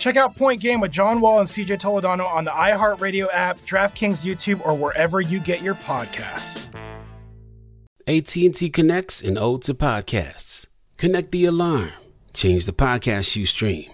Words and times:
Check 0.00 0.16
out 0.16 0.34
Point 0.34 0.62
Game 0.62 0.80
with 0.80 0.90
John 0.90 1.20
Wall 1.20 1.40
and 1.40 1.48
CJ 1.48 1.78
Toledano 1.78 2.26
on 2.26 2.44
the 2.44 2.50
iHeartRadio 2.50 3.28
app, 3.34 3.58
DraftKings 3.60 4.24
YouTube, 4.24 4.64
or 4.66 4.74
wherever 4.74 5.20
you 5.20 5.38
get 5.38 5.60
your 5.60 5.74
podcasts. 5.74 6.74
AT&T 8.06 8.70
connects 8.70 9.20
and 9.20 9.38
ode 9.38 9.60
to 9.64 9.74
podcasts. 9.74 10.64
Connect 10.96 11.30
the 11.32 11.44
alarm. 11.44 11.90
Change 12.32 12.64
the 12.64 12.72
podcast 12.72 13.36
you 13.36 13.44
stream. 13.44 13.90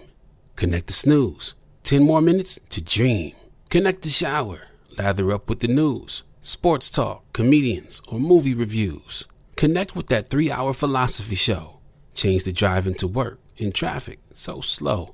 Connect 0.55 0.87
the 0.87 0.93
snooze. 0.93 1.55
10 1.83 2.03
more 2.03 2.21
minutes 2.21 2.57
to 2.69 2.79
dream. 2.79 3.35
Connect 3.69 4.01
the 4.01 4.09
shower. 4.09 4.61
Lather 4.97 5.33
up 5.33 5.49
with 5.49 5.59
the 5.59 5.67
news, 5.67 6.23
sports 6.39 6.89
talk, 6.89 7.25
comedians, 7.33 8.01
or 8.07 8.17
movie 8.17 8.55
reviews. 8.55 9.27
Connect 9.57 9.93
with 9.93 10.07
that 10.07 10.27
three 10.27 10.49
hour 10.49 10.71
philosophy 10.71 11.35
show. 11.35 11.79
Change 12.13 12.45
the 12.45 12.53
drive 12.53 12.87
into 12.87 13.07
work 13.07 13.39
in 13.57 13.73
traffic 13.73 14.19
so 14.31 14.61
slow. 14.61 15.13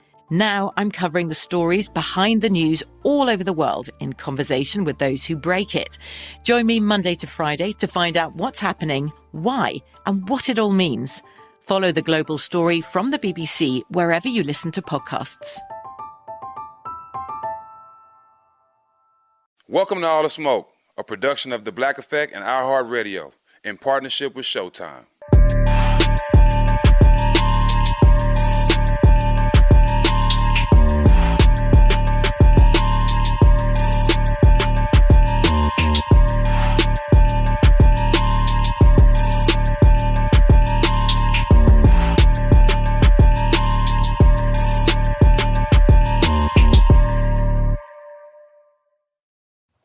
Now 0.31 0.71
I'm 0.77 0.91
covering 0.91 1.27
the 1.27 1.35
stories 1.35 1.89
behind 1.89 2.41
the 2.41 2.49
news 2.49 2.83
all 3.03 3.29
over 3.29 3.43
the 3.43 3.51
world 3.51 3.89
in 3.99 4.13
conversation 4.13 4.85
with 4.85 4.97
those 4.97 5.25
who 5.25 5.35
break 5.35 5.75
it. 5.75 5.97
Join 6.45 6.67
me 6.67 6.79
Monday 6.79 7.15
to 7.15 7.27
Friday 7.27 7.73
to 7.73 7.85
find 7.85 8.15
out 8.15 8.33
what's 8.37 8.61
happening, 8.61 9.11
why, 9.33 9.75
and 10.05 10.29
what 10.29 10.47
it 10.47 10.57
all 10.57 10.71
means. 10.71 11.21
Follow 11.59 11.91
the 11.91 12.01
global 12.01 12.37
story 12.37 12.79
from 12.79 13.11
the 13.11 13.19
BBC 13.19 13.81
wherever 13.89 14.29
you 14.29 14.41
listen 14.43 14.71
to 14.71 14.81
podcasts. 14.81 15.57
Welcome 19.67 19.99
to 19.99 20.07
All 20.07 20.23
the 20.23 20.29
Smoke, 20.29 20.69
a 20.97 21.03
production 21.03 21.51
of 21.51 21.65
The 21.65 21.73
Black 21.73 21.97
Effect 21.97 22.33
and 22.33 22.45
iHeartRadio 22.45 23.33
in 23.65 23.75
partnership 23.75 24.33
with 24.33 24.45
Showtime. 24.45 25.07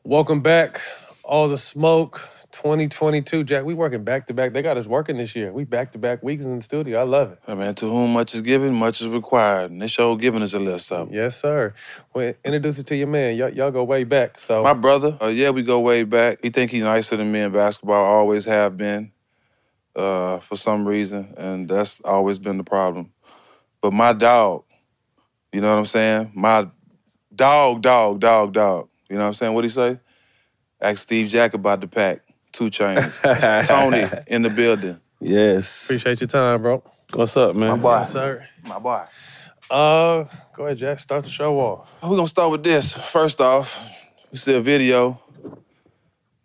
Welcome 0.07 0.39
back. 0.39 0.79
All 1.25 1.49
the 1.49 1.57
smoke 1.57 2.29
2022. 2.53 3.43
Jack, 3.43 3.65
we 3.65 3.73
working 3.73 4.05
back 4.05 4.27
to 4.27 4.33
back. 4.33 4.53
They 4.53 4.61
got 4.61 4.77
us 4.77 4.87
working 4.87 5.17
this 5.17 5.35
year. 5.35 5.51
We 5.51 5.65
back 5.65 5.91
to 5.91 5.97
back 5.97 6.23
weeks 6.23 6.45
in 6.45 6.55
the 6.55 6.61
studio. 6.61 7.01
I 7.01 7.03
love 7.03 7.33
it. 7.33 7.39
Hey 7.45 7.55
man, 7.55 7.75
to 7.75 7.89
whom 7.89 8.13
much 8.13 8.33
is 8.33 8.39
given, 8.39 8.73
much 8.73 9.01
is 9.01 9.09
required. 9.09 9.69
And 9.71 9.81
this 9.81 9.91
show 9.91 10.15
giving 10.15 10.41
us 10.43 10.53
a 10.53 10.59
little 10.59 10.79
something. 10.79 11.13
Yes, 11.13 11.35
sir. 11.35 11.73
Well, 12.13 12.33
introduce 12.45 12.79
it 12.79 12.87
to 12.87 12.95
your 12.95 13.07
man. 13.07 13.35
Y'all, 13.35 13.49
y'all 13.49 13.69
go 13.69 13.83
way 13.83 14.05
back. 14.05 14.39
So 14.39 14.63
My 14.63 14.71
brother, 14.71 15.17
uh, 15.21 15.27
yeah, 15.27 15.49
we 15.49 15.61
go 15.61 15.81
way 15.81 16.03
back. 16.03 16.39
He 16.41 16.51
think 16.51 16.71
he's 16.71 16.83
nicer 16.83 17.17
than 17.17 17.29
me 17.29 17.41
in 17.41 17.51
basketball. 17.51 18.05
Always 18.05 18.45
have 18.45 18.77
been, 18.77 19.11
uh, 19.93 20.39
for 20.39 20.55
some 20.55 20.87
reason, 20.87 21.33
and 21.35 21.67
that's 21.67 21.99
always 21.99 22.39
been 22.39 22.55
the 22.55 22.63
problem. 22.63 23.11
But 23.81 23.91
my 23.91 24.13
dog, 24.13 24.63
you 25.51 25.59
know 25.59 25.73
what 25.73 25.79
I'm 25.79 25.85
saying? 25.85 26.31
My 26.33 26.69
dog, 27.35 27.81
dog, 27.81 28.21
dog, 28.21 28.53
dog. 28.53 28.87
You 29.09 29.15
know 29.15 29.21
what 29.23 29.27
I'm 29.27 29.33
saying? 29.33 29.53
What 29.53 29.63
he 29.63 29.69
say? 29.69 29.99
Ask 30.81 30.99
Steve 31.03 31.29
Jack 31.29 31.53
about 31.53 31.81
the 31.81 31.87
pack. 31.87 32.21
2 32.53 32.69
Chainz. 32.69 33.65
Tony 33.67 34.05
in 34.27 34.41
the 34.41 34.49
building. 34.49 34.99
Yes. 35.19 35.85
appreciate 35.85 36.21
your 36.21 36.27
time, 36.27 36.61
bro. 36.61 36.83
What's 37.13 37.35
up, 37.37 37.55
man? 37.55 37.69
My 37.69 37.75
boy. 37.77 37.97
Yes, 37.99 38.11
sir. 38.11 38.47
My 38.67 38.79
boy. 38.79 39.03
Uh, 39.69 40.25
go 40.53 40.65
ahead, 40.65 40.77
Jack. 40.77 40.99
Start 40.99 41.23
the 41.23 41.29
show 41.29 41.59
off. 41.59 41.89
We're 42.01 42.15
gonna 42.15 42.27
start 42.27 42.51
with 42.51 42.63
this. 42.63 42.93
First 42.93 43.41
off, 43.41 43.79
we 44.31 44.37
see 44.37 44.53
a 44.55 44.61
video. 44.61 45.19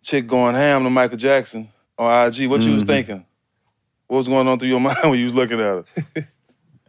Chick 0.01 0.27
going 0.27 0.55
ham 0.55 0.83
to 0.83 0.89
Michael 0.89 1.17
Jackson 1.17 1.69
on 1.97 2.27
IG. 2.27 2.47
What 2.49 2.61
you 2.61 2.73
was 2.73 2.83
Mhm. 2.83 2.87
thinking? 2.87 3.25
What 4.07 4.17
was 4.17 4.27
going 4.27 4.47
on 4.47 4.59
through 4.59 4.69
your 4.69 4.79
mind 4.81 4.97
when 5.03 5.17
you 5.19 5.25
was 5.25 5.35
looking 5.35 5.59
at 5.59 5.85
her? 6.15 6.27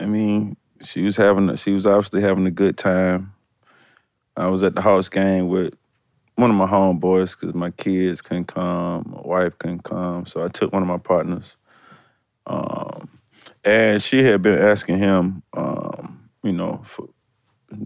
I 0.01 0.07
mean, 0.07 0.57
she 0.83 1.03
was 1.03 1.17
having, 1.17 1.51
a, 1.51 1.57
she 1.57 1.73
was 1.73 1.87
obviously 1.87 2.21
having 2.23 2.47
a 2.47 2.51
good 2.51 2.77
time. 2.77 3.34
I 4.37 4.49
was 4.49 4.63
at 4.63 4.75
the 4.75 4.83
Hawks 4.83 5.09
game 5.09 5.49
with 5.49 5.75
one 6.37 6.51
of 6.51 6.57
my 6.57 6.67
homeboys 6.67 7.39
because 7.39 7.55
my 7.55 7.71
kids 7.71 8.21
couldn't 8.21 8.47
come, 8.47 9.05
my 9.15 9.21
wife 9.23 9.59
couldn't 9.59 9.85
come, 9.85 10.27
so 10.27 10.45
I 10.45 10.49
took 10.49 10.73
one 10.73 10.83
of 10.83 10.89
my 10.89 10.99
partners. 10.99 11.57
Um, 12.47 13.09
and 13.65 14.03
she 14.03 14.23
had 14.25 14.43
been 14.43 14.59
asking 14.59 14.99
him, 14.99 15.43
um, 15.57 16.29
you 16.43 16.53
know, 16.53 16.81
for, 16.83 17.09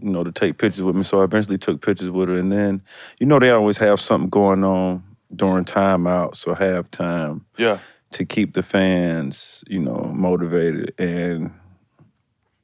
you 0.01 0.09
know, 0.09 0.23
to 0.23 0.31
take 0.31 0.57
pictures 0.57 0.81
with 0.81 0.95
me. 0.95 1.03
So 1.03 1.21
I 1.21 1.23
eventually 1.23 1.57
took 1.57 1.81
pictures 1.81 2.09
with 2.09 2.29
her, 2.29 2.37
and 2.37 2.51
then, 2.51 2.81
you 3.19 3.25
know, 3.25 3.39
they 3.39 3.51
always 3.51 3.77
have 3.77 4.01
something 4.01 4.29
going 4.29 4.63
on 4.63 5.03
during 5.35 5.65
timeouts 5.65 6.47
or 6.47 6.55
halftime. 6.55 7.41
Yeah. 7.57 7.79
to 8.11 8.25
keep 8.25 8.53
the 8.53 8.63
fans, 8.63 9.63
you 9.67 9.77
know, 9.77 10.11
motivated. 10.15 10.95
And 10.97 11.51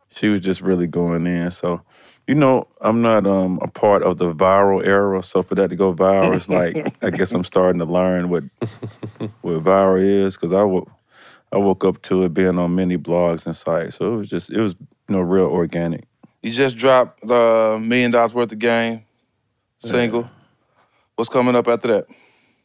she 0.09 0.29
was 0.29 0.41
just 0.41 0.61
really 0.61 0.87
going 0.87 1.27
in. 1.27 1.51
So, 1.51 1.81
you 2.27 2.35
know, 2.35 2.67
I'm 2.81 3.01
not 3.01 3.27
um, 3.27 3.59
a 3.61 3.67
part 3.67 4.03
of 4.03 4.17
the 4.17 4.33
viral 4.33 4.85
era. 4.85 5.21
So 5.23 5.43
for 5.43 5.55
that 5.55 5.69
to 5.69 5.75
go 5.75 5.93
viral, 5.93 6.35
it's 6.35 6.49
like 6.59 6.93
I 7.01 7.09
guess 7.09 7.31
I'm 7.33 7.43
starting 7.43 7.79
to 7.79 7.85
learn 7.85 8.29
what 8.29 8.43
what 9.41 9.63
viral 9.63 10.03
is 10.03 10.35
because 10.35 10.53
I 10.53 10.63
wo- 10.63 10.91
I 11.51 11.57
woke 11.57 11.85
up 11.85 12.01
to 12.03 12.23
it 12.23 12.33
being 12.33 12.57
on 12.57 12.75
many 12.75 12.97
blogs 12.97 13.45
and 13.45 13.55
sites. 13.55 13.95
So 13.97 14.13
it 14.13 14.17
was 14.17 14.29
just 14.29 14.49
it 14.49 14.59
was 14.59 14.73
you 14.79 15.15
know 15.15 15.21
real 15.21 15.45
organic. 15.45 16.05
You 16.41 16.51
just 16.51 16.77
dropped 16.77 17.25
the 17.25 17.79
million 17.81 18.11
dollars 18.11 18.33
worth 18.33 18.51
of 18.51 18.59
game 18.59 19.03
single. 19.79 20.29
What's 21.15 21.29
coming 21.29 21.55
up 21.55 21.67
after 21.67 21.87
that? 21.89 22.07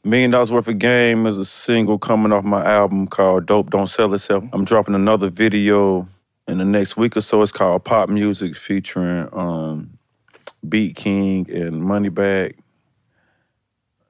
Million 0.02 0.30
Dollars 0.30 0.50
Worth 0.50 0.66
of 0.66 0.78
Game 0.78 1.26
is 1.26 1.36
a 1.36 1.44
single 1.44 1.98
coming 1.98 2.32
off 2.32 2.42
my 2.42 2.64
album 2.64 3.06
called 3.06 3.44
Dope 3.44 3.68
Don't 3.70 3.86
Sell 3.86 4.14
Itself. 4.14 4.44
I'm 4.52 4.64
dropping 4.64 4.94
another 4.94 5.28
video 5.28 6.08
in 6.50 6.58
the 6.58 6.64
next 6.64 6.96
week 6.96 7.16
or 7.16 7.20
so. 7.20 7.42
It's 7.42 7.52
called 7.52 7.84
Pop 7.84 8.08
Music 8.08 8.56
featuring 8.56 9.28
um, 9.32 9.98
Beat 10.68 10.96
King 10.96 11.48
and 11.48 11.82
Moneybag. 11.82 12.56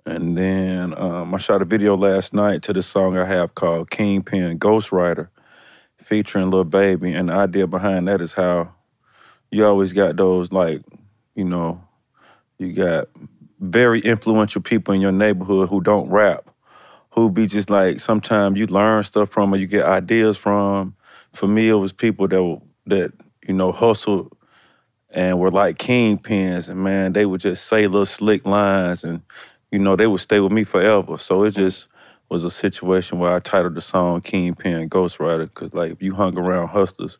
And 0.06 0.36
then 0.36 0.98
um, 0.98 1.34
I 1.34 1.38
shot 1.38 1.60
a 1.60 1.66
video 1.66 1.96
last 1.96 2.32
night 2.32 2.62
to 2.62 2.72
the 2.72 2.82
song 2.82 3.18
I 3.18 3.26
have 3.26 3.54
called 3.54 3.91
Kingpin 3.91 4.59
Ghostwriter 4.59 5.28
featuring 5.98 6.50
Lil 6.50 6.65
Baby. 6.65 7.12
And 7.12 7.28
the 7.28 7.34
idea 7.34 7.66
behind 7.66 8.09
that 8.09 8.22
is 8.22 8.32
how 8.32 8.72
you 9.50 9.66
always 9.66 9.92
got 9.92 10.16
those, 10.16 10.50
like, 10.50 10.80
you 11.34 11.44
know, 11.44 11.82
you 12.59 12.72
got 12.72 13.09
very 13.60 14.00
influential 14.00 14.62
people 14.62 14.94
in 14.94 15.03
your 15.03 15.12
neighborhood 15.12 15.68
who 15.68 15.82
don't 15.82 16.09
rap, 16.09 16.48
who 17.10 17.30
be 17.30 17.47
just 17.47 17.68
like 17.68 18.00
sometimes 18.00 18.59
you 18.59 18.66
learn 18.66 19.04
stuff 19.04 19.28
from 19.28 19.53
or 19.53 19.59
you 19.59 19.66
get 19.66 19.84
ideas 19.84 20.38
from. 20.38 20.97
For 21.32 21.47
me, 21.47 21.68
it 21.68 21.74
was 21.74 21.92
people 21.92 22.28
that 22.28 22.42
were- 22.42 22.60
that 22.86 23.12
you 23.47 23.54
know 23.54 23.72
hustled 23.72 24.36
and 25.10 25.38
were 25.38 25.50
like 25.50 25.78
kingpins, 25.78 26.68
and 26.68 26.82
man, 26.82 27.12
they 27.12 27.27
would 27.27 27.41
just 27.41 27.66
say 27.66 27.86
little 27.86 28.06
slick 28.06 28.47
lines, 28.47 29.04
and 29.04 29.22
you 29.71 29.78
know 29.78 29.97
they 29.97 30.06
would 30.06 30.21
stay 30.21 30.41
with 30.41 30.53
me 30.53 30.65
forever. 30.65 31.18
So 31.18 31.44
it 31.44 31.53
just 31.53 31.88
was 32.28 32.44
a 32.44 32.50
situation 32.50 33.18
where 33.18 33.34
I 33.34 33.41
titled 33.41 33.74
the 33.74 33.80
song 33.80 34.21
"Kingpin 34.21 34.88
Ghostwriter" 34.88 35.44
because 35.44 35.74
like 35.74 35.92
if 35.92 36.03
you 36.03 36.15
hung 36.15 36.38
around 36.38 36.68
hustlers, 36.68 37.18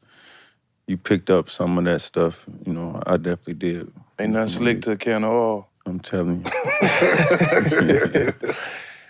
you 0.87 0.97
picked 0.97 1.31
up 1.31 1.51
some 1.51 1.79
of 1.79 1.85
that 1.85 2.01
stuff. 2.01 2.45
You 2.67 2.73
know, 2.73 3.03
I 3.07 3.17
definitely 3.17 3.55
did. 3.55 3.93
Ain't 4.19 4.33
nothing 4.33 4.49
slick 4.49 4.83
to 4.83 4.93
a 4.93 4.97
can 4.97 5.25
of 5.25 5.31
oil. 5.33 5.69
I'm 5.87 6.01
telling 6.01 6.45
you. 6.45 6.51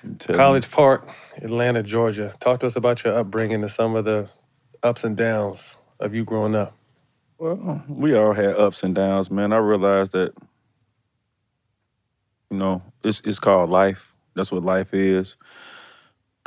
I'm 0.02 0.17
telling 0.17 0.38
College 0.38 0.70
Park, 0.70 1.11
Atlanta, 1.43 1.82
Georgia. 1.82 2.35
Talk 2.41 2.61
to 2.61 2.67
us 2.67 2.76
about 2.76 3.05
your 3.05 3.14
upbringing 3.14 3.62
and 3.62 3.70
some 3.70 3.97
of 3.97 4.05
the 4.06 4.31
ups 4.82 5.05
and 5.05 5.17
downs 5.17 5.77
of 6.00 6.15
you 6.15 6.25
growing 6.25 6.55
up. 6.55 6.77
Well, 7.38 7.85
we 7.88 8.15
all 8.17 8.32
had 8.35 8.56
ups 8.56 8.82
and 8.82 8.94
downs, 8.94 9.31
man. 9.31 9.53
I 9.53 9.59
realized 9.59 10.12
that, 10.12 10.35
you 12.50 12.59
know, 12.59 12.82
it's 13.05 13.23
it's 13.25 13.38
called 13.41 13.71
life. 13.71 14.15
That's 14.35 14.53
what 14.53 14.65
life 14.65 14.94
is. 14.94 15.37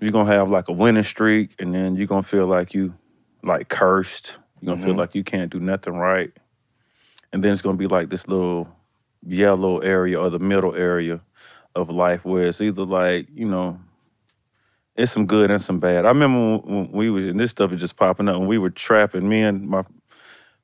you're 0.00 0.12
gonna 0.12 0.32
have 0.32 0.50
like 0.50 0.68
a 0.68 0.72
winning 0.72 1.02
streak, 1.04 1.54
and 1.60 1.74
then 1.74 1.96
you're 1.96 2.06
gonna 2.08 2.22
feel 2.22 2.46
like 2.46 2.74
you 2.74 2.94
like 3.42 3.68
cursed. 3.68 4.38
You're 4.60 4.74
gonna 4.74 4.82
feel 4.84 4.94
Mhm. 4.94 4.98
like 4.98 5.14
you 5.14 5.24
can't 5.24 5.52
do 5.52 5.60
nothing 5.60 5.94
right. 5.96 6.32
And 7.32 7.44
then 7.44 7.52
it's 7.52 7.62
gonna 7.62 7.78
be 7.78 7.88
like 7.88 8.10
this 8.10 8.28
little 8.28 8.68
yellow 9.26 9.78
area 9.80 10.20
or 10.20 10.30
the 10.30 10.38
middle 10.38 10.74
area 10.74 11.20
of 11.74 11.90
life 11.90 12.24
where 12.24 12.46
it's 12.46 12.60
either 12.60 12.84
like, 12.84 13.28
you 13.34 13.48
know, 13.48 13.80
it's 14.96 15.12
some 15.12 15.26
good 15.26 15.50
and 15.50 15.62
some 15.62 15.80
bad. 15.80 16.04
I 16.06 16.08
remember 16.08 16.58
when, 16.66 16.92
we 16.92 17.10
was 17.10 17.26
and 17.26 17.40
this 17.40 17.52
stuff 17.52 17.72
is 17.72 17.80
just 17.80 17.96
popping 17.96 18.28
up 18.28 18.38
when 18.38 18.48
we 18.48 18.58
were 18.58 18.70
trapping, 18.70 19.28
me 19.28 19.42
and 19.42 19.68
my 19.68 19.84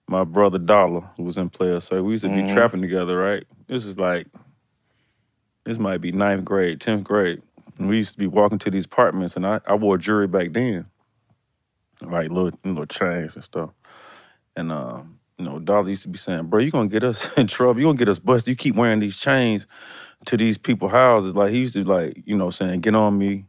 my 0.09 0.25
brother 0.25 0.59
Dollar, 0.59 1.03
who 1.17 1.25
was 1.25 1.39
in 1.39 1.51
player, 1.51 1.81
so 1.81 2.03
we 2.03 2.13
used 2.13 2.25
to 2.25 2.31
be 2.31 2.43
Mhm. 2.43 2.49
trapping 2.55 2.83
together, 2.83 3.17
right? 3.19 3.45
This 3.69 3.87
is 3.87 3.99
like 3.99 4.27
this 5.65 5.79
might 5.79 6.01
be 6.01 6.13
ninth 6.13 6.45
grade, 6.45 6.81
tenth 6.81 7.05
grade. 7.05 7.43
And 7.79 7.89
we 7.89 7.99
used 7.99 8.13
to 8.15 8.19
be 8.19 8.27
walking 8.29 8.59
to 8.61 8.71
these 8.71 8.87
apartments, 8.87 9.37
and 9.37 9.47
I, 9.47 9.61
I 9.67 9.75
wore 9.77 9.99
jewelry 9.99 10.29
back 10.29 10.53
then, 10.53 10.87
right? 12.03 12.31
Little 12.31 12.53
little 12.65 12.87
chains 12.87 13.37
and 13.37 13.45
stuff. 13.45 13.71
And 14.57 14.73
um, 14.73 15.21
you 15.39 15.45
know, 15.47 15.59
Dollar 15.61 15.91
used 15.91 16.03
to 16.05 16.09
be 16.09 16.19
saying, 16.19 16.47
"Bro, 16.47 16.61
you 16.61 16.73
gonna 16.73 16.89
get 16.89 17.05
us 17.05 17.29
in 17.39 17.49
trouble. 17.49 17.81
You 17.81 17.89
gonna 17.89 17.99
get 17.99 18.09
us 18.11 18.21
busted. 18.21 18.49
You 18.51 18.57
keep 18.57 18.77
wearing 18.77 19.01
these 19.01 19.19
chains 19.19 19.67
to 20.27 20.39
these 20.39 20.59
people 20.59 20.89
houses." 20.91 21.37
Like 21.37 21.53
he 21.53 21.61
used 21.61 21.75
to 21.75 21.85
like, 21.85 22.23
you 22.27 22.37
know, 22.39 22.51
saying, 22.51 22.83
"Get 22.83 22.97
on 22.97 23.19
me," 23.19 23.47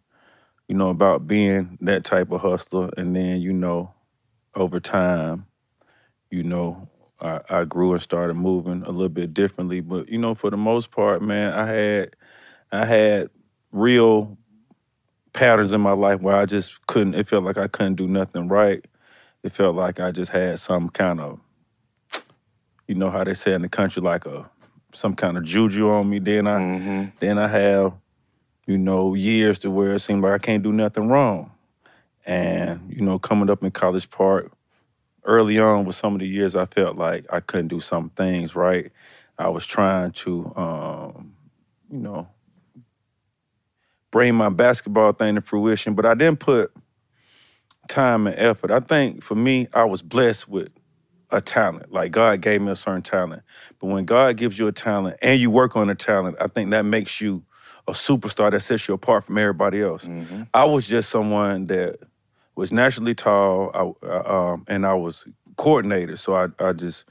you 0.69 0.75
know, 0.75 0.89
about 0.89 1.27
being 1.27 1.77
that 1.81 2.05
type 2.05 2.31
of 2.31 2.41
hustler. 2.41 2.91
And 2.95 3.15
then 3.15 3.41
you 3.41 3.53
know, 3.53 3.93
over 4.55 4.79
time, 4.79 5.47
you 6.31 6.43
know, 6.43 6.89
I, 7.19 7.41
I 7.49 7.65
grew 7.65 7.93
and 7.93 8.01
started 8.01 8.35
moving 8.35 8.83
a 8.83 8.91
little 8.91 9.09
bit 9.09 9.33
differently. 9.33 9.81
But 9.81 10.09
you 10.09 10.19
know, 10.19 10.35
for 10.35 10.51
the 10.51 10.57
most 10.57 10.91
part, 10.91 11.21
man, 11.21 11.53
I 11.53 11.67
had 11.67 12.15
I 12.71 12.85
had 12.85 13.29
real 13.73 14.37
patterns 15.33 15.73
in 15.73 15.81
my 15.81 15.93
life 15.93 16.21
where 16.21 16.37
I 16.37 16.45
just 16.45 16.85
couldn't. 16.87 17.15
It 17.15 17.27
felt 17.27 17.43
like 17.43 17.57
I 17.57 17.67
couldn't 17.67 17.95
do 17.95 18.07
nothing 18.07 18.47
right. 18.47 18.85
It 19.43 19.53
felt 19.53 19.75
like 19.75 19.99
I 19.99 20.11
just 20.11 20.31
had 20.31 20.59
some 20.59 20.89
kind 20.89 21.19
of, 21.21 21.39
you 22.87 22.95
know 22.95 23.09
how 23.09 23.23
they 23.23 23.33
say 23.33 23.53
in 23.53 23.61
the 23.63 23.69
country, 23.69 24.01
like 24.01 24.25
a 24.25 24.49
some 24.93 25.15
kind 25.15 25.37
of 25.37 25.43
juju 25.43 25.89
on 25.89 26.09
me. 26.09 26.19
Then 26.19 26.47
I 26.47 26.59
hmm 26.59 27.05
then 27.19 27.37
I 27.39 27.47
have, 27.47 27.93
you 28.69 28.77
know, 28.77 29.15
years 29.15 29.57
to 29.59 29.71
where 29.71 29.93
it 29.93 29.99
seemed 29.99 30.21
like 30.23 30.33
I 30.33 30.37
can't 30.37 30.61
do 30.61 30.71
nothing 30.71 31.07
wrong. 31.07 31.51
And, 32.23 32.93
you 32.95 33.01
know, 33.01 33.17
coming 33.17 33.49
up 33.49 33.63
in 33.63 33.71
College 33.71 34.11
Park, 34.11 34.51
early 35.23 35.57
on 35.59 35.85
with 35.85 35.95
some 35.95 36.13
of 36.13 36.19
the 36.19 36.27
years 36.27 36.55
I 36.55 36.65
felt 36.65 36.95
like 36.95 37.25
I 37.31 37.39
couldn't 37.39 37.69
do 37.69 37.79
some 37.79 38.11
things 38.11 38.55
right. 38.55 38.91
I 39.39 39.49
was 39.49 39.65
trying 39.65 40.11
to 40.11 40.53
um, 40.55 41.33
you 41.91 41.97
know, 41.97 42.27
bring 44.11 44.35
my 44.35 44.49
basketball 44.49 45.13
thing 45.13 45.35
to 45.35 45.41
fruition, 45.41 45.95
but 45.95 46.05
I 46.05 46.13
didn't 46.13 46.39
put 46.39 46.71
time 47.87 48.27
and 48.27 48.37
effort. 48.37 48.69
I 48.69 48.81
think 48.81 49.23
for 49.23 49.35
me, 49.35 49.67
I 49.73 49.85
was 49.85 50.03
blessed 50.03 50.47
with 50.47 50.69
a 51.31 51.41
talent. 51.41 51.91
Like 51.91 52.11
God 52.11 52.41
gave 52.41 52.61
me 52.61 52.71
a 52.71 52.75
certain 52.75 53.01
talent. 53.01 53.41
But 53.79 53.87
when 53.87 54.05
God 54.05 54.37
gives 54.37 54.59
you 54.59 54.67
a 54.67 54.71
talent 54.71 55.17
and 55.23 55.39
you 55.39 55.49
work 55.49 55.75
on 55.75 55.89
a 55.89 55.95
talent, 55.95 56.37
I 56.39 56.47
think 56.47 56.69
that 56.69 56.85
makes 56.85 57.19
you 57.19 57.43
a 57.89 57.93
superstar 57.93 58.51
that 58.51 58.61
sets 58.61 58.87
you 58.87 58.93
apart 58.93 59.25
from 59.25 59.37
everybody 59.37 59.81
else. 59.81 60.05
hmm 60.05 60.43
I 60.53 60.63
was 60.65 60.87
just 60.87 61.09
someone 61.09 61.67
that 61.67 61.99
was 62.55 62.71
naturally 62.71 63.15
tall, 63.15 63.95
I, 64.03 64.07
um, 64.07 64.65
and 64.67 64.85
I 64.85 64.93
was 64.93 65.25
coordinated. 65.57 66.19
So 66.19 66.35
I, 66.35 66.47
I 66.59 66.73
just, 66.73 67.05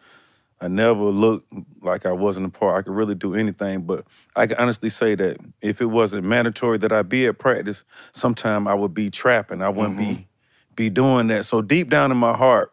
I 0.61 0.69
never 0.69 1.05
looked 1.05 1.53
like 1.83 2.05
I 2.05 2.13
wasn't 2.13 2.47
a 2.47 2.49
part. 2.51 2.79
I 2.79 2.83
could 2.83 2.95
really 2.95 3.15
do 3.15 3.35
anything. 3.35 3.83
But 3.83 4.05
I 4.37 4.47
can 4.47 4.57
honestly 4.59 4.91
say 4.91 5.15
that 5.15 5.39
if 5.63 5.81
it 5.81 5.87
wasn't 5.87 6.25
mandatory 6.25 6.79
that 6.79 6.93
I 6.93 7.03
be 7.03 7.27
at 7.27 7.39
practice, 7.39 7.85
sometime 8.13 8.67
I 8.67 8.75
would 8.75 8.93
be 8.93 9.11
trapping. 9.11 9.63
I 9.63 9.69
wouldn't 9.69 9.99
be 9.99 10.29
be 10.75 10.91
doing 10.91 11.27
that. 11.29 11.45
So 11.45 11.61
deep 11.61 11.89
down 11.91 12.11
in 12.11 12.17
my 12.17 12.37
heart, 12.37 12.73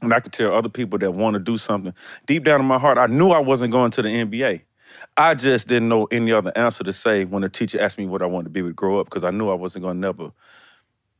and 0.00 0.12
I 0.12 0.20
could 0.20 0.32
tell 0.32 0.54
other 0.54 0.68
people 0.68 0.98
that 1.00 1.12
want 1.12 1.34
to 1.34 1.40
do 1.40 1.58
something, 1.58 1.92
deep 2.26 2.44
down 2.44 2.60
in 2.60 2.66
my 2.66 2.78
heart, 2.78 2.98
I 2.98 3.06
knew 3.06 3.30
I 3.30 3.38
wasn't 3.40 3.72
going 3.72 3.90
to 3.92 4.02
the 4.02 4.08
NBA. 4.08 4.62
I 5.16 5.34
just 5.34 5.68
didn't 5.68 5.88
know 5.88 6.06
any 6.06 6.32
other 6.32 6.52
answer 6.56 6.84
to 6.84 6.92
say 6.92 7.24
when 7.24 7.42
the 7.42 7.48
teacher 7.48 7.80
asked 7.80 7.98
me 7.98 8.06
what 8.06 8.22
I 8.22 8.26
wanted 8.26 8.44
to 8.46 8.50
be 8.50 8.62
to 8.62 8.72
grow 8.72 9.00
up 9.00 9.06
because 9.06 9.24
I 9.24 9.30
knew 9.30 9.48
I 9.50 9.54
wasn't 9.54 9.84
going 9.84 9.96
to 9.96 10.00
never 10.00 10.32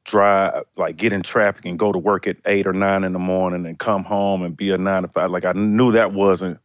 drive, 0.05 0.65
like 0.77 0.97
get 0.97 1.13
in 1.13 1.23
traffic 1.23 1.65
and 1.67 1.79
go 1.79 1.93
to 1.93 1.99
work 1.99 2.27
at 2.27 2.37
eight 2.47 2.67
or 2.67 2.73
nine 2.73 3.05
in 3.05 3.13
the 3.13 3.21
morning 3.21 3.67
and 3.67 3.79
come 3.79 4.05
home 4.05 4.43
and 4.43 4.57
be 4.57 4.71
a 4.71 4.79
nine 4.79 5.03
to 5.03 5.09
five. 5.09 5.31
Like 5.31 5.45
I 5.45 5.53
knew 5.53 5.93
that 5.93 6.13
wasn't, 6.13 6.59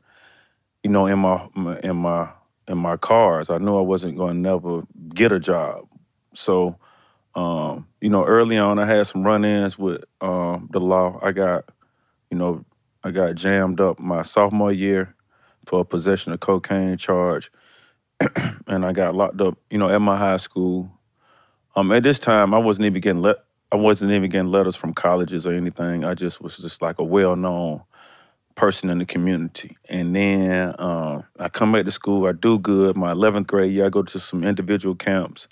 you 0.84 0.92
know, 0.92 1.08
in 1.08 1.20
my 1.20 1.48
my- 1.56 1.80
in 1.81 1.98
my 1.98 2.30
in 2.68 2.78
my 2.78 2.98
cars. 2.98 3.50
I 3.50 3.60
knew 3.60 3.78
I 3.78 3.81
wasn't 3.81 4.18
going 4.18 4.36
to 4.36 4.40
never 4.40 4.84
get 5.14 5.31
a 5.31 5.40
job. 5.40 5.88
So, 6.36 6.78
um, 7.36 7.88
you 8.02 8.10
know, 8.10 8.26
early 8.26 8.58
on 8.58 8.80
I 8.80 8.86
had 8.86 9.08
some 9.08 9.24
run-ins 9.24 9.78
with 9.80 10.04
um, 10.22 10.70
the 10.72 10.80
law. 10.80 11.20
I 11.24 11.31
got, 11.34 11.66
you 12.31 12.38
know, 12.38 12.66
I 13.04 13.12
got 13.12 13.36
jammed 13.36 13.81
up 13.81 14.00
my 14.00 14.24
sophomore 14.24 14.72
year 14.74 15.16
for 15.65 15.81
a 15.81 15.85
possession 15.85 16.33
of 16.33 16.39
cocaine 16.39 16.97
charge, 16.97 17.51
and 18.67 18.85
I 18.85 18.91
got 18.91 19.15
locked 19.15 19.41
up, 19.41 19.57
you 19.69 19.77
know, 19.77 19.89
at 19.89 20.01
my 20.01 20.17
high 20.17 20.38
school. 20.38 20.91
Um, 21.75 21.91
at 21.91 22.03
this 22.03 22.19
time, 22.19 22.53
I 22.53 22.57
wasn't 22.57 22.88
even 22.88 23.01
getting 23.01 23.21
let. 23.21 23.38
I 23.71 23.75
wasn't 23.75 24.11
even 24.11 24.29
getting 24.31 24.51
letters 24.51 24.75
from 24.75 24.94
colleges 24.94 25.45
or 25.45 25.53
anything. 25.53 26.03
I 26.03 26.15
just 26.15 26.41
was 26.41 26.57
just 26.57 26.81
like 26.81 26.97
a 26.97 27.03
well-known 27.03 27.81
person 28.56 28.89
in 28.89 28.97
the 28.97 29.06
community. 29.06 29.77
And 29.88 30.15
then 30.15 30.75
um, 30.79 31.23
I 31.39 31.50
come 31.50 31.71
back 31.71 31.85
to 31.85 31.91
school. 31.91 32.27
I 32.27 32.33
do 32.33 32.59
good. 32.59 32.97
My 32.97 33.13
11th 33.13 33.47
grade 33.47 33.71
year, 33.71 33.85
I 33.85 33.89
go 33.89 34.01
to 34.01 34.19
some 34.19 34.44
individual 34.44 34.95
camps, 34.95 35.47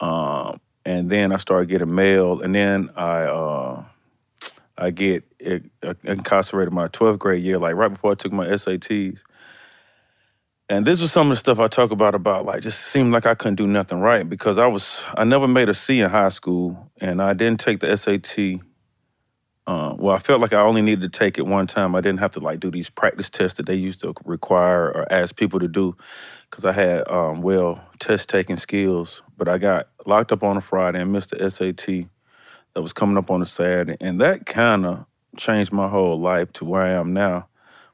um, 0.00 0.60
and 0.84 1.10
then 1.10 1.32
I 1.32 1.38
start 1.38 1.68
getting 1.68 1.94
mail. 1.94 2.40
And 2.40 2.54
then 2.54 2.90
I 2.94 3.22
uh, 3.22 3.84
I 4.80 4.90
get 4.90 5.24
uh, 5.46 5.94
incarcerated 6.04 6.72
my 6.72 6.88
12th 6.88 7.18
grade 7.18 7.44
year, 7.44 7.58
like 7.58 7.74
right 7.74 7.88
before 7.88 8.12
I 8.12 8.14
took 8.14 8.32
my 8.32 8.46
SATs. 8.46 9.20
And 10.70 10.86
this 10.86 11.00
was 11.00 11.12
some 11.12 11.30
of 11.30 11.36
the 11.36 11.40
stuff 11.40 11.58
I 11.58 11.68
talk 11.68 11.90
about 11.90 12.14
about 12.14 12.46
like 12.46 12.62
just 12.62 12.80
seemed 12.80 13.12
like 13.12 13.26
I 13.26 13.34
couldn't 13.34 13.56
do 13.56 13.66
nothing 13.66 14.00
right 14.00 14.28
because 14.28 14.56
I 14.56 14.68
was 14.68 15.02
I 15.16 15.24
never 15.24 15.48
made 15.48 15.68
a 15.68 15.74
C 15.74 16.00
in 16.00 16.08
high 16.08 16.28
school 16.28 16.90
and 17.00 17.20
I 17.20 17.34
didn't 17.34 17.60
take 17.60 17.80
the 17.80 17.96
SAT. 17.96 18.60
Uh, 19.66 19.94
well, 19.98 20.16
I 20.16 20.20
felt 20.20 20.40
like 20.40 20.52
I 20.52 20.60
only 20.62 20.80
needed 20.80 21.12
to 21.12 21.18
take 21.18 21.38
it 21.38 21.46
one 21.46 21.66
time. 21.66 21.94
I 21.94 22.00
didn't 22.00 22.20
have 22.20 22.32
to 22.32 22.40
like 22.40 22.60
do 22.60 22.70
these 22.70 22.88
practice 22.88 23.28
tests 23.28 23.56
that 23.56 23.66
they 23.66 23.74
used 23.74 24.00
to 24.00 24.14
require 24.24 24.90
or 24.92 25.12
ask 25.12 25.36
people 25.36 25.60
to 25.60 25.68
do 25.68 25.96
because 26.48 26.64
I 26.64 26.72
had 26.72 27.06
um, 27.08 27.42
well 27.42 27.84
test 27.98 28.28
taking 28.28 28.56
skills. 28.56 29.22
But 29.36 29.48
I 29.48 29.58
got 29.58 29.88
locked 30.06 30.32
up 30.32 30.44
on 30.44 30.56
a 30.56 30.60
Friday 30.60 31.00
and 31.00 31.12
missed 31.12 31.30
the 31.30 31.50
SAT 31.50 32.08
that 32.80 32.84
was 32.84 32.94
coming 32.94 33.18
up 33.18 33.30
on 33.30 33.42
a 33.42 33.46
Saturday, 33.46 33.98
and 34.00 34.20
that 34.22 34.46
kind 34.46 34.86
of 34.86 35.06
changed 35.36 35.72
my 35.72 35.88
whole 35.88 36.20
life 36.20 36.52
to 36.54 36.64
where 36.64 36.82
I 36.82 36.92
am 36.92 37.12
now 37.14 37.46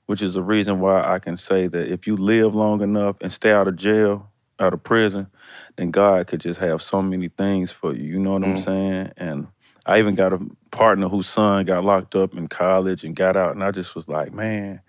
which 0.07 0.23
is 0.23 0.37
a 0.37 0.43
reason 0.43 0.81
why 0.81 1.03
I 1.03 1.19
can 1.19 1.37
say 1.37 1.69
that 1.69 1.93
if 1.93 2.07
you 2.07 2.17
live 2.17 2.55
long 2.55 2.83
enough 2.83 3.17
and 3.23 3.33
stay 3.33 3.53
out 3.53 3.69
of 3.69 3.77
jail, 3.77 4.31
out 4.61 4.75
of 4.75 4.85
prison, 4.85 5.29
then 5.77 5.91
God 5.91 6.29
could 6.29 6.41
just 6.41 6.61
have 6.61 6.83
so 6.83 7.03
many 7.03 7.29
things 7.29 7.73
for 7.73 7.95
you. 7.95 8.05
You 8.05 8.21
know 8.21 8.33
what 8.35 8.45
I'm 8.45 8.55
Mm. 8.55 8.65
saying? 8.65 9.13
And 9.17 9.49
I 9.85 9.99
even 9.99 10.15
got 10.15 10.35
a 10.35 10.41
partner 10.71 11.09
whose 11.09 11.29
son 11.29 11.67
got 11.67 11.85
locked 11.85 12.15
up 12.17 12.35
in 12.37 12.49
college 12.49 13.05
and 13.05 13.17
got 13.17 13.37
out, 13.37 13.55
and 13.55 13.65
I 13.65 13.73
just 13.73 13.97
was 13.97 14.09
like, 14.09 14.33
man, 14.33 14.81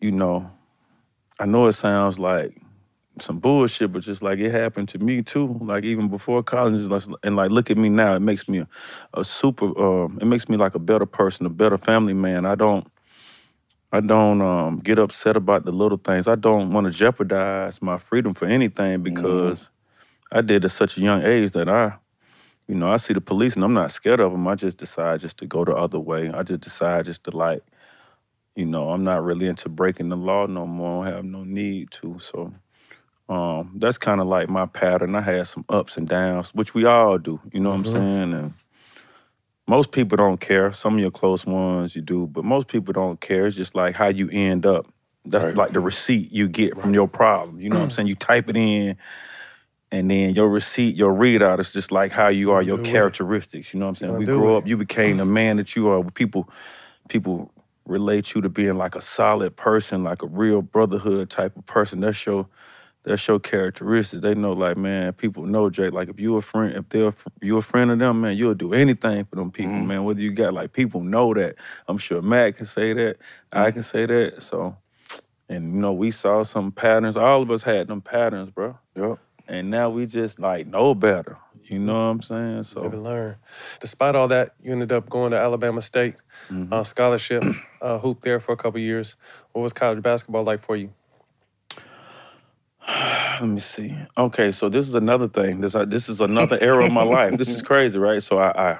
you 0.00 0.12
know, 0.12 0.50
I 1.40 1.46
know 1.46 1.66
it 1.66 1.74
sounds 1.74 2.18
like 2.18 2.56
some 3.22 3.38
bullshit, 3.38 3.92
but 3.92 4.02
just 4.02 4.22
like 4.22 4.38
it 4.38 4.52
happened 4.52 4.88
to 4.90 4.98
me 4.98 5.22
too. 5.22 5.58
Like 5.60 5.84
even 5.84 6.08
before 6.08 6.42
college, 6.42 6.86
and 7.22 7.36
like- 7.36 7.50
look 7.50 7.70
at 7.70 7.76
me 7.76 7.88
now, 7.88 8.14
it 8.14 8.20
makes 8.20 8.48
me 8.48 8.58
a, 8.58 8.68
a 9.14 9.24
super. 9.24 9.66
Um, 9.78 10.18
it 10.20 10.26
makes 10.26 10.48
me 10.48 10.56
like 10.56 10.74
a 10.74 10.78
better 10.78 11.06
person, 11.06 11.46
a 11.46 11.50
better 11.50 11.78
family 11.78 12.14
man. 12.14 12.46
I 12.46 12.54
don't. 12.54 12.86
I 13.92 14.00
don't 14.00 14.40
um, 14.40 14.78
get 14.78 15.00
upset 15.00 15.36
about 15.36 15.64
the 15.64 15.72
little 15.72 15.98
things. 15.98 16.28
I 16.28 16.36
don't 16.36 16.72
want 16.72 16.86
to 16.86 16.92
jeopardize 16.92 17.82
my 17.82 17.98
freedom 17.98 18.34
for 18.34 18.46
anything 18.46 19.02
because 19.02 19.68
I 20.30 20.42
did 20.42 20.64
at 20.64 20.70
such 20.70 20.96
a 20.96 21.00
young 21.00 21.24
age 21.24 21.50
that 21.52 21.68
I, 21.68 21.94
you 22.68 22.76
know, 22.76 22.92
I 22.92 22.98
see 22.98 23.14
the 23.14 23.20
police 23.20 23.56
and 23.56 23.64
I'm 23.64 23.74
not 23.74 23.90
scared 23.90 24.20
of 24.20 24.30
them. 24.30 24.46
I 24.46 24.54
just 24.54 24.76
decide 24.76 25.18
just 25.20 25.38
to 25.38 25.46
go 25.46 25.64
the 25.64 25.74
other 25.74 25.98
way. 25.98 26.30
I 26.30 26.44
just 26.44 26.60
decide 26.60 27.06
just 27.06 27.24
to 27.24 27.36
like, 27.36 27.62
you 28.54 28.64
know, 28.64 28.90
I'm 28.90 29.02
not 29.02 29.24
really 29.24 29.48
into 29.48 29.68
breaking 29.68 30.08
the 30.08 30.16
law 30.16 30.46
no 30.46 30.66
more. 30.66 31.04
I 31.06 31.10
have 31.10 31.24
no 31.24 31.42
need 31.42 31.90
to. 31.92 32.16
So 32.20 32.54
um, 33.30 33.72
that's 33.76 33.98
kind 33.98 34.20
of 34.20 34.26
like 34.26 34.50
my 34.50 34.66
pattern. 34.66 35.14
I 35.14 35.22
had 35.22 35.46
some 35.46 35.64
ups 35.68 35.96
and 35.96 36.08
downs, 36.08 36.50
which 36.52 36.74
we 36.74 36.84
all 36.84 37.16
do. 37.18 37.40
You 37.52 37.60
know 37.60 37.70
what 37.70 37.76
I'm 37.76 37.84
saying? 37.86 38.34
And 38.34 38.54
most 39.68 39.92
people 39.92 40.16
don't 40.16 40.40
care. 40.40 40.72
Some 40.72 40.94
of 40.94 41.00
your 41.00 41.12
close 41.12 41.46
ones 41.46 41.94
you 41.94 42.02
do, 42.02 42.26
but 42.26 42.44
most 42.44 42.68
people 42.68 42.92
don't 42.92 43.20
care. 43.20 43.46
It's 43.46 43.56
just 43.56 43.76
like 43.76 43.94
how 43.96 44.08
you 44.08 44.28
end 44.30 44.66
up. 44.66 44.86
That's 45.24 45.44
Right. 45.44 45.56
like 45.56 45.72
the 45.74 45.80
receipt 45.80 46.32
you 46.32 46.48
get 46.48 46.80
from 46.80 46.92
your 46.92 47.06
problem. 47.08 47.60
You 47.60 47.70
know 47.70 47.78
what 47.78 47.84
I'm 47.84 47.90
saying? 47.92 48.08
You 48.08 48.16
type 48.16 48.48
it 48.48 48.56
in, 48.56 48.96
and 49.92 50.10
then 50.10 50.34
your 50.34 50.48
receipt, 50.48 50.96
your 50.96 51.12
readout 51.14 51.60
is 51.60 51.72
just 51.72 51.92
like 51.92 52.10
how 52.12 52.28
you 52.28 52.50
are, 52.52 52.62
your 52.62 52.78
do 52.78 52.82
it. 52.82 52.86
characteristics. 52.86 53.72
You 53.72 53.80
know 53.80 53.86
what 53.86 53.90
I'm 53.90 53.96
saying? 53.96 54.16
We 54.16 54.26
grow 54.26 54.56
it. 54.56 54.58
up, 54.58 54.66
you 54.68 54.76
became 54.76 55.18
the 55.18 55.24
man 55.24 55.56
that 55.58 55.76
you 55.76 55.88
are. 55.90 56.02
People, 56.04 56.48
people 57.08 57.52
relate 57.86 58.34
you 58.34 58.40
to 58.40 58.48
being 58.48 58.76
like 58.76 58.96
a 58.96 59.00
solid 59.00 59.56
person, 59.56 60.02
like 60.04 60.22
a 60.22 60.26
real 60.26 60.62
brotherhood 60.62 61.30
type 61.30 61.56
of 61.56 61.66
person. 61.66 62.00
That's 62.00 62.24
your 62.26 62.46
that's 63.02 63.26
your 63.26 63.40
characteristics. 63.40 64.22
They 64.22 64.34
know, 64.34 64.52
like, 64.52 64.76
man, 64.76 65.12
people 65.14 65.44
know 65.44 65.70
Jake. 65.70 65.92
Like, 65.92 66.08
if 66.08 66.20
you 66.20 66.36
a 66.36 66.42
friend, 66.42 66.74
if 66.76 66.88
they're 66.88 67.14
you 67.40 67.56
a 67.56 67.62
friend 67.62 67.90
of 67.90 67.98
them, 67.98 68.20
man, 68.20 68.36
you'll 68.36 68.54
do 68.54 68.74
anything 68.74 69.24
for 69.24 69.36
them 69.36 69.50
people, 69.50 69.72
man. 69.72 70.04
Whether 70.04 70.20
you 70.20 70.32
got 70.32 70.54
like 70.54 70.72
people 70.72 71.00
know 71.00 71.32
that. 71.34 71.56
I'm 71.88 71.98
sure 71.98 72.20
Matt 72.22 72.56
can 72.56 72.66
say 72.66 72.92
that. 72.92 73.16
I 73.52 73.70
can 73.70 73.82
say 73.82 74.06
that. 74.06 74.42
So, 74.42 74.76
and 75.48 75.74
you 75.74 75.80
know, 75.80 75.92
we 75.92 76.10
saw 76.10 76.42
some 76.42 76.72
patterns. 76.72 77.16
All 77.16 77.42
of 77.42 77.50
us 77.50 77.62
had 77.62 77.88
them 77.88 78.00
patterns, 78.00 78.50
bro. 78.50 78.78
Yep. 78.94 79.18
And 79.48 79.70
now 79.70 79.90
we 79.90 80.06
just 80.06 80.38
like 80.38 80.66
know 80.66 80.94
better. 80.94 81.38
You 81.64 81.78
know 81.78 81.92
what 81.92 81.98
I'm 82.00 82.22
saying? 82.22 82.62
So 82.64 82.82
and 82.84 83.02
learn. 83.04 83.36
Despite 83.80 84.14
all 84.16 84.28
that, 84.28 84.54
you 84.62 84.72
ended 84.72 84.92
up 84.92 85.08
going 85.08 85.30
to 85.32 85.38
Alabama 85.38 85.80
State 85.82 86.16
Mm-hmm. 86.50 86.72
uh, 86.72 86.82
scholarship, 86.82 87.44
uh, 87.82 87.98
hooped 87.98 88.22
there 88.22 88.40
for 88.40 88.52
a 88.52 88.56
couple 88.56 88.80
years. 88.80 89.14
What 89.52 89.62
was 89.62 89.72
college 89.72 90.02
basketball 90.02 90.42
like 90.42 90.64
for 90.64 90.74
you? 90.74 90.90
let 93.40 93.48
me 93.48 93.60
see. 93.60 93.96
Okay, 94.16 94.52
so 94.52 94.68
this 94.68 94.88
is 94.88 94.94
another 94.94 95.28
thing. 95.28 95.60
This 95.60 95.74
uh, 95.74 95.84
this 95.84 96.08
is 96.08 96.20
another 96.20 96.58
era 96.60 96.86
of 96.86 96.92
my 96.92 97.02
life. 97.02 97.38
This 97.38 97.48
is 97.48 97.62
crazy, 97.70 97.98
right? 97.98 98.22
So 98.22 98.38
I, 98.38 98.72
I, 98.72 98.78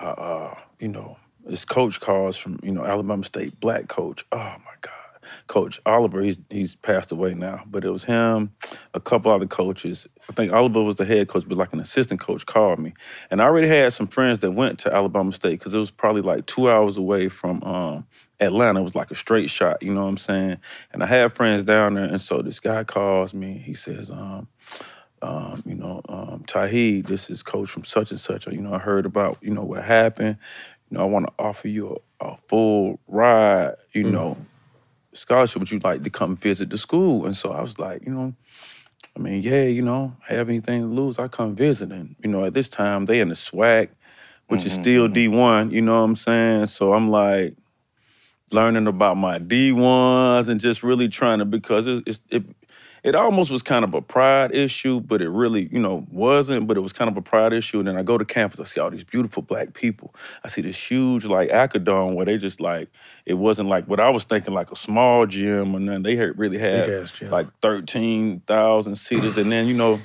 uh, 0.00 0.04
uh, 0.04 0.54
you 0.80 0.88
know, 0.88 1.16
this 1.46 1.64
coach 1.64 2.00
calls 2.00 2.36
from 2.36 2.60
you 2.62 2.72
know 2.72 2.84
Alabama 2.84 3.24
State, 3.24 3.58
black 3.60 3.88
coach. 3.88 4.24
Oh 4.32 4.36
my 4.38 4.74
God, 4.80 5.30
Coach 5.48 5.80
Oliver. 5.86 6.22
He's 6.22 6.38
he's 6.50 6.74
passed 6.76 7.12
away 7.12 7.34
now, 7.34 7.62
but 7.66 7.84
it 7.84 7.90
was 7.90 8.04
him, 8.04 8.52
a 8.94 9.00
couple 9.00 9.32
other 9.32 9.46
coaches. 9.46 10.06
I 10.30 10.32
think 10.32 10.52
Oliver 10.52 10.82
was 10.82 10.96
the 10.96 11.04
head 11.04 11.28
coach, 11.28 11.44
but 11.48 11.58
like 11.58 11.72
an 11.72 11.80
assistant 11.80 12.20
coach 12.20 12.46
called 12.46 12.78
me, 12.78 12.94
and 13.30 13.42
I 13.42 13.44
already 13.44 13.68
had 13.68 13.92
some 13.92 14.06
friends 14.08 14.40
that 14.40 14.52
went 14.52 14.80
to 14.80 14.94
Alabama 14.94 15.32
State 15.32 15.58
because 15.58 15.74
it 15.74 15.78
was 15.78 15.90
probably 15.90 16.22
like 16.22 16.46
two 16.46 16.70
hours 16.70 16.96
away 16.98 17.28
from. 17.28 17.62
Um, 17.64 18.06
Atlanta 18.42 18.80
It 18.80 18.84
was 18.84 18.94
like 18.94 19.10
a 19.10 19.14
straight 19.14 19.50
shot, 19.50 19.82
you 19.82 19.92
know 19.92 20.02
what 20.02 20.08
I'm 20.08 20.18
saying? 20.18 20.58
And 20.92 21.02
I 21.02 21.06
had 21.06 21.34
friends 21.34 21.64
down 21.64 21.94
there, 21.94 22.04
and 22.04 22.20
so 22.20 22.42
this 22.42 22.60
guy 22.60 22.84
calls 22.84 23.34
me. 23.34 23.62
He 23.64 23.74
says, 23.74 24.10
um, 24.10 24.48
um, 25.22 25.62
you 25.64 25.74
know, 25.74 26.02
um, 26.08 26.44
Tauheed, 26.46 27.06
this 27.06 27.30
is 27.30 27.42
coach 27.42 27.70
from 27.70 27.84
such 27.84 28.10
and 28.10 28.20
such. 28.20 28.46
You 28.46 28.60
know, 28.60 28.74
I 28.74 28.78
heard 28.78 29.06
about, 29.06 29.38
you 29.40 29.54
know, 29.54 29.62
what 29.62 29.84
happened. 29.84 30.36
You 30.90 30.98
know, 30.98 31.04
I 31.04 31.06
want 31.06 31.26
to 31.26 31.32
offer 31.38 31.68
you 31.68 32.00
a, 32.20 32.26
a 32.26 32.36
full 32.48 32.98
ride, 33.06 33.74
you 33.92 34.04
know, 34.04 34.36
scholarship. 35.12 35.60
Would 35.60 35.70
you 35.70 35.80
like 35.82 36.02
to 36.02 36.10
come 36.10 36.36
visit 36.36 36.70
the 36.70 36.78
school? 36.78 37.24
And 37.24 37.36
so 37.36 37.52
I 37.52 37.62
was 37.62 37.78
like, 37.78 38.04
you 38.04 38.12
know, 38.12 38.34
I 39.16 39.18
mean, 39.20 39.42
yeah, 39.42 39.64
you 39.64 39.82
know, 39.82 40.16
have 40.26 40.48
anything 40.48 40.82
to 40.82 40.86
lose, 40.88 41.18
I 41.18 41.28
come 41.28 41.54
visit. 41.54 41.92
And, 41.92 42.16
you 42.22 42.30
know, 42.30 42.44
at 42.44 42.54
this 42.54 42.68
time, 42.68 43.06
they 43.06 43.20
in 43.20 43.28
the 43.28 43.34
SWAC, 43.34 43.90
which 44.48 44.66
is 44.66 44.72
still 44.72 45.08
D1, 45.08 45.70
you 45.72 45.80
know 45.80 46.00
what 46.00 46.08
I'm 46.08 46.16
saying? 46.16 46.66
So 46.66 46.94
I'm 46.94 47.10
like, 47.10 47.54
learning 48.52 48.86
about 48.86 49.16
my 49.16 49.38
D1s 49.38 50.48
and 50.48 50.60
just 50.60 50.82
really 50.82 51.08
trying 51.08 51.38
to 51.38 51.44
because 51.44 51.86
it, 51.86 52.04
it's 52.06 52.20
it 52.30 52.44
it 53.02 53.16
almost 53.16 53.50
was 53.50 53.62
kind 53.62 53.84
of 53.84 53.94
a 53.94 54.00
pride 54.00 54.54
issue, 54.54 55.00
but 55.00 55.20
it 55.20 55.28
really, 55.28 55.68
you 55.72 55.80
know, 55.80 56.06
wasn't, 56.10 56.68
but 56.68 56.76
it 56.76 56.80
was 56.80 56.92
kind 56.92 57.10
of 57.10 57.16
a 57.16 57.22
pride 57.22 57.52
issue. 57.52 57.80
And 57.80 57.88
then 57.88 57.96
I 57.96 58.02
go 58.02 58.16
to 58.16 58.24
campus, 58.24 58.60
I 58.60 58.64
see 58.64 58.80
all 58.80 58.90
these 58.90 59.02
beautiful 59.02 59.42
black 59.42 59.74
people. 59.74 60.14
I 60.44 60.48
see 60.48 60.62
this 60.62 60.76
huge 60.76 61.24
like 61.24 61.50
Acadome 61.50 62.14
where 62.14 62.26
they 62.26 62.38
just 62.38 62.60
like, 62.60 62.88
it 63.26 63.34
wasn't 63.34 63.68
like 63.68 63.86
what 63.86 63.98
I 63.98 64.08
was 64.10 64.22
thinking 64.22 64.54
like 64.54 64.70
a 64.70 64.76
small 64.76 65.26
gym 65.26 65.74
or 65.74 65.80
nothing. 65.80 66.04
they 66.04 66.14
had 66.14 66.38
really 66.38 66.58
had 66.58 66.86
like 67.32 67.48
13,000 67.60 68.94
seaters. 68.94 69.36
and 69.36 69.50
then, 69.50 69.66
you 69.66 69.74
know, 69.74 70.00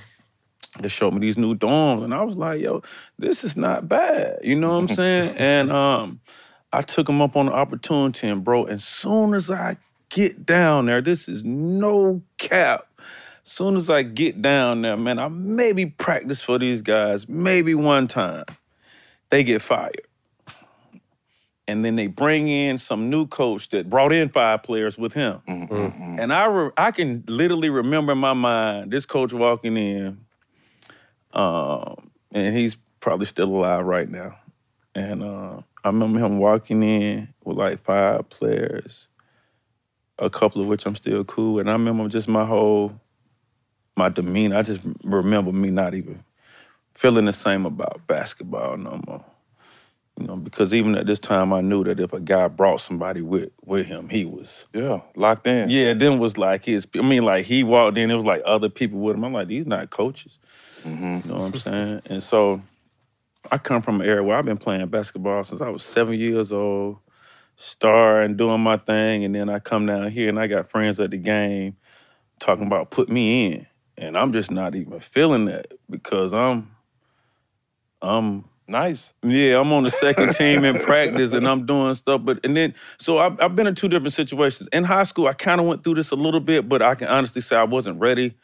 they 0.79 0.87
showed 0.87 1.13
me 1.13 1.19
these 1.19 1.37
new 1.37 1.53
dorms 1.53 2.03
and 2.03 2.15
I 2.15 2.23
was 2.23 2.35
like, 2.35 2.61
yo, 2.61 2.81
this 3.19 3.43
is 3.43 3.55
not 3.55 3.87
bad. 3.87 4.39
You 4.43 4.55
know 4.55 4.69
what 4.69 4.89
I'm 4.89 4.95
saying? 4.95 5.37
and 5.37 5.71
um, 5.71 6.19
I 6.73 6.81
took 6.81 7.07
him 7.09 7.21
up 7.21 7.35
on 7.35 7.47
the 7.47 7.53
opportunity 7.53 8.27
and 8.27 8.43
bro, 8.43 8.65
as 8.65 8.83
soon 8.83 9.33
as 9.33 9.49
I 9.49 9.77
get 10.09 10.45
down 10.45 10.87
there, 10.87 11.01
this 11.01 11.27
is 11.29 11.43
no 11.43 12.21
cap. 12.37 12.87
As 13.45 13.51
soon 13.51 13.77
as 13.77 13.89
I 13.89 14.03
get 14.03 14.41
down 14.41 14.81
there, 14.81 14.97
man, 14.97 15.19
I 15.19 15.29
maybe 15.29 15.85
practice 15.85 16.41
for 16.41 16.59
these 16.59 16.81
guys, 16.81 17.29
maybe 17.29 17.73
one 17.75 18.07
time. 18.07 18.45
They 19.29 19.43
get 19.43 19.61
fired. 19.61 20.01
And 21.67 21.83
then 21.83 21.95
they 21.97 22.07
bring 22.07 22.47
in 22.47 22.77
some 22.77 23.09
new 23.09 23.27
coach 23.27 23.69
that 23.69 23.89
brought 23.89 24.13
in 24.13 24.29
five 24.29 24.63
players 24.63 24.97
with 24.97 25.13
him. 25.13 25.41
And 26.19 26.33
I 26.33 26.45
re- 26.45 26.71
I 26.77 26.91
can 26.91 27.23
literally 27.27 27.69
remember 27.69 28.13
in 28.13 28.17
my 28.19 28.33
mind 28.33 28.91
this 28.91 29.05
coach 29.05 29.33
walking 29.33 29.75
in, 29.77 30.19
um, 31.33 32.09
and 32.31 32.55
he's 32.57 32.77
probably 33.01 33.25
still 33.25 33.49
alive 33.49 33.85
right 33.85 34.09
now. 34.09 34.37
And 34.95 35.23
uh, 35.23 35.61
I 35.87 35.89
remember 35.89 36.19
him 36.19 36.37
walking 36.39 36.83
in 36.83 37.29
with 37.45 37.57
like 37.57 37.83
five 37.83 38.27
players, 38.29 39.07
a 40.19 40.29
couple 40.29 40.61
of 40.61 40.67
which 40.67 40.85
I'm 40.85 40.95
still 40.95 41.23
cool. 41.23 41.59
And 41.59 41.69
I 41.69 41.73
remember 41.73 42.07
just 42.09 42.27
my 42.27 42.45
whole, 42.45 42.99
my 43.95 44.09
demeanor. 44.09 44.57
I 44.57 44.63
just 44.63 44.81
remember 45.03 45.51
me 45.51 45.69
not 45.71 45.93
even 45.93 46.23
feeling 46.93 47.25
the 47.25 47.33
same 47.33 47.65
about 47.65 48.05
basketball 48.07 48.75
no 48.77 48.99
more. 49.07 49.23
You 50.19 50.25
know, 50.27 50.35
because 50.35 50.73
even 50.73 50.95
at 50.95 51.05
this 51.05 51.19
time, 51.19 51.53
I 51.53 51.61
knew 51.61 51.83
that 51.83 51.99
if 51.99 52.11
a 52.11 52.19
guy 52.19 52.47
brought 52.47 52.81
somebody 52.81 53.21
with 53.21 53.51
with 53.63 53.85
him, 53.85 54.09
he 54.09 54.25
was 54.25 54.65
Yeah, 54.73 55.01
locked 55.15 55.45
in. 55.47 55.69
yeah, 55.69 55.93
then 55.93 56.17
was 56.19 56.37
like 56.39 56.65
his. 56.65 56.87
I 56.95 57.03
mean, 57.03 57.23
like 57.23 57.45
he 57.45 57.63
walked 57.63 57.97
in, 57.99 58.09
it 58.11 58.15
was 58.15 58.25
like 58.25 58.41
other 58.43 58.67
people 58.67 58.99
with 58.99 59.15
him. 59.15 59.23
I'm 59.23 59.31
like, 59.33 59.47
these 59.47 59.67
not 59.67 59.91
coaches. 59.91 60.39
Mm-hmm. 60.83 61.19
You 61.23 61.31
know 61.31 61.39
what 61.39 61.53
I'm 61.53 61.59
saying? 61.59 62.01
And 62.07 62.23
so, 62.23 62.61
I 63.51 63.57
come 63.57 63.81
from 63.81 64.01
an 64.01 64.07
era 64.07 64.23
where 64.23 64.37
I've 64.37 64.45
been 64.45 64.57
playing 64.57 64.87
basketball 64.87 65.43
since 65.43 65.61
I 65.61 65.69
was 65.69 65.83
seven 65.83 66.19
years 66.19 66.51
old, 66.51 66.97
star 67.55 68.21
and 68.21 68.37
doing 68.37 68.61
my 68.61 68.77
thing, 68.77 69.23
and 69.23 69.35
then 69.35 69.49
I 69.49 69.59
come 69.59 69.85
down 69.85 70.11
here 70.11 70.29
and 70.29 70.39
I 70.39 70.47
got 70.47 70.69
friends 70.69 70.99
at 70.99 71.11
the 71.11 71.17
game 71.17 71.77
talking 72.39 72.67
about 72.67 72.91
put 72.91 73.09
me 73.09 73.47
in, 73.47 73.67
and 73.97 74.17
I'm 74.17 74.33
just 74.33 74.51
not 74.51 74.75
even 74.75 74.99
feeling 74.99 75.45
that 75.45 75.73
because 75.89 76.33
I'm, 76.33 76.75
I'm 78.01 78.45
Nice. 78.69 79.13
yeah, 79.25 79.61
I'm 79.61 79.71
on 79.71 79.83
the 79.83 79.91
second 79.91 80.33
team 80.35 80.65
in 80.65 80.77
practice 80.79 81.31
and 81.31 81.47
I'm 81.47 81.65
doing 81.65 81.95
stuff. 81.95 82.21
But 82.25 82.41
and 82.43 82.55
then 82.55 82.75
so 82.97 83.17
I've, 83.17 83.39
I've 83.39 83.55
been 83.55 83.65
in 83.65 83.75
two 83.75 83.87
different 83.87 84.13
situations. 84.13 84.67
In 84.73 84.83
high 84.83 85.03
school, 85.03 85.27
I 85.27 85.33
kind 85.33 85.61
of 85.61 85.67
went 85.67 85.85
through 85.85 85.95
this 85.95 86.11
a 86.11 86.15
little 86.15 86.41
bit, 86.41 86.67
but 86.67 86.81
I 86.81 86.95
can 86.95 87.07
honestly 87.07 87.41
say 87.41 87.55
I 87.55 87.63
wasn't 87.63 87.99
ready 87.99 88.35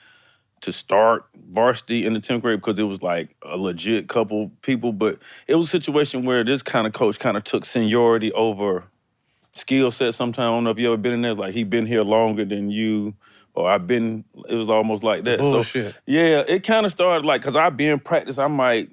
to 0.63 0.71
start 0.71 1.25
varsity 1.51 2.05
in 2.05 2.13
the 2.13 2.19
10th 2.19 2.41
grade 2.41 2.59
because 2.59 2.79
it 2.79 2.83
was 2.83 3.01
like 3.01 3.35
a 3.43 3.57
legit 3.57 4.07
couple 4.07 4.51
people. 4.61 4.91
But 4.91 5.19
it 5.47 5.55
was 5.55 5.67
a 5.67 5.71
situation 5.71 6.25
where 6.25 6.43
this 6.43 6.63
kind 6.63 6.87
of 6.87 6.93
coach 6.93 7.19
kind 7.19 7.37
of 7.37 7.43
took 7.43 7.65
seniority 7.65 8.31
over 8.33 8.85
skill 9.53 9.91
set 9.91 10.15
sometimes. 10.15 10.39
I 10.39 10.49
don't 10.49 10.63
know 10.63 10.71
if 10.71 10.79
you 10.79 10.87
ever 10.87 10.97
been 10.97 11.13
in 11.13 11.21
there, 11.21 11.33
like 11.33 11.53
he 11.53 11.63
been 11.63 11.85
here 11.85 12.01
longer 12.01 12.45
than 12.45 12.69
you. 12.71 13.13
Or 13.55 13.69
I've 13.69 13.85
been, 13.85 14.23
it 14.49 14.55
was 14.55 14.69
almost 14.69 15.03
like 15.03 15.25
that. 15.25 15.39
So 15.39 15.51
Bullshit. 15.51 15.95
yeah, 16.07 16.43
it 16.47 16.63
kind 16.63 16.87
of 16.87 16.91
started 16.91 17.23
like 17.23 17.41
because 17.41 17.55
I 17.55 17.69
be 17.69 17.87
in 17.87 17.99
practice, 17.99 18.39
I 18.39 18.47
might, 18.47 18.89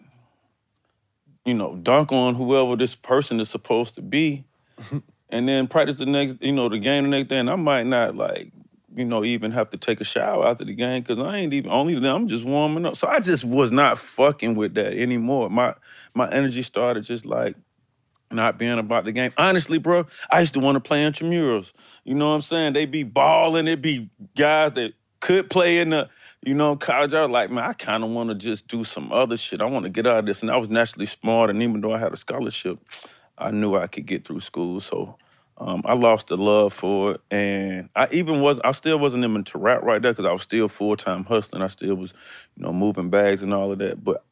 you 1.47 1.55
know, 1.55 1.77
dunk 1.77 2.13
on 2.13 2.35
whoever 2.35 2.77
this 2.77 2.95
person 2.95 3.41
is 3.41 3.49
supposed 3.49 3.95
to 3.95 4.03
be, 4.03 4.45
and 5.31 5.49
then 5.49 5.67
practice 5.67 5.97
the 5.97 6.05
next, 6.05 6.43
you 6.43 6.53
know, 6.53 6.69
the 6.69 6.79
game 6.79 7.05
the 7.05 7.09
next 7.09 7.29
day, 7.31 7.39
and 7.39 7.49
I 7.49 7.57
might 7.57 7.87
not 7.87 8.17
like, 8.17 8.53
you 8.95 9.05
know, 9.05 9.25
even 9.25 9.53
have 9.53 9.71
to 9.71 9.77
take 9.77 10.01
a 10.01 10.05
shower 10.05 10.47
after 10.47 10.65
the 10.65 10.75
game 10.75 11.03
because 11.03 11.19
I 11.19 11.37
ain't 11.37 11.53
even 11.53 11.71
only 11.71 11.95
I'm 11.95 12.29
just 12.29 12.45
warming 12.45 12.87
up. 12.87 12.97
So 12.97 13.09
I 13.09 13.21
just 13.21 13.45
was 13.45 13.71
not 13.71 13.99
fucking 13.99 14.55
with 14.55 14.75
that 14.75 14.93
anymore. 14.95 15.51
My 15.51 15.75
my 16.15 16.29
energy 16.31 16.63
started 16.63 17.05
just 17.05 17.25
like 17.25 17.57
not 18.33 18.59
being 18.59 18.79
about 18.79 19.05
the 19.05 19.13
game. 19.13 19.33
Honestly, 19.37 19.79
bro, 19.79 20.07
I 20.31 20.41
used 20.41 20.55
to 20.55 20.61
want 20.61 20.77
to 20.77 20.81
play 20.81 21.05
intramurals. 21.05 21.73
You 22.05 22.15
know 22.15 22.29
what 22.29 22.37
I'm 22.37 22.43
saying? 22.43 22.73
They'd 22.75 22.91
be 22.91 23.03
balling. 23.03 23.67
It 23.67 23.83
be 23.83 24.11
guys 24.37 24.73
that 24.75 24.95
could 25.21 25.51
play 25.51 25.79
in 25.79 25.91
the, 25.91 26.09
you 26.45 26.55
know, 26.55 26.77
college. 26.77 27.13
I 27.13 27.23
was 27.23 27.31
like, 27.31 27.51
man, 27.51 27.65
I 27.65 27.73
kind 27.73 28.05
of 28.05 28.11
want 28.11 28.31
to 28.31 28.35
just 28.35 28.69
do 28.69 28.85
some 28.85 29.13
other 29.13 29.37
shit. 29.37 29.61
I 29.61 29.67
want 29.67 29.85
to 29.85 29.91
get 29.91 30.07
out 30.07 30.19
of 30.19 30.27
this. 30.27 30.43
And 30.43 30.51
I 30.51 30.57
was 30.57 30.71
naturally 30.71 31.07
smart. 31.07 31.51
And 31.51 31.63
even 31.63 31.81
though 31.81 31.93
I 31.93 31.99
had 31.99 32.13
a 32.13 32.17
scholarship, 32.17 32.79
I 33.37 33.51
knew 33.51 33.77
I 33.77 33.87
could 33.87 34.07
get 34.07 34.27
through 34.27 34.41
school. 34.41 34.81
So 34.81 35.17
um, 35.61 35.83
I 35.85 35.93
lost 35.93 36.29
the 36.29 36.39
love 36.39 36.73
for 36.73 37.13
it. 37.13 37.21
And 37.31 37.91
I 37.95 38.09
even 38.13 38.41
was, 38.41 38.59
I 38.65 38.73
still 38.73 38.99
wasn't 38.99 39.25
even 39.25 39.45
to 39.45 39.59
rap 39.59 39.83
right 39.83 40.01
there 40.01 40.13
because 40.13 40.25
I 40.25 40.33
was 40.33 40.43
still 40.43 40.69
full 40.69 40.97
time 40.97 41.25
hustling. 41.25 41.63
I 41.63 41.69
still 41.69 41.95
was, 41.95 42.15
you 42.57 42.65
know, 42.65 42.73
moving 42.73 43.11
bags 43.11 43.43
and 43.43 43.53
all 43.53 43.71
of 43.71 43.79
that. 43.79 44.03
But 44.03 44.25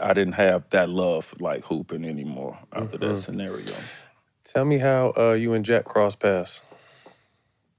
I 0.00 0.14
didn't 0.14 0.34
have 0.34 0.70
that 0.70 0.88
love 0.88 1.24
for 1.24 1.36
like 1.40 1.64
hooping 1.64 2.04
anymore 2.04 2.56
after 2.72 2.98
that 2.98 3.18
scenario. 3.18 3.74
Tell 4.44 4.64
me 4.64 4.78
how 4.78 5.12
uh, 5.16 5.32
you 5.32 5.54
and 5.54 5.64
Jack 5.64 5.84
cross 5.84 6.14
paths. 6.14 6.62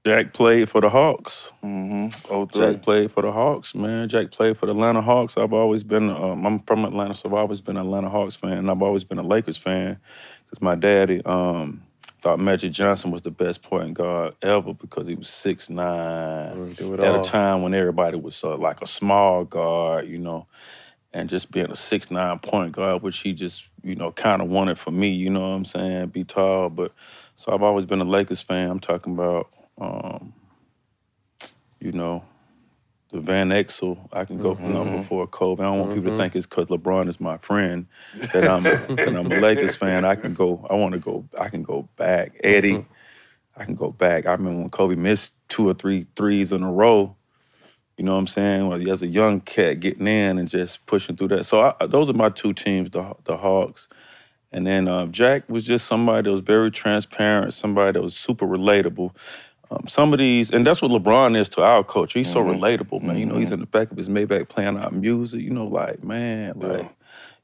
Jack 0.04 0.32
played 0.32 0.68
for 0.68 0.80
the 0.80 0.90
Hawks. 0.90 1.52
Mm-hmm. 1.64 2.32
Oh. 2.32 2.46
Jack 2.46 2.82
played 2.82 3.10
for 3.10 3.22
the 3.22 3.32
Hawks, 3.32 3.74
man. 3.74 4.08
Jack 4.08 4.30
played 4.30 4.56
for 4.56 4.66
the 4.66 4.72
Atlanta 4.72 5.00
Hawks. 5.02 5.36
I've 5.36 5.52
always 5.52 5.82
been, 5.82 6.10
um, 6.10 6.46
I'm 6.46 6.60
from 6.60 6.84
Atlanta, 6.84 7.14
so 7.14 7.28
I've 7.28 7.34
always 7.34 7.60
been 7.60 7.76
an 7.76 7.86
Atlanta 7.86 8.08
Hawks 8.08 8.34
fan, 8.34 8.52
and 8.52 8.70
I've 8.70 8.82
always 8.82 9.04
been 9.04 9.18
a 9.18 9.22
Lakers 9.22 9.56
fan 9.56 9.98
because 10.44 10.62
my 10.62 10.76
daddy, 10.76 11.20
um, 11.24 11.82
thought 12.28 12.38
Magic 12.38 12.72
Johnson 12.72 13.10
was 13.10 13.22
the 13.22 13.30
best 13.30 13.62
point 13.62 13.94
guard 13.94 14.34
ever 14.42 14.74
because 14.74 15.06
he 15.06 15.14
was 15.14 15.30
six 15.30 15.70
nine 15.70 16.74
at 16.78 16.82
all. 16.82 17.20
a 17.20 17.24
time 17.24 17.62
when 17.62 17.72
everybody 17.72 18.18
was 18.18 18.44
uh, 18.44 18.54
like 18.54 18.82
a 18.82 18.86
small 18.86 19.44
guard, 19.44 20.06
you 20.06 20.18
know, 20.18 20.46
and 21.14 21.30
just 21.30 21.50
being 21.50 21.70
a 21.70 21.76
six 21.76 22.10
nine 22.10 22.38
point 22.38 22.72
guard, 22.72 23.02
which 23.02 23.18
he 23.20 23.32
just 23.32 23.66
you 23.82 23.94
know 23.94 24.12
kind 24.12 24.42
of 24.42 24.48
wanted 24.48 24.78
for 24.78 24.90
me, 24.90 25.08
you 25.08 25.30
know 25.30 25.40
what 25.40 25.56
I'm 25.56 25.64
saying, 25.64 26.08
be 26.08 26.22
tall. 26.24 26.68
But 26.68 26.92
so 27.36 27.50
I've 27.50 27.62
always 27.62 27.86
been 27.86 28.02
a 28.02 28.04
Lakers 28.04 28.42
fan. 28.42 28.68
I'm 28.68 28.80
talking 28.80 29.14
about, 29.14 29.48
um, 29.80 30.34
you 31.80 31.92
know. 31.92 32.22
The 33.10 33.20
Van 33.20 33.50
Exel, 33.50 33.98
I 34.12 34.24
can 34.26 34.38
go 34.38 34.56
Mm-hmm. 34.56 34.68
number 34.68 34.98
for 34.98 35.26
Kobe. 35.26 35.62
I 35.62 35.66
don't 35.66 35.78
want 35.80 35.92
people 35.92 36.10
to 36.10 36.16
think 36.16 36.36
it's 36.36 36.46
because 36.46 36.66
LeBron 36.66 37.08
is 37.08 37.20
my 37.20 37.38
friend 37.38 37.86
that 38.32 38.46
I'm 38.46 38.74
that 39.04 39.16
I'm 39.16 39.30
a 39.30 39.34
Lakers 39.34 39.76
fan. 39.76 40.04
I 40.04 40.16
can 40.16 40.34
go. 40.34 40.66
I 40.70 40.74
want 40.74 40.94
to 40.94 41.00
go. 41.00 41.26
I 41.38 41.48
can 41.48 41.62
go 41.62 41.88
back. 41.96 42.34
Eddie, 42.44 42.78
Mm-hmm. 42.78 43.60
I 43.60 43.64
can 43.64 43.76
go 43.76 43.90
back. 43.92 44.26
I 44.26 44.32
remember 44.32 44.60
when 44.60 44.70
Kobe 44.70 44.96
missed 44.96 45.34
two 45.48 45.68
or 45.68 45.74
three 45.74 46.06
threes 46.16 46.52
in 46.52 46.62
a 46.62 46.72
row. 46.72 47.16
You 47.98 48.04
know 48.04 48.14
what 48.14 48.20
I'm 48.20 48.26
saying? 48.28 48.68
Well, 48.68 48.90
as 48.90 49.02
a 49.02 49.08
young 49.08 49.40
cat 49.40 49.80
getting 49.80 50.08
in 50.08 50.38
and 50.38 50.48
just 50.48 50.84
pushing 50.86 51.16
through 51.16 51.28
that. 51.28 51.46
So 51.46 51.74
I, 51.80 51.86
those 51.86 52.10
are 52.10 52.14
my 52.14 52.30
two 52.30 52.52
teams, 52.54 52.90
the 52.90 53.14
the 53.24 53.36
Hawks, 53.38 53.88
and 54.52 54.66
then 54.66 54.88
uh, 54.88 55.06
Jack 55.06 55.48
was 55.48 55.64
just 55.64 55.86
somebody 55.86 56.24
that 56.24 56.32
was 56.32 56.42
very 56.42 56.70
transparent, 56.70 57.54
somebody 57.54 57.92
that 57.92 58.02
was 58.02 58.16
super 58.16 58.46
relatable. 58.46 59.14
Um, 59.70 59.86
some 59.86 60.12
of 60.12 60.18
these, 60.18 60.50
and 60.50 60.66
that's 60.66 60.80
what 60.80 60.90
LeBron 60.90 61.36
is 61.36 61.48
to 61.50 61.62
our 61.62 61.84
culture. 61.84 62.18
He's 62.18 62.32
so 62.32 62.42
relatable, 62.42 63.02
man. 63.02 63.18
You 63.18 63.26
know, 63.26 63.36
he's 63.36 63.52
in 63.52 63.60
the 63.60 63.66
back 63.66 63.90
of 63.90 63.98
his 63.98 64.08
Maybach 64.08 64.48
playing 64.48 64.78
our 64.78 64.90
music. 64.90 65.42
You 65.42 65.50
know, 65.50 65.66
like 65.66 66.02
man, 66.02 66.54
like 66.58 66.90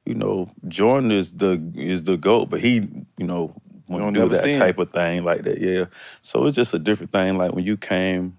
you 0.07 0.15
know, 0.15 0.49
Jordan 0.69 1.11
is 1.11 1.33
the 1.33 1.61
is 1.75 2.05
the 2.05 2.17
goat, 2.17 2.51
but 2.51 2.61
he, 2.61 2.89
you 3.19 3.27
know, 3.27 3.55
don't 3.89 3.97
wouldn't 3.97 4.15
do 4.15 4.29
that 4.29 4.43
see 4.43 4.53
him. 4.53 4.61
type 4.61 4.79
of 4.79 4.91
thing 4.91 5.25
like 5.25 5.43
that. 5.43 5.61
Yeah. 5.61 5.87
So 6.23 6.47
it's 6.47 6.57
just 6.57 6.73
a 6.73 6.79
different 6.79 7.13
thing. 7.13 7.37
Like 7.37 7.53
when 7.53 7.65
you 7.65 7.77
came 7.77 8.39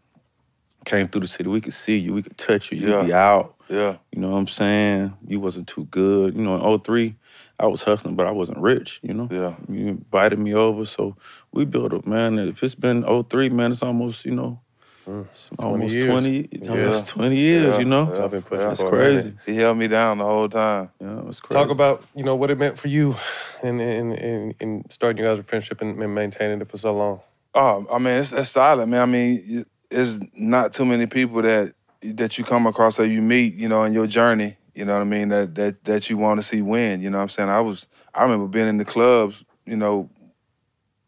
came 0.85 1.07
through 1.07 1.21
the 1.21 1.27
city, 1.27 1.49
we 1.49 1.61
could 1.61 1.73
see 1.73 1.97
you, 1.97 2.13
we 2.13 2.21
could 2.23 2.37
touch 2.37 2.71
you, 2.71 2.79
you'd 2.79 2.89
Yeah. 2.89 3.03
be 3.03 3.13
out. 3.13 3.55
Yeah. 3.67 3.97
You 4.11 4.21
know 4.21 4.29
what 4.29 4.37
I'm 4.37 4.47
saying? 4.47 5.13
You 5.27 5.39
wasn't 5.39 5.67
too 5.67 5.85
good. 5.85 6.35
You 6.35 6.41
know, 6.41 6.55
in 6.55 6.79
03, 6.79 7.15
I 7.59 7.65
was 7.67 7.81
hustling, 7.81 8.15
but 8.15 8.27
I 8.27 8.31
wasn't 8.31 8.59
rich, 8.59 8.99
you 9.01 9.13
know? 9.13 9.27
Yeah. 9.31 9.55
You 9.67 9.87
invited 9.87 10.37
me 10.39 10.53
over, 10.53 10.85
so 10.85 11.15
we 11.51 11.65
built 11.65 11.93
up, 11.93 12.05
man. 12.05 12.37
If 12.37 12.63
it's 12.63 12.75
been 12.75 13.03
03, 13.03 13.49
man, 13.49 13.71
it's 13.71 13.81
almost, 13.81 14.23
you 14.23 14.35
know, 14.35 14.59
mm. 15.07 15.25
it's 15.31 15.49
almost 15.57 15.93
years. 15.95 16.05
20, 16.05 16.37
it's 16.51 16.67
Yeah. 16.67 16.71
almost 16.73 17.07
20 17.07 17.35
years, 17.35 17.73
Yeah, 17.73 17.79
you 17.79 17.85
know? 17.85 18.13
yeah, 18.15 18.23
I've 18.23 18.31
been 18.31 18.43
pushing 18.43 18.61
yeah. 18.61 18.67
That's 18.67 18.83
crazy. 18.83 19.29
minute. 19.29 19.39
He 19.47 19.55
held 19.55 19.77
me 19.79 19.87
down 19.87 20.19
the 20.19 20.25
whole 20.25 20.47
time. 20.49 20.91
Yeah, 21.01 21.21
it's 21.27 21.39
crazy. 21.39 21.59
Talk 21.59 21.71
about 21.71 22.03
you 22.13 22.23
know 22.23 22.35
what 22.35 22.51
it 22.51 22.59
meant 22.59 22.77
for 22.77 22.87
you, 22.89 23.15
in 23.63 23.79
in 23.79 24.13
in, 24.13 24.53
in 24.59 24.83
starting 24.89 25.23
you 25.23 25.27
guys' 25.27 25.39
a 25.39 25.43
friendship 25.43 25.81
and, 25.81 25.99
and 26.03 26.13
maintaining 26.13 26.61
it 26.61 26.69
for 26.69 26.77
so 26.77 26.93
long. 26.95 27.21
Oh, 27.55 27.87
I 27.91 27.97
mean, 27.99 28.17
it's, 28.19 28.31
it's 28.33 28.49
solid, 28.49 28.85
man. 28.87 29.01
I 29.01 29.05
mean, 29.07 29.43
it- 29.47 29.67
it's 29.95 30.19
not 30.35 30.73
too 30.73 30.85
many 30.85 31.05
people 31.07 31.41
that 31.41 31.73
that 32.01 32.37
you 32.37 32.43
come 32.43 32.67
across 32.67 32.99
or 32.99 33.05
you 33.05 33.21
meet, 33.21 33.55
you 33.55 33.67
know, 33.67 33.83
in 33.83 33.93
your 33.93 34.07
journey. 34.07 34.57
You 34.75 34.85
know 34.85 34.93
what 34.93 35.01
I 35.01 35.05
mean? 35.05 35.29
That 35.29 35.55
that 35.55 35.83
that 35.85 36.09
you 36.09 36.17
want 36.17 36.39
to 36.41 36.45
see 36.45 36.61
win. 36.61 37.01
You 37.01 37.09
know 37.09 37.17
what 37.17 37.23
I'm 37.23 37.29
saying? 37.29 37.49
I 37.49 37.61
was, 37.61 37.87
I 38.13 38.23
remember 38.23 38.47
being 38.47 38.67
in 38.67 38.77
the 38.77 38.85
clubs, 38.85 39.43
you 39.65 39.77
know, 39.77 40.09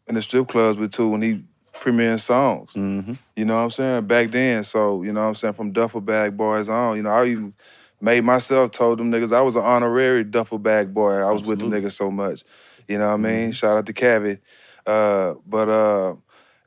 in 0.08 0.14
the 0.14 0.22
strip 0.22 0.48
clubs 0.48 0.78
with 0.78 0.92
two 0.92 1.08
when 1.08 1.22
he 1.22 1.44
premiering 1.74 2.20
songs. 2.20 2.74
hmm 2.74 3.12
You 3.36 3.44
know 3.44 3.56
what 3.56 3.62
I'm 3.62 3.70
saying? 3.70 4.06
Back 4.06 4.30
then, 4.32 4.64
so 4.64 5.02
you 5.02 5.12
know 5.12 5.22
what 5.22 5.28
I'm 5.28 5.34
saying. 5.34 5.54
From 5.54 5.72
duffel 5.72 6.00
bag 6.00 6.36
boys 6.36 6.68
on, 6.68 6.96
you 6.96 7.02
know, 7.02 7.10
I 7.10 7.26
even 7.26 7.54
made 8.00 8.24
myself 8.24 8.70
told 8.70 8.98
them 8.98 9.10
niggas 9.12 9.32
I 9.32 9.40
was 9.42 9.56
an 9.56 9.62
honorary 9.62 10.24
duffel 10.24 10.58
bag 10.58 10.94
boy. 10.94 11.14
I 11.16 11.30
was 11.30 11.44
with 11.44 11.58
the 11.60 11.66
niggas 11.66 11.92
so 11.92 12.10
much. 12.10 12.44
You 12.88 12.98
know 12.98 13.08
what 13.08 13.14
I 13.14 13.18
mean? 13.18 13.52
Shout 13.52 13.76
out 13.76 13.86
to 13.86 13.92
Cavi. 13.92 14.38
Uh, 14.86 15.34
but 15.46 15.68
uh, 15.68 16.14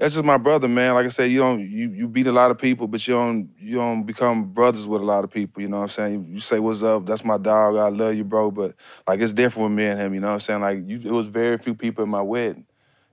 that's 0.01 0.15
just 0.15 0.25
my 0.25 0.38
brother, 0.38 0.67
man. 0.67 0.96
Like 0.96 1.05
I 1.05 1.10
said, 1.10 1.25
you 1.31 1.38
don't 1.39 1.60
you 1.62 1.91
you 1.91 2.08
beat 2.08 2.25
a 2.25 2.31
lot 2.31 2.50
of 2.50 2.58
people, 2.58 2.88
but 2.88 3.08
you 3.08 3.13
don't 3.13 3.51
you 3.60 3.75
don't 3.75 4.03
become 4.03 4.46
brothers 4.46 4.88
with 4.88 5.00
a 5.00 5.05
lot 5.05 5.24
of 5.24 5.29
people. 5.29 5.62
You 5.62 5.67
know 5.67 5.77
what 5.77 5.84
I'm 5.84 5.89
saying? 5.89 6.13
You, 6.13 6.34
you 6.34 6.39
say 6.39 6.58
what's 6.58 6.81
up, 6.81 7.05
that's 7.05 7.24
my 7.24 7.38
dog. 7.38 7.75
I 7.75 7.89
love 7.89 8.15
you, 8.15 8.24
bro. 8.24 8.50
But 8.50 8.74
like 9.08 9.20
it's 9.20 9.31
different 9.31 9.70
with 9.70 9.77
me 9.77 9.86
and 9.86 10.00
him. 10.00 10.15
You 10.15 10.20
know 10.20 10.29
what 10.29 10.33
I'm 10.33 10.40
saying? 10.40 10.61
Like 10.61 10.79
you, 10.87 10.98
it 10.98 11.11
was 11.14 11.27
very 11.27 11.59
few 11.59 11.75
people 11.75 12.01
at 12.01 12.07
my 12.07 12.22
wedding. 12.24 12.66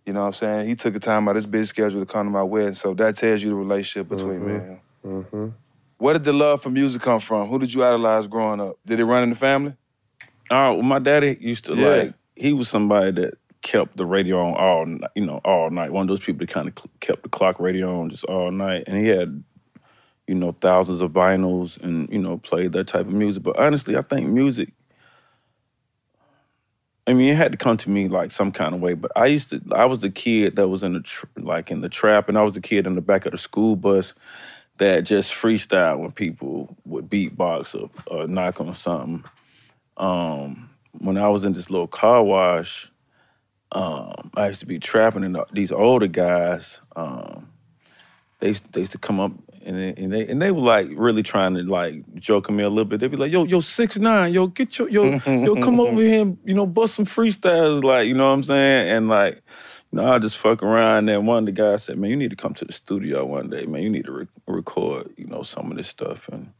You 0.07 0.15
know 0.15 0.21
what 0.23 0.29
I'm 0.29 0.33
saying? 0.33 0.69
He 0.69 0.77
took 0.77 0.97
a 0.97 0.99
time 0.99 1.29
out 1.29 1.33
of 1.33 1.37
his 1.37 1.47
busy 1.47 1.67
schedule 1.67 2.01
to 2.01 2.07
come 2.07 2.27
to 2.27 2.31
my 2.31 2.43
wedding, 2.43 2.73
so 2.73 2.95
that 2.95 3.17
tells 3.17 3.43
you 3.43 3.51
the 3.51 3.55
relationship 3.55 4.09
between 4.09 4.47
me 4.47 4.55
and 4.55 4.63
him. 4.63 4.81
Mm-hmm. 5.05 5.49
Where 5.99 6.15
did 6.15 6.25
the 6.25 6.33
love 6.33 6.63
for 6.63 6.71
music 6.71 7.03
come 7.03 7.21
from? 7.21 7.49
Who 7.51 7.59
did 7.59 7.75
you 7.75 7.85
idolize 7.85 8.27
growing 8.27 8.61
up? 8.63 8.79
Did 8.87 8.99
it 9.01 9.05
run 9.05 9.23
in 9.25 9.31
the 9.31 9.37
family? 9.37 9.75
Oh, 10.51 10.75
well, 10.75 10.83
my 10.83 11.01
daddy 11.01 11.37
used 11.39 11.67
to 11.67 11.75
Yeah. 11.75 11.89
like. 11.89 12.15
He 12.35 12.53
was 12.53 12.69
somebody 12.69 13.11
that 13.21 13.35
kept 13.63 13.97
the 13.97 14.07
radio 14.07 14.47
on 14.47 14.55
all. 14.55 15.09
You 15.15 15.27
know, 15.27 15.41
all 15.45 15.71
night. 15.71 15.93
One 15.93 16.03
of 16.03 16.09
those 16.09 16.21
people 16.21 16.41
that 16.41 16.53
kind 16.53 16.69
of 16.69 16.75
kept 17.01 17.23
the 17.23 17.29
clock 17.29 17.61
radio 17.61 18.01
on 18.01 18.11
just 18.11 18.25
all 18.25 18.51
night, 18.51 18.85
and 18.87 18.97
he 18.97 19.09
had, 19.09 19.43
you 20.27 20.35
know, 20.35 20.57
thousands 20.61 21.01
of 21.01 21.13
vinyls 21.13 21.83
and 21.83 22.09
you 22.11 22.19
know 22.19 22.39
played 22.39 22.73
that 22.73 22.87
type 22.87 23.07
of 23.07 23.13
music. 23.13 23.43
But 23.43 23.59
honestly, 23.59 23.97
I 23.97 24.03
think 24.03 24.29
music. 24.29 24.73
I 27.07 27.15
mean, 27.15 27.31
it 27.31 27.37
had 27.37 27.53
to 27.53 27.59
come 27.59 27.79
to 27.79 27.91
me 27.91 28.07
like 28.09 28.33
some 28.33 28.53
kind 28.53 28.75
of 28.75 28.83
way. 28.83 28.93
But 28.95 29.13
I 29.17 29.27
used 29.27 29.51
to. 29.51 29.63
I 29.73 29.87
was 29.87 30.01
the 30.01 30.11
kid 30.11 30.57
that 30.57 30.69
was 30.69 30.83
in 30.83 30.93
the 30.95 31.25
like 31.37 31.71
in 31.71 31.81
the 31.81 31.89
trap, 31.89 32.29
and 32.29 32.39
I 32.39 32.43
was 32.43 32.55
the 32.55 32.61
kid 32.61 32.87
in 32.87 32.95
the 32.95 33.01
back 33.01 33.27
of 33.27 33.33
the 33.33 33.39
school 33.39 33.77
bus 33.77 34.15
that 34.79 35.01
just 35.01 35.33
freestyle 35.33 35.99
when 35.99 36.13
people 36.13 36.77
would 36.85 37.11
beatbox 37.11 37.75
or, 37.75 37.91
or 38.07 38.29
knock 38.29 38.61
on 38.61 38.73
something 38.75 39.25
um, 39.99 40.71
when 40.93 41.19
I 41.19 41.29
was 41.29 41.45
in 41.45 41.53
this 41.53 41.71
little 41.71 41.87
car 41.87 42.23
wash, 42.23 42.91
um, 43.73 44.31
I 44.35 44.49
used 44.49 44.61
to 44.61 44.67
be 44.67 44.79
trapping, 44.79 45.25
and 45.25 45.37
these 45.53 45.73
older 45.73 46.07
guys, 46.07 46.81
um, 46.97 47.49
they 48.41 48.49
used- 48.49 48.73
they 48.73 48.81
used 48.81 48.93
to 48.93 48.99
come 48.99 49.21
up 49.21 49.33
and 49.65 49.77
they, 49.77 50.03
and 50.03 50.13
they 50.13 50.27
and 50.27 50.41
they 50.41 50.51
were 50.51 50.61
like 50.63 50.89
really 50.95 51.23
trying 51.23 51.55
to 51.55 51.63
like 51.63 52.15
joke 52.15 52.49
me 52.51 52.63
a 52.63 52.69
little 52.69 52.85
bit. 52.87 53.01
They'd 53.01 53.11
be 53.11 53.17
like, 53.17 53.33
"Yo, 53.33 53.45
yo, 53.45 53.61
six 53.61 53.99
nine, 53.99 54.33
yo, 54.33 54.47
get 54.47 54.79
your 54.79 54.89
yo, 54.89 55.21
yo, 55.27 55.57
come 55.57 55.81
over 55.81 56.01
here, 56.01 56.21
and, 56.23 56.39
you 56.45 56.55
know, 56.55 56.65
bust 56.67 56.95
some 56.95 57.05
freestyles, 57.05 57.83
like 57.85 58.07
you 58.07 58.15
know 58.15 58.27
what 58.29 58.33
I'm 58.35 58.43
saying?" 58.45 58.89
And 58.89 59.09
like, 59.09 59.43
you 59.93 59.97
know, 60.01 60.13
I 60.13 60.19
just 60.19 60.39
fuck 60.39 60.63
around. 60.63 60.99
And 60.99 61.09
then 61.09 61.27
one 61.27 61.41
of 61.41 61.47
the 61.47 61.53
guys 61.53 61.85
said, 61.85 61.99
"Man, 61.99 62.11
you 62.11 62.17
need 62.17 62.31
to 62.31 62.37
come 62.37 62.55
to 62.55 62.65
the 62.65 62.73
studio 62.73 63.25
one 63.27 63.51
day, 63.51 63.67
man. 63.67 63.83
You 63.83 63.91
need 63.91 64.07
to 64.07 64.13
re- 64.13 64.27
record, 64.47 65.11
you 65.17 65.27
know, 65.27 65.43
some 65.43 65.71
of 65.71 65.77
this 65.77 65.89
stuff." 65.89 66.29
And 66.33 66.53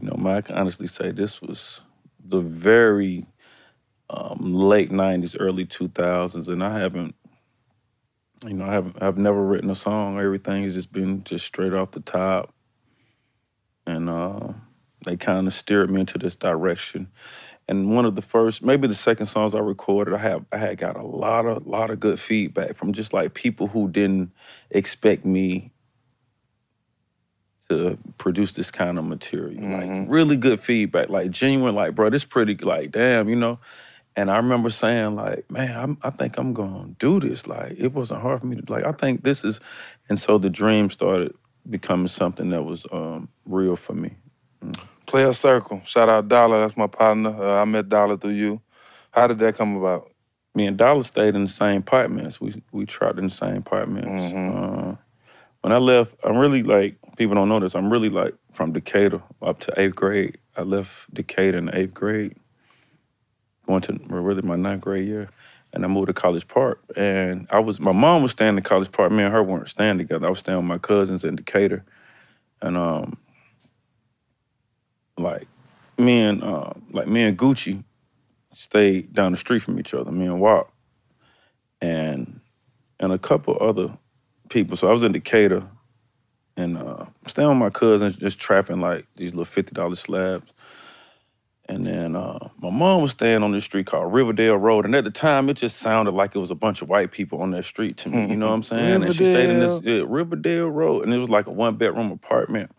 you 0.00 0.08
know, 0.08 0.16
man, 0.16 0.36
I 0.36 0.40
can 0.40 0.56
honestly 0.56 0.86
say 0.88 1.12
this 1.12 1.40
was 1.40 1.82
the 2.26 2.40
very 2.40 3.26
um, 4.10 4.54
late 4.54 4.90
'90s, 4.90 5.36
early 5.38 5.66
2000s, 5.66 6.48
and 6.48 6.62
I 6.62 6.78
haven't, 6.78 7.14
you 8.44 8.54
know, 8.54 8.66
I 8.66 8.72
haven't, 8.72 9.02
I've 9.02 9.18
never 9.18 9.44
written 9.44 9.70
a 9.70 9.74
song. 9.74 10.18
Everything 10.18 10.62
has 10.64 10.74
just 10.74 10.92
been 10.92 11.24
just 11.24 11.46
straight 11.46 11.72
off 11.72 11.92
the 11.92 12.00
top, 12.00 12.52
and 13.86 14.08
uh, 14.08 14.52
they 15.04 15.16
kind 15.16 15.46
of 15.46 15.54
steered 15.54 15.90
me 15.90 16.00
into 16.00 16.18
this 16.18 16.36
direction. 16.36 17.08
And 17.66 17.94
one 17.94 18.04
of 18.04 18.14
the 18.14 18.22
first, 18.22 18.62
maybe 18.62 18.86
the 18.86 18.94
second 18.94 19.26
songs 19.26 19.54
I 19.54 19.58
recorded, 19.58 20.14
I 20.14 20.18
have, 20.18 20.44
I 20.52 20.58
had 20.58 20.76
got 20.78 20.96
a 20.96 21.02
lot 21.02 21.46
of, 21.46 21.66
lot 21.66 21.90
of 21.90 21.98
good 21.98 22.20
feedback 22.20 22.76
from 22.76 22.92
just 22.92 23.12
like 23.14 23.32
people 23.32 23.68
who 23.68 23.88
didn't 23.88 24.32
expect 24.70 25.24
me 25.24 25.72
to 27.70 27.96
produce 28.18 28.52
this 28.52 28.70
kind 28.70 28.98
of 28.98 29.04
material. 29.04 29.62
Like 29.62 30.10
really 30.10 30.36
good 30.36 30.60
feedback, 30.60 31.08
like 31.08 31.30
genuine, 31.30 31.74
like, 31.74 31.94
bro, 31.94 32.10
this 32.10 32.24
pretty, 32.24 32.54
like, 32.56 32.90
damn, 32.92 33.30
you 33.30 33.36
know. 33.36 33.58
And 34.16 34.30
I 34.30 34.36
remember 34.36 34.70
saying, 34.70 35.16
like, 35.16 35.50
man, 35.50 35.76
I'm, 35.76 35.98
I 36.02 36.10
think 36.10 36.38
I'm 36.38 36.52
gonna 36.52 36.94
do 36.98 37.18
this. 37.20 37.46
Like, 37.46 37.74
it 37.78 37.92
wasn't 37.92 38.22
hard 38.22 38.40
for 38.40 38.46
me 38.46 38.56
to, 38.56 38.72
like, 38.72 38.84
I 38.84 38.92
think 38.92 39.24
this 39.24 39.44
is, 39.44 39.60
and 40.08 40.18
so 40.18 40.38
the 40.38 40.50
dream 40.50 40.88
started 40.90 41.34
becoming 41.68 42.08
something 42.08 42.50
that 42.50 42.62
was 42.62 42.86
um, 42.92 43.28
real 43.44 43.76
for 43.76 43.94
me. 43.94 44.14
Playaz 45.06 45.36
Circle. 45.36 45.82
Shout 45.84 46.08
out 46.08 46.28
Dollar. 46.28 46.60
That's 46.60 46.76
my 46.76 46.86
partner. 46.86 47.30
Uh, 47.30 47.60
I 47.60 47.64
met 47.64 47.88
Dollar 47.88 48.16
through 48.16 48.32
you. 48.32 48.60
How 49.10 49.26
did 49.26 49.38
that 49.40 49.56
come 49.56 49.76
about? 49.76 50.10
Me 50.54 50.66
and 50.66 50.76
Dollar 50.76 51.02
stayed 51.02 51.34
in 51.34 51.42
the 51.44 51.50
same 51.50 51.78
apartments. 51.78 52.40
We 52.40 52.62
we 52.72 52.86
trapped 52.86 53.18
in 53.18 53.24
the 53.24 53.34
same 53.34 53.56
apartments. 53.56 54.32
Uh, 54.32 54.96
when 55.62 55.72
I 55.72 55.78
left, 55.78 56.14
I'm 56.22 56.36
really 56.36 56.62
like 56.62 56.96
people 57.16 57.34
don't 57.34 57.48
know 57.48 57.60
this. 57.60 57.74
I'm 57.74 57.90
really 57.90 58.08
like 58.08 58.34
from 58.52 58.72
Decatur 58.72 59.22
up 59.42 59.60
to 59.60 59.80
eighth 59.80 59.96
grade. 59.96 60.38
I 60.56 60.62
left 60.62 61.12
Decatur 61.12 61.58
in 61.58 61.74
eighth 61.74 61.94
grade, 61.94 62.36
going 63.66 63.82
to 63.82 63.98
really 64.08 64.42
my 64.42 64.56
ninth 64.56 64.82
grade 64.82 65.06
year, 65.06 65.28
and 65.72 65.84
I 65.84 65.88
moved 65.88 66.08
to 66.08 66.14
College 66.14 66.46
Park. 66.46 66.80
And 66.96 67.46
I 67.50 67.58
was 67.58 67.80
my 67.80 67.92
mom 67.92 68.22
was 68.22 68.32
staying 68.32 68.56
in 68.56 68.62
College 68.62 68.92
Park. 68.92 69.12
Me 69.12 69.22
and 69.22 69.32
her 69.32 69.42
weren't 69.42 69.68
staying 69.68 69.98
together. 69.98 70.26
I 70.26 70.30
was 70.30 70.40
staying 70.40 70.58
with 70.58 70.66
my 70.66 70.78
cousins 70.78 71.24
in 71.24 71.36
Decatur, 71.36 71.84
and 72.62 72.76
um, 72.76 73.16
like 75.18 75.46
me 75.98 76.20
and 76.20 76.42
uh, 76.42 76.72
like 76.90 77.08
me 77.08 77.22
and 77.22 77.38
Gucci 77.38 77.84
stayed 78.54 79.12
down 79.12 79.32
the 79.32 79.38
street 79.38 79.62
from 79.62 79.78
each 79.78 79.94
other. 79.94 80.10
Me 80.10 80.26
and 80.26 80.40
Wop, 80.40 80.72
and 81.80 82.40
and 83.00 83.12
a 83.12 83.18
couple 83.18 83.56
other 83.60 83.96
people. 84.48 84.76
So 84.76 84.88
I 84.88 84.92
was 84.92 85.02
in 85.02 85.12
Decatur 85.12 85.66
and 86.56 86.78
uh, 86.78 87.06
staying 87.26 87.48
with 87.48 87.58
my 87.58 87.70
cousins, 87.70 88.16
just 88.16 88.38
trapping 88.38 88.80
like 88.80 89.06
these 89.16 89.32
little 89.32 89.44
fifty 89.44 89.72
dollar 89.72 89.94
slabs. 89.96 90.52
And 91.66 91.86
then 91.86 92.14
uh, 92.14 92.50
my 92.58 92.70
mom 92.70 93.02
was 93.02 93.12
staying 93.12 93.42
on 93.42 93.52
this 93.52 93.64
street 93.64 93.86
called 93.86 94.12
Riverdale 94.12 94.56
Road, 94.56 94.84
and 94.84 94.94
at 94.94 95.04
the 95.04 95.10
time 95.10 95.48
it 95.48 95.54
just 95.54 95.78
sounded 95.78 96.12
like 96.12 96.34
it 96.34 96.38
was 96.38 96.50
a 96.50 96.54
bunch 96.54 96.82
of 96.82 96.88
white 96.90 97.10
people 97.10 97.40
on 97.40 97.52
that 97.52 97.64
street 97.64 97.96
to 97.98 98.10
me. 98.10 98.26
You 98.26 98.36
know 98.36 98.48
what 98.48 98.54
I'm 98.54 98.62
saying? 98.64 99.02
And 99.02 99.12
she 99.14 99.24
stayed 99.24 99.50
in 99.50 99.60
this 99.60 99.80
yeah, 99.82 100.02
Riverdale 100.06 100.68
Road, 100.68 101.04
and 101.04 101.14
it 101.14 101.18
was 101.18 101.30
like 101.30 101.46
a 101.46 101.50
one 101.52 101.76
bedroom 101.76 102.12
apartment. 102.12 102.70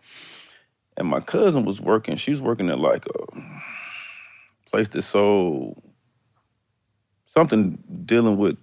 And 0.96 1.08
my 1.08 1.20
cousin 1.20 1.64
was 1.64 1.80
working. 1.80 2.16
She 2.16 2.30
was 2.30 2.40
working 2.40 2.70
at 2.70 2.78
like 2.80 3.06
a 3.06 3.42
place 4.70 4.88
that 4.90 5.02
sold 5.02 5.82
something 7.26 7.82
dealing 8.06 8.38
with 8.38 8.56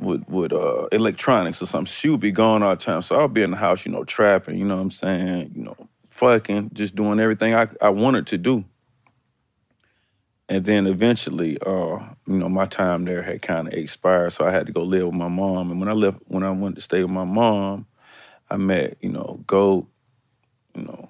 with 0.00 0.24
with 0.28 0.52
uh, 0.52 0.86
electronics 0.92 1.62
or 1.62 1.66
something. 1.66 1.92
She 1.92 2.08
would 2.08 2.20
be 2.20 2.32
gone 2.32 2.62
all 2.62 2.70
the 2.70 2.82
time, 2.82 3.02
so 3.02 3.16
I'll 3.16 3.28
be 3.28 3.42
in 3.42 3.50
the 3.52 3.56
house, 3.56 3.86
you 3.86 3.92
know, 3.92 4.04
trapping. 4.04 4.58
You 4.58 4.64
know 4.64 4.76
what 4.76 4.82
I'm 4.82 4.90
saying? 4.90 5.52
You 5.54 5.64
know, 5.64 5.76
fucking, 6.10 6.70
just 6.72 6.94
doing 6.94 7.20
everything 7.20 7.54
I 7.54 7.68
I 7.80 7.90
wanted 7.90 8.26
to 8.28 8.38
do. 8.38 8.64
And 10.50 10.64
then 10.64 10.88
eventually, 10.88 11.58
uh, 11.64 12.00
you 12.26 12.36
know, 12.36 12.48
my 12.48 12.66
time 12.66 13.04
there 13.04 13.22
had 13.22 13.40
kind 13.40 13.68
of 13.68 13.74
expired, 13.74 14.32
so 14.32 14.44
I 14.44 14.50
had 14.50 14.66
to 14.66 14.72
go 14.72 14.82
live 14.82 15.06
with 15.06 15.14
my 15.14 15.28
mom. 15.28 15.70
And 15.70 15.78
when 15.78 15.88
I 15.88 15.92
left, 15.92 16.18
when 16.26 16.42
I 16.42 16.50
went 16.50 16.74
to 16.74 16.80
stay 16.80 17.02
with 17.02 17.12
my 17.12 17.24
mom, 17.24 17.86
I 18.50 18.56
met, 18.56 18.96
you 19.00 19.10
know, 19.10 19.44
Goat, 19.46 19.86
you 20.74 20.82
know, 20.82 21.08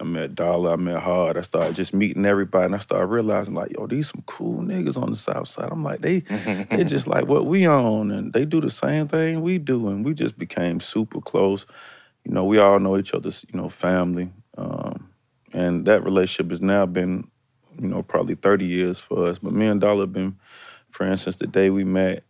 I 0.00 0.04
met 0.04 0.36
Dollar, 0.36 0.74
I 0.74 0.76
met 0.76 1.02
Hard. 1.02 1.38
I 1.38 1.40
started 1.40 1.74
just 1.74 1.92
meeting 1.92 2.24
everybody, 2.24 2.66
and 2.66 2.74
I 2.76 2.78
started 2.78 3.06
realizing, 3.06 3.54
like, 3.54 3.72
yo, 3.72 3.88
these 3.88 4.10
some 4.10 4.22
cool 4.26 4.62
niggas 4.62 4.96
on 4.96 5.10
the 5.10 5.16
South 5.16 5.48
Side. 5.48 5.68
I'm 5.72 5.82
like, 5.82 6.00
they, 6.00 6.20
they 6.70 6.84
just 6.84 7.08
like 7.08 7.26
what 7.26 7.46
we 7.46 7.66
on, 7.66 8.12
and 8.12 8.32
they 8.32 8.44
do 8.44 8.60
the 8.60 8.70
same 8.70 9.08
thing 9.08 9.42
we 9.42 9.58
do, 9.58 9.88
and 9.88 10.04
we 10.04 10.14
just 10.14 10.38
became 10.38 10.78
super 10.78 11.20
close. 11.20 11.66
You 12.24 12.32
know, 12.32 12.44
we 12.44 12.58
all 12.58 12.78
know 12.78 12.96
each 12.96 13.12
other's, 13.12 13.44
you 13.52 13.60
know, 13.60 13.68
family, 13.68 14.30
um, 14.56 15.10
and 15.52 15.84
that 15.86 16.04
relationship 16.04 16.52
has 16.52 16.62
now 16.62 16.86
been, 16.86 17.28
you 17.78 17.88
know, 17.88 18.02
probably 18.02 18.34
30 18.34 18.64
years 18.64 18.98
for 18.98 19.26
us. 19.26 19.38
But 19.38 19.52
me 19.52 19.66
and 19.66 19.80
Dollar 19.80 20.02
have 20.02 20.12
been 20.12 20.38
friends 20.90 21.22
since 21.22 21.36
the 21.36 21.46
day 21.46 21.70
we 21.70 21.84
met, 21.84 22.24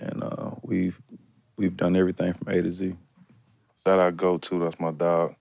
and 0.00 0.22
uh, 0.22 0.50
we've 0.62 1.00
we've 1.56 1.76
done 1.76 1.96
everything 1.96 2.32
from 2.34 2.48
A 2.48 2.62
to 2.62 2.70
Z. 2.70 2.94
That 3.84 3.98
I 3.98 4.10
Go 4.10 4.38
to 4.38 4.58
that's 4.60 4.78
my 4.78 4.90
dog. 4.92 5.34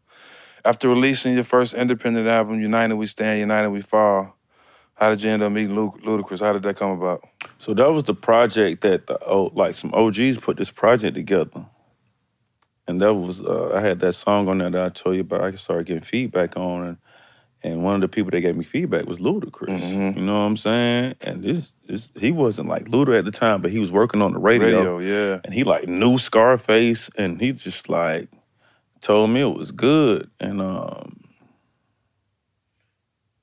After 0.64 0.90
releasing 0.90 1.34
your 1.34 1.44
first 1.44 1.74
independent 1.74 2.28
album, 2.28 2.62
United 2.62 2.96
We 2.96 3.08
Stand, 3.08 3.40
United 3.40 3.70
We 3.70 3.82
Fall, 3.82 4.36
how 4.96 5.10
did 5.10 5.24
you 5.24 5.32
end 5.32 5.42
up 5.42 5.52
meeting 5.52 5.76
Lu- 5.76 5.98
Ludacris? 6.04 6.40
How 6.40 6.54
did 6.54 6.64
that 6.64 6.76
come 6.76 6.92
about? 6.92 7.28
So 7.58 7.74
that 7.74 7.92
was 7.92 8.04
the 8.04 8.14
project 8.14 8.82
that 8.82 9.08
the 9.08 9.18
oh, 9.26 9.52
like 9.56 9.76
some 9.76 9.94
OGs 9.94 10.38
put 10.38 10.58
this 10.58 10.72
project 10.72 11.16
together, 11.16 11.66
and 12.88 13.02
that 13.02 13.14
was 13.14 13.42
uh, 13.42 13.72
I 13.74 13.82
had 13.82 14.00
that 14.02 14.14
song 14.14 14.48
on 14.48 14.60
there 14.60 14.70
that 14.70 14.86
I 14.86 14.90
told 14.90 15.16
you 15.16 15.22
about. 15.22 15.42
I 15.42 15.56
started 15.56 15.88
getting 15.88 16.04
feedback 16.04 16.56
on, 16.56 16.86
and 16.86 16.98
and 17.64 17.84
one 17.84 17.96
of 17.96 18.02
the 18.02 18.08
people 18.08 18.32
that 18.32 18.42
gave 18.42 18.56
me 18.56 18.64
feedback 18.64 19.06
was 19.06 19.20
Ludacris. 19.20 19.80
Mhm. 19.80 20.16
You 20.16 20.22
know 20.22 20.34
what 20.34 20.46
I'm 20.46 20.58
saying? 20.58 21.16
And 21.22 21.44
this, 21.44 21.74
this 21.88 22.10
he 22.20 22.32
wasn't 22.32 22.70
like 22.70 22.86
Luda 22.86 23.18
at 23.18 23.26
the 23.26 23.32
time, 23.32 23.62
but 23.62 23.72
he 23.72 23.80
was 23.80 23.92
working 23.92 24.22
on 24.22 24.34
the 24.34 24.40
radio, 24.40 24.78
Radio, 24.78 25.00
yeah. 25.00 25.40
and 25.44 25.54
he 25.54 25.64
like 25.64 25.88
knew 25.88 26.18
Scarface, 26.18 27.10
and 27.18 27.40
he 27.40 27.52
just 27.54 27.90
like 27.90 28.30
told 29.02 29.30
me 29.30 29.42
it 29.42 29.56
was 29.58 29.72
good, 29.72 30.30
and 30.40 30.62
um. 30.62 31.21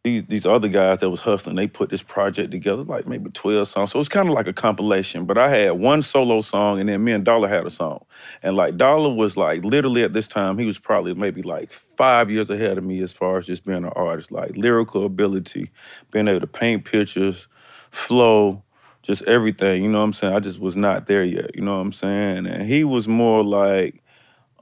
These, 0.05 0.25
these 0.25 0.47
other 0.47 0.69
guys 0.69 1.01
that 1.01 1.11
was 1.11 1.21
hustling, 1.21 1.57
they 1.57 1.67
put 1.67 1.91
this 1.91 2.03
project 2.03 2.53
together, 2.53 2.85
like 2.85 3.07
maybe 3.07 3.31
12 3.31 3.67
songs. 3.67 3.91
So 3.91 3.99
it's 3.99 4.09
kind 4.09 4.29
of 4.29 4.35
like 4.35 4.47
a 4.47 4.53
compilation. 4.53 5.27
But 5.27 5.39
I 5.39 5.49
had 5.51 5.73
one 5.73 6.03
solo 6.03 6.41
song, 6.41 6.79
and 6.81 6.89
then 6.89 7.03
me 7.03 7.13
and 7.13 7.25
Dollar 7.25 7.49
had 7.49 7.67
a 7.67 7.71
song. 7.71 8.05
And 8.43 8.57
like 8.57 8.77
Dollar 8.77 9.13
was 9.13 9.37
like 9.37 9.65
literally 9.65 10.05
at 10.05 10.13
this 10.13 10.29
time, 10.29 10.57
he 10.57 10.65
was 10.65 10.79
probably 10.79 11.15
maybe 11.15 11.43
like 11.43 11.73
five 11.97 12.31
years 12.31 12.49
ahead 12.49 12.79
of 12.79 12.85
me 12.85 13.03
as 13.03 13.13
far 13.13 13.39
as 13.39 13.47
just 13.47 13.65
being 13.67 13.79
an 13.85 13.93
artist, 13.97 14.31
like 14.31 14.57
lyrical 14.57 15.05
ability, 15.05 15.71
being 16.13 16.29
able 16.29 16.41
to 16.41 16.47
paint 16.47 16.85
pictures, 16.85 17.49
flow, 17.91 18.63
just 19.03 19.23
everything. 19.23 19.83
You 19.83 19.89
know 19.89 19.99
what 19.99 20.05
I'm 20.05 20.13
saying? 20.13 20.35
I 20.35 20.41
just 20.41 20.61
was 20.61 20.77
not 20.77 21.07
there 21.07 21.25
yet. 21.25 21.57
You 21.57 21.63
know 21.63 21.75
what 21.75 21.83
I'm 21.83 21.93
saying? 21.93 22.47
And 22.47 22.63
he 22.63 22.85
was 22.85 23.09
more 23.09 23.43
like, 23.43 24.03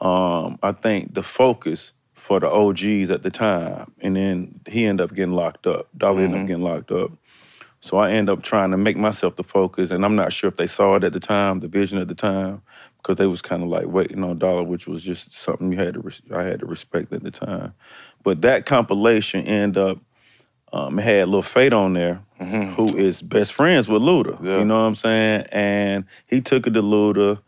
um, 0.01 0.59
I 0.63 0.73
think 0.73 1.15
the 1.15 1.23
focus 1.23 1.93
for 2.27 2.41
the 2.41 2.51
OGs 2.51 3.09
at 3.11 3.23
the 3.23 3.31
time. 3.31 3.93
And 4.01 4.17
then 4.17 4.61
he 4.67 4.85
ended 4.85 5.05
up 5.05 5.15
getting 5.15 5.35
locked 5.35 5.69
up. 5.69 5.87
Dollar 5.97 6.23
ended 6.23 6.41
up 6.41 6.47
getting 6.49 6.65
locked 6.65 6.91
up. 6.91 7.13
So 7.81 7.99
I 7.99 8.11
end 8.11 8.29
up 8.29 8.43
trying 8.43 8.73
to 8.73 8.77
make 8.77 8.97
myself 8.97 9.37
the 9.37 9.45
focus, 9.45 9.93
and 9.93 10.05
I'm 10.05 10.17
not 10.17 10.33
sure 10.33 10.49
if 10.49 10.57
they 10.57 10.67
saw 10.67 10.97
it 10.97 11.05
at 11.05 11.13
the 11.13 11.21
time, 11.21 11.61
the 11.61 11.69
vision 11.69 11.99
at 11.99 12.09
the 12.09 12.17
time, 12.17 12.63
because 12.97 13.15
they 13.15 13.27
was 13.27 13.43
kind 13.43 13.63
of 13.63 13.69
like 13.69 13.87
waiting 13.87 14.25
on 14.25 14.39
Dollar, 14.39 14.65
which 14.65 14.89
was 14.89 15.05
just 15.05 15.33
something 15.33 15.71
you 15.71 15.79
had 15.79 15.95
to 15.95 16.01
res- 16.01 16.23
I 16.35 16.43
had 16.43 16.61
to 16.61 16.67
respect 16.67 17.13
at 17.13 17.23
the 17.23 17.31
time. 17.31 17.75
But 18.25 18.43
that 18.43 18.67
compilation 18.67 19.47
end 19.47 19.79
up 19.79 19.99
um, 20.73 20.99
had 20.99 21.29
Lil 21.29 21.43
Fate 21.43 21.73
on 21.73 21.93
there, 21.93 22.23
who 22.75 22.97
is 22.97 23.23
best 23.23 23.53
friends 23.53 23.89
with 23.89 24.03
Luda. 24.03 24.43
Yeah. 24.43 24.59
You 24.59 24.65
know 24.65 24.75
what 24.75 24.89
I'm 24.89 24.97
saying? 24.97 25.47
And 25.53 26.07
he 26.27 26.41
took 26.41 26.67
it 26.67 26.73
to 26.73 26.83
Luda. 26.83 27.39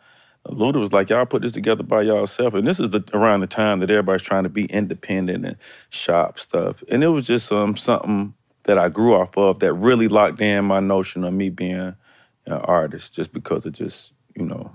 Luda 0.48 0.76
was 0.76 0.92
like, 0.92 1.11
"Y'all 1.11 1.26
put 1.26 1.42
this 1.42 1.52
together 1.52 1.82
by 1.82 2.02
yourself," 2.02 2.54
and 2.54 2.66
this 2.66 2.80
is 2.80 2.90
the, 2.90 3.04
around 3.12 3.40
the 3.40 3.46
time 3.46 3.80
that 3.80 3.90
everybody's 3.90 4.22
trying 4.22 4.44
to 4.44 4.48
be 4.48 4.64
independent 4.66 5.44
and 5.44 5.56
shop 5.90 6.38
stuff. 6.38 6.82
And 6.90 7.04
it 7.04 7.08
was 7.08 7.26
just 7.26 7.50
um, 7.52 7.76
something 7.76 8.34
that 8.64 8.78
I 8.78 8.88
grew 8.88 9.14
off 9.14 9.37
of 9.37 9.61
that 9.61 9.72
really 9.72 10.08
locked 10.08 10.40
in 10.40 10.64
my 10.64 10.80
notion 10.80 11.24
of 11.24 11.32
me 11.32 11.50
being 11.50 11.94
an 12.46 12.52
artist, 12.52 13.12
just 13.12 13.32
because 13.32 13.66
of 13.66 13.72
just 13.72 14.12
you 14.34 14.44
know 14.44 14.72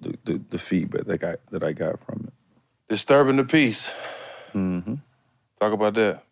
the, 0.00 0.18
the, 0.24 0.40
the 0.50 0.58
feedback 0.58 1.04
that 1.04 1.12
I 1.12 1.16
got 1.16 1.40
that 1.50 1.62
I 1.62 1.72
got 1.72 2.04
from 2.04 2.24
it. 2.26 2.32
Disturbing 2.88 3.36
the 3.36 3.44
peace. 3.44 3.90
Mm-hmm. 4.54 4.94
Talk 5.60 5.72
about 5.72 5.94
that. 5.94 6.24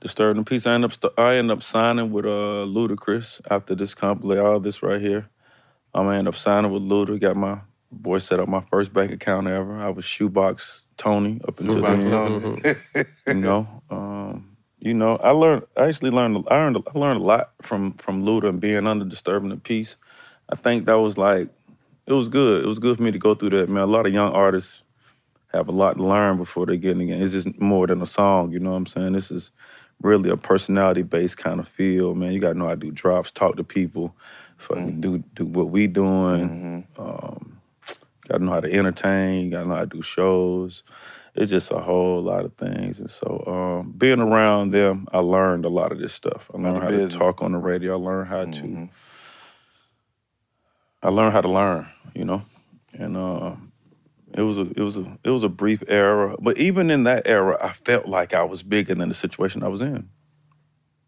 Disturbing 0.00 0.42
the 0.42 0.48
Peace. 0.48 0.66
I 0.66 0.74
end 0.74 0.84
up 0.84 0.92
st- 0.92 1.12
I 1.18 1.36
end 1.36 1.50
up 1.50 1.62
signing 1.62 2.12
with 2.12 2.24
uh 2.24 2.66
Ludacris 2.66 3.40
after 3.50 3.74
this 3.74 3.94
compilation, 3.94 4.44
all 4.44 4.60
this 4.60 4.82
right 4.82 5.00
here. 5.00 5.28
I'm 5.92 6.04
gonna 6.04 6.18
end 6.18 6.28
up 6.28 6.36
signing 6.36 6.70
with 6.70 6.82
Luda. 6.82 7.20
Got 7.20 7.36
my 7.36 7.58
boy 7.90 8.18
set 8.18 8.40
up 8.40 8.48
my 8.48 8.60
first 8.70 8.92
bank 8.92 9.12
account 9.12 9.46
ever. 9.46 9.78
I 9.78 9.88
was 9.88 10.04
shoebox 10.04 10.86
Tony 10.96 11.40
up 11.46 11.60
until 11.60 11.76
Shoebox 11.76 12.04
then. 12.04 12.10
Tony. 12.10 13.06
You 13.26 13.34
know, 13.34 13.82
um, 13.90 14.56
you 14.78 14.94
know, 14.94 15.16
I 15.16 15.30
learned. 15.30 15.62
I 15.76 15.86
actually 15.86 16.10
learned. 16.10 16.46
I 16.50 16.56
learned. 16.56 16.78
I 16.94 16.98
learned 16.98 17.20
a 17.20 17.24
lot 17.24 17.50
from 17.62 17.94
from 17.94 18.24
Luda 18.24 18.48
and 18.48 18.60
being 18.60 18.86
under 18.86 19.04
Disturbing 19.04 19.50
the 19.50 19.56
Peace. 19.56 19.96
I 20.48 20.56
think 20.56 20.86
that 20.86 20.98
was 20.98 21.18
like, 21.18 21.48
it 22.06 22.12
was 22.12 22.28
good. 22.28 22.64
It 22.64 22.66
was 22.66 22.78
good 22.78 22.96
for 22.96 23.02
me 23.02 23.10
to 23.10 23.18
go 23.18 23.34
through 23.34 23.50
that. 23.50 23.68
Man, 23.68 23.82
a 23.82 23.86
lot 23.86 24.06
of 24.06 24.12
young 24.12 24.32
artists 24.32 24.82
have 25.52 25.68
a 25.68 25.72
lot 25.72 25.96
to 25.96 26.04
learn 26.04 26.36
before 26.36 26.66
they 26.66 26.76
get 26.76 26.92
in 26.92 27.00
again. 27.00 27.22
It's 27.22 27.32
just 27.32 27.60
more 27.60 27.86
than 27.86 28.02
a 28.02 28.06
song, 28.06 28.52
you 28.52 28.58
know 28.58 28.70
what 28.70 28.76
I'm 28.76 28.86
saying? 28.86 29.12
This 29.12 29.30
is 29.30 29.50
really 30.02 30.30
a 30.30 30.36
personality 30.36 31.02
based 31.02 31.36
kind 31.38 31.60
of 31.60 31.68
feel, 31.68 32.14
man. 32.14 32.32
You 32.32 32.40
gotta 32.40 32.58
know 32.58 32.66
how 32.66 32.74
to 32.74 32.76
do 32.76 32.90
drops, 32.90 33.30
talk 33.30 33.56
to 33.56 33.64
people, 33.64 34.14
fucking 34.56 35.00
do 35.00 35.24
do 35.34 35.44
what 35.44 35.70
we 35.70 35.86
doing. 35.86 36.86
Um, 36.98 37.57
gotta 38.28 38.44
know 38.44 38.52
how 38.52 38.60
to 38.60 38.72
entertain, 38.72 39.46
you 39.46 39.50
gotta 39.50 39.66
know 39.68 39.74
how 39.74 39.80
to 39.80 39.86
do 39.86 40.02
shows. 40.02 40.82
It's 41.34 41.50
just 41.50 41.70
a 41.70 41.78
whole 41.78 42.22
lot 42.22 42.44
of 42.44 42.54
things. 42.54 42.98
And 42.98 43.10
so 43.10 43.44
um, 43.46 43.92
being 43.96 44.20
around 44.20 44.72
them, 44.72 45.06
I 45.12 45.18
learned 45.18 45.64
a 45.64 45.68
lot 45.68 45.92
of 45.92 45.98
this 45.98 46.12
stuff. 46.12 46.50
I 46.52 46.58
learned 46.58 46.82
how 46.82 46.90
to 46.90 47.08
talk 47.08 47.42
on 47.42 47.52
the 47.52 47.58
radio. 47.58 47.94
I 47.94 48.04
learned 48.04 48.28
how 48.28 48.44
to 48.44 48.62
Mhm. 48.62 48.88
I 51.02 51.10
learned 51.10 51.32
how 51.32 51.40
to 51.42 51.48
learn, 51.48 51.88
you 52.14 52.24
know, 52.24 52.42
and 52.92 53.16
uh, 53.16 53.54
it 54.34 54.42
was 54.42 54.58
a 54.58 54.62
it 54.62 54.80
was 54.80 54.96
a 54.96 55.18
it 55.22 55.30
was 55.30 55.44
a 55.44 55.48
brief 55.48 55.82
era. 55.86 56.34
But 56.40 56.58
even 56.58 56.90
in 56.90 57.04
that 57.04 57.26
era, 57.26 57.56
I 57.62 57.72
felt 57.72 58.06
like 58.06 58.34
I 58.34 58.42
was 58.42 58.62
bigger 58.64 58.94
than 58.94 59.08
the 59.08 59.14
situation 59.14 59.62
I 59.62 59.68
was 59.68 59.80
in. 59.80 60.08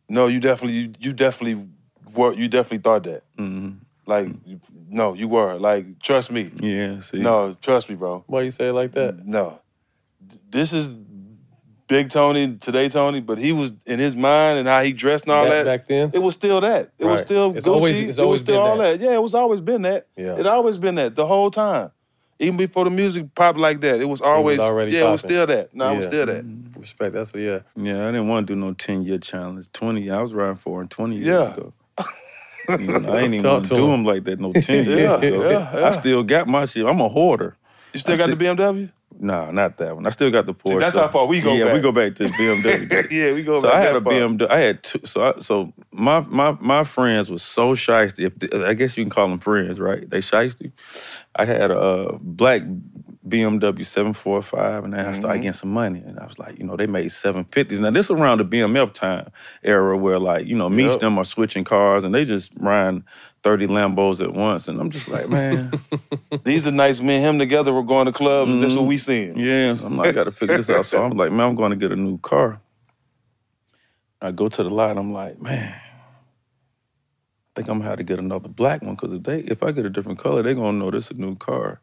No, 0.09 0.27
you 0.27 0.41
definitely, 0.41 0.77
you, 0.79 0.93
you 0.99 1.13
definitely 1.13 1.67
were, 2.15 2.33
you 2.33 2.49
definitely 2.49 2.79
thought 2.79 3.05
that. 3.05 3.23
hmm 3.37 3.71
Like, 4.11 4.29
no, 4.89 5.15
you 5.15 5.29
were. 5.29 5.55
Like, 5.55 6.01
trust 6.01 6.31
me. 6.31 6.51
Yeah. 6.61 7.01
See. 7.01 7.19
No, 7.19 7.57
trust 7.63 7.89
me, 7.89 7.95
bro. 7.95 8.25
Why 8.27 8.43
you 8.43 8.51
say 8.51 8.69
it 8.69 8.73
like 8.73 8.93
that? 8.93 9.25
No. 9.27 9.61
This 10.51 10.73
is 10.73 10.89
Big 11.87 12.11
Tony, 12.11 12.57
today 12.57 12.89
Tony, 12.89 13.21
but 13.21 13.39
he 13.39 13.53
was 13.53 13.73
in 13.87 13.99
his 13.99 14.15
mind 14.15 14.59
and 14.59 14.69
how 14.69 14.83
he 14.83 14.93
dressed 14.93 15.25
and 15.25 15.33
all 15.33 15.45
Back- 15.45 15.53
that. 15.53 15.65
back 15.65 15.89
then? 15.89 16.11
It 16.13 16.19
was 16.21 16.35
still 16.35 16.61
that. 16.61 16.91
It 16.99 17.05
was 17.05 17.21
still 17.21 17.57
It's 17.57 17.67
Gucci. 17.67 17.73
always- 17.73 17.95
it's 17.97 18.03
it 18.05 18.07
was 18.09 18.19
always 18.19 18.41
still 18.43 18.55
been 18.57 18.71
all 18.71 18.79
that. 18.79 19.01
that. 19.01 19.05
Yeah, 19.05 19.15
it 19.15 19.23
was 19.23 19.35
always 19.35 19.61
been 19.61 19.83
that. 19.83 20.07
Yeah. 20.17 20.37
It 20.39 20.47
always 20.47 20.79
been 20.79 20.97
that 20.97 21.15
the 21.17 21.27
whole 21.27 21.51
time. 21.51 21.91
Even 22.39 22.57
before 22.57 22.85
the 22.85 22.91
music 22.91 23.35
popped 23.35 23.59
like 23.59 23.81
that, 23.83 24.01
it 24.01 24.07
was 24.07 24.21
always 24.23 24.59
already 24.59 24.93
yeah, 24.93 25.09
it 25.09 25.11
was 25.11 25.21
still 25.21 25.47
that. 25.47 25.75
No, 25.75 25.93
it 25.93 25.97
was 25.99 26.07
still 26.07 26.25
that. 26.27 26.45
Mm-hmm. 26.45 26.81
Respect. 26.81 27.13
That's 27.13 27.33
what. 27.35 27.43
Yeah. 27.43 27.59
Yeah, 27.77 28.05
I 28.09 28.13
didn't 28.13 28.29
want 28.29 28.47
to 28.47 28.55
do 28.55 28.59
no 28.59 28.73
ten 28.73 29.03
year 29.03 29.19
challenge. 29.19 29.71
Twenty, 29.73 30.11
I 30.11 30.23
was 30.23 30.33
riding 30.33 30.57
for 30.57 30.81
in 30.81 30.89
twenty 30.89 31.17
years 31.17 31.27
Yeah. 31.27 31.53
ago. 31.53 31.73
You 32.69 32.77
know, 32.79 33.13
I 33.13 33.21
ain't 33.23 33.35
even 33.35 33.43
Talk 33.45 33.53
want 33.55 33.65
to 33.65 33.69
to 33.71 33.75
do 33.77 33.85
him. 33.85 33.91
them 33.91 34.05
like 34.05 34.25
that 34.25 34.41
no 34.41 34.53
ten 34.61 34.85
years 34.85 34.89
Yeah, 34.89 35.17
ago. 35.17 35.51
yeah, 35.51 35.79
yeah. 35.79 35.87
I 35.89 35.91
still 35.93 36.23
got 36.23 36.47
my 36.49 36.65
shit. 36.67 36.87
I'm 36.87 37.01
a 37.01 37.09
hoarder. 37.09 37.57
You 37.95 38.01
still 38.01 38.15
I 38.15 38.17
got 38.19 38.25
still- 38.27 38.37
the 38.37 38.45
BMW? 38.63 38.91
Nah, 39.23 39.51
not 39.51 39.77
that 39.79 39.97
one. 39.97 40.07
I 40.07 40.11
still 40.11 40.31
got 40.31 40.47
the 40.47 40.55
Porsche. 40.55 40.79
that's 40.81 40.97
how 40.97 41.09
far 41.09 41.27
we 41.27 41.41
go 41.41 41.53
Yeah, 41.55 41.75
we 41.75 41.81
go 41.81 41.91
back 41.93 42.15
to 42.15 42.25
BMW. 42.39 43.11
yeah, 43.11 43.33
we 43.35 43.43
go 43.43 43.55
back 43.55 43.61
so 43.61 43.69
back 43.69 43.75
I 43.75 43.81
had 43.81 43.95
that 43.95 43.97
a 43.97 44.01
far. 44.01 44.13
BMW. 44.13 44.49
I 44.51 44.59
had 44.61 44.83
two. 44.85 45.01
So 45.05 45.23
I, 45.25 45.41
so 45.41 45.73
my 45.91 46.21
my 46.21 46.53
my 46.61 46.85
friends 46.85 47.29
was 47.29 47.43
so 47.43 47.75
shisty. 47.75 48.25
If 48.41 48.65
I 48.65 48.73
guess 48.75 48.97
you 48.97 49.05
can 49.05 49.11
call 49.11 49.29
them 49.29 49.41
friends, 49.41 49.79
right? 49.81 50.09
They 50.09 50.21
shisty. 50.21 50.73
I 51.35 51.45
had 51.45 51.71
a 51.73 51.79
uh, 51.79 52.19
black 52.21 52.63
BMW 53.31 53.85
745, 53.87 54.85
and 54.85 54.93
then 54.95 55.07
I 55.07 55.13
started 55.13 55.39
Mhm. 55.39 55.43
getting 55.43 55.53
some 55.55 55.73
money. 55.73 56.03
And 56.05 56.19
I 56.19 56.27
was 56.27 56.39
like, 56.39 56.59
you 56.59 56.65
know, 56.65 56.77
they 56.77 56.87
made 56.87 57.11
750s. 57.13 57.81
Now, 57.81 57.91
this 57.91 58.11
around 58.11 58.39
the 58.39 58.45
BMF 58.45 58.93
time 58.93 59.31
era 59.63 59.97
where, 59.97 60.19
like, 60.19 60.47
you 60.47 60.57
know, 60.57 60.69
me 60.69 60.85
Yep. 60.89 61.01
them 61.01 61.19
are 61.19 61.25
switching 61.25 61.65
cars 61.65 62.05
and 62.05 62.15
they 62.15 62.25
just 62.25 62.53
riding 62.57 63.05
30 63.43 63.67
Lambos 63.69 64.21
at 64.21 64.35
once. 64.35 64.69
And 64.69 64.81
I'm 64.81 64.91
just 64.91 65.09
like, 65.09 65.29
man, 65.29 65.71
These 66.45 66.67
are 66.67 66.71
nights 66.71 67.01
me 67.01 67.17
and 67.17 67.25
him 67.25 67.39
together 67.39 67.73
were 67.73 67.83
going 67.83 68.07
to 68.07 68.13
clubs. 68.13 68.51
and 68.53 68.63
This 68.63 68.73
Mhm. 68.73 68.77
what 68.79 68.87
we 68.87 68.99
seeing. 68.99 69.39
yeah. 69.39 69.75
So 69.75 69.87
I'm 69.87 69.97
like, 69.97 70.09
I 70.11 70.13
got 70.13 70.25
to 70.25 70.31
figure 70.33 70.57
this 70.57 70.71
out. 70.71 70.87
So 70.87 71.03
I'm 71.03 71.17
like, 71.17 71.31
man, 71.33 71.49
I'm 71.49 71.55
going 71.55 71.71
to 71.71 71.77
get 71.77 71.93
a 71.93 71.97
new 71.97 72.19
car. 72.19 72.61
I 74.23 74.31
go 74.33 74.49
to 74.49 74.63
the 74.63 74.71
lot. 74.71 74.97
I'm 74.99 75.13
like, 75.13 75.41
man, 75.41 75.75
I 75.75 75.83
think 77.57 77.69
I'm 77.69 77.79
gonna 77.79 77.89
have 77.91 77.99
to 77.99 78.05
get 78.05 78.19
another 78.19 78.49
black 78.49 78.81
one 78.83 78.95
because 78.95 79.13
if 79.13 79.23
they, 79.25 79.41
if 79.41 79.63
I 79.63 79.73
get 79.73 79.85
a 79.85 79.91
different 79.91 80.19
color, 80.19 80.43
they're 80.43 80.55
gonna 80.55 80.79
know 80.79 80.91
this 80.91 81.07
is 81.11 81.19
a 81.19 81.21
new 81.21 81.37
car. 81.37 81.81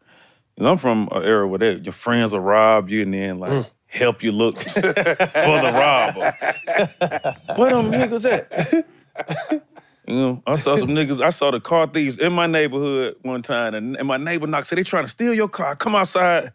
And 0.58 0.68
I'm 0.68 0.78
from 0.78 1.08
an 1.12 1.24
era 1.24 1.48
where 1.48 1.60
they, 1.60 1.76
your 1.76 1.94
friends 1.94 2.34
will 2.34 2.40
rob 2.40 2.90
you 2.90 3.04
and 3.04 3.14
then 3.14 3.40
like 3.40 3.52
mm. 3.52 3.66
help 3.86 4.24
you 4.24 4.32
look 4.32 4.60
for 4.60 4.82
the 4.82 5.72
robber. 5.74 6.36
Where 7.56 7.76
them 7.76 7.92
niggas 7.92 8.26
at? 8.26 9.64
You 10.08 10.16
know, 10.16 10.44
I 10.48 10.56
saw 10.56 10.78
some 10.78 10.92
niggas. 10.92 11.22
I 11.22 11.32
saw 11.32 11.52
the 11.52 11.60
car 11.60 11.86
thieves 11.86 12.18
in 12.18 12.32
my 12.32 12.48
neighborhood 12.48 13.18
one 13.24 13.42
time, 13.42 13.76
and, 13.76 13.98
and 13.98 14.08
my 14.08 14.16
neighbor 14.16 14.48
knocked. 14.48 14.68
Said 14.68 14.78
they 14.78 14.84
trying 14.84 15.04
to 15.04 15.10
steal 15.10 15.34
your 15.34 15.50
car. 15.50 15.76
Come 15.76 15.96
outside. 15.96 16.54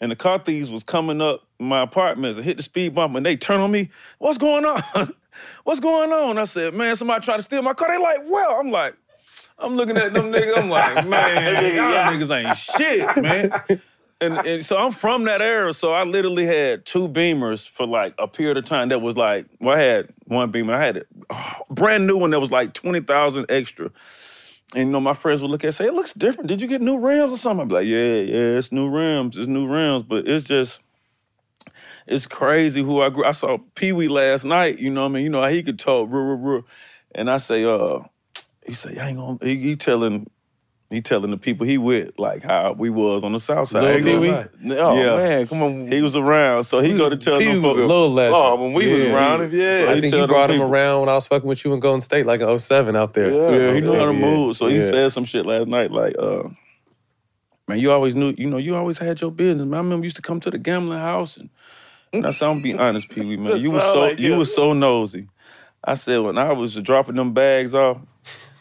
And 0.00 0.10
the 0.10 0.16
car 0.16 0.38
thieves 0.38 0.70
was 0.70 0.82
coming 0.82 1.20
up 1.20 1.46
my 1.58 1.82
apartments 1.82 2.38
and 2.38 2.44
hit 2.44 2.56
the 2.56 2.62
speed 2.62 2.94
bump, 2.94 3.14
and 3.14 3.24
they 3.24 3.36
turn 3.36 3.60
on 3.60 3.70
me. 3.70 3.90
What's 4.18 4.38
going 4.38 4.64
on? 4.64 4.82
What's 5.64 5.80
going 5.80 6.10
on? 6.10 6.38
I 6.38 6.44
said, 6.44 6.72
man, 6.72 6.96
somebody 6.96 7.22
trying 7.22 7.38
to 7.38 7.42
steal 7.42 7.60
my 7.60 7.74
car. 7.74 7.88
They 7.88 8.02
like, 8.02 8.20
well, 8.24 8.58
I'm 8.58 8.70
like, 8.70 8.96
I'm 9.58 9.76
looking 9.76 9.96
at 9.96 10.12
them 10.12 10.30
niggas. 10.30 10.58
I'm 10.58 10.68
like, 10.68 11.06
man, 11.08 11.74
y'all 11.74 12.12
niggas 12.12 12.46
ain't 12.46 12.56
shit, 12.56 13.22
man. 13.22 13.80
And, 14.20 14.34
and 14.46 14.64
so 14.64 14.78
I'm 14.78 14.92
from 14.92 15.24
that 15.24 15.42
era. 15.42 15.74
So 15.74 15.92
I 15.92 16.04
literally 16.04 16.46
had 16.46 16.86
two 16.86 17.08
Beamers 17.08 17.68
for 17.68 17.86
like 17.86 18.14
a 18.18 18.26
period 18.26 18.56
of 18.56 18.64
time 18.64 18.88
that 18.88 19.00
was 19.00 19.16
like, 19.16 19.46
well, 19.60 19.76
I 19.76 19.80
had 19.80 20.08
one 20.24 20.50
Beamer. 20.50 20.74
I 20.74 20.84
had 20.84 21.04
a 21.30 21.36
brand 21.70 22.06
new 22.06 22.16
one 22.16 22.30
that 22.30 22.40
was 22.40 22.50
like 22.50 22.72
20,000 22.72 23.46
extra. 23.48 23.90
And 24.74 24.88
you 24.88 24.92
know, 24.92 25.00
my 25.00 25.14
friends 25.14 25.42
would 25.42 25.50
look 25.50 25.62
at 25.62 25.66
it 25.66 25.68
and 25.68 25.74
say, 25.74 25.86
it 25.86 25.94
looks 25.94 26.12
different. 26.12 26.48
Did 26.48 26.60
you 26.60 26.66
get 26.66 26.80
new 26.80 26.98
rims 26.98 27.32
or 27.32 27.38
something? 27.38 27.62
I'd 27.62 27.68
be 27.68 27.74
like, 27.74 27.86
yeah, 27.86 28.20
yeah, 28.20 28.58
it's 28.58 28.72
new 28.72 28.88
rims. 28.88 29.36
It's 29.36 29.46
new 29.46 29.66
rims. 29.66 30.02
But 30.02 30.26
it's 30.26 30.44
just, 30.44 30.80
it's 32.06 32.26
crazy 32.26 32.82
who 32.82 33.00
I 33.02 33.10
grew. 33.10 33.24
I 33.24 33.32
saw 33.32 33.58
Pee 33.74 33.92
Wee 33.92 34.08
last 34.08 34.44
night, 34.44 34.78
you 34.78 34.90
know 34.90 35.02
what 35.02 35.10
I 35.10 35.12
mean? 35.12 35.24
You 35.24 35.30
know 35.30 35.42
how 35.42 35.48
he 35.48 35.62
could 35.62 35.78
talk, 35.78 36.08
ruh, 36.10 36.20
ruh, 36.20 36.36
ruh. 36.36 36.62
And 37.14 37.30
I 37.30 37.36
say, 37.36 37.64
uh, 37.64 38.00
he 38.66 38.72
say, 38.74 38.98
I 38.98 39.08
ain't 39.08 39.18
gonna, 39.18 39.38
he, 39.42 39.56
he 39.56 39.76
telling, 39.76 40.28
he 40.90 41.00
telling 41.00 41.30
the 41.30 41.36
people 41.36 41.66
he 41.66 41.78
with, 41.78 42.18
like 42.18 42.42
how 42.42 42.72
we 42.72 42.90
was 42.90 43.24
on 43.24 43.32
the 43.32 43.40
south 43.40 43.68
side. 43.68 43.82
Lil 43.82 43.90
I 43.92 43.94
ain't 43.96 44.04
Pee 44.04 44.16
Wee? 44.68 44.74
Oh 44.78 44.96
Yeah. 45.02 45.16
man, 45.16 45.46
come 45.48 45.62
on. 45.62 45.90
He 45.90 46.00
was 46.02 46.14
around, 46.16 46.64
so 46.64 46.80
he 46.80 46.96
go 46.96 47.08
to 47.08 47.16
tell 47.16 47.38
Pee 47.38 47.44
them 47.46 47.54
Wee 47.56 47.60
was 47.68 47.76
folks. 47.76 47.84
a- 47.84 47.86
Little 47.86 48.10
legend. 48.12 48.34
Oh, 48.36 48.62
when 48.62 48.72
we 48.72 48.86
was 48.88 49.00
around 49.00 49.50
he- 49.50 49.56
him, 49.58 49.60
yeah. 49.60 49.90
I 49.90 49.94
he 49.96 50.00
think 50.00 50.14
he 50.14 50.26
brought 50.26 50.50
him 50.50 50.56
people- 50.56 50.70
around 50.70 51.00
when 51.00 51.08
I 51.08 51.14
was 51.14 51.26
fucking 51.26 51.48
with 51.48 51.64
you 51.64 51.72
in 51.74 51.80
Golden 51.80 52.00
State, 52.00 52.26
like 52.26 52.40
in 52.40 52.48
07 52.58 52.94
out 52.96 53.14
there. 53.14 53.30
Yeah, 53.30 53.74
he 53.74 53.80
knew 53.80 53.94
how 53.94 54.06
to 54.06 54.12
move. 54.12 54.56
So 54.56 54.66
he 54.68 54.76
Yeah. 54.78 54.90
said 54.90 55.12
some 55.12 55.24
shit 55.24 55.44
last 55.46 55.66
night, 55.68 55.90
like, 55.90 56.14
uh, 56.18 56.44
man, 57.68 57.78
you 57.78 57.90
always 57.92 58.14
knew, 58.14 58.34
you 58.38 58.48
know, 58.48 58.58
you 58.58 58.76
always 58.76 58.98
had 58.98 59.20
your 59.20 59.30
business. 59.30 59.64
Man, 59.66 59.74
I 59.74 59.78
remember 59.78 60.04
you 60.04 60.08
used 60.08 60.16
to 60.16 60.22
come 60.22 60.40
to 60.40 60.50
the 60.50 60.58
gambling 60.58 60.98
house 61.00 61.36
and 61.36 61.50
that's 62.12 62.40
I'm 62.40 62.62
be 62.62 62.72
honest, 62.74 63.08
Pee 63.10 63.20
Wee, 63.22 63.36
man. 63.36 63.56
You 63.60 63.70
was 63.72 63.82
so 63.82 64.00
like 64.00 64.18
you 64.20 64.32
him. 64.32 64.38
was 64.38 64.54
so 64.54 64.72
nosy. 64.72 65.28
I 65.84 65.94
said 65.94 66.18
when 66.20 66.38
I 66.38 66.52
was 66.52 66.74
dropping 66.74 67.16
them 67.16 67.32
bags 67.32 67.74
off, 67.74 67.98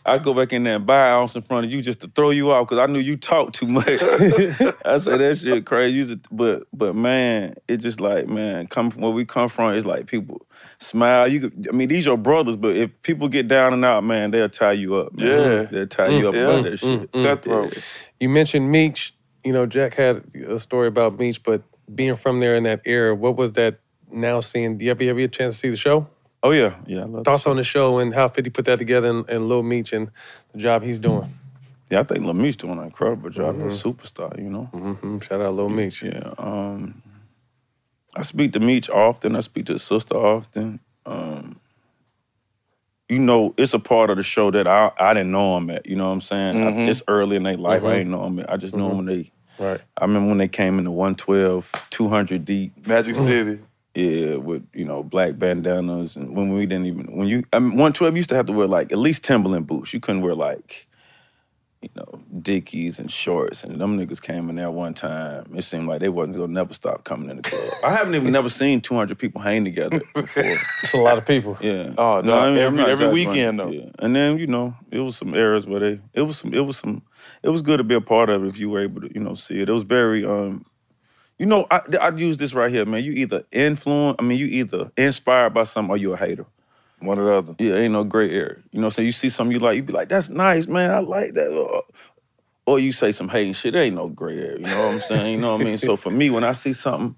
I'd 0.05 0.23
go 0.23 0.33
back 0.35 0.53
in 0.53 0.63
there 0.63 0.75
and 0.75 0.85
buy 0.85 1.07
an 1.07 1.13
ounce 1.13 1.35
in 1.35 1.41
front 1.41 1.65
of 1.65 1.71
you 1.71 1.81
just 1.81 2.01
to 2.01 2.07
throw 2.07 2.29
you 2.29 2.51
off 2.51 2.67
because 2.67 2.77
I 2.77 2.85
knew 2.85 2.99
you 2.99 3.17
talk 3.17 3.53
too 3.53 3.65
much. 3.67 3.87
I 3.87 4.99
said 4.99 5.19
that 5.19 5.39
shit 5.41 5.65
crazy. 5.65 6.19
But 6.31 6.67
but 6.71 6.95
man, 6.95 7.55
it 7.67 7.77
just 7.77 7.99
like 7.99 8.27
man, 8.27 8.67
come 8.67 8.91
from 8.91 9.01
where 9.01 9.11
we 9.11 9.25
come 9.25 9.49
from, 9.49 9.73
it's 9.73 9.85
like 9.85 10.05
people 10.05 10.45
smile. 10.79 11.27
You 11.27 11.41
could, 11.41 11.67
I 11.71 11.75
mean, 11.75 11.89
these 11.89 12.05
your 12.05 12.17
brothers, 12.17 12.55
but 12.55 12.75
if 12.75 12.91
people 13.01 13.27
get 13.29 13.47
down 13.47 13.73
and 13.73 13.83
out, 13.83 14.03
man, 14.03 14.31
they'll 14.31 14.49
tie 14.49 14.73
you 14.73 14.95
up. 14.95 15.13
man. 15.13 15.27
Yeah. 15.27 15.63
they'll 15.63 15.87
tie 15.87 16.09
you 16.09 16.25
mm, 16.25 16.29
up 16.29 16.35
Yeah. 16.35 16.41
about 16.41 16.63
that 16.63 16.73
mm, 16.73 16.79
shit. 16.79 17.11
Mm, 17.11 17.21
mm, 17.21 17.23
Cutthroat. 17.23 17.77
You 18.19 18.29
mentioned 18.29 18.71
Meech. 18.71 19.13
You 19.43 19.53
know, 19.53 19.65
Jack 19.65 19.93
had 19.93 20.23
a 20.47 20.59
story 20.59 20.87
about 20.87 21.19
Meech, 21.19 21.41
but 21.43 21.63
being 21.93 22.15
from 22.15 22.39
there 22.39 22.55
in 22.55 22.63
that 22.63 22.81
era, 22.85 23.13
what 23.13 23.35
was 23.35 23.53
that 23.53 23.79
now 24.11 24.39
seeing? 24.41 24.77
Do 24.77 24.85
you 24.85 24.91
ever, 24.91 25.03
ever 25.03 25.19
get 25.19 25.25
a 25.25 25.37
chance 25.37 25.55
to 25.55 25.59
see 25.59 25.69
the 25.69 25.77
show? 25.77 26.07
Oh 26.45 26.51
yeah, 26.51 26.75
yeah. 26.85 27.01
I 27.01 27.05
love 27.05 27.25
Thoughts 27.25 27.45
that 27.45 27.49
on 27.49 27.55
the 27.57 27.63
show 27.63 27.97
and 27.97 28.13
how 28.13 28.29
50 28.29 28.51
put 28.51 28.65
that 28.65 28.77
together 28.77 29.09
and, 29.09 29.27
and 29.27 29.49
Lil 29.49 29.63
Meech 29.63 29.93
and 29.93 30.11
the 30.53 30.59
job 30.59 30.83
he's 30.83 30.99
doing? 30.99 31.33
Yeah, 31.89 32.01
I 32.01 32.03
think 32.03 32.23
Lame's 32.23 32.55
doing 32.55 32.77
an 32.77 32.83
incredible 32.83 33.31
job. 33.31 33.55
He's 33.55 33.83
a 33.83 33.83
superstar, 33.89 34.37
you 34.37 34.51
know. 34.51 34.65
hmm 34.65 35.17
Shout 35.19 35.41
out 35.41 35.55
Lil 35.55 35.69
Meech. 35.69 36.03
Yeah. 36.03 36.33
Um, 36.37 37.01
I 38.15 38.21
speak 38.21 38.53
to 38.53 38.59
Meech 38.59 38.91
often. 38.91 39.35
I 39.35 39.39
speak 39.39 39.65
to 39.65 39.73
his 39.73 39.81
sister 39.81 40.13
often. 40.15 40.79
Um, 41.07 41.55
you 43.09 43.17
know, 43.17 43.55
it's 43.57 43.73
a 43.73 43.79
part 43.79 44.11
of 44.11 44.17
the 44.17 44.23
show 44.23 44.51
that 44.51 44.67
I 44.67 44.91
I 44.99 45.15
didn't 45.15 45.31
know 45.31 45.57
him 45.57 45.71
at. 45.71 45.87
You 45.87 45.95
know 45.95 46.05
what 46.09 46.13
I'm 46.13 46.21
saying? 46.21 46.63
I- 46.63 46.71
Mhm. 46.71 46.87
it's 46.89 47.01
early 47.07 47.37
in 47.37 47.43
their 47.43 47.57
life. 47.57 47.81
I 47.83 47.87
Mhm. 47.87 47.99
ain't 48.01 48.09
know 48.11 48.25
him. 48.27 48.39
At. 48.39 48.51
I 48.51 48.57
just 48.57 48.75
know 48.75 48.91
him 48.91 48.97
when 48.97 49.05
they. 49.07 49.31
Right. 49.57 49.81
I 49.97 50.05
remember 50.05 50.29
when 50.29 50.37
they 50.37 50.47
came 50.47 50.77
in 50.77 50.83
the 50.83 50.91
112, 50.91 51.71
200 51.89 52.45
deep. 52.45 52.85
Magic 52.87 53.15
City. 53.15 53.59
Yeah, 53.95 54.35
with 54.35 54.67
you 54.73 54.83
know 54.85 55.03
black 55.03 55.39
bandanas, 55.39 56.17
and 56.17 56.35
when 56.35 56.51
we 56.53 56.65
didn't 56.65 56.85
even 56.87 57.15
when 57.17 57.27
you 57.29 57.43
I 57.53 57.59
mean, 57.59 57.71
112 57.71 58.17
used 58.17 58.29
to 58.29 58.35
have 58.35 58.45
to 58.47 58.53
wear 58.53 58.67
like 58.67 58.91
at 58.91 58.97
least 58.97 59.23
Timberland 59.23 59.67
boots. 59.67 59.93
You 59.93 60.01
couldn't 60.01 60.21
wear 60.21 60.35
like 60.35 60.87
you 61.81 61.89
know 61.95 62.19
Dickies 62.41 62.99
and 62.99 63.09
shorts. 63.09 63.63
And 63.63 63.79
them 63.79 63.97
niggas 63.97 64.21
came 64.21 64.49
in 64.49 64.57
there 64.57 64.69
one 64.71 64.95
time. 64.95 65.45
It 65.55 65.61
seemed 65.63 65.87
like 65.87 66.01
they 66.01 66.09
wasn't 66.09 66.35
gonna 66.35 66.51
never 66.51 66.73
stop 66.73 67.05
coming 67.05 67.29
in 67.29 67.37
the 67.37 67.43
club. 67.43 67.61
I 67.85 67.91
haven't 67.91 68.15
even 68.15 68.33
never 68.33 68.49
seen 68.49 68.81
200 68.81 69.17
people 69.17 69.39
hang 69.39 69.63
together 69.63 70.01
before. 70.13 70.57
It's 70.83 70.93
a 70.93 70.97
lot 70.97 71.17
of 71.17 71.25
people. 71.25 71.57
Yeah. 71.61 71.93
Oh, 71.97 72.19
no, 72.19 72.37
I 72.37 72.49
mean, 72.49 72.59
every- 72.59 72.83
every 72.91 73.07
weekend, 73.09 73.59
though. 73.59 73.69
Yeah. 73.69 73.91
And 73.99 74.13
then 74.13 74.37
you 74.39 74.47
know 74.47 74.75
it 74.91 74.99
was 74.99 75.15
some 75.15 75.33
eras 75.35 75.67
where 75.67 75.79
they 75.79 76.01
it 76.13 76.23
was 76.23 76.37
some 76.39 76.53
it 76.53 76.65
was 76.65 76.75
some 76.75 77.01
it 77.43 77.49
was 77.49 77.61
good 77.61 77.77
to 77.77 77.85
be 77.85 77.95
a 77.95 78.01
part 78.01 78.29
of 78.29 78.43
it 78.43 78.47
if 78.47 78.57
you 78.57 78.69
were 78.69 78.81
able 78.81 78.99
to 79.01 79.11
you 79.15 79.21
know 79.21 79.35
see 79.35 79.61
it. 79.61 79.69
It 79.69 79.73
was 79.73 79.83
very 79.83 80.25
um. 80.25 80.65
You 81.37 81.45
know, 81.45 81.67
I 81.69 81.81
I 81.99 82.09
use 82.09 82.37
this 82.37 82.53
right 82.53 82.71
here, 82.71 82.85
man. 82.85 83.03
You 83.03 83.11
either 83.13 83.43
influence, 83.51 84.15
I 84.19 84.23
mean, 84.23 84.39
you 84.39 84.45
either 84.45 84.91
inspired 84.95 85.53
by 85.53 85.63
something 85.63 85.91
or 85.91 85.97
you 85.97 86.13
a 86.13 86.17
hater. 86.17 86.45
One 86.99 87.19
or 87.19 87.25
the 87.25 87.33
other. 87.33 87.55
Yeah, 87.59 87.75
ain't 87.75 87.93
no 87.93 88.03
gray 88.05 88.31
area. 88.31 88.57
You 88.71 88.79
know 88.79 88.85
what 88.85 88.85
I'm 88.85 88.91
saying? 88.91 89.05
You 89.07 89.11
see 89.11 89.29
something 89.29 89.51
you 89.51 89.59
like, 89.59 89.75
you 89.75 89.83
be 89.83 89.91
like, 89.91 90.07
that's 90.07 90.29
nice, 90.29 90.65
man. 90.65 90.91
I 90.91 90.99
like 90.99 91.33
that. 91.33 91.49
Or, 91.49 91.83
or 92.65 92.79
you 92.79 92.93
say 92.93 93.11
some 93.11 93.27
hating 93.27 93.53
shit. 93.53 93.73
There 93.73 93.83
ain't 93.83 93.95
no 93.95 94.07
gray 94.07 94.37
area. 94.37 94.59
You 94.59 94.67
know 94.67 94.85
what 94.85 94.93
I'm 94.95 94.99
saying? 95.01 95.33
You 95.33 95.41
know 95.41 95.53
what 95.53 95.61
I 95.61 95.65
mean? 95.65 95.77
So 95.77 95.97
for 95.97 96.09
me, 96.09 96.29
when 96.29 96.45
I 96.45 96.53
see 96.53 96.71
something, 96.71 97.15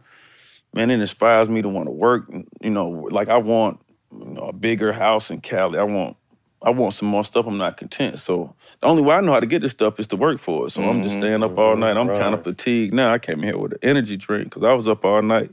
man, 0.73 0.89
it 0.89 0.99
inspires 0.99 1.47
me 1.47 1.62
to 1.62 1.69
want 1.69 1.88
to 1.88 1.91
work. 1.91 2.27
You 2.62 2.69
know, 2.71 2.89
like 2.89 3.30
I 3.30 3.38
want 3.38 3.80
you 4.12 4.25
know, 4.25 4.41
a 4.41 4.53
bigger 4.53 4.91
house 4.91 5.30
in 5.30 5.41
Cali. 5.41 5.77
I 5.77 5.84
want 5.84 6.17
I 6.63 6.72
want 6.72 6.93
some 6.93 7.08
more 7.10 7.24
stuff. 7.24 7.46
I'm 7.48 7.58
not 7.58 7.78
content. 7.78 8.20
So 8.20 8.56
the 8.82 8.88
only 8.88 9.04
way 9.04 9.15
I 9.15 9.22
know 9.22 9.34
how 9.34 9.39
to 9.39 9.46
get 9.48 9.62
this 9.62 9.72
stuff 9.72 10.00
is 10.00 10.08
to 10.08 10.15
work 10.17 10.39
for 10.39 10.67
it. 10.67 10.72
So 10.72 10.88
I'm 10.88 11.02
just 11.02 11.17
Mhm. 11.17 11.20
staying 11.22 11.43
up 11.43 11.58
all 11.58 11.76
night. 11.78 11.98
I'm 11.98 12.10
kind 12.12 12.34
of 12.34 12.43
fatigued 12.43 12.93
now. 12.93 13.13
I 13.13 13.20
came 13.20 13.43
here 13.43 13.58
with 13.58 13.74
an 13.74 13.80
energy 13.84 14.17
drink 14.17 14.46
because 14.46 14.63
I 14.63 14.74
was 14.74 14.88
up 14.88 15.06
all 15.06 15.22
night 15.22 15.52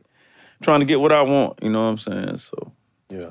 trying 0.63 0.81
to 0.81 0.87
get 0.87 1.01
what 1.01 1.13
I 1.13 1.23
want. 1.23 1.63
You 1.63 1.71
know 1.71 1.83
what 1.83 1.89
I'm 1.91 1.99
saying? 1.99 2.37
So 2.39 2.73
Yeah. 3.11 3.31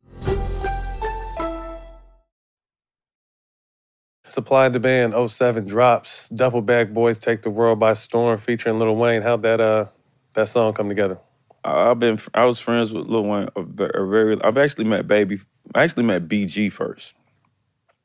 Supply 4.25 4.65
and 4.67 4.73
Demand 4.73 5.31
07 5.31 5.65
drops. 5.65 6.29
Duffel 6.29 6.61
Bag 6.61 6.93
Boys 6.93 7.17
Take 7.17 7.41
the 7.41 7.49
World 7.49 7.79
by 7.79 7.93
Storm 7.93 8.37
featuring 8.37 8.77
Lil 8.77 8.95
Wayne. 8.95 9.21
How'd 9.21 9.41
that 9.41 9.59
uh 9.59 9.85
that 10.33 10.47
song 10.47 10.73
come 10.73 10.89
together? 10.89 11.17
I've 11.63 11.99
been 11.99 12.19
I 12.33 12.45
was 12.45 12.59
friends 12.59 12.91
with 12.93 13.07
Lil 13.07 13.23
Wayne 13.23 13.49
a 13.55 13.63
very 13.63 14.41
I've 14.43 14.57
actually 14.57 14.85
met 14.85 15.07
Baby 15.07 15.41
I 15.73 15.83
actually 15.83 16.03
met 16.03 16.27
BG 16.27 16.71
first, 16.71 17.15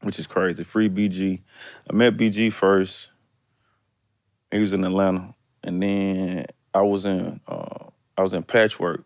which 0.03 0.19
is 0.19 0.27
crazy. 0.27 0.65
Free 0.65 0.89
BG. 0.89 1.43
I 1.91 1.93
met 1.95 2.17
BG 2.17 2.53
first. 2.53 3.11
He 4.51 4.59
was 4.59 4.73
in 4.73 4.85
Atlanta, 4.85 5.35
and 5.65 5.83
then 5.83 6.47
I 6.73 6.81
was 6.81 7.05
in 7.05 7.41
uh, 7.47 7.91
I 8.17 8.23
was 8.23 8.33
in 8.33 8.43
Patchwerk. 8.43 9.05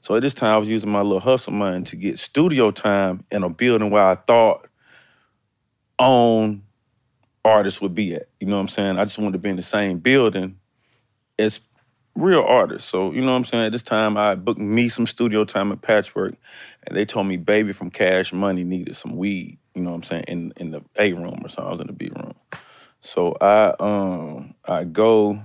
So 0.00 0.16
at 0.16 0.22
this 0.22 0.34
time, 0.34 0.54
I 0.54 0.58
was 0.58 0.68
using 0.68 0.90
my 0.90 1.02
little 1.02 1.20
hustle 1.20 1.52
money 1.52 1.84
to 1.84 1.96
get 1.96 2.18
studio 2.18 2.72
time 2.72 3.24
in 3.30 3.44
a 3.44 3.48
building 3.48 3.90
where 3.90 4.02
I 4.02 4.16
thought 4.16 4.66
own 5.98 6.62
artists 7.44 7.80
would 7.80 7.94
be 7.94 8.14
at. 8.14 8.28
You 8.40 8.46
know 8.46 8.56
what 8.56 8.62
I'm 8.62 8.68
saying? 8.68 8.98
I 8.98 9.04
just 9.04 9.18
wanted 9.18 9.32
to 9.32 9.38
be 9.38 9.50
in 9.50 9.56
the 9.56 9.62
same 9.62 9.98
building 9.98 10.58
as 11.38 11.60
real 12.14 12.42
artists. 12.42 12.88
So, 12.88 13.12
you 13.12 13.20
know 13.20 13.30
what 13.32 13.38
I'm 13.38 13.44
saying? 13.44 13.64
At 13.64 13.72
this 13.72 13.82
time, 13.82 14.16
I 14.16 14.34
booked 14.34 14.60
me 14.60 14.88
some 14.88 15.06
studio 15.06 15.44
time 15.44 15.72
at 15.72 15.80
Patchwerk, 15.80 16.36
and 16.86 16.96
they 16.96 17.04
told 17.04 17.26
me 17.26 17.36
Baby 17.36 17.72
from 17.72 17.90
Cash 17.90 18.32
Money 18.32 18.64
needed 18.64 18.96
some 18.96 19.16
weed, 19.16 19.58
you 19.74 19.82
know 19.82 19.90
what 19.90 19.96
I'm 19.96 20.02
saying, 20.02 20.24
in, 20.28 20.52
in 20.56 20.70
the 20.70 20.82
A 20.96 21.12
room 21.12 21.40
or 21.42 21.48
something. 21.48 21.66
I 21.66 21.70
was 21.72 21.80
in 21.80 21.86
the 21.86 21.92
B 21.92 22.10
room. 22.14 22.34
So 23.00 23.36
I 23.40 23.74
um 23.80 24.54
I 24.64 24.84
go 24.84 25.42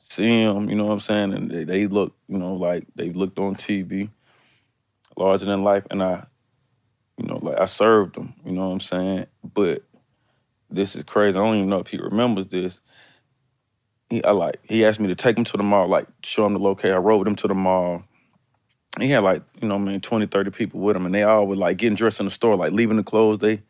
see 0.00 0.44
them, 0.44 0.68
you 0.68 0.74
know 0.74 0.86
what 0.86 0.94
I'm 0.94 1.00
saying, 1.00 1.34
and 1.34 1.50
they, 1.50 1.64
they 1.64 1.86
look, 1.86 2.14
you 2.28 2.38
know, 2.38 2.54
like 2.54 2.84
they 2.96 3.10
looked 3.10 3.38
on 3.38 3.54
TV, 3.54 4.08
larger 5.16 5.44
than 5.44 5.62
life, 5.62 5.86
and 5.90 6.02
I, 6.02 6.24
you 7.20 7.26
know, 7.26 7.38
like 7.42 7.58
I 7.58 7.66
served 7.66 8.16
them, 8.16 8.34
you 8.44 8.52
know 8.52 8.68
what 8.68 8.72
I'm 8.72 8.80
saying. 8.80 9.26
But 9.44 9.82
this 10.70 10.96
is 10.96 11.02
crazy. 11.02 11.38
I 11.38 11.42
don't 11.42 11.56
even 11.56 11.68
know 11.68 11.80
if 11.80 11.88
he 11.88 11.98
remembers 11.98 12.46
this. 12.46 12.80
He, 14.08 14.24
I 14.24 14.30
like 14.30 14.60
he 14.64 14.84
asked 14.84 15.00
me 15.00 15.08
to 15.08 15.14
take 15.14 15.36
him 15.36 15.44
to 15.44 15.56
the 15.56 15.62
mall, 15.62 15.88
like 15.88 16.06
show 16.22 16.46
him 16.46 16.54
the 16.54 16.60
location. 16.60 16.94
I 16.94 16.98
rode 16.98 17.26
him 17.26 17.36
to 17.36 17.48
the 17.48 17.54
mall. 17.54 18.04
He 18.98 19.10
had 19.10 19.22
like, 19.22 19.42
you 19.60 19.68
know, 19.68 19.76
I 19.76 19.78
mean, 19.78 20.00
20, 20.00 20.26
30 20.26 20.50
people 20.50 20.80
with 20.80 20.96
him, 20.96 21.06
and 21.06 21.14
they 21.14 21.22
all 21.22 21.46
were 21.46 21.56
like 21.56 21.76
getting 21.76 21.94
dressed 21.94 22.18
in 22.18 22.26
the 22.26 22.32
store, 22.32 22.56
like 22.56 22.72
leaving 22.72 22.96
the 22.96 23.04
clothes 23.04 23.38
they 23.38 23.62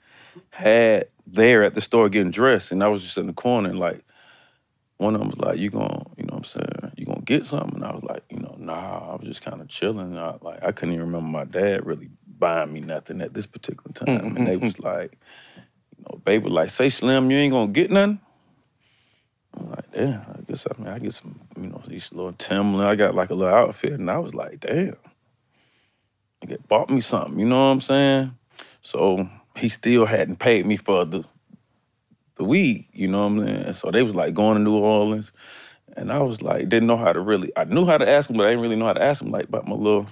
had 0.50 1.08
there 1.26 1.62
at 1.62 1.74
the 1.74 1.80
store 1.80 2.08
getting 2.08 2.30
dressed. 2.30 2.72
And 2.72 2.82
I 2.82 2.88
was 2.88 3.02
just 3.02 3.18
in 3.18 3.26
the 3.26 3.32
corner 3.32 3.68
and 3.68 3.78
like 3.78 4.02
one 4.96 5.14
of 5.14 5.20
them 5.20 5.30
was 5.30 5.38
like, 5.38 5.58
You 5.58 5.70
gonna, 5.70 6.04
you 6.16 6.24
know 6.24 6.34
what 6.34 6.38
I'm 6.38 6.44
saying, 6.44 6.92
you 6.96 7.06
gonna 7.06 7.22
get 7.22 7.46
something? 7.46 7.76
And 7.76 7.84
I 7.84 7.94
was 7.94 8.04
like, 8.04 8.22
you 8.30 8.38
know, 8.38 8.54
nah, 8.58 9.12
I 9.12 9.16
was 9.16 9.26
just 9.26 9.42
kind 9.42 9.60
of 9.60 9.68
chilling. 9.68 10.16
I, 10.16 10.36
like 10.40 10.62
I 10.62 10.72
couldn't 10.72 10.94
even 10.94 11.06
remember 11.06 11.28
my 11.28 11.44
dad 11.44 11.86
really 11.86 12.10
buying 12.40 12.72
me 12.72 12.80
nothing 12.80 13.20
at 13.20 13.34
this 13.34 13.46
particular 13.46 13.92
time. 13.92 14.32
Mm, 14.32 14.36
and 14.36 14.46
they 14.46 14.56
mm, 14.56 14.62
was 14.62 14.74
mm. 14.74 14.84
like, 14.84 15.18
you 15.96 16.04
know, 16.04 16.20
baby 16.24 16.44
was 16.44 16.52
like, 16.52 16.70
say 16.70 16.88
Slim, 16.88 17.30
you 17.30 17.38
ain't 17.38 17.52
gonna 17.52 17.70
get 17.70 17.90
nothing. 17.90 18.20
I'm 19.56 19.70
like, 19.70 19.92
damn, 19.92 20.20
I 20.20 20.40
guess 20.48 20.66
I 20.66 20.80
mean 20.80 20.92
I 20.92 20.98
get 20.98 21.14
some, 21.14 21.40
you 21.56 21.68
know, 21.68 21.82
these 21.86 22.12
little 22.12 22.32
Timberland. 22.32 22.88
I 22.88 22.94
got 22.94 23.14
like 23.14 23.30
a 23.30 23.34
little 23.34 23.54
outfit, 23.54 23.92
and 23.92 24.10
I 24.10 24.18
was 24.18 24.34
like, 24.34 24.60
damn. 24.60 24.96
Nigga 26.42 26.58
bought 26.68 26.88
me 26.88 27.02
something, 27.02 27.38
you 27.38 27.46
know 27.46 27.66
what 27.66 27.72
I'm 27.72 27.80
saying? 27.80 28.34
So 28.80 29.28
he 29.56 29.68
still 29.68 30.06
hadn't 30.06 30.38
paid 30.38 30.66
me 30.66 30.76
for 30.76 31.04
the 31.04 31.24
the 32.36 32.44
weed, 32.44 32.88
you 32.92 33.06
know 33.06 33.28
what 33.28 33.42
I'm 33.42 33.46
saying? 33.46 33.62
And 33.66 33.76
So 33.76 33.90
they 33.90 34.02
was 34.02 34.14
like 34.14 34.32
going 34.32 34.56
to 34.56 34.62
New 34.62 34.76
Orleans. 34.76 35.32
And 35.96 36.10
I 36.10 36.20
was 36.20 36.40
like, 36.40 36.68
didn't 36.68 36.86
know 36.86 36.96
how 36.96 37.12
to 37.12 37.20
really 37.20 37.52
I 37.56 37.64
knew 37.64 37.84
how 37.84 37.98
to 37.98 38.08
ask 38.08 38.30
him, 38.30 38.36
but 38.36 38.46
I 38.46 38.50
didn't 38.50 38.62
really 38.62 38.76
know 38.76 38.86
how 38.86 38.94
to 38.94 39.02
ask 39.02 39.20
him 39.20 39.30
like 39.30 39.48
about 39.48 39.68
my 39.68 39.74
little 39.74 40.06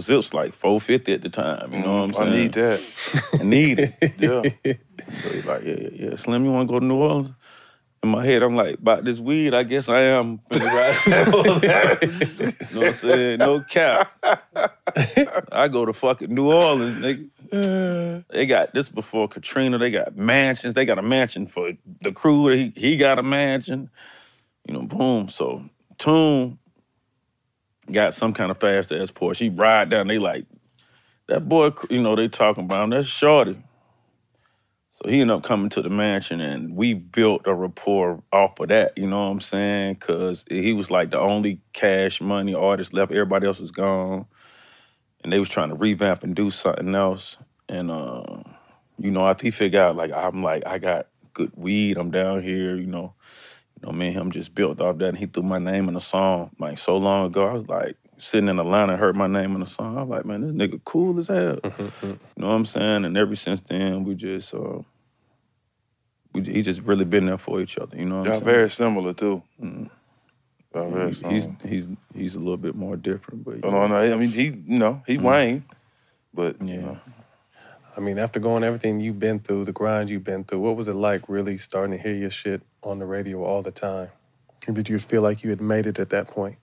zips 0.00 0.32
like 0.34 0.54
450 0.54 1.12
at 1.12 1.22
the 1.22 1.28
time, 1.28 1.72
you 1.72 1.80
know 1.80 1.98
what 1.98 2.04
I'm 2.04 2.14
saying? 2.14 2.32
I 2.32 2.36
need 2.36 2.52
that. 2.54 2.82
I 3.40 3.42
need 3.42 3.78
it. 3.78 3.94
Yeah. 4.18 4.42
so 5.22 5.28
he's 5.30 5.44
like, 5.44 5.64
yeah, 5.64 5.76
yeah, 5.76 5.88
yeah. 5.92 6.16
Slim, 6.16 6.44
you 6.44 6.52
wanna 6.52 6.66
go 6.66 6.80
to 6.80 6.84
New 6.84 6.96
Orleans? 6.96 7.30
In 8.02 8.08
my 8.08 8.24
head, 8.24 8.42
I'm 8.42 8.56
like, 8.56 8.80
about 8.80 9.04
this 9.04 9.20
weed, 9.20 9.54
I 9.54 9.62
guess 9.62 9.88
I 9.88 10.00
am. 10.00 10.40
you 10.50 10.58
know 10.58 11.30
what 11.30 12.86
I'm 12.86 12.92
saying? 12.94 13.38
No 13.38 13.60
cap. 13.60 14.10
I 15.52 15.68
go 15.68 15.86
to 15.86 15.92
fucking 15.92 16.34
New 16.34 16.50
Orleans, 16.50 16.98
nigga. 16.98 17.28
They 18.32 18.46
got 18.46 18.72
this 18.72 18.88
before 18.88 19.28
Katrina. 19.28 19.76
They 19.78 19.90
got 19.90 20.16
mansions. 20.16 20.74
They 20.74 20.86
got 20.86 20.98
a 20.98 21.02
mansion 21.02 21.46
for 21.46 21.72
the 22.00 22.10
crew. 22.10 22.48
He, 22.48 22.72
he 22.74 22.96
got 22.96 23.18
a 23.18 23.22
mansion. 23.22 23.90
You 24.66 24.74
know, 24.74 24.82
boom. 24.82 25.28
So 25.28 25.62
Tune 25.98 26.58
got 27.92 28.14
some 28.14 28.32
kind 28.32 28.50
of 28.50 28.58
fast 28.58 28.92
ass 28.92 29.10
Porsche. 29.10 29.36
He 29.36 29.48
ride 29.50 29.90
down. 29.90 30.08
They 30.08 30.18
like 30.18 30.46
that 31.28 31.48
boy. 31.48 31.72
You 31.90 32.02
know 32.02 32.16
they 32.16 32.28
talking 32.28 32.64
about 32.64 32.84
him. 32.84 32.90
That's 32.90 33.08
Shorty. 33.08 33.62
So 34.92 35.08
he 35.08 35.20
ended 35.20 35.36
up 35.36 35.42
coming 35.42 35.68
to 35.70 35.82
the 35.82 35.90
mansion, 35.90 36.40
and 36.40 36.76
we 36.76 36.94
built 36.94 37.42
a 37.46 37.54
rapport 37.54 38.22
off 38.32 38.60
of 38.60 38.68
that. 38.68 38.96
You 38.96 39.08
know 39.08 39.24
what 39.24 39.30
I'm 39.32 39.40
saying? 39.40 39.94
Because 39.94 40.44
he 40.48 40.72
was 40.72 40.90
like 40.90 41.10
the 41.10 41.18
only 41.18 41.60
cash 41.72 42.20
money 42.20 42.54
artist 42.54 42.92
left. 42.92 43.10
Everybody 43.10 43.46
else 43.46 43.58
was 43.58 43.70
gone, 43.70 44.26
and 45.24 45.32
they 45.32 45.38
was 45.38 45.48
trying 45.48 45.70
to 45.70 45.74
revamp 45.74 46.22
and 46.22 46.36
do 46.36 46.50
something 46.50 46.94
else. 46.94 47.36
And 47.68 47.90
uh, 47.90 48.42
you 48.98 49.10
know, 49.10 49.26
after 49.26 49.46
he 49.46 49.50
figured 49.50 49.80
out 49.82 49.96
like 49.96 50.12
I'm 50.12 50.42
like 50.42 50.62
I 50.66 50.78
got 50.78 51.08
good 51.34 51.52
weed, 51.56 51.96
I'm 51.96 52.10
down 52.10 52.42
here, 52.42 52.76
you 52.76 52.86
know, 52.86 53.14
you 53.82 53.86
know, 53.88 53.92
me 53.92 54.08
and 54.08 54.16
him 54.16 54.30
just 54.30 54.54
built 54.54 54.80
off 54.80 54.98
that, 54.98 55.08
and 55.10 55.18
he 55.18 55.26
threw 55.26 55.42
my 55.42 55.58
name 55.58 55.88
in 55.88 55.96
a 55.96 56.00
song 56.00 56.50
like 56.58 56.78
so 56.78 56.96
long 56.96 57.26
ago. 57.26 57.46
I 57.48 57.52
was 57.52 57.68
like 57.68 57.96
sitting 58.18 58.48
in 58.48 58.58
Atlanta, 58.60 58.96
heard 58.96 59.16
my 59.16 59.26
name 59.26 59.56
in 59.56 59.62
a 59.62 59.66
song. 59.66 59.98
I 59.98 60.02
was 60.02 60.10
like, 60.10 60.24
man, 60.24 60.40
this 60.42 60.52
nigga 60.52 60.80
cool 60.84 61.18
as 61.18 61.28
hell. 61.28 61.58
Mm-hmm, 61.64 62.06
You 62.06 62.18
know 62.36 62.48
what 62.48 62.54
I'm 62.54 62.64
saying? 62.66 63.04
And 63.04 63.16
ever 63.16 63.34
since 63.36 63.60
then, 63.62 64.04
we 64.04 64.14
just 64.14 64.54
uh, 64.54 64.78
we 66.32 66.42
he 66.42 66.62
just 66.62 66.80
really 66.82 67.04
been 67.04 67.26
there 67.26 67.38
for 67.38 67.60
each 67.60 67.76
other. 67.78 67.96
You 67.96 68.04
know 68.04 68.18
what 68.18 68.24
Y'all 68.26 68.34
I'm 68.34 68.40
saying? 68.40 68.44
very 68.56 68.70
similar 68.70 69.12
too. 69.14 69.42
Mm. 69.62 69.90
Y'all 70.74 70.90
very 70.90 71.08
He's, 71.08 71.18
similar. 71.18 71.34
he's 71.34 71.48
he's 71.68 71.88
he's 72.14 72.34
a 72.36 72.38
little 72.40 72.56
bit 72.56 72.74
more 72.76 72.96
different, 72.96 73.44
but 73.44 73.56
Oh, 73.64 73.70
no, 73.70 73.86
no. 73.88 73.96
I 73.96 74.16
mean, 74.16 74.30
he, 74.30 74.44
you 74.66 74.78
know, 74.78 75.02
he 75.06 75.18
Wayne, 75.18 75.64
but 76.32 76.60
you 76.62 76.78
know, 76.82 76.98
I 77.96 78.00
mean, 78.00 78.18
after 78.18 78.40
going 78.40 78.64
everything 78.64 79.00
you've 79.00 79.18
been 79.18 79.38
through, 79.38 79.66
the 79.66 79.72
grind 79.72 80.08
you've 80.08 80.24
been 80.24 80.44
through, 80.44 80.60
what 80.60 80.76
was 80.76 80.88
it 80.88 80.94
like 80.94 81.28
really 81.28 81.58
starting 81.58 81.96
to 81.96 82.02
hear 82.02 82.14
your 82.14 82.30
shit 82.30 82.62
on 82.82 82.98
the 82.98 83.04
radio 83.04 83.44
all 83.44 83.62
the 83.62 83.70
time? 83.70 84.08
And 84.66 84.74
did 84.74 84.88
you 84.88 84.98
feel 84.98 85.22
like 85.22 85.42
you 85.42 85.50
had 85.50 85.60
made 85.60 85.86
it 85.86 85.98
at 85.98 86.10
that 86.10 86.28
point? 86.28 86.56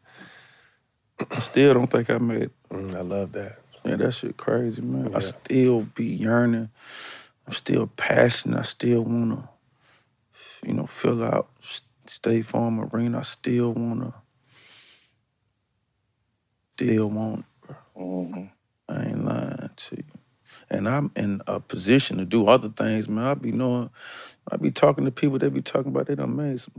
I 1.31 1.39
still 1.39 1.73
don't 1.73 1.91
think 1.91 2.09
I 2.09 2.17
made 2.17 2.43
it. 2.43 2.51
Mm, 2.71 2.95
I 2.95 3.01
love 3.01 3.33
that. 3.33 3.59
Yeah, 3.83 3.97
that 3.97 4.13
shit 4.13 4.37
crazy, 4.37 4.81
man. 4.81 5.13
I 5.15 5.19
still 5.19 5.81
be 5.81 6.05
yearning. 6.05 6.69
I'm 7.45 7.53
still 7.53 7.87
passionate. 7.87 8.59
I 8.59 8.63
still 8.63 9.01
wanna, 9.01 9.49
you 10.65 10.73
know, 10.73 10.85
fill 10.85 11.23
out 11.23 11.49
State 12.05 12.45
Farm 12.45 12.79
Arena. 12.79 13.19
I 13.19 13.23
still 13.23 13.73
wanna, 13.73 14.13
still 16.75 17.09
want. 17.09 17.39
it, 17.39 17.67
bro. 17.67 17.75
mm-hmm. 17.97 18.45
I 18.87 19.05
ain't 19.05 19.25
lying 19.25 19.69
to 19.75 19.95
you. 19.95 20.03
And 20.71 20.89
I'm 20.89 21.11
in 21.15 21.41
a 21.47 21.59
position 21.59 22.17
to 22.17 22.25
do 22.25 22.47
other 22.47 22.69
things, 22.69 23.09
man. 23.09 23.25
I 23.25 23.33
be 23.35 23.51
knowing, 23.51 23.89
I 24.51 24.57
be 24.57 24.71
talking 24.71 25.05
to 25.05 25.11
people. 25.11 25.39
They 25.39 25.49
be 25.49 25.61
talking 25.61 25.91
about 25.91 26.07
they 26.07 26.15
done 26.15 26.35
made 26.35 26.61
some 26.61 26.75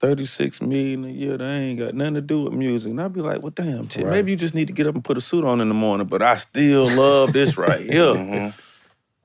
36 0.00 0.62
million 0.62 1.04
a 1.04 1.08
year. 1.10 1.38
They 1.38 1.44
ain't 1.46 1.80
got 1.80 1.94
nothing 1.94 2.14
to 2.14 2.22
do 2.22 2.42
with 2.44 2.54
music. 2.54 2.90
And 2.90 3.00
I 3.02 3.08
be 3.08 3.20
like, 3.22 3.42
well, 3.42 3.52
damn, 3.54 3.88
Tim, 3.88 4.04
Right. 4.06 4.12
maybe 4.14 4.32
you 4.32 4.36
just 4.38 4.54
need 4.54 4.68
to 4.68 4.74
get 4.74 4.86
up 4.86 4.94
and 4.96 5.04
put 5.04 5.18
a 5.18 5.22
suit 5.22 5.44
on 5.44 5.60
in 5.60 5.68
the 5.68 5.74
morning. 5.74 6.06
But 6.08 6.22
I 6.22 6.36
still 6.36 6.86
love 6.88 7.32
this 7.32 7.58
right 7.58 7.80
here. 7.82 8.14
Mhm. 8.14 8.54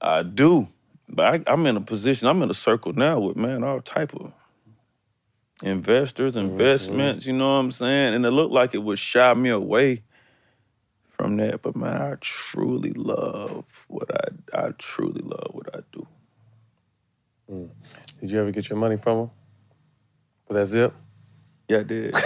I 0.02 0.24
do. 0.24 0.70
But 1.10 1.48
I, 1.48 1.54
I'm 1.54 1.66
in 1.68 1.78
a 1.78 1.82
position, 1.82 2.28
I'm 2.30 2.44
in 2.44 2.50
a 2.50 2.56
circle 2.56 2.94
now 2.94 3.20
with, 3.20 3.38
man, 3.38 3.64
all 3.64 3.82
type 3.82 4.14
of 4.16 4.34
investors, 5.64 6.36
investments, 6.36 7.26
you 7.26 7.34
know 7.34 7.50
what 7.54 7.60
I'm 7.60 7.72
saying? 7.72 8.16
And 8.16 8.26
it 8.26 8.32
looked 8.32 8.54
like 8.54 8.74
it 8.76 8.80
would 8.84 9.00
shy 9.00 9.34
me 9.36 9.50
away 9.50 10.04
from 11.18 11.38
that. 11.38 11.62
But 11.62 11.76
man, 11.76 12.02
I 12.02 12.16
truly 12.22 12.94
love 12.94 13.66
what 13.88 14.10
I, 14.14 14.68
I 14.68 14.72
truly 14.78 15.22
love 15.22 15.50
what 15.52 15.76
I 15.76 15.80
do. 15.92 16.08
Did 18.22 18.32
you 18.32 18.40
ever 18.40 18.52
get 18.52 18.70
your 18.70 18.78
money 18.78 18.98
from 18.98 19.20
him? 19.20 19.32
Was 20.48 20.56
that 20.56 20.66
zip? 20.66 20.94
Yeah, 21.68 21.80
I 21.80 21.84
did. 21.84 22.16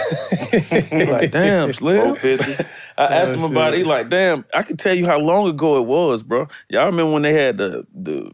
Like, 0.92 1.30
damn, 1.30 1.72
Slim. 1.72 2.16
I 2.98 3.06
asked 3.06 3.32
him 3.32 3.44
about 3.44 3.74
it. 3.74 3.78
He 3.78 3.84
like, 3.84 4.08
damn, 4.08 4.44
I 4.54 4.62
can 4.62 4.76
tell 4.76 4.94
you 4.94 5.06
how 5.06 5.18
long 5.18 5.48
ago 5.48 5.78
it 5.78 5.86
was, 5.86 6.22
bro. 6.22 6.46
Y'all 6.68 6.86
remember 6.86 7.12
when 7.12 7.22
they 7.22 7.32
had 7.32 7.56
the 7.56 7.86
the 7.94 8.30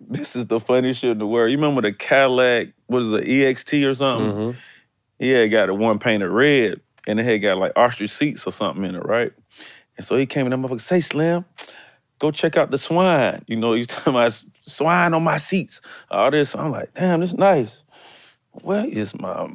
this 0.00 0.34
is 0.34 0.46
the 0.46 0.58
funniest 0.58 1.00
shit 1.00 1.10
in 1.10 1.18
the 1.18 1.26
world. 1.26 1.50
You 1.50 1.58
remember 1.58 1.82
the 1.82 1.92
Cadillac, 1.92 2.68
what 2.86 3.02
is 3.02 3.12
it, 3.12 3.24
EXT 3.24 3.86
or 3.88 3.94
something? 3.94 4.32
Mm-hmm. 4.32 4.58
He 5.18 5.30
had 5.30 5.50
got 5.50 5.66
the 5.66 5.74
one 5.74 5.98
painted 5.98 6.30
red 6.30 6.80
and 7.06 7.20
it 7.20 7.24
had 7.24 7.38
got 7.38 7.58
like 7.58 7.72
ostrich 7.76 8.10
seats 8.10 8.46
or 8.46 8.52
something 8.52 8.84
in 8.84 8.94
it, 8.94 9.04
right? 9.04 9.32
And 9.98 10.06
so 10.06 10.16
he 10.16 10.24
came 10.24 10.46
in 10.46 10.50
that 10.50 10.56
motherfucker, 10.68 10.80
say 10.80 11.02
Slim, 11.02 11.44
go 12.18 12.30
check 12.30 12.56
out 12.56 12.70
the 12.70 12.78
swine. 12.78 13.44
You 13.46 13.56
know, 13.56 13.74
he's 13.74 13.86
talking 13.88 14.14
about 14.14 14.42
swine 14.62 15.12
on 15.12 15.22
my 15.22 15.36
seats. 15.36 15.82
All 16.10 16.30
this. 16.30 16.54
I'm 16.54 16.70
like, 16.70 16.94
damn, 16.94 17.20
this 17.20 17.32
is 17.32 17.38
nice. 17.38 17.82
Where 18.52 18.86
is 18.86 19.14
my 19.14 19.48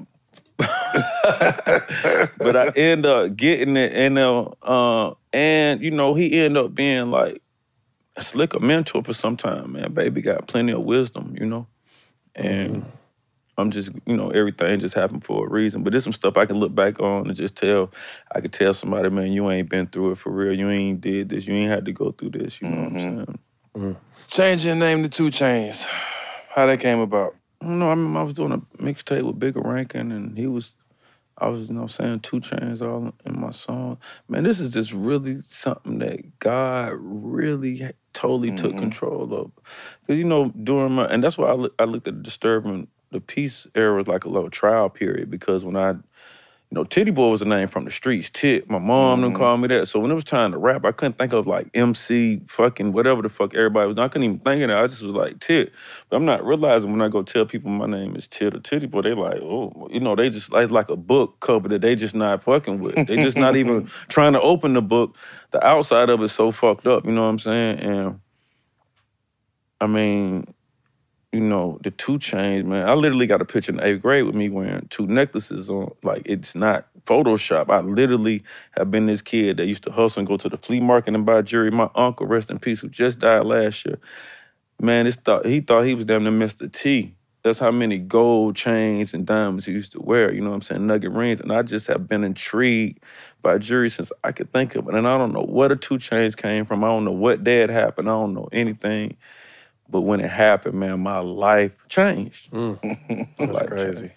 but 2.38 2.56
I 2.56 2.72
end 2.76 3.06
up 3.06 3.36
getting 3.36 3.78
it, 3.78 3.94
and 3.94 4.18
uh, 4.18 4.44
uh, 4.62 5.14
and 5.32 5.82
you 5.82 5.92
know 5.92 6.14
he 6.14 6.40
end 6.40 6.58
up 6.58 6.76
being 6.76 7.12
like 7.12 7.42
a 8.16 8.24
slick 8.24 8.54
a 8.54 8.60
mentor 8.60 9.04
for 9.04 9.14
some 9.14 9.38
time, 9.38 9.74
man. 9.74 9.94
Baby 9.94 10.22
got 10.22 10.48
plenty 10.48 10.72
of 10.72 10.82
wisdom, 10.82 11.36
you 11.40 11.46
know, 11.46 11.68
and 12.36 12.86
I'm 13.58 13.70
just 13.72 13.92
you 14.06 14.18
know 14.18 14.30
everything 14.30 14.80
just 14.80 14.96
happened 14.96 15.24
for 15.26 15.46
a 15.46 15.50
reason. 15.50 15.84
But 15.84 15.92
there's 15.92 16.04
some 16.04 16.14
stuff 16.14 16.38
I 16.38 16.46
can 16.46 16.58
look 16.58 16.74
back 16.74 17.00
on 17.00 17.28
and 17.28 17.36
just 17.36 17.56
tell. 17.56 17.92
I 18.34 18.42
could 18.42 18.54
tell 18.54 18.74
somebody, 18.74 19.10
man, 19.10 19.32
you 19.32 19.50
ain't 19.52 19.70
been 19.70 19.88
through 19.88 20.12
it 20.12 20.18
for 20.18 20.32
real. 20.32 20.58
You 20.58 20.70
ain't 20.70 21.02
did 21.02 21.30
this. 21.30 21.48
You 21.48 21.54
ain't 21.56 21.72
had 21.72 21.86
to 21.86 21.92
go 21.92 22.12
through 22.12 22.32
this. 22.32 22.62
You 22.62 22.70
know 22.70 22.82
what 22.82 23.04
I'm 23.04 23.26
saying? 23.76 23.98
Changing 24.30 24.68
your 24.68 24.76
name 24.76 25.04
to 25.04 25.10
2 25.10 25.26
Chainz. 25.30 25.84
How 26.50 26.66
that 26.66 26.80
came 26.80 27.00
about? 27.00 27.36
I 27.62 27.66
don't 27.66 27.80
know. 27.80 27.88
I 27.88 27.92
remember 27.92 28.20
I 28.20 28.24
was 28.24 28.34
doing 28.34 28.52
a 28.52 28.58
mixtape 28.82 29.24
with 29.24 29.40
Bigga 29.40 29.64
Rankin, 29.64 30.12
and 30.12 30.38
he 30.38 30.48
was, 30.48 30.76
I 31.38 31.48
was, 31.48 31.70
you 31.70 31.76
know, 31.76 31.88
saying 31.88 32.22
two 32.22 32.40
chains 32.42 32.82
all 32.82 33.14
in 33.26 33.40
my 33.40 33.52
song. 33.52 33.98
Man, 34.28 34.44
this 34.44 34.60
is 34.60 34.74
just 34.74 34.92
really 34.92 35.42
something 35.42 36.00
that 36.00 36.40
God 36.40 36.94
really 36.98 37.92
totally 38.14 38.52
took 38.52 38.74
Mhm. 38.74 38.80
control 38.80 39.34
of. 39.34 39.52
Because 40.02 40.20
you 40.20 40.26
know, 40.26 40.52
during 40.64 40.94
my, 40.94 41.06
and 41.06 41.24
that's 41.24 41.38
why 41.38 41.48
I, 41.50 41.54
look, 41.54 41.74
I 41.80 41.86
looked 41.86 42.08
at 42.08 42.16
the 42.16 42.22
disturbing. 42.24 42.88
The 43.14 43.22
peace 43.22 43.68
era 43.76 43.96
was 43.96 44.08
like 44.08 44.26
a 44.26 44.30
little 44.30 44.50
trial 44.50 44.90
period 44.90 45.30
because 45.32 45.64
when 45.64 45.76
I, 45.78 45.92
you 45.92 46.00
know, 46.80 46.84
Titty 46.84 47.12
Boy 47.12 47.30
was 47.30 47.44
a 47.44 47.46
name 47.46 47.68
from 47.68 47.86
the 47.86 47.92
streets. 47.92 48.32
Tit, 48.32 48.68
my 48.68 48.80
mom 48.80 49.22
didn't 49.22 49.36
Mhm. 49.36 49.40
call 49.40 49.58
me 49.58 49.68
that. 49.68 49.88
So 49.88 50.00
when 50.00 50.10
it 50.10 50.16
was 50.16 50.24
time 50.24 50.52
to 50.54 50.58
rap, 50.58 50.84
I 50.84 50.92
couldn't 50.92 51.20
think 51.20 51.32
of 51.32 51.46
like 51.46 51.68
MC, 51.76 52.42
fucking 52.48 52.92
whatever 52.92 53.22
the 53.22 53.30
fuck 53.30 53.54
everybody 53.54 53.88
was. 53.90 54.00
I 54.00 54.08
couldn't 54.08 54.24
even 54.24 54.40
think 54.40 54.64
of 54.64 54.70
that. 54.70 54.84
I 54.84 54.88
just 54.88 55.04
was 55.04 55.14
like 55.16 55.40
Tit. 55.40 55.72
But 56.10 56.18
I'm 56.18 56.26
not 56.26 56.44
realizing 56.44 56.92
when 56.92 57.04
I 57.04 57.10
go 57.10 57.22
tell 57.22 57.46
people 57.46 57.70
my 57.70 57.86
name 57.86 58.16
is 58.16 58.28
Tit 58.28 58.56
or 58.56 58.60
Titty 58.60 58.88
Boy, 58.88 59.02
they 59.04 59.14
like, 59.14 59.40
oh, 59.44 59.88
you 59.92 60.00
know, 60.00 60.16
they 60.16 60.32
just 60.32 60.52
like 60.52 60.72
like 60.72 60.90
a 60.90 60.96
book 60.96 61.40
cover 61.40 61.68
that 61.70 61.82
they 61.82 61.94
just 61.94 62.16
not 62.16 62.44
fucking 62.44 62.80
with. 62.80 63.06
They 63.06 63.18
just 63.18 63.38
not 63.38 63.56
even 63.56 63.88
trying 64.08 64.34
to 64.34 64.42
open 64.42 64.74
the 64.74 64.82
book. 64.82 65.16
The 65.52 65.64
outside 65.64 66.10
of 66.10 66.24
it's 66.24 66.34
so 66.34 66.52
fucked 66.52 66.88
up. 66.88 67.06
You 67.06 67.12
know 67.12 67.22
what 67.22 67.28
I'm 67.30 67.38
saying? 67.40 67.80
And 67.82 68.20
I 69.80 69.86
mean, 69.86 70.48
you 71.34 71.42
know, 71.42 71.80
the 71.84 71.92
two 71.92 72.20
chains, 72.20 72.66
man. 72.66 72.90
I 72.90 72.96
literally 72.96 73.28
got 73.28 73.42
a 73.42 73.46
picture 73.46 73.74
in 73.74 73.84
eighth 73.84 74.04
grade 74.04 74.26
with 74.26 74.36
me 74.36 74.50
wearing 74.50 74.88
two 74.92 75.08
necklaces 75.08 75.70
on. 75.70 75.94
Like, 76.04 76.24
it's 76.26 76.56
not 76.56 76.88
Photoshop. 77.06 77.70
I 77.72 77.82
literally 77.82 78.44
have 78.74 78.92
been 78.92 79.08
this 79.08 79.24
kid 79.24 79.58
that 79.58 79.68
used 79.68 79.84
to 79.86 79.92
hustle 79.94 80.22
and 80.22 80.30
go 80.30 80.38
to 80.38 80.50
the 80.50 80.58
flea 80.58 80.82
market 80.82 81.16
and 81.16 81.26
buy 81.26 81.44
jewelry. 81.44 81.72
My 81.72 81.90
uncle, 81.96 82.28
rest 82.28 82.52
in 82.52 82.60
peace, 82.60 82.82
who 82.82 82.90
just 82.90 83.20
died 83.20 83.46
last 83.48 83.86
year. 83.86 84.00
Man, 84.82 85.06
this 85.06 85.18
thought 85.18 85.46
he 85.48 85.62
thought 85.62 85.84
he 85.86 85.96
was 85.96 86.06
damn 86.06 86.24
near 86.24 86.34
Mr. 86.34 86.72
T. 86.72 87.16
That's 87.44 87.60
how 87.60 87.72
many 87.72 87.98
gold 88.00 88.56
chains 88.58 89.14
and 89.16 89.26
diamonds 89.26 89.66
he 89.66 89.74
used 89.74 89.94
to 89.94 90.02
wear, 90.02 90.34
you 90.34 90.42
know 90.42 90.50
what 90.52 90.58
I'm 90.58 90.62
saying? 90.64 90.88
Nugget 90.88 91.12
rings. 91.14 91.42
And 91.42 91.54
I 91.54 91.64
just 91.64 91.88
have 91.88 92.08
been 92.08 92.24
intrigued 92.26 93.00
by 93.42 93.58
jewelry 93.60 93.90
since 93.90 94.12
I 94.24 94.34
could 94.34 94.52
think 94.54 94.76
of 94.76 94.88
it. 94.90 94.96
And 94.96 95.08
I 95.08 95.18
don't 95.18 95.34
know 95.34 95.44
where 95.46 95.70
the 95.70 95.78
two 95.78 96.00
chains 96.00 96.36
came 96.36 96.66
from. 96.66 96.84
I 96.84 96.88
don't 96.88 97.06
know 97.06 97.12
what 97.12 97.44
day 97.44 97.64
it 97.64 97.70
happened. 97.72 98.10
I 98.10 98.14
don't 98.14 98.34
know 98.36 98.50
anything. 98.52 99.18
But 99.94 100.02
when 100.02 100.20
it 100.20 100.30
happened, 100.32 100.74
man, 100.74 101.00
my 101.02 101.20
life 101.20 101.72
changed. 101.88 102.50
That's 102.54 103.40
Life 103.40 103.68
crazy. 103.70 104.00
changed. 104.00 104.14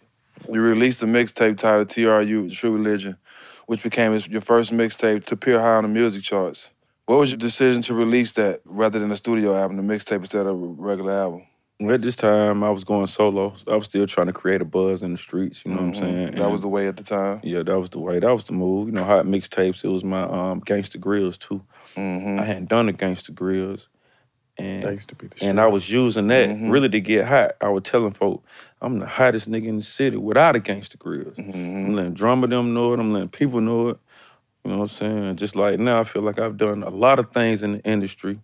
You 0.50 0.60
released 0.62 1.02
a 1.02 1.06
mixtape 1.06 1.58
titled 1.58 1.90
TRU, 1.90 2.48
True 2.48 2.72
Religion, 2.72 3.18
which 3.66 3.82
became 3.82 4.18
your 4.30 4.40
first 4.40 4.72
mixtape 4.72 5.24
to 5.26 5.34
appear 5.34 5.60
high 5.60 5.74
on 5.76 5.82
the 5.82 5.88
music 5.90 6.22
charts. 6.22 6.70
What 7.04 7.18
was 7.20 7.30
your 7.30 7.36
decision 7.38 7.82
to 7.82 7.94
release 7.94 8.32
that 8.32 8.62
rather 8.64 8.98
than 8.98 9.10
a 9.12 9.16
studio 9.16 9.54
album, 9.54 9.76
the 9.76 9.82
mixtape 9.82 10.22
instead 10.22 10.46
of 10.46 10.54
a 10.60 10.66
regular 10.66 11.12
album? 11.12 11.42
At 11.90 12.00
this 12.00 12.16
time, 12.16 12.64
I 12.64 12.70
was 12.70 12.84
going 12.84 13.06
solo. 13.06 13.52
I 13.70 13.76
was 13.76 13.84
still 13.84 14.06
trying 14.06 14.28
to 14.28 14.32
create 14.32 14.62
a 14.62 14.64
buzz 14.64 15.02
in 15.02 15.12
the 15.12 15.18
streets. 15.18 15.62
You 15.66 15.72
know 15.72 15.82
what 15.82 15.84
I'm 15.88 15.92
Mhm. 15.92 15.98
saying? 16.00 16.30
That 16.36 16.50
was 16.50 16.62
the 16.62 16.68
way 16.68 16.88
at 16.88 16.96
the 16.96 17.02
time. 17.02 17.40
yeah, 17.44 17.62
that 17.62 17.78
was 17.78 17.90
the 17.90 17.98
way. 17.98 18.18
That 18.18 18.32
was 18.32 18.44
the 18.44 18.54
move. 18.54 18.86
You 18.88 18.92
know, 18.94 19.04
hot 19.04 19.26
mixtapes. 19.26 19.84
It 19.84 19.88
was 19.88 20.02
my 20.02 20.22
um, 20.22 20.62
Gangsta 20.62 20.98
Grillz 20.98 21.38
too. 21.38 21.60
Mm-hmm. 21.94 22.40
I 22.40 22.44
hadn't 22.46 22.70
done 22.70 22.86
the 22.86 22.94
Gangsta 22.94 23.30
Grillz, 23.32 23.88
That 24.58 24.64
and 24.64 24.92
used 24.92 25.08
to 25.10 25.14
be 25.14 25.26
the 25.28 25.36
shit. 25.38 25.48
and 25.48 25.60
I 25.60 25.66
was 25.66 25.90
using 25.90 26.28
that 26.28 26.48
Mhm. 26.48 26.70
really 26.70 26.88
to 26.88 27.00
get 27.00 27.26
hot. 27.26 27.56
I 27.60 27.68
was 27.68 27.82
telling 27.82 28.12
folk, 28.12 28.42
I'm 28.80 28.98
the 28.98 29.06
hottest 29.06 29.50
nigga 29.50 29.66
in 29.66 29.76
the 29.76 29.82
city 29.82 30.16
without 30.16 30.56
a 30.56 30.60
Gangsta 30.60 30.96
Grillz. 30.96 31.38
I'm 31.38 31.52
Mm-hmm. 31.52 31.94
letting 31.94 32.14
drummer 32.14 32.46
them 32.46 32.72
know 32.72 32.94
it. 32.94 33.00
I'm 33.00 33.12
letting 33.12 33.28
people 33.28 33.60
know 33.60 33.90
it. 33.90 33.98
You 34.64 34.70
know 34.72 34.78
what 34.78 34.84
I'm 34.84 34.88
saying? 34.88 35.36
Just 35.36 35.56
like 35.56 35.78
now, 35.78 36.00
I 36.00 36.04
feel 36.04 36.22
like 36.22 36.38
I've 36.38 36.56
done 36.56 36.82
a 36.82 36.88
lot 36.90 37.18
of 37.18 37.30
things 37.32 37.62
in 37.62 37.72
the 37.74 37.80
industry 37.82 38.40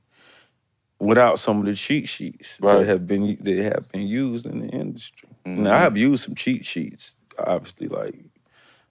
without 1.00 1.38
some 1.40 1.58
of 1.60 1.66
the 1.66 1.74
cheat 1.74 2.08
sheets 2.08 2.58
Right. 2.60 2.78
that 2.78 2.86
have 2.86 3.06
been 3.06 3.38
that 3.40 3.56
have 3.72 3.88
been 3.88 4.06
used 4.06 4.46
in 4.46 4.60
the 4.60 4.68
industry. 4.68 5.28
Mm-hmm. 5.46 5.64
Now 5.64 5.76
I 5.76 5.80
have 5.80 5.96
used 5.96 6.24
some 6.24 6.34
cheat 6.34 6.64
sheets. 6.64 7.14
Obviously, 7.38 7.88
like 7.88 8.14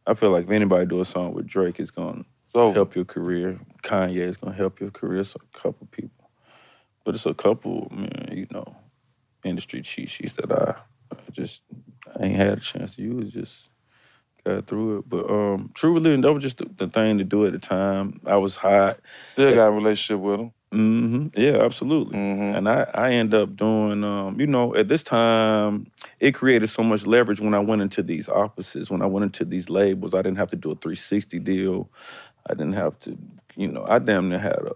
I 0.08 0.14
feel 0.16 0.32
like 0.32 0.46
if 0.46 0.50
anybody 0.52 0.86
do 0.88 1.00
a 1.00 1.06
song 1.06 1.34
with 1.34 1.46
Drake, 1.48 1.80
it's 1.80 1.92
gonna 1.92 2.26
So, 2.54 2.74
help 2.74 2.96
your 2.96 3.06
career. 3.06 3.60
Kanye 3.84 4.28
is 4.28 4.36
gonna 4.38 4.56
help 4.56 4.80
your 4.82 4.90
career. 4.92 5.24
So 5.24 5.40
a 5.54 5.58
couple 5.60 5.88
people, 5.92 6.21
but 7.04 7.16
it's 7.16 7.26
a 7.26 7.34
couple, 7.34 7.88
man. 7.91 8.30
You 8.32 8.47
know, 8.52 8.76
industry 9.43 9.82
cheat 9.82 10.10
sheets 10.10 10.34
that 10.34 10.52
I, 10.52 10.76
I 11.12 11.32
just 11.32 11.62
I 12.20 12.26
ain't 12.26 12.36
had 12.36 12.58
a 12.58 12.62
chance 12.62 12.95
to 12.95 13.02
use. 13.02 13.34
Just 13.34 13.70
got 14.45 14.68
through 14.68 14.99
it. 14.99 15.10
But 15.10 15.30
um, 15.30 15.72
True 15.74 15.93
Religion, 15.93 16.22
that 16.22 16.34
was 16.34 16.43
just 16.43 16.58
the, 16.58 16.70
the 16.78 16.88
thing 16.88 17.18
to 17.18 17.24
do 17.24 17.45
at 17.45 17.54
the 17.54 17.60
time. 17.60 18.22
I 18.26 18.38
was 18.38 18.56
hot. 18.56 18.99
still 19.34 19.54
got 19.54 19.68
a 19.68 19.72
relationship 19.72 20.20
with 20.20 20.39
him. 20.39 20.54
Mm-hmm. 20.74 21.39
Yeah, 21.39 21.64
absolutely. 21.64 22.18
And 22.18 22.70
I, 22.70 22.88
I 22.93 23.12
end 23.12 23.34
up 23.34 23.58
doing, 23.58 24.06
um, 24.06 24.39
you 24.39 24.47
know, 24.47 24.74
at 24.74 24.88
this 24.88 25.04
time, 25.04 25.91
it 26.22 26.32
created 26.34 26.70
so 26.70 26.82
much 26.82 27.06
leverage 27.06 27.41
when 27.41 27.54
I 27.54 27.60
went 27.60 27.82
into 27.82 28.02
these 28.02 28.30
offices, 28.30 28.89
when 28.89 29.02
I 29.02 29.06
went 29.06 29.26
into 29.26 29.43
these 29.43 29.70
labels. 29.70 30.14
I 30.14 30.22
didn't 30.22 30.38
have 30.38 30.49
to 30.52 30.56
do 30.56 30.72
a 30.72 30.76
360 30.76 31.39
deal. 31.39 31.89
I 32.49 32.54
didn't 32.54 32.74
have 32.74 32.97
to, 33.02 33.18
you 33.58 33.68
know, 33.68 33.86
I 33.88 33.99
damn 33.99 34.30
near 34.30 34.39
had 34.39 34.54
a 34.54 34.74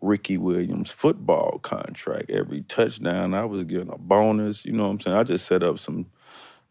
Ricky 0.00 0.36
Williams 0.38 0.90
football 0.90 1.58
contract. 1.62 2.30
Every 2.30 2.62
touchdown, 2.62 3.34
I 3.34 3.44
was 3.44 3.64
getting 3.64 3.90
a 3.90 3.98
bonus. 3.98 4.64
You 4.64 4.72
know 4.72 4.84
what 4.84 4.90
I'm 4.90 5.00
saying? 5.00 5.16
I 5.16 5.22
just 5.22 5.46
set 5.46 5.62
up 5.62 5.78
some, 5.78 6.06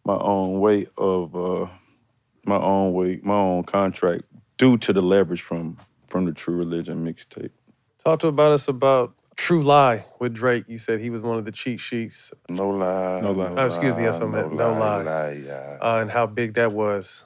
my 0.04 0.18
own 0.18 0.60
way 0.60 0.88
of, 0.98 1.36
uh, 1.36 1.68
my 2.46 2.58
own 2.58 2.94
way, 2.94 3.20
my 3.24 3.36
own 3.36 3.64
contract 3.64 4.24
due 4.58 4.78
to 4.78 4.94
the 4.94 5.02
leverage 5.02 5.42
from 5.42 5.78
from 6.08 6.26
the 6.26 6.32
True 6.32 6.56
Religion 6.56 7.04
mixtape. 7.04 7.50
Talk 8.04 8.20
to 8.20 8.28
about 8.28 8.52
us 8.52 8.68
about 8.68 9.14
True 9.36 9.64
Lie 9.64 10.06
with 10.20 10.34
Drake. 10.34 10.66
You 10.68 10.78
said 10.78 11.00
he 11.02 11.10
was 11.10 11.22
one 11.24 11.38
of 11.38 11.46
the 11.46 11.52
cheat 11.52 11.80
sheets. 11.80 12.32
No 12.48 12.70
lie. 12.70 13.20
No 13.22 13.32
lie. 13.32 13.54
Oh, 13.58 13.66
excuse 13.66 13.96
me, 13.96 14.04
yes, 14.04 14.22
I 14.22 14.26
meant 14.26 14.54
no 14.54 14.74
lie. 14.74 15.32
yeah. 15.46 15.78
Uh, 15.82 16.00
and 16.02 16.10
how 16.10 16.26
big 16.26 16.54
that 16.54 16.72
was. 16.72 17.26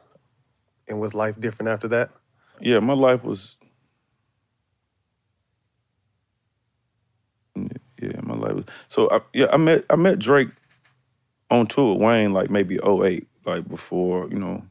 And 0.87 0.99
was 0.99 1.13
life 1.13 1.39
different 1.39 1.69
after 1.69 1.87
that? 1.89 2.09
Yeah, 2.59 2.79
my 2.79 2.93
life 2.93 3.23
was. 3.23 3.57
Yeah, 8.49 8.55
my 8.55 8.55
life 8.55 8.55
was. 8.55 8.65
So 8.89 9.09
I, 9.11 9.21
yeah, 9.33 9.47
I 9.53 9.57
met 9.57 9.85
I 9.89 9.95
met 9.95 10.19
Drake 10.19 10.49
on 11.51 11.67
tour 11.67 11.93
with 11.95 12.03
Wayne 12.03 12.33
like 12.33 12.49
maybe 12.49 12.79
08, 12.85 13.27
like 13.45 13.67
before 13.69 14.29
you 14.29 14.39
know. 14.39 14.63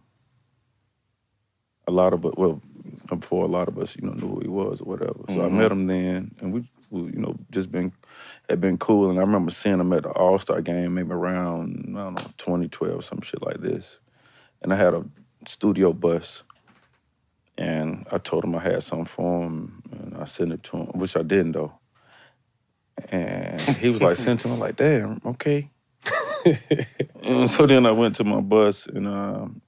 A 1.87 1.91
lot 1.91 2.12
of 2.12 2.26
us, 2.26 2.35
well, 2.37 2.61
before 3.09 3.45
a 3.45 3.49
lot 3.49 3.68
of 3.68 3.79
us, 3.79 3.97
you 3.97 4.07
know, 4.07 4.12
knew 4.12 4.29
who 4.29 4.41
he 4.41 4.49
was 4.49 4.83
or 4.83 4.85
whatever. 4.85 5.20
So 5.31 5.43
I 5.43 5.49
Mhm. 5.49 5.53
met 5.53 5.72
him 5.72 5.87
then, 5.87 6.35
and 6.41 6.53
we, 6.53 6.70
we, 6.91 7.01
you 7.12 7.18
know, 7.18 7.37
just 7.51 7.72
been 7.72 7.93
had 8.49 8.61
been 8.61 8.76
cool. 8.79 9.09
And 9.11 9.18
I 9.18 9.22
remember 9.22 9.51
seeing 9.51 9.81
him 9.81 9.93
at 9.95 10.03
the 10.03 10.11
All 10.11 10.39
Star 10.39 10.61
game, 10.61 10.95
maybe 10.95 11.12
around 11.12 11.95
I 11.97 12.01
don't 12.05 12.14
know 12.14 12.26
2012, 12.37 13.05
some 13.05 13.22
shit 13.22 13.43
like 13.43 13.61
this. 13.62 14.01
And 14.62 14.72
I 14.72 14.76
had 14.76 14.95
a 14.95 15.05
studio 15.47 15.95
bus, 15.95 16.43
and 17.57 18.07
I 18.12 18.18
told 18.18 18.45
him 18.45 18.55
I 18.57 18.61
had 18.62 18.83
something 18.83 19.07
for 19.07 19.45
him, 19.47 19.83
and 19.91 20.16
I 20.18 20.24
sent 20.24 20.53
it 20.53 20.62
to 20.64 20.76
him, 20.79 20.87
which 20.89 21.16
I 21.16 21.22
didn't 21.22 21.53
though. 21.53 21.72
And 23.11 23.61
he 23.78 23.90
was 23.90 24.03
like, 24.03 24.16
sent 24.16 24.40
to 24.40 24.49
me, 24.49 24.57
like, 24.57 24.76
damn, 24.76 25.20
okay. 25.24 25.70
and 27.22 27.51
so 27.51 27.66
then 27.66 27.86
I 27.86 27.92
went 27.92 28.16
to 28.16 28.24
my 28.24 28.40
bus, 28.40 28.86
and 28.86 29.07
um, 29.07 29.62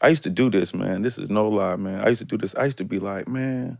I 0.00 0.08
used 0.08 0.24
to 0.24 0.30
do 0.30 0.50
this, 0.50 0.74
man. 0.74 1.02
This 1.02 1.18
is 1.18 1.30
no 1.30 1.48
lie, 1.48 1.76
man. 1.76 2.00
I 2.02 2.08
used 2.10 2.20
to 2.20 2.24
do 2.26 2.38
this. 2.38 2.54
I 2.54 2.64
used 2.66 2.78
to 2.78 2.84
be 2.84 2.98
like, 2.98 3.28
man, 3.28 3.78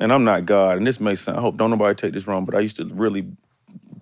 and 0.00 0.12
I'm 0.12 0.24
not 0.24 0.46
God, 0.46 0.78
and 0.78 0.86
this 0.86 1.00
may 1.00 1.14
sound, 1.16 1.38
I 1.38 1.40
hope 1.42 1.56
don't 1.56 1.70
nobody 1.70 1.94
take 1.94 2.14
this 2.14 2.26
wrong, 2.26 2.44
but 2.44 2.54
I 2.54 2.60
used 2.60 2.76
to 2.76 2.86
really 2.86 3.26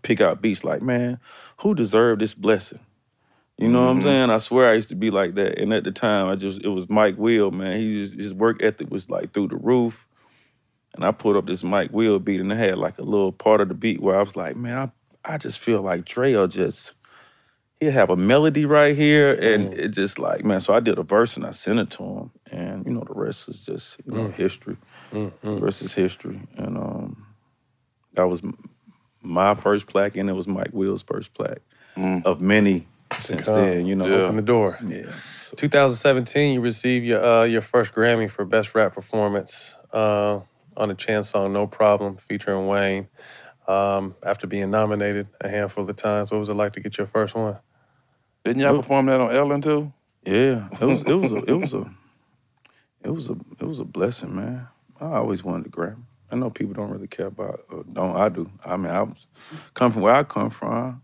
pick 0.03 0.21
out 0.21 0.43
beats 0.43 0.65
like, 0.65 0.83
man, 0.83 1.21
who 1.59 1.75
deserved 1.75 2.21
this 2.23 2.35
blessing? 2.35 2.81
You 3.59 3.69
know 3.69 3.83
what 3.85 3.91
I'm 3.93 4.01
Mhm. 4.01 4.05
saying? 4.05 4.31
I 4.31 4.39
swear 4.39 4.71
I 4.71 4.75
used 4.75 4.91
to 4.91 4.97
be 4.97 5.11
like 5.11 5.35
that. 5.37 5.59
And 5.59 5.73
at 5.73 5.85
the 5.85 5.93
time, 5.93 6.29
I 6.29 6.37
just, 6.37 6.63
it 6.63 6.69
was 6.69 6.89
Mike 6.91 7.17
Will, 7.19 7.51
man. 7.53 7.79
He 7.79 8.07
just, 8.07 8.15
his 8.21 8.35
work 8.35 8.63
ethic 8.63 8.91
was 8.91 9.11
like 9.11 9.33
through 9.33 9.49
the 9.49 9.57
roof. 9.57 10.07
And 10.95 11.05
I 11.05 11.11
put 11.11 11.37
up 11.37 11.47
this 11.47 11.63
Mike 11.65 11.91
Will 11.93 12.19
beat, 12.19 12.41
and 12.41 12.53
it 12.53 12.57
had 12.59 12.79
like 12.79 12.99
a 12.99 13.03
little 13.03 13.33
part 13.33 13.61
of 13.61 13.69
the 13.69 13.75
beat 13.75 14.01
where 14.03 14.17
I 14.17 14.21
was 14.21 14.37
like, 14.37 14.57
man, 14.57 14.77
I, 15.25 15.35
I 15.35 15.39
just 15.39 15.59
feel 15.59 15.81
like 15.81 16.05
Dre 16.05 16.35
will 16.35 16.49
just, 16.49 16.93
he'll 17.81 17.93
have 17.93 18.11
a 18.11 18.17
melody 18.17 18.67
right 18.67 18.95
here. 18.95 19.33
And 19.33 19.73
it 19.73 19.89
just 19.89 20.19
like, 20.19 20.45
man, 20.45 20.61
so 20.61 20.75
I 20.75 20.81
did 20.81 20.99
a 20.99 21.03
verse 21.03 21.37
and 21.37 21.47
I 21.47 21.53
sent 21.53 21.79
it 21.79 21.91
to 21.93 22.03
him. 22.03 22.31
And, 22.51 22.85
you 22.87 22.93
know, 22.93 23.05
the 23.07 23.15
rest 23.15 23.49
is 23.49 23.65
just, 23.65 23.99
you 24.05 24.13
know, 24.13 24.25
Mm. 24.29 24.35
history. 24.35 24.77
Mm, 25.13 25.33
The 25.43 25.51
rest 25.65 25.81
is 25.83 25.95
history. 25.95 26.41
And 26.59 26.77
um, 26.77 27.27
that 28.15 28.25
was 28.29 28.43
my 29.23 29.55
first 29.55 29.87
plaque, 29.87 30.17
and 30.17 30.29
it 30.29 30.35
was 30.35 30.47
Mike 30.47 30.71
Will's 30.73 31.03
first 31.03 31.33
plaque 31.33 31.63
of 32.25 32.41
many 32.41 32.87
since 33.21 33.47
then, 33.47 33.87
you 33.87 33.95
know. 33.95 34.25
Open 34.25 34.37
the 34.37 34.43
door. 34.43 34.79
Yeah. 34.87 35.13
2017, 35.57 36.55
you 36.55 36.61
received 36.61 37.07
your 37.07 37.25
uh, 37.25 37.45
your 37.45 37.63
first 37.63 37.93
Grammy 37.93 38.29
for 38.31 38.45
Best 38.45 38.75
Rap 38.75 38.95
Performance 38.95 39.75
uh, 39.93 40.41
on 40.77 40.91
a 40.91 40.95
Chance 40.95 41.31
song 41.31 41.53
"No 41.53 41.67
Problem" 41.67 42.17
featuring 42.17 42.67
Wayne. 42.67 43.09
Um, 43.69 44.17
after 44.25 44.47
being 44.47 44.71
nominated 44.71 45.29
a 45.41 45.49
handful 45.49 45.89
of 45.89 45.97
times, 45.97 46.31
what 46.31 46.41
was 46.41 46.49
it 46.49 46.55
like 46.55 46.73
to 46.73 46.81
get 46.81 46.99
your 46.99 47.07
first 47.07 47.35
one? 47.35 47.59
Didn't 48.45 48.61
y'all 48.61 48.77
perform 48.77 49.07
that 49.07 49.21
on 49.21 49.35
Ellen 49.35 49.61
too? 49.61 49.93
Yeah, 50.25 50.69
it 50.81 50.85
was 50.85 51.03
it 51.03 51.15
was 51.15 51.33
a 51.33 51.37
it 51.45 51.53
was 51.55 51.75
a 51.75 51.91
it 53.03 53.11
was 53.11 53.31
a 53.31 53.37
it 53.61 53.65
was 53.65 53.79
a 53.79 53.85
blessing, 53.85 54.35
man. 54.35 54.69
I 55.01 55.15
always 55.17 55.45
wanted 55.45 55.65
to 55.65 55.71
Grammy. 55.71 56.03
I 56.31 56.37
know 56.37 56.51
people 56.51 56.75
don't 56.75 56.91
really 56.91 57.09
care 57.09 57.27
about 57.27 57.61
uh, 57.73 57.83
don't 57.93 58.17
I 58.17 58.29
do. 58.29 58.51
I 58.65 58.77
mean, 58.77 58.91
I 58.93 59.03
was 59.03 59.27
come 59.75 59.93
from 59.93 60.03
where 60.03 60.15
I 60.15 60.25
come 60.25 60.51
from. 60.51 61.03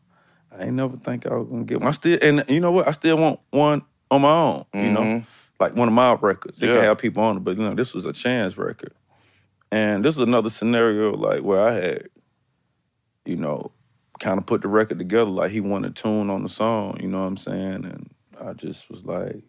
I 0.51 0.65
ain't 0.65 0.75
never 0.75 0.97
think 0.97 1.27
I 1.27 1.35
was 1.35 1.49
gonna 1.49 1.65
get 1.65 1.81
one. 1.81 1.89
I 1.89 1.93
still 1.93 2.19
and 2.23 2.45
you 2.49 2.61
know 2.61 2.73
what? 2.73 2.89
I 2.89 2.93
still 2.93 3.19
want 3.19 3.41
one 3.51 3.83
on 4.11 4.23
my 4.23 4.33
own. 4.33 4.65
You 4.73 4.91
know, 4.91 5.03
Mhm. 5.03 5.27
like 5.61 5.77
one 5.77 5.87
of 5.89 5.95
my 5.95 6.15
records. 6.15 6.59
They 6.59 6.67
Yeah. 6.67 6.75
can 6.75 6.83
have 6.85 6.99
people 6.99 7.23
on 7.23 7.37
it, 7.37 7.45
but 7.45 7.57
you 7.57 7.63
know, 7.63 7.75
this 7.75 7.95
was 7.95 8.05
a 8.05 8.13
chance 8.13 8.57
record. 8.59 8.95
And 9.71 10.05
this 10.05 10.15
is 10.17 10.21
another 10.23 10.51
scenario 10.51 11.15
like 11.15 11.43
where 11.43 11.67
I 11.67 11.73
had, 11.75 12.09
you 13.25 13.37
know, 13.37 13.73
kind 14.19 14.39
of 14.39 14.47
put 14.47 14.63
the 14.63 14.69
record 14.69 14.99
together. 14.99 15.31
Like 15.31 15.51
he 15.51 15.61
wanted 15.61 15.95
tune 15.97 16.31
on 16.31 16.43
the 16.43 16.49
song. 16.49 16.99
You 17.01 17.09
know 17.09 17.21
what 17.21 17.27
I'm 17.27 17.37
saying? 17.37 17.85
And 17.85 18.11
I 18.41 18.53
just 18.55 18.91
was 18.91 19.05
like, 19.05 19.43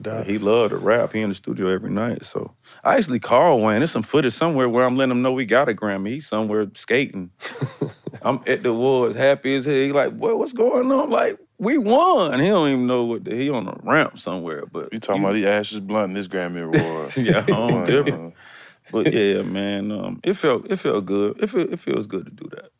dots. 0.00 0.28
he 0.28 0.38
loved 0.38 0.70
to 0.70 0.76
rap. 0.78 1.12
He 1.12 1.20
in 1.20 1.28
the 1.28 1.34
studio 1.34 1.66
every 1.68 1.90
night. 1.90 2.24
So 2.24 2.54
I 2.84 2.96
actually 2.96 3.20
called 3.20 3.62
Wayne. 3.62 3.80
There's 3.80 3.90
some 3.90 4.02
footage 4.02 4.32
somewhere 4.34 4.68
where 4.68 4.84
I'm 4.84 4.96
letting 4.96 5.10
him 5.10 5.22
know 5.22 5.32
we 5.32 5.44
got 5.44 5.68
a 5.68 5.74
Grammy. 5.74 6.08
He's 6.14 6.26
somewhere 6.26 6.66
skating. 6.74 7.30
I'm 8.22 8.40
at 8.46 8.62
the 8.62 8.72
woods, 8.72 9.16
happy 9.16 9.56
as 9.56 9.64
hell. 9.64 9.74
He 9.74 9.92
like, 9.92 10.12
what, 10.12 10.38
what's 10.38 10.52
going 10.52 10.90
on? 10.92 11.00
I'm 11.00 11.10
like, 11.10 11.38
we 11.58 11.76
won. 11.76 12.38
He 12.40 12.48
don't 12.48 12.68
even 12.68 12.86
know 12.86 13.04
what 13.04 13.24
the, 13.24 13.34
he 13.34 13.50
on 13.50 13.68
a 13.68 13.76
ramp 13.82 14.18
somewhere. 14.18 14.64
But 14.66 14.92
You 14.92 15.00
talking 15.00 15.22
about 15.22 15.34
he 15.36 15.46
Ashes 15.46 15.80
Blunt 15.80 16.10
in 16.10 16.14
this 16.14 16.28
Grammy 16.28 16.64
award? 16.64 17.16
yeah, 17.16 17.44
Wow. 17.48 17.84
different. 17.86 18.34
But 18.90 19.12
yeah, 19.12 19.42
man, 19.42 19.92
um, 19.92 20.20
it 20.24 20.34
felt 20.34 20.70
it 20.70 20.76
felt 20.76 21.06
good. 21.06 21.42
It 21.42 21.50
feel, 21.50 21.72
it 21.72 21.80
feels 21.80 22.06
good 22.06 22.24
to 22.26 22.30
do 22.30 22.48
that. 22.50 22.70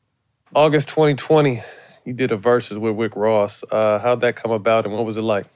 August 0.55 0.89
2020, 0.89 1.63
you 2.05 2.13
did 2.13 2.33
a 2.33 2.37
Verzuz 2.37 2.79
with 2.79 2.97
Rick 2.97 3.17
Ross. 3.17 3.63
Uh, 3.71 3.99
how'd 3.99 4.21
that 4.23 4.37
come 4.37 4.51
about, 4.51 4.85
and 4.85 4.95
what 4.95 5.05
was 5.05 5.17
it 5.17 5.23
like? 5.23 5.47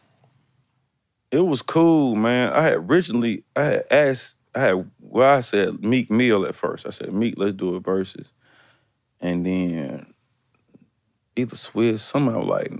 It 1.31 1.41
was 1.41 1.63
cool, 1.63 2.15
man. 2.15 2.53
I 2.53 2.63
had 2.63 2.75
originally 2.75 3.45
I 3.55 3.65
had 3.65 3.85
asked 3.91 4.37
I 4.55 4.61
had 4.61 4.91
well 5.01 5.37
I 5.37 5.41
said 5.41 5.83
Meek 5.83 6.11
Mill 6.11 6.47
at 6.47 6.55
first. 6.55 6.87
I 6.87 6.91
said 6.91 7.13
Meek, 7.13 7.35
let's 7.37 7.53
do 7.53 7.75
a 7.75 7.81
Verzuz, 7.81 8.31
and 9.21 9.45
then 9.45 10.07
either 11.35 11.57
Swizz 11.57 12.01
somehow 12.01 12.43
like 12.43 12.73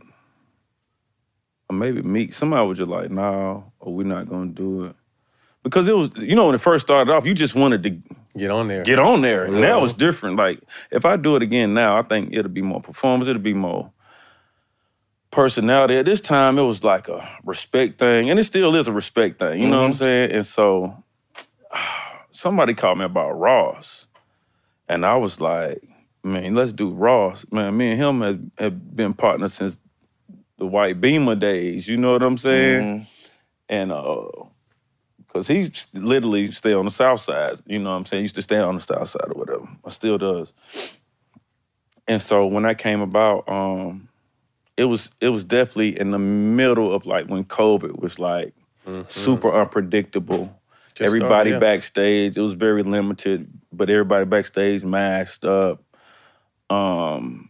or 1.69 1.77
maybe 1.77 2.03
Meek 2.03 2.33
somehow 2.33 2.67
was 2.67 2.79
just 2.79 2.91
like 2.91 3.11
nah 3.11 3.63
or 3.81 3.95
we're 3.95 4.07
not 4.07 4.29
gonna 4.29 4.47
do 4.47 4.85
it 4.85 4.97
because 5.67 5.89
it 5.89 5.97
was 5.97 6.11
you 6.17 6.35
know 6.37 6.47
when 6.47 6.55
it 6.55 6.61
first 6.61 6.87
started 6.87 7.13
off 7.13 7.27
you 7.27 7.35
just 7.35 7.55
wanted 7.57 7.83
to 7.83 7.91
get 8.39 8.51
on 8.51 8.69
there 8.69 8.85
get 8.85 8.99
on 9.01 9.21
there 9.23 9.49
Yeah. 9.53 9.61
now 9.61 9.85
it's 9.85 9.95
different 9.95 10.37
like 10.37 10.61
if 10.93 11.05
I 11.05 11.17
do 11.17 11.37
it 11.37 11.43
again 11.43 11.75
now 11.75 11.99
I 11.99 12.03
think 12.03 12.31
it'll 12.33 12.51
be 12.51 12.63
more 12.63 12.81
performance 12.81 13.29
it'll 13.29 13.43
be 13.43 13.55
more 13.55 13.91
personality. 15.31 15.97
At 15.97 16.07
this 16.07 16.21
time, 16.21 16.59
it 16.59 16.63
was 16.63 16.83
like 16.85 17.09
a 17.09 17.29
respect 17.45 17.99
thing, 17.99 18.31
and 18.31 18.39
it 18.39 18.45
still 18.45 18.75
is 18.75 18.89
a 18.89 18.93
respect 18.93 19.39
thing. 19.39 19.61
You 19.61 19.69
know 19.69 19.81
what 19.81 19.87
I'm 19.87 19.93
Mhm. 19.93 19.97
saying? 19.99 20.33
And 20.33 20.47
so, 20.47 21.05
somebody 22.31 22.75
called 22.75 22.99
me 22.99 23.05
about 23.05 23.33
Ross, 23.33 24.07
and 24.89 25.05
I 25.05 25.17
was 25.17 25.41
like, 25.41 25.83
"Man, 26.25 26.55
let's 26.55 26.73
do 26.73 26.91
Ross." 26.91 27.45
Man, 27.53 27.77
me 27.77 27.91
and 27.93 28.01
him 28.01 28.21
have, 28.23 28.41
have 28.59 28.97
been 28.97 29.15
partners 29.15 29.55
since 29.55 29.81
the 30.59 30.67
White 30.67 31.01
Beamer 31.01 31.35
days. 31.35 31.87
You 31.89 31.97
know 31.99 32.13
what 32.13 32.23
I'm 32.23 32.39
saying? 32.39 33.07
And 33.69 33.93
uh, 33.93 34.27
cause 35.37 35.49
he 35.49 35.71
literally 35.93 36.51
stay 36.53 36.73
on 36.73 36.85
the 36.85 36.91
South 36.91 37.21
Side. 37.21 37.57
You 37.67 37.79
know 37.79 37.91
what 37.91 37.97
I'm 37.97 38.07
saying? 38.07 38.21
He 38.21 38.25
Used 38.25 38.35
to 38.37 38.43
stay 38.43 38.59
on 38.59 38.77
the 38.77 38.81
South 38.81 39.09
Side 39.09 39.29
or 39.29 39.35
whatever. 39.35 39.69
Or 39.83 39.91
still 39.91 40.19
does. 40.19 40.53
And 42.09 42.23
so 42.23 42.47
when 42.47 42.63
that 42.63 42.79
came 42.79 43.01
about, 43.01 43.49
um, 43.49 44.09
it 44.77 44.85
was 44.85 45.11
it 45.21 45.29
was 45.29 45.45
definitely 45.45 45.99
in 45.99 46.11
the 46.11 46.19
middle 46.19 46.95
of 46.95 47.07
like 47.07 47.27
when 47.27 47.45
COVID 47.45 47.99
was 48.01 48.19
like 48.19 48.55
super 49.09 49.53
unpredictable. 49.53 50.55
Just 50.95 51.07
everybody 51.07 51.51
started, 51.51 51.51
yeah. 51.51 51.59
backstage, 51.59 52.37
it 52.39 52.41
was 52.41 52.55
very 52.55 52.83
limited, 52.83 53.51
but 53.73 53.91
everybody 53.91 54.25
backstage 54.25 54.83
masked 54.83 55.45
up. 55.45 55.83
Um, 56.71 57.46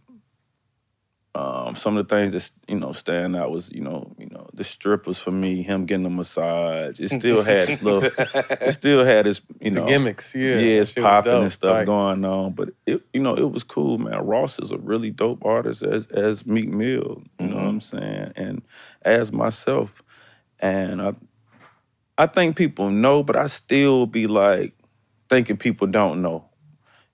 um, 1.37 1.75
some 1.75 1.97
of 1.97 2.07
the 2.07 2.15
things 2.15 2.33
that 2.33 2.51
you 2.67 2.79
know 2.79 2.93
stand 2.93 3.35
out 3.35 3.51
was 3.51 3.71
you 3.71 3.81
know 3.81 4.11
you 4.17 4.25
know 4.25 4.49
the 4.55 4.63
strippers 4.63 5.19
for 5.19 5.29
me, 5.29 5.61
him 5.61 5.85
getting 5.85 6.05
a 6.07 6.09
massage. 6.09 6.99
It 6.99 7.09
still 7.09 7.43
had 7.43 7.69
its 7.69 7.83
little, 7.83 8.09
it 8.49 8.73
still 8.73 9.05
had 9.05 9.27
its 9.27 9.41
you 9.61 9.69
The 9.69 9.81
know 9.81 9.85
gimmicks, 9.85 10.33
yeah, 10.33 10.57
yeah, 10.57 10.81
it's 10.81 10.91
popping 10.91 11.43
and 11.43 11.53
stuff 11.53 11.71
right. 11.71 11.85
going 11.85 12.25
on. 12.25 12.53
But 12.53 12.69
it 12.87 13.03
you 13.13 13.21
know 13.21 13.35
it 13.35 13.51
was 13.51 13.63
cool, 13.63 13.99
man. 13.99 14.25
Ross 14.25 14.57
is 14.57 14.71
a 14.71 14.79
really 14.79 15.11
dope 15.11 15.45
artist 15.45 15.83
as 15.83 16.07
as 16.07 16.43
Meek 16.47 16.69
Mill. 16.69 17.21
You 17.39 17.47
know 17.47 17.55
what 17.57 17.65
I'm 17.65 17.81
saying? 17.81 18.33
And 18.35 18.63
as 19.03 19.31
myself, 19.31 20.01
and 20.59 20.99
I 20.99 21.13
I 22.17 22.25
think 22.25 22.55
people 22.55 22.89
know, 22.89 23.21
but 23.21 23.35
I 23.35 23.45
still 23.45 24.07
be 24.07 24.25
like 24.25 24.73
thinking 25.29 25.57
people 25.57 25.85
don't 25.85 26.23
know. 26.23 26.45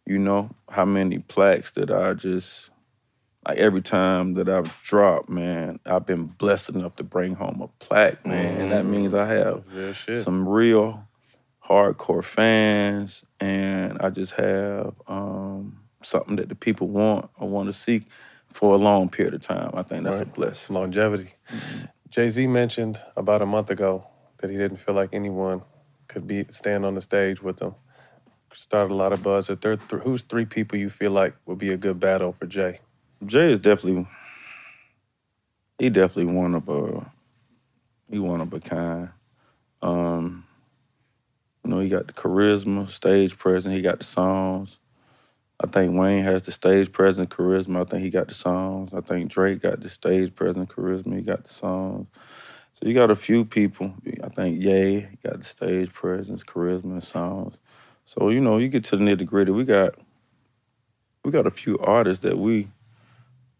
You 0.05 0.17
know 0.17 0.49
how 0.69 0.85
many 0.85 1.19
plaques 1.19 1.73
that 1.73 1.91
I 1.91 2.13
just 2.13 2.69
like 3.47 3.57
every 3.57 3.81
time 3.81 4.35
that 4.35 4.47
I've 4.49 4.73
dropped, 4.83 5.29
man, 5.29 5.79
I've 5.85 6.05
been 6.05 6.25
blessed 6.25 6.69
enough 6.69 6.95
to 6.97 7.03
bring 7.03 7.35
home 7.35 7.61
a 7.61 7.67
plaque, 7.83 8.25
man. 8.25 8.61
And 8.61 8.71
that 8.71 8.85
means 8.85 9.13
I 9.13 9.27
have 9.27 9.63
Real 9.73 9.93
some 10.23 10.47
real 10.47 11.07
hardcore 11.67 12.23
fans, 12.23 13.23
and 13.39 13.97
I 13.99 14.09
just 14.09 14.33
have 14.33 14.93
um, 15.07 15.79
something 16.01 16.35
that 16.37 16.49
the 16.49 16.55
people 16.55 16.87
want 16.87 17.29
or 17.39 17.47
want 17.49 17.67
to 17.67 17.73
seek 17.73 18.03
for 18.51 18.75
a 18.75 18.77
long 18.77 19.09
period 19.09 19.33
of 19.33 19.41
time. 19.41 19.71
I 19.73 19.83
think 19.83 20.03
that's 20.03 20.19
a 20.19 20.25
Right. 20.25 20.33
blessing. 20.33 20.75
Longevity. 20.75 21.33
Jay 22.09 22.29
Z 22.29 22.45
mentioned 22.47 23.01
about 23.15 23.41
a 23.41 23.45
month 23.45 23.69
ago 23.71 24.05
that 24.39 24.51
he 24.51 24.57
didn't 24.57 24.77
feel 24.77 24.93
like 24.93 25.09
anyone 25.13 25.63
could 26.07 26.27
be 26.27 26.45
stand 26.49 26.85
on 26.85 26.93
the 26.95 27.01
stage 27.01 27.41
with 27.41 27.59
him. 27.61 27.73
Started 28.53 28.93
a 28.93 28.95
lot 28.95 29.13
of 29.13 29.23
buzz. 29.23 29.49
Are 29.49 29.55
there 29.55 29.77
th- 29.77 30.03
who's 30.03 30.21
three 30.21 30.45
people 30.45 30.77
you 30.77 30.89
feel 30.91 31.11
like 31.11 31.33
would 31.47 31.57
be 31.57 31.71
a 31.71 31.77
good 31.77 31.99
battle 31.99 32.33
for 32.33 32.45
Jay? 32.45 32.79
Jay 33.25 33.51
is 33.51 33.59
definitely 33.59 34.07
he 35.79 35.89
definitely 35.89 36.33
one 36.33 36.55
of 36.55 36.69
a 36.69 37.11
he 38.09 38.19
one 38.19 38.41
of 38.41 38.53
a 38.53 38.59
kind. 38.59 39.09
Um, 39.81 40.45
you 41.63 41.71
know, 41.71 41.79
he 41.79 41.89
got 41.89 42.07
the 42.07 42.13
charisma, 42.13 42.89
stage 42.89 43.37
presence. 43.37 43.73
He 43.73 43.81
got 43.81 43.99
the 43.99 44.05
songs. 44.05 44.77
I 45.59 45.67
think 45.67 45.97
Wayne 45.97 46.23
has 46.23 46.43
the 46.43 46.51
stage 46.51 46.91
presence, 46.91 47.33
charisma. 47.33 47.81
I 47.81 47.89
think 47.89 48.03
he 48.03 48.09
got 48.09 48.27
the 48.27 48.33
songs. 48.33 48.93
I 48.93 49.01
think 49.01 49.31
Drake 49.31 49.61
got 49.61 49.79
the 49.79 49.89
stage 49.89 50.35
presence, 50.35 50.71
charisma. 50.71 51.15
He 51.15 51.21
got 51.21 51.45
the 51.45 51.53
songs. 51.53 52.07
So 52.73 52.87
you 52.87 52.93
got 52.93 53.11
a 53.11 53.15
few 53.15 53.45
people. 53.45 53.93
I 54.23 54.29
think 54.29 54.61
Ye 54.61 55.07
got 55.23 55.39
the 55.39 55.45
stage 55.45 55.93
presence, 55.93 56.43
charisma, 56.43 56.93
and 56.93 57.03
songs. 57.03 57.59
So 58.05 58.29
you 58.29 58.41
know, 58.41 58.57
you 58.57 58.67
get 58.67 58.83
to 58.85 58.97
the 58.97 59.03
nitty 59.03 59.25
gritty. 59.25 59.51
We 59.51 59.63
got 59.63 59.95
we 61.23 61.31
got 61.31 61.47
a 61.47 61.51
few 61.51 61.77
artists 61.79 62.23
that 62.23 62.37
we 62.37 62.67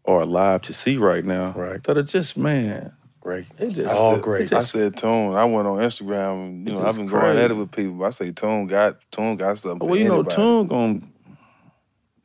are 0.06 0.22
alive 0.22 0.62
to 0.64 0.74
see 0.74 0.97
right 0.97 1.24
now. 1.24 1.51
Right. 1.51 1.84
That 1.84 1.97
are 1.97 2.04
just 2.04 2.38
man. 2.38 2.93
Great. 3.22 3.45
It 3.58 3.70
just 3.70 3.89
All 3.89 4.18
great. 4.18 4.51
I 4.51 4.58
just- 4.58 4.72
said 4.72 4.97
Tune. 4.97 5.34
I 5.34 5.45
went 5.45 5.68
on 5.68 5.78
Instagram. 5.78 6.68
You 6.68 6.76
know, 6.76 6.86
I've 6.86 6.97
been 6.97 7.08
going 7.08 7.38
at 7.38 7.51
it 7.51 7.54
with 7.54 7.72
people. 7.72 8.04
I 8.04 8.10
say 8.10 8.32
Tune 8.32 8.68
got 8.68 8.97
Tune 9.12 9.38
got 9.38 9.58
something. 9.58 9.88
well, 9.88 9.97
you 9.97 10.08
know, 10.10 10.16
anybody. 10.16 10.36
Tune 10.36 10.68
gonna 10.68 10.99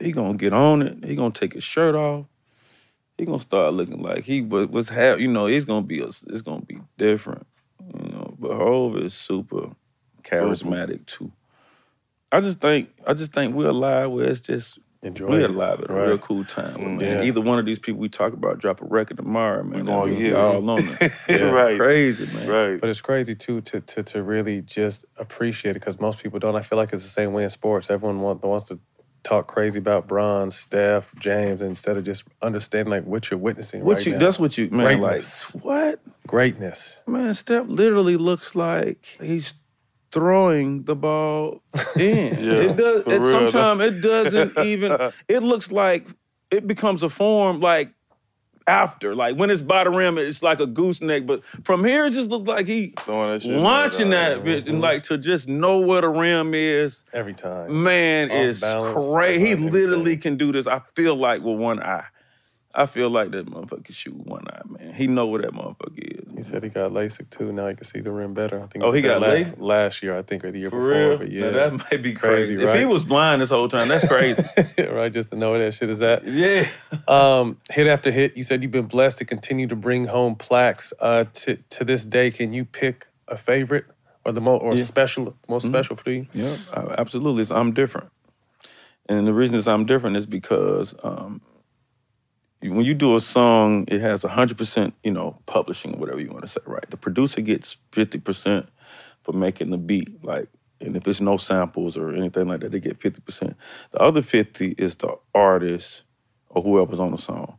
he 0.01 0.13
gonna 0.13 0.37
get 0.37 0.53
on 0.53 0.83
it. 0.83 1.05
He 1.05 1.15
gonna 1.15 1.31
take 1.33 1.53
his 1.53 1.65
shirt 1.65 1.95
off. 1.95 2.27
He 3.17 3.25
gonna 3.25 3.41
start 3.41 3.75
looking 3.75 4.03
like 4.03 4.25
he 4.25 4.41
was, 4.43 4.69
was. 4.69 4.91
You 4.91 5.29
know, 5.29 5.47
it's 5.47 5.65
gonna 5.65 5.87
be 5.87 6.01
a, 6.01 6.07
it's 6.07 6.43
gonna 6.43 6.63
be 6.63 6.79
different. 6.97 7.47
You 7.81 8.11
know, 8.11 8.35
but 8.39 8.57
Hove 8.57 8.97
is 8.97 9.15
super 9.15 9.71
charismatic 10.23 11.07
too. 11.07 11.33
I 12.31 12.41
just 12.41 12.61
think 12.61 12.91
I 13.07 13.15
just 13.15 13.33
think 13.33 13.55
we're 13.55 13.69
alive 13.69 14.11
where 14.11 14.27
it's 14.27 14.41
just 14.41 14.79
Enjoy 15.03 15.27
we 15.29 15.41
had 15.41 15.51
a 15.51 15.53
alive 15.53 15.81
at 15.81 15.91
a 15.91 15.93
Right. 15.93 16.09
real 16.09 16.19
cool 16.19 16.45
time. 16.45 16.97
Man. 16.97 17.01
yeah. 17.01 17.23
Either 17.23 17.41
one 17.41 17.59
of 17.61 17.67
these 17.67 17.79
people 17.79 18.01
we 18.01 18.09
talk 18.09 18.33
about 18.33 18.59
drop 18.59 18.81
a 18.83 18.85
record 18.85 19.17
tomorrow, 19.17 19.63
man. 19.63 19.81
We 19.81 19.87
gonna 19.87 19.97
oh, 19.97 20.05
that 20.07 20.11
means 20.11 20.19
we 20.23 20.29
it. 20.31 20.35
all 20.35 20.71
on 20.71 20.97
it. 21.01 21.13
Yeah. 21.29 21.37
Right. 21.51 21.79
Crazy, 21.79 22.27
man. 22.35 22.49
Right. 22.49 22.81
But 22.81 22.91
it's 22.91 23.01
crazy 23.01 23.35
too 23.37 23.61
to 23.61 23.81
to 23.81 24.03
to 24.03 24.23
really 24.25 24.61
just 24.63 25.05
appreciate 25.17 25.73
it 25.73 25.75
because 25.81 26.01
most 26.01 26.21
people 26.21 26.41
don't. 26.41 26.57
I 26.57 26.63
feel 26.63 26.79
like 26.79 26.93
it's 26.93 27.05
the 27.05 27.09
same 27.09 27.33
way 27.33 27.45
in 27.45 27.51
sports. 27.51 27.91
Everyone 27.91 28.21
want, 28.21 28.43
wants 28.43 28.67
to 28.69 28.81
talk 29.23 29.47
crazy 29.47 29.79
about 29.79 30.09
Bron, 30.09 30.51
Steph, 30.51 31.13
James, 31.21 31.61
instead 31.63 31.97
of 31.97 32.03
just 32.05 32.25
understanding 32.43 32.91
like 32.91 33.05
what 33.05 33.31
you're 33.31 33.39
witnessing 33.39 33.85
What 33.85 33.99
right 33.99 34.07
you 34.07 34.13
now. 34.15 34.19
that's 34.19 34.39
what 34.39 34.57
you 34.59 34.69
man 34.71 34.99
Greatness. 34.99 35.55
like 35.55 35.65
what? 35.65 36.01
Greatness. 36.27 36.99
Man, 37.07 37.35
Steph 37.35 37.67
literally 37.69 38.17
looks 38.17 38.55
like 38.57 39.17
he's 39.21 39.55
throwing 40.13 40.85
the 40.85 40.95
ball 40.95 41.63
in. 41.97 42.43
Yeah, 42.43 42.53
it 42.53 42.77
does. 42.77 43.05
It, 43.07 43.25
sometimes 43.25 43.83
it 43.83 44.01
doesn't 44.01 44.59
even. 44.65 44.97
It 45.29 45.43
looks 45.43 45.71
like 45.71 46.07
it 46.51 46.67
becomes 46.67 47.03
a 47.03 47.09
form 47.09 47.61
like 47.61 47.93
after, 48.67 49.15
like 49.15 49.37
when 49.37 49.51
it's 49.51 49.61
by 49.61 49.85
the 49.85 49.91
rim, 49.91 50.19
it's 50.19 50.43
like 50.43 50.61
a 50.61 50.67
gooseneck. 50.67 51.27
But 51.27 51.43
from 51.65 51.85
here, 51.85 52.05
it 52.05 52.11
just 52.11 52.31
looks 52.31 52.47
like 52.47 52.67
he 52.67 52.95
Throwing 52.99 53.33
that 53.33 53.43
shit 53.43 53.53
launching 53.53 54.11
right 54.11 54.35
that 54.35 54.45
bitch, 54.45 54.67
and 54.67 54.75
mm-hmm. 54.75 54.81
like 54.81 55.03
to 55.05 55.19
just 55.19 55.49
know 55.49 55.79
where 55.79 56.03
the 56.03 56.09
rim 56.09 56.55
is. 56.55 57.05
Every 57.13 57.35
time. 57.35 57.83
Man, 57.83 58.31
is 58.31 58.61
crazy. 58.61 59.47
He 59.47 59.55
literally 59.55 60.01
everything. 60.01 60.21
can 60.21 60.37
do 60.37 60.53
this. 60.53 60.67
I 60.67 60.81
feel 60.95 61.17
like 61.17 61.43
with 61.43 61.59
one 61.59 61.83
eye. 61.83 62.05
I 62.75 62.87
feel 62.87 63.09
like 63.11 63.31
that 63.33 63.47
motherfucker 63.47 63.93
shoot 63.93 64.15
one 64.15 64.45
eye, 64.49 64.61
man. 64.69 64.93
He 64.95 65.07
know 65.07 65.27
where 65.27 65.41
that 65.43 65.53
motherfucker 65.53 65.99
is. 66.29 66.29
He 66.37 66.43
said 66.45 66.63
he 66.63 66.69
got 66.69 66.93
LASIK 66.93 67.31
too. 67.31 67.51
Now 67.51 67.67
he 67.69 67.75
can 67.75 67.85
see 67.85 68.01
the 68.01 68.13
rim 68.13 68.35
better. 68.35 68.63
I 68.63 68.67
think. 68.67 68.85
Oh, 68.85 68.93
he 68.93 69.01
got 69.01 69.21
last, 69.21 69.55
LASIK? 69.55 69.61
last 69.61 70.03
year, 70.03 70.17
I 70.17 70.23
think, 70.23 70.45
or 70.45 70.53
the 70.53 70.59
year 70.61 70.71
For 70.71 70.77
before. 70.79 70.91
real? 71.09 71.19
But 71.19 71.31
Now, 71.31 71.47
yeah, 71.47 71.51
that 71.51 71.73
might 71.73 72.03
be 72.03 72.13
crazy. 72.15 72.55
Crazy, 72.57 72.69
If 72.69 72.79
he 72.79 72.85
was 72.85 73.03
blind 73.05 73.41
this 73.41 73.49
whole 73.51 73.69
time, 73.69 73.89
that's 73.89 74.07
crazy. 74.07 74.43
right. 74.93 75.13
Just 75.13 75.31
to 75.31 75.37
know 75.37 75.51
where 75.53 75.61
that 75.65 75.73
shit 75.75 75.89
is 75.91 76.03
at. 76.03 76.27
yeah. 76.29 76.69
Um, 77.09 77.59
hit 77.71 77.87
after 77.87 78.11
hit, 78.11 78.37
you 78.37 78.43
said 78.43 78.63
you've 78.63 78.71
been 78.73 78.87
blessed 78.87 79.19
to 79.19 79.25
continue 79.25 79.67
to 79.67 79.77
bring 79.77 80.07
home 80.07 80.35
plaques. 80.37 80.93
Uh, 81.01 81.25
to 81.35 81.57
to 81.71 81.85
this 81.85 82.05
day, 82.05 82.31
can 82.31 82.53
you 82.53 82.65
pick 82.67 83.07
a 83.29 83.37
favorite 83.39 83.87
or 84.27 84.33
the 84.33 84.43
most 84.43 84.63
or 84.63 84.75
Yeah. 84.77 84.85
special, 84.85 85.35
most 85.49 85.65
Mhm. 85.65 85.71
special 85.71 85.97
for 85.97 86.11
you? 86.11 86.27
Yeah, 86.35 86.59
absolutely. 86.99 87.43
It's, 87.43 87.51
I'm 87.51 87.73
different. 87.73 88.11
And 89.09 89.27
the 89.27 89.33
reason 89.33 89.57
is 89.57 89.67
I'm 89.67 89.87
different 89.87 90.19
is 90.19 90.27
because 90.27 90.95
um, 91.03 91.41
when 92.61 92.85
you 92.85 92.95
do 92.95 93.17
a 93.17 93.21
song, 93.21 93.85
it 93.89 94.01
has 94.01 94.23
100%, 94.23 94.93
you 95.05 95.13
know, 95.13 95.39
publishing, 95.47 95.99
whatever 95.99 96.21
you 96.21 96.31
want 96.31 96.43
to 96.43 96.49
say, 96.49 96.61
right? 96.67 96.89
The 96.91 96.97
producer 96.97 97.41
gets 97.41 97.77
50% 97.93 98.67
for 99.23 99.33
making 99.33 99.71
the 99.71 99.79
beat, 99.79 100.25
like, 100.25 100.49
and 100.81 100.97
if 100.97 101.03
there's 101.05 101.21
no 101.21 101.37
samples 101.37 101.97
or 101.97 102.15
anything 102.15 102.47
like 102.49 102.61
that, 102.61 102.71
they 102.73 102.81
get 102.81 103.01
50%. 103.01 103.55
The 103.93 103.99
other 103.99 104.23
50 104.23 104.77
is 104.79 104.97
the 104.97 105.17
artist 105.35 106.05
or 106.51 106.63
whoever's 106.63 107.01
on 107.01 107.11
the 107.13 107.19
song. 107.19 107.59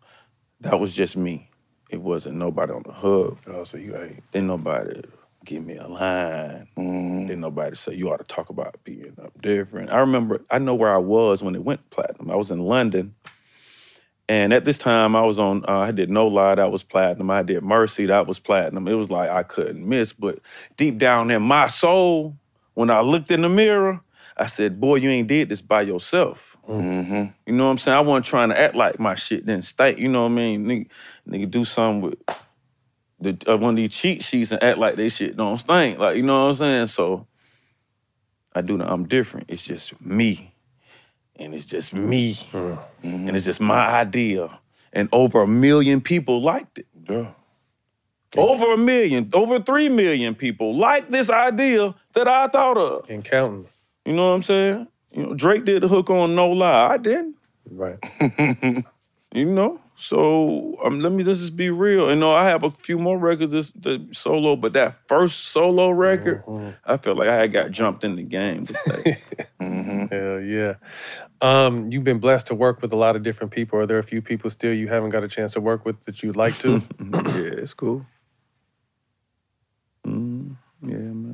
That 0.62 0.80
was 0.80 0.94
just 0.94 1.18
me. 1.18 1.50
It 1.90 2.02
wasn't 2.02 2.36
nobody 2.36 2.72
on 2.74 2.84
the 2.86 2.94
hook. 2.94 3.40
Oh, 3.48 3.64
so 3.64 3.78
you 3.78 3.96
ain't. 3.98 4.24
Didn't 4.32 4.48
nobody 4.48 5.02
give 5.46 5.66
me 5.66 5.78
a 5.78 5.88
line. 5.88 6.68
Mhm. 6.78 7.28
Didn't 7.28 7.42
nobody 7.42 7.76
say 7.76 7.96
you 7.96 8.10
ought 8.12 8.18
to 8.18 8.24
talk 8.24 8.50
about 8.50 8.76
being 8.84 9.16
up 9.22 9.42
different. 9.42 9.92
I 9.92 9.98
remember, 10.00 10.42
I 10.52 10.60
know 10.60 10.76
where 10.76 10.94
I 10.94 10.98
was 10.98 11.42
when 11.44 11.56
it 11.56 11.64
went 11.64 11.90
platinum. 11.90 12.30
I 12.32 12.36
was 12.36 12.52
in 12.52 12.60
London. 12.60 13.16
And 14.30 14.54
at 14.54 14.64
this 14.64 14.78
time, 14.78 15.16
I 15.16 15.24
was 15.24 15.40
on, 15.40 15.66
uh, 15.68 15.80
I 15.80 15.92
did 15.92 16.12
No 16.12 16.28
Lie, 16.28 16.56
that 16.56 16.72
was 16.72 16.84
platinum. 16.84 17.32
I 17.32 17.44
did 17.44 17.64
Mercy, 17.64 18.06
that 18.06 18.28
was 18.28 18.40
platinum. 18.40 18.88
It 18.88 18.94
was 18.94 19.10
like 19.10 19.30
I 19.32 19.44
couldn't 19.44 19.90
miss. 19.90 20.14
But 20.14 20.40
deep 20.78 21.00
down 21.00 21.32
in 21.32 21.42
my 21.42 21.68
soul, 21.68 22.38
when 22.76 22.92
I 22.92 23.02
looked 23.02 23.32
in 23.32 23.42
the 23.42 23.50
mirror, 23.50 24.02
I 24.38 24.46
said, 24.46 24.80
Boy, 24.80 24.98
you 24.98 25.10
ain't 25.10 25.28
did 25.28 25.50
this 25.50 25.62
by 25.62 25.82
yourself. 25.82 26.58
Mhm. 26.70 27.34
You 27.48 27.54
know 27.54 27.66
what 27.66 27.72
I'm 27.72 27.78
saying? 27.80 27.98
I 27.98 28.02
wasn't 28.02 28.28
trying 28.28 28.50
to 28.50 28.60
act 28.62 28.76
like 28.76 29.00
my 29.00 29.16
shit 29.16 29.48
didn't 29.48 29.66
stink. 29.66 29.98
You 29.98 30.10
know 30.10 30.22
what 30.24 30.32
I 30.32 30.36
mean? 30.36 30.66
Nigga, 30.66 30.88
nigga 31.28 31.52
do 31.52 31.66
something 31.66 32.02
with 32.12 32.20
the, 33.20 33.52
uh, 33.52 33.58
one 33.58 33.72
of 33.72 33.78
these 33.78 33.94
cheat 33.96 34.24
sheets 34.24 34.52
and 34.52 34.64
act 34.64 34.78
like 34.78 34.96
they 34.96 35.10
shit 35.10 35.38
don't 35.38 35.58
stink. 35.58 36.00
Like, 36.00 36.18
you 36.18 36.24
know 36.24 36.44
what 36.44 36.50
I'm 36.50 36.56
saying? 36.56 36.88
So 36.88 37.26
I 38.54 38.62
do 38.62 38.78
the 38.78 38.90
I'm 38.90 39.08
different. 39.08 39.48
It's 39.50 39.64
just 39.64 40.00
me. 40.02 40.49
And 41.40 41.56
it's 41.56 41.66
just 41.66 41.94
me. 41.94 42.36
Mm-hmm. 42.52 43.28
And 43.28 43.36
it's 43.36 43.46
just 43.46 43.62
my 43.62 43.88
idea. 43.88 44.60
And 44.94 45.10
over 45.12 45.42
a 45.42 45.48
million 45.48 46.02
people 46.02 46.42
liked 46.42 46.80
it. 46.80 46.88
Yeah. 47.10 47.32
Over 48.38 48.74
a 48.74 48.78
million, 48.78 49.30
over 49.34 49.60
three 49.60 49.90
million 49.90 50.36
people 50.36 50.78
liked 50.78 51.10
this 51.10 51.32
idea 51.32 51.96
that 52.14 52.28
I 52.28 52.48
thought 52.48 52.78
of. 52.78 53.10
And 53.10 53.26
counting. 53.26 53.68
You 54.06 54.14
know 54.14 54.30
what 54.30 54.36
I'm 54.36 54.44
saying? 54.44 54.88
You 55.12 55.24
know, 55.24 55.34
Drake 55.34 55.66
did 55.66 55.82
the 55.82 55.88
hook 55.88 56.12
on 56.12 56.36
No 56.36 56.50
Lie. 56.52 56.94
I 56.94 56.98
didn't. 56.98 57.36
Right. 57.72 57.98
You 59.32 59.46
know, 59.46 59.80
so 60.00 60.78
um, 60.84 61.02
let 61.02 61.12
me 61.12 61.24
just, 61.24 61.42
just 61.42 61.56
be 61.58 61.70
real. 61.70 62.10
You 62.10 62.16
know, 62.16 62.32
I 62.32 62.46
have 62.46 62.64
a 62.64 62.72
few 62.72 62.98
more 62.98 63.18
records 63.18 63.52
this, 63.52 63.72
the 63.72 64.08
solo, 64.14 64.56
but 64.56 64.72
that 64.74 64.96
first 65.08 65.50
solo 65.50 65.90
record, 65.90 66.44
I 66.86 66.96
felt 66.98 67.18
like 67.18 67.28
I 67.28 67.36
had 67.36 67.52
got 67.52 67.72
jumped 67.72 68.06
in 68.06 68.16
the 68.16 68.24
game. 68.24 68.66
To 68.66 68.74
say. 68.74 69.18
Mhm. 69.62 70.10
Hell 70.10 70.40
yeah. 70.40 70.76
Um, 71.42 71.92
you've 71.92 72.06
been 72.06 72.20
blessed 72.20 72.48
to 72.48 72.56
work 72.56 72.82
with 72.82 72.94
a 72.94 72.96
lot 72.96 73.16
of 73.18 73.24
different 73.24 73.52
people. 73.52 73.78
Are 73.78 73.86
there 73.86 74.00
a 74.00 74.04
few 74.04 74.22
people 74.22 74.50
still 74.50 74.74
you 74.74 74.88
haven't 74.88 75.10
got 75.10 75.24
a 75.24 75.28
chance 75.28 75.54
to 75.54 75.60
work 75.62 75.86
with 75.86 76.02
that 76.06 76.24
you'd 76.24 76.38
like 76.38 76.58
to? 76.60 76.82
yeah, 77.00 77.60
it's 77.60 77.74
cool. 77.74 78.06
Mm, 80.08 80.56
yeah, 80.82 80.96
man. 80.96 81.29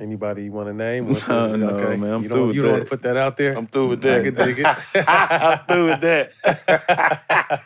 Anybody 0.00 0.44
you 0.44 0.52
want 0.52 0.68
to 0.68 0.74
name? 0.74 1.06
What's 1.10 1.28
No, 1.28 1.54
up? 1.54 1.56
no, 1.56 1.96
man, 1.96 2.10
I'm 2.12 2.22
you 2.24 2.28
through 2.28 2.40
don't, 2.40 2.48
with 2.48 2.56
you 2.56 2.62
don't 2.62 2.72
want 2.72 2.84
to 2.84 2.90
put 2.90 3.02
that 3.02 3.16
out 3.18 3.36
there? 3.36 3.56
I'm 3.56 3.66
through 3.68 3.88
with 3.90 4.02
that. 4.02 4.20
I 4.20 4.22
that. 4.22 4.24
can 4.24 4.34
dig 4.36 4.60
it. 4.60 4.66
I'm 5.08 5.66
through 5.68 5.86
with 5.90 6.00
that. 6.02 6.32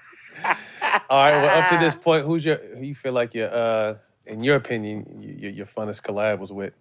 All 1.10 1.32
right. 1.32 1.42
Well, 1.42 1.58
up 1.62 1.68
to 1.70 1.76
this 1.78 1.94
point, 1.94 2.26
who's 2.26 2.44
your 2.44 2.56
who 2.76 2.82
you 2.84 2.94
feel 2.94 3.12
like 3.14 3.34
your 3.34 3.50
uh 3.54 3.96
in 4.26 4.42
your 4.44 4.56
opinion 4.56 5.22
your, 5.22 5.52
your 5.52 5.66
funnest 5.66 6.02
collab 6.02 6.40
was 6.40 6.52
with? 6.52 6.74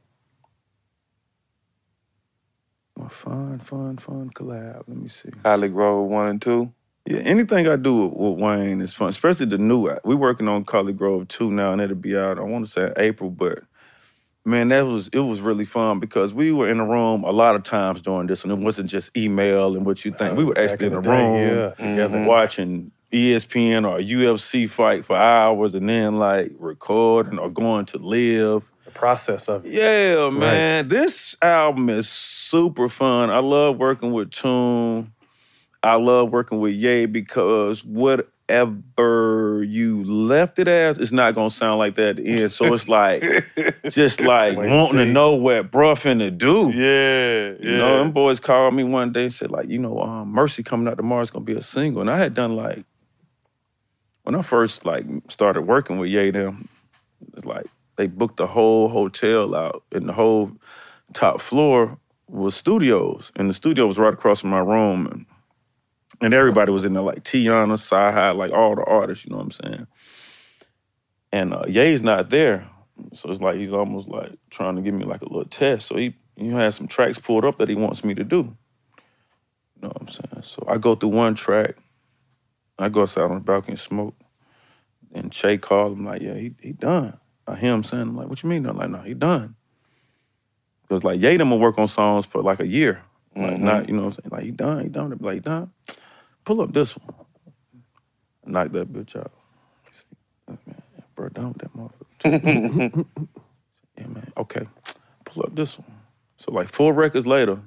Well, 2.98 3.10
fun, 3.10 3.60
fun, 3.60 3.98
fun 3.98 4.32
collab. 4.36 4.84
Let 4.88 4.98
me 4.98 5.10
see. 5.10 5.32
Holly 5.46 5.70
Grove 5.70 6.10
one 6.10 6.28
and 6.28 6.42
two. 6.42 6.74
Yeah, 7.08 7.20
anything 7.20 7.68
I 7.68 7.76
do 7.78 8.06
with, 8.08 8.14
with 8.14 8.40
Wayne 8.40 8.82
is 8.82 8.94
fun, 8.94 9.10
especially 9.10 9.48
the 9.48 9.58
new. 9.58 9.90
We're 10.06 10.16
working 10.18 10.48
on 10.48 10.66
ColleGrove 10.66 11.28
2 11.30 11.52
now, 11.52 11.74
and 11.74 11.82
it'll 11.82 11.98
be 11.98 12.18
out. 12.18 12.40
I 12.40 12.44
want 12.44 12.66
to 12.66 12.72
say 12.72 12.94
April, 12.98 13.30
but 13.32 13.60
man, 14.46 14.70
that 14.70 14.86
was 14.86 15.10
it 15.14 15.20
was 15.20 15.42
really 15.42 15.66
fun 15.66 16.00
because 16.00 16.34
we 16.34 16.52
were 16.52 16.70
in 16.70 16.78
the 16.78 16.84
room 16.84 17.24
a 17.24 17.32
lot 17.32 17.56
of 17.56 17.64
times 17.64 18.02
during 18.02 18.28
this, 18.28 18.44
and 18.44 18.52
it 18.52 18.58
wasn't 18.58 18.90
just 18.90 19.16
email 19.18 19.76
and 19.76 19.86
what 19.86 20.04
you 20.06 20.14
think. 20.14 20.38
We 20.38 20.44
were 20.44 20.58
actually 20.58 20.88
in 20.88 20.94
in 20.94 21.02
the, 21.02 21.02
the 21.02 21.10
day, 21.10 21.24
room 21.24 21.58
yeah, 21.58 21.70
together. 21.72 22.18
mhm, 22.18 22.26
watching 22.26 22.92
ESPN 23.12 23.88
or 23.90 24.00
UFC 24.00 24.70
fight 24.70 25.06
for 25.06 25.16
hours, 25.16 25.76
and 25.76 25.88
then 25.88 26.18
like 26.18 26.52
recording 26.58 27.40
or 27.40 27.50
going 27.50 27.86
to 27.88 27.98
live. 27.98 28.64
The 28.86 28.92
process 28.92 29.48
of 29.48 29.66
it. 29.66 29.74
Yeah, 29.74 30.30
man. 30.30 30.88
This 30.88 31.36
album 31.42 31.90
is 31.90 32.10
super 32.10 32.90
fun. 32.90 33.30
I 33.30 33.40
love 33.40 33.78
working 33.78 34.12
with 34.12 34.32
Tune. 34.32 35.14
I 35.82 35.96
love 35.96 36.32
working 36.32 36.60
with 36.60 36.74
Ye 36.74 37.06
because 37.06 37.84
whatever 38.48 39.64
you 39.64 40.04
left 40.04 40.60
it 40.60 40.68
as, 40.68 40.98
it's 40.98 41.12
not 41.12 41.36
gonna 41.36 41.50
sound 41.50 41.80
like 41.80 41.96
that 41.96 42.10
at 42.10 42.16
the 42.18 42.28
end. 42.28 42.52
So 42.52 42.74
it's 42.74 42.88
like 42.88 43.24
just 43.90 44.22
like 44.22 44.58
Wait 44.58 44.70
wanting 44.70 44.98
to 44.98 45.06
know 45.06 45.36
what 45.36 45.72
bruh 45.72 45.96
finna 45.96 46.36
do. 46.36 46.72
Yeah, 46.72 47.56
You 47.60 47.78
know, 47.78 47.98
them 47.98 48.12
boys 48.12 48.40
called 48.40 48.74
me 48.74 48.84
one 48.84 49.12
day 49.12 49.24
and 49.24 49.34
said, 49.34 49.52
like, 49.52 49.70
you 49.70 49.80
know, 49.80 50.00
um, 50.02 50.30
Mercy 50.30 50.64
coming 50.64 50.88
out 50.88 50.98
tomorrow 50.98 51.22
is 51.22 51.32
gonna 51.32 51.46
be 51.46 51.54
a 51.54 51.62
single. 51.62 52.02
And 52.02 52.12
I 52.12 52.18
had 52.18 52.34
done 52.34 52.56
like 52.56 52.86
when 54.24 54.36
I 54.36 54.42
first 54.42 54.86
like 54.86 55.06
started 55.30 55.62
working 55.62 55.98
with 55.98 56.10
Ye 56.10 56.32
them, 56.32 56.68
it's 57.36 57.46
like 57.46 57.66
they 57.96 58.08
booked 58.08 58.38
the 58.38 58.48
whole 58.48 58.90
hotel 58.90 59.56
out 59.56 59.84
and 59.92 60.08
the 60.08 60.14
whole 60.14 60.52
top 61.14 61.40
floor 61.40 61.98
was 62.28 62.56
studios. 62.56 63.32
And 63.36 63.50
the 63.50 63.54
studio 63.54 63.88
was 63.88 63.98
right 63.98 64.14
across 64.14 64.42
from 64.42 64.50
my 64.50 64.60
room 64.60 65.08
and 65.08 65.26
and 66.24 66.34
everybody 66.34 66.72
was 66.72 66.86
in 66.86 66.94
there 66.94 67.04
like 67.04 67.24
Teyana, 67.26 67.74
CyHi, 67.74 68.36
like 68.38 68.54
all 68.54 68.76
the 68.76 68.84
artists, 68.86 69.26
you 69.26 69.32
know 69.32 69.38
what 69.38 69.44
I'm 69.44 69.52
saying? 69.52 69.88
And 71.34 71.54
uh, 71.54 71.66
Ye's 71.68 72.02
not 72.02 72.30
there. 72.30 72.70
So 73.14 73.30
it's 73.30 73.42
like 73.42 73.58
he's 73.58 73.74
almost 73.74 74.08
like 74.08 74.32
trying 74.50 74.78
to 74.78 74.82
give 74.82 74.94
me 74.94 75.06
like 75.06 75.22
a 75.22 75.26
little 75.26 75.46
test. 75.46 75.88
So 75.88 75.98
he 75.98 76.16
he 76.38 76.50
has 76.50 76.76
some 76.76 76.88
tracks 76.88 77.20
pulled 77.20 77.46
up 77.46 77.58
that 77.60 77.70
he 77.70 77.76
wants 77.76 78.04
me 78.04 78.14
to 78.16 78.24
do. 78.24 78.38
You 79.76 79.82
know 79.82 79.90
what 79.90 80.02
I'm 80.02 80.08
saying? 80.08 80.44
So 80.44 80.64
I 80.68 80.78
go 80.78 80.96
through 80.96 81.10
one 81.10 81.36
track. 81.36 81.76
I 82.80 82.90
go 82.90 83.04
outside 83.04 83.24
on 83.24 83.36
the 83.36 83.40
balcony 83.42 83.74
and 83.74 83.80
smoke. 83.80 84.16
And 85.14 85.32
Che 85.32 85.58
called 85.58 85.94
him 85.94 86.06
like, 86.06 86.22
yeah, 86.22 86.36
he 86.36 86.54
he 86.62 86.72
done. 86.72 87.20
I 87.48 87.56
hear 87.56 87.74
him 87.74 87.84
saying, 87.84 88.04
I'm 88.04 88.16
like, 88.16 88.30
what 88.30 88.42
you 88.44 88.50
mean? 88.50 88.66
I'm 88.66 88.78
like, 88.78 88.90
no, 88.90 89.00
he 89.00 89.14
done. 89.14 89.56
Because 90.84 91.04
like 91.04 91.22
Ye 91.22 91.38
will 91.38 91.60
work 91.60 91.78
on 91.78 91.88
songs 91.88 92.26
for 92.26 92.42
like 92.42 92.60
a 92.62 92.68
year. 92.68 93.02
Like 93.36 93.56
Mhm. 93.56 93.60
not, 93.62 93.90
you 93.90 93.96
know 93.96 94.06
what 94.06 94.18
I'm 94.20 94.24
saying? 94.24 94.30
Like 94.32 94.44
he 94.44 94.52
done, 94.52 94.84
he 94.84 94.90
done. 94.90 95.18
Like, 95.20 95.34
he 95.36 95.40
done. 95.42 95.72
Pull 96.46 96.62
up 96.62 96.74
this 96.74 96.98
one. 96.98 97.26
Knock 98.46 98.72
that 98.74 98.92
bitch 98.92 99.16
out. 99.16 99.32
Said, 99.92 100.58
man, 100.68 100.82
bro, 101.16 101.30
done 101.30 101.54
with 101.54 101.58
that 101.60 101.76
motherfucker. 101.76 103.06
yeah, 103.98 104.08
man. 104.08 104.34
Okay. 104.38 104.68
Pull 105.26 105.44
up 105.44 105.56
this 105.56 105.78
one. 105.80 105.98
So 106.38 106.52
like 106.52 106.70
four 106.70 106.94
records 106.94 107.26
later, 107.26 107.60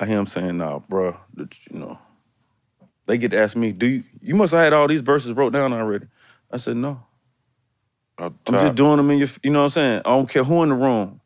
I 0.00 0.06
hear 0.06 0.18
him 0.18 0.26
saying, 0.26 0.58
nah, 0.58 0.80
bro, 0.80 1.16
you 1.36 1.48
know, 1.70 1.98
they 3.06 3.18
get 3.18 3.30
to 3.30 3.38
ask 3.38 3.56
me, 3.56 3.72
do 3.72 3.86
you, 3.86 4.04
you 4.20 4.34
must 4.34 4.52
have 4.52 4.62
had 4.62 4.72
all 4.72 4.88
these 4.88 5.00
verses 5.00 5.32
wrote 5.32 5.52
down 5.52 5.72
already. 5.72 6.06
I 6.50 6.56
said, 6.58 6.76
no. 6.76 7.02
I'm 8.18 8.58
just 8.58 8.74
doing 8.74 8.96
them 8.96 9.10
in 9.10 9.18
your, 9.18 9.28
you 9.42 9.50
know 9.50 9.60
what 9.60 9.64
I'm 9.66 9.70
saying? 9.70 9.98
I 10.00 10.10
don't 10.10 10.28
care 10.28 10.44
who 10.44 10.62
in 10.62 10.70
the 10.70 10.74
room. 10.74 11.20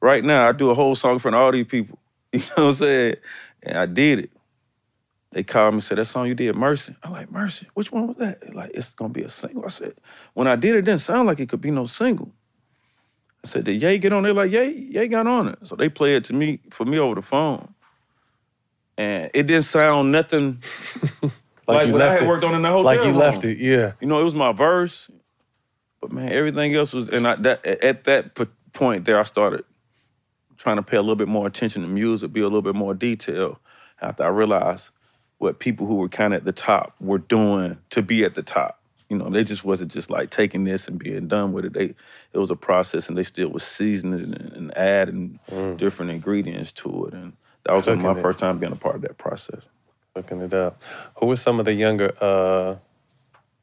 Right 0.00 0.22
now, 0.22 0.48
I 0.48 0.52
do 0.52 0.70
a 0.70 0.74
whole 0.74 0.94
song 0.94 1.14
in 1.14 1.18
front 1.20 1.34
of 1.34 1.40
all 1.42 1.52
these 1.52 1.66
people. 1.66 1.98
You 2.32 2.40
know 2.40 2.46
what 2.56 2.64
I'm 2.64 2.74
saying? 2.74 3.16
And 3.62 3.78
I 3.78 3.86
did 3.86 4.18
it. 4.18 4.30
They 5.34 5.44
called 5.44 5.74
me 5.74 5.78
and 5.78 5.84
said, 5.84 5.98
that 5.98 6.06
song 6.06 6.28
you 6.28 6.36
did, 6.36 6.56
Mercy. 6.56 6.96
I'm 7.04 7.12
like, 7.12 7.32
Mercy, 7.32 7.68
which 7.74 7.92
one 7.92 8.08
was 8.08 8.18
that? 8.18 8.42
They 8.42 8.52
Like, 8.54 8.72
it's 8.74 8.92
gonna 8.94 9.14
be 9.14 9.24
a 9.24 9.30
single. 9.30 9.64
I 9.66 9.70
said, 9.70 9.94
when 10.34 10.48
I 10.48 10.56
did 10.56 10.76
it, 10.76 10.80
it 10.80 10.86
didn't 10.86 11.02
sound 11.02 11.28
like 11.28 11.40
it 11.40 11.50
could 11.50 11.62
be 11.62 11.72
no 11.72 11.86
single. 11.86 12.32
I 13.44 13.48
said, 13.48 13.64
did 13.64 13.82
Ye 13.82 13.98
get 13.98 14.12
on 14.12 14.24
there? 14.24 14.34
Like, 14.34 14.52
Ye, 14.52 14.90
Ye 14.92 15.08
got 15.08 15.26
on 15.26 15.48
it. 15.48 15.58
So 15.64 15.76
they 15.76 15.88
played 15.90 16.16
it 16.16 16.24
to 16.26 16.34
me 16.34 16.60
for 16.70 16.86
me 16.86 16.98
over 16.98 17.16
the 17.16 17.22
phone. 17.22 17.74
And 18.98 19.30
it 19.34 19.44
didn't 19.48 19.64
sound 19.64 20.12
nothing 20.12 20.62
like, 21.68 21.88
you 21.88 21.92
what 21.94 22.02
I 22.02 22.06
left 22.06 22.14
had 22.14 22.22
it. 22.24 22.28
worked 22.28 22.44
on 22.44 22.54
in 22.54 22.62
the 22.62 22.70
hotel 22.70 22.84
Like 22.84 22.98
you 23.00 23.06
room. 23.06 23.16
left 23.18 23.44
it, 23.44 23.58
yeah. 23.58 23.92
You 24.00 24.08
know, 24.08 24.20
it 24.20 24.24
was 24.24 24.34
my 24.36 24.52
verse, 24.52 25.10
but 26.00 26.12
man, 26.12 26.32
everything 26.32 26.74
else 26.74 26.92
was. 26.92 27.08
And 27.08 27.26
I, 27.28 27.36
that, 27.36 27.66
at 27.66 28.04
that 28.04 28.36
point 28.72 29.04
there, 29.06 29.20
I 29.20 29.24
started 29.24 29.64
trying 30.58 30.76
to 30.76 30.82
pay 30.82 30.96
a 30.98 31.02
little 31.02 31.16
bit 31.16 31.28
more 31.28 31.46
attention 31.46 31.82
to 31.82 31.88
music, 31.88 32.32
be 32.32 32.40
a 32.40 32.44
little 32.44 32.62
bit 32.62 32.74
more 32.76 32.94
detailed. 32.94 33.58
After 34.02 34.24
I 34.24 34.28
realized 34.28 34.90
what 35.44 35.60
people 35.60 35.86
who 35.86 35.96
were 35.96 36.08
kind 36.08 36.34
of 36.34 36.38
at 36.38 36.44
the 36.44 36.52
top 36.52 36.94
were 37.00 37.18
doing 37.18 37.76
to 37.90 38.02
be 38.02 38.24
at 38.24 38.34
the 38.34 38.42
top. 38.42 38.80
You 39.10 39.18
know, 39.18 39.28
they 39.28 39.44
just 39.44 39.64
wasn't 39.64 39.92
just 39.92 40.10
like 40.10 40.30
taking 40.30 40.64
this 40.64 40.88
and 40.88 40.98
being 40.98 41.28
done 41.28 41.52
with 41.52 41.66
it. 41.66 41.74
They, 41.74 41.94
it 42.32 42.38
was 42.38 42.50
a 42.50 42.56
process, 42.56 43.08
and 43.08 43.16
they 43.16 43.22
still 43.22 43.50
was 43.50 43.62
seasoning 43.62 44.34
and, 44.34 44.52
and 44.54 44.76
adding 44.76 45.38
different 45.76 46.10
ingredients 46.10 46.72
to 46.72 47.04
it. 47.04 47.14
And 47.14 47.34
that 47.64 47.74
was 47.74 47.86
my 47.86 48.18
it. 48.18 48.22
first 48.22 48.38
time 48.38 48.58
being 48.58 48.72
a 48.72 48.76
part 48.76 48.96
of 48.96 49.02
that 49.02 49.18
process. 49.18 49.62
Looking 50.16 50.40
it 50.40 50.54
up. 50.54 50.82
Who 51.16 51.30
are 51.30 51.36
some 51.36 51.58
of 51.58 51.66
the 51.66 51.74
younger 51.74 52.14
uh, 52.20 52.76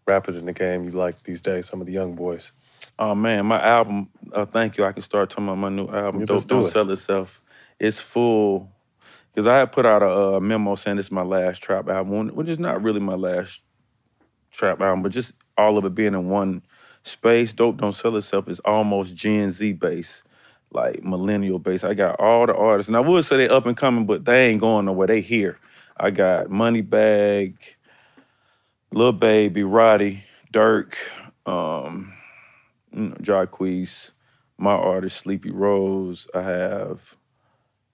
rappers 0.05 0.35
in 0.35 0.45
the 0.45 0.53
game 0.53 0.83
you 0.83 0.91
like 0.91 1.23
these 1.23 1.41
days? 1.41 1.67
Some 1.67 1.81
of 1.81 1.87
the 1.87 1.93
young 1.93 2.13
boys. 2.13 2.51
Oh 2.99 3.15
man, 3.15 3.47
my 3.47 3.61
album. 3.61 4.09
Uh, 4.31 4.45
thank 4.45 4.77
you. 4.77 4.85
I 4.85 4.91
can 4.91 5.01
start 5.01 5.31
talking 5.31 5.45
about 5.45 5.57
my 5.57 5.69
new 5.69 5.87
album. 5.87 6.21
You 6.21 6.27
Don't, 6.27 6.47
Don't 6.47 6.71
sell 6.71 6.89
itself. 6.91 7.41
It's 7.79 7.99
full. 7.99 8.69
Because 9.33 9.47
I 9.47 9.57
had 9.57 9.71
put 9.71 9.85
out 9.85 10.03
a, 10.03 10.35
uh 10.35 10.39
memo 10.39 10.75
saying 10.75 10.97
this 10.97 11.07
is 11.07 11.11
my 11.11 11.23
last 11.23 11.61
trap 11.63 11.87
album, 11.87 12.29
which 12.29 12.49
is 12.49 12.59
not 12.59 12.83
really 12.83 12.99
my 12.99 13.15
last 13.15 13.61
trap 14.51 14.81
album, 14.81 15.03
but 15.03 15.11
just 15.11 15.33
all 15.57 15.77
of 15.77 15.85
it 15.85 15.95
being 15.95 16.13
in 16.13 16.29
one 16.29 16.61
space. 17.03 17.53
Dope 17.53 17.77
Don't 17.77 17.95
Sell 17.95 18.15
Itself 18.17 18.47
is 18.49 18.59
almost 18.61 19.15
Gen 19.15 19.51
Z 19.51 19.73
based, 19.73 20.23
like 20.71 21.03
millennial 21.03 21.59
based. 21.59 21.85
I 21.85 21.93
got 21.93 22.19
all 22.19 22.45
the 22.45 22.55
artists, 22.55 22.89
and 22.89 22.97
I 22.97 22.99
would 22.99 23.25
say 23.25 23.37
they 23.37 23.49
up 23.49 23.65
and 23.65 23.77
coming, 23.77 24.05
but 24.05 24.25
they 24.25 24.47
ain't 24.49 24.61
going 24.61 24.85
nowhere. 24.85 25.07
They 25.07 25.21
here. 25.21 25.57
I 25.97 26.09
got 26.09 26.47
Moneybagg, 26.47 27.55
Lil 28.91 29.13
Baby, 29.13 29.63
Roddy, 29.63 30.23
Durk, 30.51 30.95
um, 31.45 32.13
you 32.93 33.13
know, 33.17 33.85
my 34.57 34.73
artist 34.73 35.17
Sleepy 35.17 35.49
Rose. 35.49 36.27
I 36.35 36.41
have 36.43 37.15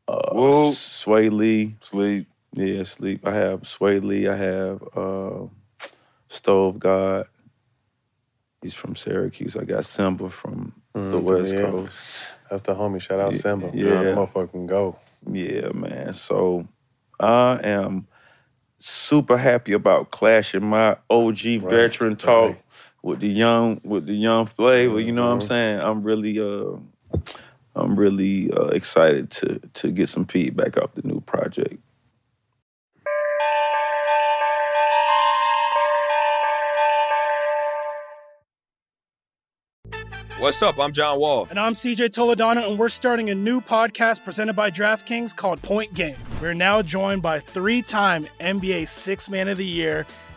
uh, 0.07 0.33
Whoa. 0.33 0.71
Swae 0.71 1.31
Lee. 1.31 1.75
Sleep. 1.83 2.27
Yeah, 2.53 2.83
Sleep. 2.83 3.27
I 3.27 3.33
have 3.33 3.61
Swae 3.61 4.03
Lee. 4.03 4.27
I 4.27 4.35
have 4.35 4.83
uh, 4.95 5.47
Stove 6.29 6.79
God. 6.79 7.27
He's 8.61 8.73
from 8.73 8.95
Syracuse. 8.95 9.55
I 9.55 9.63
got 9.63 9.85
Simba 9.85 10.29
from 10.29 10.73
the 10.93 10.99
Mm, 10.99 11.23
West 11.23 11.53
yeah. 11.55 11.61
Coast. 11.61 12.07
That's 12.49 12.61
the 12.63 12.73
homie. 12.73 13.01
Shout 13.01 13.19
out 13.19 13.33
Yeah, 13.33 13.39
Simba. 13.39 13.71
yeah. 13.73 14.15
Motherfucking 14.15 14.67
go. 14.67 14.97
Yeah, 15.31 15.69
man. 15.73 16.13
So 16.13 16.67
I 17.19 17.59
am 17.63 18.07
super 18.79 19.37
happy 19.37 19.73
about 19.73 20.11
clashing 20.11 20.63
my 20.65 20.97
OG 21.09 21.39
veteran 21.69 22.15
talk 22.15 22.51
right. 22.51 22.63
with 23.03 23.19
the 23.19 23.27
young 23.29 23.81
with 23.83 24.05
the 24.07 24.13
young 24.15 24.45
flavor. 24.45 24.99
You 24.99 25.11
know 25.11 25.23
what 25.27 25.33
I'm 25.33 25.39
Mhm. 25.39 25.47
saying? 25.47 25.79
I'm 25.81 26.03
really 26.03 26.39
uh 26.39 26.77
I'm 27.77 27.97
really 27.97 28.51
uh, 28.51 28.67
excited 28.67 29.29
to 29.31 29.59
to 29.75 29.91
get 29.91 30.09
some 30.09 30.25
feedback 30.25 30.77
off 30.77 30.93
the 30.95 31.07
new 31.07 31.21
project. 31.21 31.79
What's 40.39 40.61
up? 40.61 40.77
I'm 40.79 40.93
John 40.93 41.19
Wall. 41.19 41.47
And 41.49 41.59
I'm 41.59 41.73
CJ 41.73 42.09
Toledano, 42.09 42.69
and 42.69 42.77
we're 42.77 42.89
starting 42.89 43.31
a 43.31 43.35
new 43.35 43.59
podcast 43.59 44.23
presented 44.23 44.53
by 44.53 44.69
DraftKings 44.69 45.35
called 45.35 45.59
Point 45.63 45.95
Game. 45.95 46.15
We're 46.39 46.53
now 46.53 46.83
joined 46.83 47.23
by 47.23 47.39
three 47.39 47.81
time 47.81 48.27
NBA 48.39 48.87
Six 48.87 49.29
Man 49.29 49.47
of 49.47 49.57
the 49.57 49.65
Year, 49.65 50.05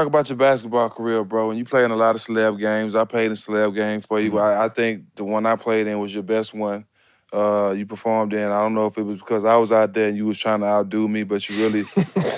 Talk 0.00 0.06
about 0.06 0.30
your 0.30 0.38
basketball 0.38 0.88
career, 0.88 1.22
bro. 1.24 1.50
And 1.50 1.58
you 1.58 1.66
play 1.66 1.84
in 1.84 1.90
a 1.90 1.96
lot 1.96 2.14
of 2.14 2.22
celeb 2.22 2.58
games. 2.58 2.94
I 2.94 3.04
played 3.04 3.26
in 3.26 3.32
celeb 3.32 3.74
games 3.74 4.06
for 4.06 4.18
you. 4.18 4.38
I, 4.38 4.64
I 4.64 4.68
think 4.70 5.04
the 5.14 5.24
one 5.24 5.44
I 5.44 5.56
played 5.56 5.86
in 5.86 5.98
was 5.98 6.14
your 6.14 6.22
best 6.22 6.54
one. 6.54 6.86
Uh, 7.34 7.74
you 7.76 7.84
performed 7.84 8.32
in. 8.32 8.50
I 8.50 8.62
don't 8.62 8.72
know 8.72 8.86
if 8.86 8.96
it 8.96 9.02
was 9.02 9.18
because 9.18 9.44
I 9.44 9.56
was 9.56 9.70
out 9.70 9.92
there 9.92 10.08
and 10.08 10.16
you 10.16 10.24
was 10.24 10.38
trying 10.38 10.60
to 10.60 10.66
outdo 10.66 11.06
me, 11.06 11.22
but 11.24 11.46
you 11.50 11.62
really, 11.62 11.84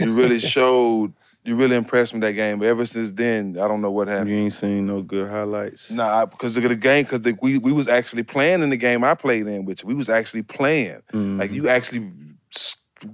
you 0.00 0.12
really 0.12 0.38
showed. 0.40 1.12
You 1.44 1.54
really 1.54 1.76
impressed 1.76 2.14
me 2.14 2.20
that 2.20 2.32
game. 2.32 2.58
But 2.58 2.66
ever 2.66 2.84
since 2.84 3.12
then, 3.12 3.56
I 3.60 3.68
don't 3.68 3.80
know 3.80 3.92
what 3.92 4.08
happened. 4.08 4.30
You 4.30 4.38
ain't 4.38 4.52
seen 4.52 4.88
no 4.88 5.02
good 5.02 5.30
highlights. 5.30 5.88
Nah, 5.88 6.26
because 6.26 6.56
of 6.56 6.64
the 6.64 6.74
game, 6.74 7.04
because 7.04 7.24
we 7.40 7.58
we 7.58 7.72
was 7.72 7.86
actually 7.86 8.24
playing 8.24 8.62
in 8.62 8.70
the 8.70 8.76
game 8.76 9.04
I 9.04 9.14
played 9.14 9.46
in 9.46 9.66
with 9.66 9.84
you. 9.84 9.86
We 9.86 9.94
was 9.94 10.08
actually 10.08 10.42
playing. 10.42 11.00
Mm-hmm. 11.12 11.38
Like 11.38 11.52
you 11.52 11.68
actually 11.68 12.10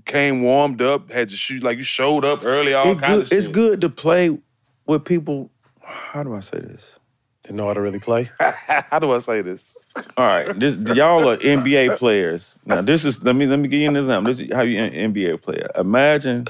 came 0.05 0.43
warmed 0.43 0.83
up, 0.83 1.11
had 1.11 1.29
to 1.31 1.37
shoot 1.37 1.63
like 1.63 1.79
you 1.79 1.85
showed 1.85 2.25
up 2.25 2.45
early, 2.45 2.75
all 2.75 2.93
It 2.93 2.99
kinds 2.99 3.03
good, 3.03 3.23
of 3.23 3.29
shit. 3.29 3.39
it's 3.39 3.49
good 3.49 3.81
to 3.83 3.89
play 3.89 4.39
with 4.87 5.05
people. 5.05 5.51
How 5.83 6.23
do 6.23 6.35
I 6.35 6.41
say 6.41 6.59
this? 6.61 6.99
They 7.45 7.55
know 7.55 7.67
how 7.69 7.75
to 7.75 7.81
really 7.81 7.99
play. 8.01 8.31
How 8.41 8.99
do 8.99 9.13
I 9.13 9.21
say 9.21 9.41
this? 9.41 9.73
All 10.17 10.27
right, 10.27 10.59
this 10.59 10.77
y'all 10.97 11.29
are 11.29 11.37
NBA 11.39 11.97
players. 11.97 12.59
Now 12.67 12.83
this 12.83 13.05
is 13.05 13.23
let 13.23 13.35
me 13.37 13.47
let 13.47 13.59
me 13.59 13.69
give 13.69 13.81
you 13.81 13.89
an 13.89 13.97
example. 13.97 14.33
This 14.33 14.41
is 14.47 14.53
how 14.55 14.63
you 14.63 14.83
an 14.83 15.13
NBA 15.15 15.43
player. 15.43 15.71
Imagine 15.77 16.47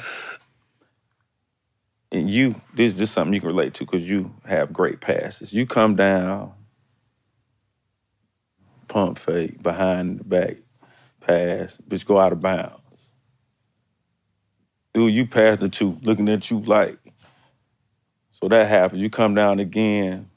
and 2.12 2.30
you 2.30 2.60
this 2.74 2.92
is 2.92 2.98
just 2.98 3.14
something 3.14 3.32
you 3.34 3.40
can 3.40 3.48
relate 3.48 3.74
to 3.74 3.84
because 3.84 4.08
you 4.08 4.34
have 4.46 4.72
great 4.72 5.00
passes. 5.00 5.52
You 5.52 5.66
come 5.66 5.94
down, 5.96 6.52
pump 8.88 9.18
fake, 9.18 9.62
behind 9.62 10.20
the 10.20 10.24
back, 10.24 10.56
pass, 11.20 11.78
bitch 11.88 12.04
go 12.06 12.18
out 12.18 12.32
of 12.32 12.40
bounds. 12.40 12.80
Dude, 14.94 15.12
you 15.12 15.26
pass 15.26 15.60
the 15.60 15.68
two, 15.68 15.98
looking 16.02 16.28
at 16.28 16.50
you 16.50 16.60
like. 16.60 16.98
So 18.40 18.48
that 18.48 18.68
happens. 18.68 19.02
You 19.02 19.10
come 19.10 19.34
down 19.34 19.58
again. 19.58 20.28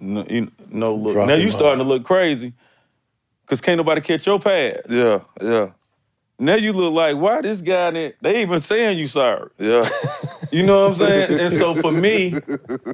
No, 0.00 0.24
you, 0.28 0.50
no 0.68 0.94
look. 0.94 1.12
Drop 1.14 1.28
now 1.28 1.34
you 1.34 1.48
off. 1.48 1.54
starting 1.54 1.78
to 1.78 1.84
look 1.84 2.04
crazy. 2.04 2.52
Cause 3.46 3.60
can't 3.60 3.78
nobody 3.78 4.00
catch 4.00 4.26
your 4.26 4.38
pass. 4.38 4.78
Yeah, 4.88 5.20
yeah. 5.42 5.70
Now 6.38 6.54
you 6.54 6.72
look 6.72 6.94
like, 6.94 7.16
why 7.16 7.42
this 7.42 7.60
guy 7.60 7.90
that 7.90 8.14
they 8.20 8.42
even 8.42 8.60
saying 8.60 8.98
you 8.98 9.06
sorry. 9.06 9.50
Yeah. 9.58 9.88
You 10.52 10.64
know 10.64 10.82
what 10.82 10.92
I'm 10.92 10.96
saying? 10.96 11.38
and 11.38 11.52
so 11.52 11.80
for 11.80 11.92
me, 11.92 12.34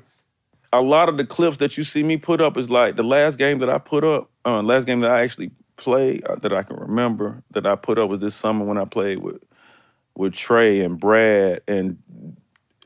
a 0.75 0.83
lot 0.83 1.09
of 1.09 1.17
the 1.17 1.25
clips 1.25 1.57
that 1.59 1.79
you 1.79 1.85
see 1.85 2.03
me 2.03 2.19
put 2.19 2.43
up 2.43 2.59
is 2.59 2.69
like 2.69 2.97
the 2.97 3.03
last 3.03 3.39
game 3.39 3.61
that 3.61 3.71
I 3.71 3.79
put 3.79 4.05
up, 4.05 4.31
uh, 4.45 4.61
last 4.61 4.85
game 4.85 5.01
that 5.01 5.11
I 5.11 5.23
actually 5.23 5.51
played 5.77 6.23
uh, 6.25 6.37
that 6.37 6.53
I 6.53 6.65
can 6.65 6.77
remember 6.77 7.43
that 7.53 7.67
I 7.67 7.77
put 7.77 7.99
up 7.99 8.11
was 8.11 8.21
this 8.21 8.35
summer 8.35 8.63
when 8.63 8.77
I 8.77 8.85
played 8.85 9.21
with 9.21 9.43
with 10.17 10.33
Trae 10.33 10.85
and 10.85 10.99
Brad 10.99 11.61
and 11.69 11.99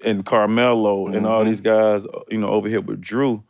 and 0.05 0.25
Carmelo 0.25 1.09
and 1.09 1.27
all 1.27 1.45
these 1.45 1.61
guys, 1.61 2.05
uh, 2.05 2.21
you 2.29 2.39
know, 2.39 2.49
over 2.49 2.69
here 2.69 2.81
with 2.81 3.01
Drew 3.01 3.43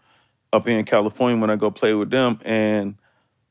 up 0.53 0.67
here 0.67 0.79
in 0.79 0.85
California 0.85 1.41
when 1.41 1.51
I 1.51 1.57
go 1.57 1.71
play 1.71 1.95
with 1.95 2.11
them. 2.11 2.41
And, 2.45 2.97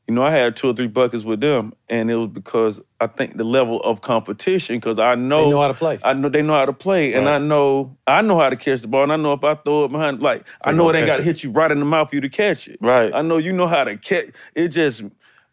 you 0.06 0.14
know, 0.14 0.22
I 0.22 0.30
had 0.30 0.54
two 0.54 0.68
or 0.68 0.74
three 0.74 0.86
buckets 0.86 1.24
with 1.24 1.40
them. 1.40 1.72
And 1.88 2.10
it 2.10 2.16
was 2.16 2.28
because 2.28 2.78
I 3.00 3.06
think 3.06 3.38
the 3.38 3.44
level 3.44 3.80
of 3.82 4.02
competition, 4.02 4.76
because 4.76 4.98
I 4.98 5.14
know 5.14 5.44
They 5.44 5.50
know 5.50 5.60
how 5.62 5.68
to 5.68 5.74
play. 5.74 5.98
I 6.02 6.12
know 6.12 6.28
they 6.28 6.42
know 6.42 6.52
how 6.52 6.66
to 6.66 6.72
play. 6.74 7.14
And 7.14 7.28
I 7.28 7.38
know 7.38 7.96
I 8.06 8.20
know 8.22 8.38
how 8.38 8.50
to 8.50 8.56
catch 8.56 8.82
the 8.82 8.88
ball. 8.88 9.04
And 9.04 9.12
I 9.12 9.16
know 9.16 9.32
if 9.32 9.44
I 9.44 9.54
throw 9.54 9.84
it 9.84 9.92
behind, 9.92 10.20
like 10.20 10.46
I 10.64 10.72
know 10.72 10.90
it 10.90 10.96
ain't 10.96 11.06
gotta 11.06 11.22
it. 11.22 11.24
hit 11.24 11.42
you 11.42 11.50
right 11.50 11.70
in 11.70 11.78
the 11.78 11.86
mouth 11.86 12.10
for 12.10 12.16
you 12.16 12.20
to 12.20 12.28
catch 12.28 12.68
it. 12.68 12.78
Right. 12.82 13.12
I 13.14 13.22
know 13.22 13.38
you 13.38 13.52
know 13.52 13.66
how 13.66 13.84
to 13.84 13.96
catch 13.96 14.26
it 14.54 14.68
just 14.68 15.02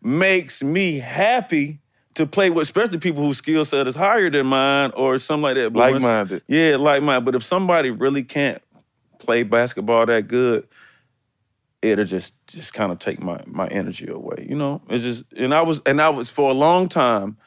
makes 0.02 0.62
me 0.62 1.00
happy 1.00 1.80
to 2.18 2.26
play 2.26 2.50
with 2.50 2.64
especially 2.64 2.98
people 2.98 3.24
whose 3.24 3.38
skill 3.38 3.64
set 3.64 3.88
is 3.88 3.96
higher 3.96 4.30
than 4.30 4.48
mine 4.48 4.92
or 4.96 5.20
something 5.20 5.44
like 5.44 5.56
that. 5.56 5.72
But 5.72 5.94
Like-minded. 5.94 6.42
yeah, 6.48 6.76
like 6.76 7.04
mine. 7.04 7.24
But 7.24 7.36
if 7.36 7.44
somebody 7.44 7.92
really 7.92 8.24
can't 8.24 8.62
play 9.20 9.44
basketball 9.44 10.08
that 10.08 10.28
good, 10.28 10.68
it'll 11.84 12.06
just 12.06 12.34
just 12.48 12.74
kind 12.74 12.92
of 12.92 12.98
take 12.98 13.22
my 13.22 13.42
my 13.46 13.68
energy 13.68 14.08
away. 14.08 14.48
You 14.50 14.56
know, 14.56 14.82
it's 14.90 15.04
just 15.04 15.24
and 15.38 15.54
I 15.54 15.62
was 15.62 15.80
and 15.86 16.02
I 16.02 16.10
was 16.10 16.30
for 16.30 16.50
a 16.50 16.54
long 16.56 16.90
time, 16.90 17.38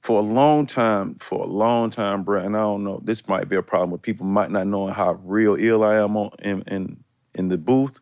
for 0.00 0.20
a 0.20 0.22
long 0.22 0.66
time, 0.66 1.16
for 1.16 1.42
a 1.44 1.48
long 1.48 1.90
time, 1.90 2.22
Brett. 2.22 2.44
And 2.44 2.56
I 2.56 2.60
don't 2.60 2.84
know, 2.84 3.00
this 3.02 3.26
might 3.26 3.48
be 3.48 3.56
a 3.56 3.62
problem 3.62 3.90
with 3.90 4.02
people 4.02 4.26
might 4.26 4.50
not 4.52 4.68
knowing 4.68 4.94
how 4.94 5.18
real 5.24 5.56
ill 5.58 5.82
I 5.82 5.96
am 5.96 6.16
on 6.16 6.30
in 6.40 6.62
in 6.68 7.04
in 7.34 7.48
the 7.48 7.58
booth, 7.58 7.98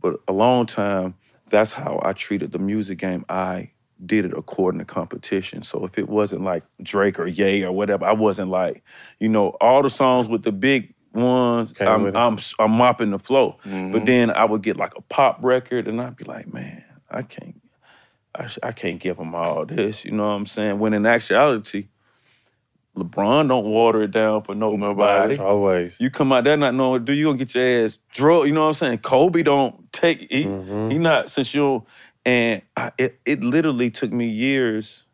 but 0.00 0.20
a 0.28 0.32
long 0.32 0.66
time. 0.66 1.14
That's 1.50 1.72
how 1.72 2.00
I 2.02 2.12
treated 2.12 2.52
the 2.52 2.58
music 2.58 2.98
game. 2.98 3.24
I 3.28 3.72
did 4.04 4.24
it 4.24 4.32
according 4.36 4.78
to 4.80 4.84
competition. 4.84 5.62
So 5.62 5.84
if 5.84 5.98
it 5.98 6.08
wasn't 6.08 6.42
like 6.42 6.64
Drake 6.82 7.18
or 7.20 7.26
Ye 7.26 7.62
or 7.64 7.72
whatever, 7.72 8.04
I 8.04 8.12
wasn't 8.12 8.50
like, 8.50 8.82
you 9.20 9.28
know, 9.28 9.50
all 9.60 9.82
the 9.82 9.90
songs 9.90 10.26
with 10.28 10.42
the 10.42 10.52
big 10.52 10.94
ones, 11.14 11.72
Came 11.72 11.88
I'm. 11.88 12.16
I'm 12.16 12.38
I'm 12.58 12.70
mopping 12.72 13.10
the 13.10 13.18
flow. 13.18 13.58
But 13.64 13.70
Mhm. 14.02 14.06
then 14.06 14.30
I 14.30 14.44
would 14.44 14.62
get 14.62 14.76
like 14.76 14.94
a 14.96 15.02
pop 15.02 15.38
record, 15.42 15.86
and 15.88 16.00
I'd 16.00 16.16
be 16.16 16.24
like, 16.24 16.52
man, 16.52 16.82
I 17.10 17.22
can't, 17.22 17.60
I, 18.34 18.46
sh- 18.46 18.58
I 18.62 18.72
can't 18.72 18.98
give 18.98 19.18
them 19.18 19.34
all 19.34 19.66
this. 19.66 20.04
You 20.04 20.12
know 20.12 20.24
what 20.24 20.32
I'm 20.34 20.46
saying? 20.46 20.78
When 20.78 20.94
in 20.94 21.04
actuality, 21.06 21.88
LeBron 22.96 23.48
don't 23.48 23.64
water 23.66 24.02
it 24.02 24.10
down 24.10 24.42
for 24.42 24.54
nobody. 24.54 25.36
Always. 25.38 25.98
You 26.00 26.10
come 26.10 26.32
out 26.32 26.44
there 26.44 26.56
not 26.56 26.74
knowing 26.74 26.90
what 26.92 26.98
to 26.98 27.04
do, 27.04 27.12
you 27.14 27.26
gonna 27.26 27.38
get 27.38 27.54
your 27.54 27.84
ass 27.86 27.98
drugged. 28.12 28.48
You 28.48 28.52
know 28.54 28.62
what 28.62 28.68
I'm 28.68 28.74
saying? 28.74 28.98
Kobe 28.98 29.42
don't 29.42 29.90
take 29.92 30.26
he, 30.30 30.44
Mm-hmm. 30.44 30.90
he 30.90 30.98
not 30.98 31.30
since 31.30 31.54
you 31.54 31.84
and 32.24 32.62
I, 32.76 32.92
it 32.98 33.20
it 33.24 33.42
literally 33.42 33.90
took 33.90 34.12
me 34.12 34.26
years. 34.28 35.04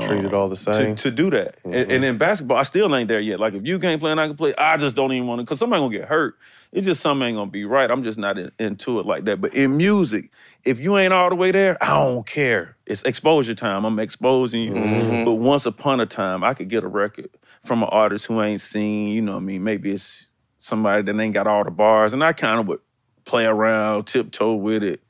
Treat 0.00 0.24
it 0.24 0.26
um, 0.26 0.34
all 0.34 0.48
the 0.48 0.56
same. 0.56 0.96
to, 0.96 1.02
to 1.04 1.10
do 1.12 1.30
that. 1.30 1.56
And, 1.64 1.74
Mhm. 1.74 1.94
and 1.94 2.04
in 2.04 2.18
basketball, 2.18 2.58
I 2.58 2.64
still 2.64 2.94
ain't 2.96 3.06
there 3.06 3.20
yet. 3.20 3.38
Like 3.38 3.54
if 3.54 3.64
you 3.64 3.78
can't 3.78 4.00
play 4.00 4.10
and 4.10 4.20
I 4.20 4.26
can 4.26 4.36
play, 4.36 4.52
I 4.56 4.76
just 4.76 4.96
don't 4.96 5.12
even 5.12 5.28
want 5.28 5.38
to 5.38 5.44
because 5.44 5.60
somebody 5.60 5.80
gonna 5.82 5.96
get 5.96 6.08
hurt. 6.08 6.36
It's 6.72 6.84
just 6.84 7.00
something 7.00 7.28
ain't 7.28 7.36
gonna 7.36 7.48
be 7.50 7.64
right. 7.64 7.88
I'm 7.88 8.02
just 8.02 8.18
not 8.18 8.36
in- 8.36 8.50
into 8.58 8.98
it 8.98 9.06
like 9.06 9.24
that. 9.26 9.40
But 9.40 9.54
in 9.54 9.76
music, 9.76 10.30
if 10.64 10.80
you 10.80 10.98
ain't 10.98 11.12
all 11.12 11.28
the 11.30 11.36
way 11.36 11.52
there, 11.52 11.78
I 11.80 11.90
don't 11.90 12.26
care. 12.26 12.76
It's 12.86 13.02
exposure 13.04 13.54
time. 13.54 13.84
I'm 13.84 14.00
exposing 14.00 14.62
you. 14.62 14.72
Mhm. 14.72 15.24
But 15.26 15.34
once 15.34 15.64
upon 15.64 16.00
a 16.00 16.06
time, 16.06 16.42
I 16.42 16.54
could 16.54 16.68
get 16.68 16.82
a 16.82 16.88
record 16.88 17.30
from 17.64 17.84
an 17.84 17.88
artist 17.92 18.26
who 18.26 18.42
ain't 18.42 18.60
seen, 18.62 19.10
you 19.14 19.22
know 19.22 19.32
what 19.34 19.38
I 19.42 19.44
mean? 19.44 19.62
Maybe 19.62 19.92
it's 19.92 20.26
somebody 20.58 21.02
that 21.02 21.20
ain't 21.20 21.34
got 21.34 21.46
all 21.46 21.62
the 21.62 21.70
bars. 21.70 22.12
And 22.12 22.24
I 22.24 22.32
kind 22.32 22.58
of 22.58 22.66
would 22.66 22.80
play 23.26 23.46
around, 23.46 24.06
tiptoe 24.08 24.54
with 24.54 24.82
it. 24.82 25.02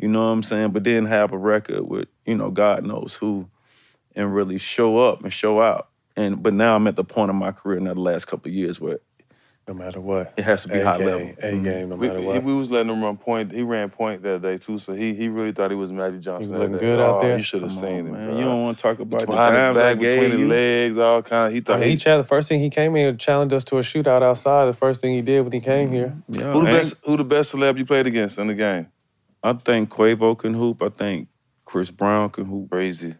You 0.00 0.08
know 0.08 0.20
what 0.20 0.30
I'm 0.32 0.42
saying? 0.42 0.70
But 0.70 0.84
then 0.84 1.04
have 1.06 1.32
a 1.32 1.38
record 1.38 1.82
with, 1.82 2.08
you 2.24 2.34
know, 2.34 2.50
God 2.50 2.84
knows 2.84 3.14
who 3.14 3.48
and 4.16 4.34
really 4.34 4.58
show 4.58 4.98
up 4.98 5.22
and 5.22 5.32
show 5.32 5.60
out. 5.60 5.88
And 6.16 6.42
but 6.42 6.54
now 6.54 6.74
I'm 6.74 6.86
at 6.86 6.96
the 6.96 7.04
point 7.04 7.30
of 7.30 7.36
my 7.36 7.52
career 7.52 7.78
in 7.78 7.84
the 7.84 7.94
last 7.94 8.26
couple 8.26 8.48
of 8.48 8.54
years 8.54 8.80
where 8.80 8.98
No 9.68 9.74
matter 9.74 10.00
what. 10.00 10.32
it 10.36 10.42
has 10.44 10.62
to 10.62 10.68
be 10.68 10.80
A 10.80 10.84
high 10.84 10.98
game, 10.98 11.06
level. 11.06 11.26
A 11.28 11.32
mm-hmm. 11.52 11.62
game, 11.62 11.88
no 11.90 11.96
We, 11.96 12.08
matter 12.08 12.20
he- 12.20 12.26
what. 12.26 12.42
we 12.42 12.54
was 12.54 12.70
letting 12.70 12.90
him 12.90 13.04
run 13.04 13.16
point. 13.18 13.52
He 13.52 13.62
ran 13.62 13.90
point 13.90 14.22
that 14.22 14.40
day 14.42 14.56
too, 14.58 14.78
so 14.78 14.94
he 14.94 15.14
he 15.14 15.28
really 15.28 15.52
thought 15.52 15.70
he 15.70 15.76
was 15.76 15.92
Magic 15.92 16.20
Johnson. 16.20 16.50
that 16.52 16.58
looking 16.58 16.74
day. 16.74 16.80
good 16.80 16.98
out 16.98 17.16
Oh, 17.16 17.22
there? 17.22 17.36
You 17.36 17.42
should 17.42 17.62
have 17.62 17.72
seen 17.72 17.84
on, 17.84 18.06
it, 18.08 18.12
man. 18.12 18.36
You 18.38 18.44
don't 18.44 18.62
want 18.62 18.78
to 18.78 18.82
talk 18.82 18.98
about 18.98 19.20
the 19.20 19.26
behind 19.26 19.54
his 19.54 19.62
dimes 19.62 19.76
I 19.78 19.82
back, 19.82 19.98
between 19.98 20.38
his 20.40 20.48
legs, 20.48 20.98
all 20.98 21.22
kind 21.22 21.46
of. 21.48 21.52
He 21.52 21.58
I 21.58 21.60
thought 21.60 21.78
mean, 21.80 21.88
he 21.88 21.94
he. 21.94 21.96
challenged, 21.98 22.24
the 22.24 22.28
first 22.28 22.48
thing 22.48 22.58
he 22.60 22.70
came 22.70 22.94
here 22.94 23.12
challenged 23.14 23.54
us 23.54 23.64
to 23.64 23.76
a 23.78 23.82
shootout 23.82 24.22
outside. 24.22 24.64
The 24.66 24.72
first 24.72 25.00
thing 25.02 25.14
he 25.14 25.22
did 25.22 25.42
when 25.42 25.52
he 25.52 25.60
came 25.60 25.92
here. 25.92 26.08
Mm-hmm. 26.30 26.34
Yeah, 26.34 26.52
Who 26.52 26.60
the 26.62 26.66
and- 26.66 26.76
best? 26.78 26.94
Who 27.04 27.16
the 27.18 27.24
best 27.24 27.52
celeb 27.52 27.76
you 27.78 27.84
played 27.86 28.06
against 28.06 28.38
in 28.38 28.46
the 28.48 28.54
game? 28.54 28.88
I 29.42 29.52
think 29.54 29.90
Quavo 29.90 30.36
can 30.38 30.54
hoop. 30.54 30.82
I 30.82 30.88
think 30.90 31.28
Chris 31.64 31.90
Brown 31.90 32.30
can 32.30 32.44
hoop. 32.44 32.70
Crazy. 32.70 33.14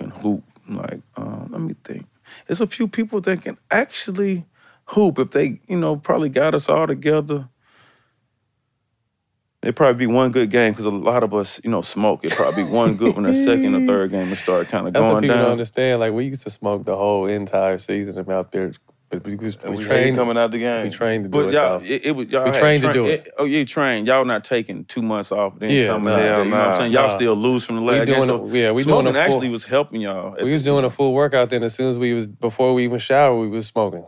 Can 0.00 0.10
hoop. 0.10 0.44
Like, 0.68 1.00
uh, 1.16 1.44
let 1.48 1.60
me 1.60 1.74
think. 1.84 2.06
There's 2.46 2.60
a 2.60 2.66
few 2.66 2.88
people 2.88 3.20
that 3.22 3.42
can 3.42 3.56
actually 3.70 4.44
hoop 4.86 5.18
if 5.18 5.30
they, 5.30 5.60
you 5.68 5.78
know, 5.78 5.96
probably 5.96 6.28
got 6.28 6.54
us 6.54 6.68
all 6.68 6.86
together. 6.86 7.48
It'd 9.62 9.76
probably 9.76 10.06
be 10.06 10.12
one 10.12 10.30
good 10.30 10.50
game 10.50 10.72
because 10.72 10.84
a 10.84 10.90
lot 10.90 11.22
of 11.24 11.34
us, 11.34 11.60
you 11.64 11.70
know, 11.70 11.82
smoke. 11.82 12.20
It'd 12.24 12.36
probably 12.36 12.64
be 12.64 12.70
one 12.70 12.94
good 12.96 13.14
one, 13.16 13.24
the 13.24 13.34
second 13.34 13.74
or 13.74 13.86
third 13.92 14.10
game 14.10 14.28
would 14.30 14.38
start 14.38 14.68
kind 14.68 14.86
of 14.86 14.92
That's 14.92 15.02
what 15.02 15.10
going 15.10 15.22
people 15.22 15.36
don't 15.36 15.44
down. 15.44 15.52
understand. 15.52 16.00
Like 16.00 16.12
we 16.12 16.26
used 16.26 16.42
to 16.42 16.50
smoke 16.50 16.84
the 16.84 16.96
whole 16.96 17.26
entire 17.26 17.78
season 17.78 18.18
and 18.18 18.28
out 18.30 18.52
there, 18.52 18.72
but 19.10 19.24
we, 19.24 19.36
was, 19.36 19.56
we, 19.62 19.70
we 19.76 19.84
trained 19.84 20.16
coming 20.16 20.36
out 20.36 20.50
the 20.50 20.58
game. 20.58 20.84
We 20.84 20.90
trained 20.90 21.24
to 21.24 21.28
do 21.30 21.38
But 21.42 21.48
it. 21.48 21.54
y'all, 21.54 21.80
it, 21.82 22.04
it 22.06 22.10
was 22.12 22.28
y'all 22.28 22.44
We 22.44 22.50
had 22.50 22.58
trained 22.58 22.82
to 22.82 22.92
do 22.92 23.06
it. 23.06 23.28
Oh, 23.38 23.44
you 23.44 23.64
trained. 23.64 24.06
Y'all 24.06 24.24
not 24.24 24.44
taking 24.44 24.84
two 24.84 25.00
months 25.02 25.32
off. 25.32 25.58
Then 25.58 25.70
Yeah, 25.70 25.86
coming 25.88 26.04
nah. 26.04 26.10
out 26.12 26.16
there, 26.18 26.34
Hell 26.34 26.44
You 26.44 26.50
know 26.50 26.56
what 26.58 26.66
I'm 26.68 26.78
saying? 26.80 26.92
Y'all 26.92 27.08
Nah. 27.08 27.16
still 27.16 27.34
lose 27.34 27.64
from 27.64 27.76
the 27.76 27.82
We 27.82 27.88
last 27.92 28.06
game. 28.06 28.14
doing 28.16 28.26
So 28.26 28.44
a- 28.44 28.48
yeah, 28.48 28.70
we 28.72 28.82
doing 28.84 28.84
smoking 28.84 29.08
a 29.08 29.12
full- 29.12 29.20
actually 29.22 29.48
was 29.48 29.64
helping 29.64 30.00
y'all. 30.02 30.36
we 30.42 30.52
was 30.52 30.62
doing 30.62 30.84
a 30.84 30.90
full 30.90 31.14
workout 31.14 31.48
then. 31.50 31.62
As 31.62 31.74
soon 31.74 31.90
as 31.90 31.98
we 31.98 32.12
was 32.12 32.26
before 32.26 32.74
we 32.74 32.84
even 32.84 32.98
shower, 32.98 33.34
we 33.38 33.48
was 33.48 33.66
smoking 33.66 34.04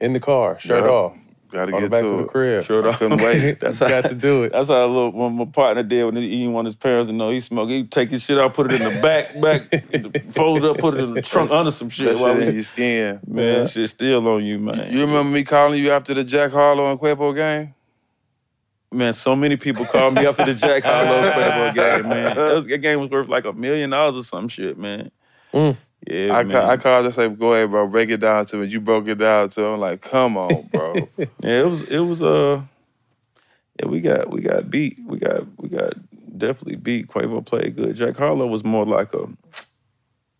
in 0.00 0.12
the 0.12 0.20
car, 0.20 0.58
shirt 0.60 0.84
Yup. 0.84 0.90
off. 0.92 1.12
Gotta 1.50 1.72
get 1.72 1.90
back 1.90 2.02
to 2.02 2.08
to 2.10 2.16
the 2.18 2.24
crib. 2.24 2.64
Shirt 2.64 2.86
off. 2.86 2.98
Couldn't 2.98 3.20
wait. 3.20 3.58
That's 3.60 3.78
Got 3.80 3.90
how, 3.90 4.00
to 4.02 4.14
do 4.14 4.44
it. 4.44 4.52
That's 4.52 4.68
how 4.68 4.84
a 4.84 4.86
little 4.86 5.10
when 5.10 5.34
my 5.34 5.44
partner 5.46 5.82
did 5.82 6.04
when 6.04 6.16
he 6.16 6.28
didn't 6.30 6.52
want 6.52 6.66
his 6.66 6.76
parents 6.76 7.10
to 7.10 7.12
know 7.16 7.30
he 7.30 7.40
smoked. 7.40 7.70
He'd 7.70 7.90
take 7.90 8.10
his 8.10 8.22
shit 8.22 8.38
out, 8.38 8.54
put 8.54 8.72
it 8.72 8.80
in 8.80 8.94
the 8.94 9.00
back, 9.00 9.40
back, 9.40 10.22
fold 10.32 10.58
it 10.58 10.64
up, 10.64 10.78
put 10.78 10.94
it 10.94 11.00
in 11.00 11.14
the 11.14 11.22
trunk 11.22 11.50
under 11.50 11.70
some 11.70 11.88
shit. 11.88 12.06
That 12.06 12.18
while 12.18 12.34
shit 12.34 12.42
we- 12.42 12.48
in 12.48 12.54
your 12.54 12.62
skin. 12.62 13.20
man, 13.26 13.66
shit 13.66 13.90
still 13.90 14.26
on 14.28 14.44
you, 14.44 14.58
man. 14.58 14.92
You 14.92 15.00
remember 15.00 15.24
me 15.30 15.42
calling 15.44 15.82
you 15.82 15.90
after 15.90 16.14
the 16.14 16.24
Jack 16.24 16.52
Harlow 16.52 16.90
and 16.90 17.00
Quavo 17.00 17.34
game? 17.34 17.74
Man, 18.92 19.12
so 19.12 19.36
many 19.36 19.56
people 19.56 19.86
called 19.86 20.14
me 20.14 20.26
after 20.26 20.44
the 20.44 20.54
Jack 20.54 20.82
Harlow 20.82 21.18
and 21.18 21.32
Quavo 21.32 21.74
game, 21.74 22.08
man. 22.08 22.36
That, 22.36 22.54
was, 22.54 22.66
that 22.66 22.78
game 22.78 23.00
was 23.00 23.08
worth 23.10 23.28
like 23.28 23.44
a 23.44 23.52
million 23.52 23.90
dollars 23.90 24.16
or 24.16 24.24
some 24.24 24.48
shit, 24.48 24.76
man. 24.78 25.10
Mm. 25.54 25.76
Yeah, 26.08 26.34
I, 26.34 26.42
man. 26.44 26.52
ca- 26.52 26.68
I 26.68 26.76
called 26.78 27.04
and 27.06 27.14
said, 27.14 27.38
"Go 27.38 27.52
ahead, 27.52 27.70
bro, 27.70 27.86
break 27.86 28.08
it 28.10 28.18
down 28.18 28.46
to 28.46 28.56
me." 28.56 28.66
You 28.68 28.80
broke 28.80 29.06
it 29.08 29.16
down 29.16 29.48
to 29.50 29.62
him. 29.62 29.80
Like, 29.80 30.00
"Come 30.00 30.36
on, 30.36 30.62
bro." 30.72 30.94
yeah, 31.18 31.26
it 31.60 31.66
was 31.66 31.82
it 31.82 31.98
was 32.00 32.22
uh 32.22 32.62
yeah, 33.78 33.86
we 33.86 34.00
got 34.00 34.30
we 34.30 34.40
got 34.40 34.70
beat. 34.70 34.98
We 35.04 35.18
got 35.18 35.42
we 35.58 35.68
got 35.68 35.92
definitely 36.38 36.76
beat. 36.76 37.08
Quavo 37.08 37.44
played 37.44 37.76
good. 37.76 37.96
Jack 37.96 38.16
Harlow 38.16 38.46
was 38.46 38.64
more 38.64 38.86
like 38.86 39.12
a 39.14 39.26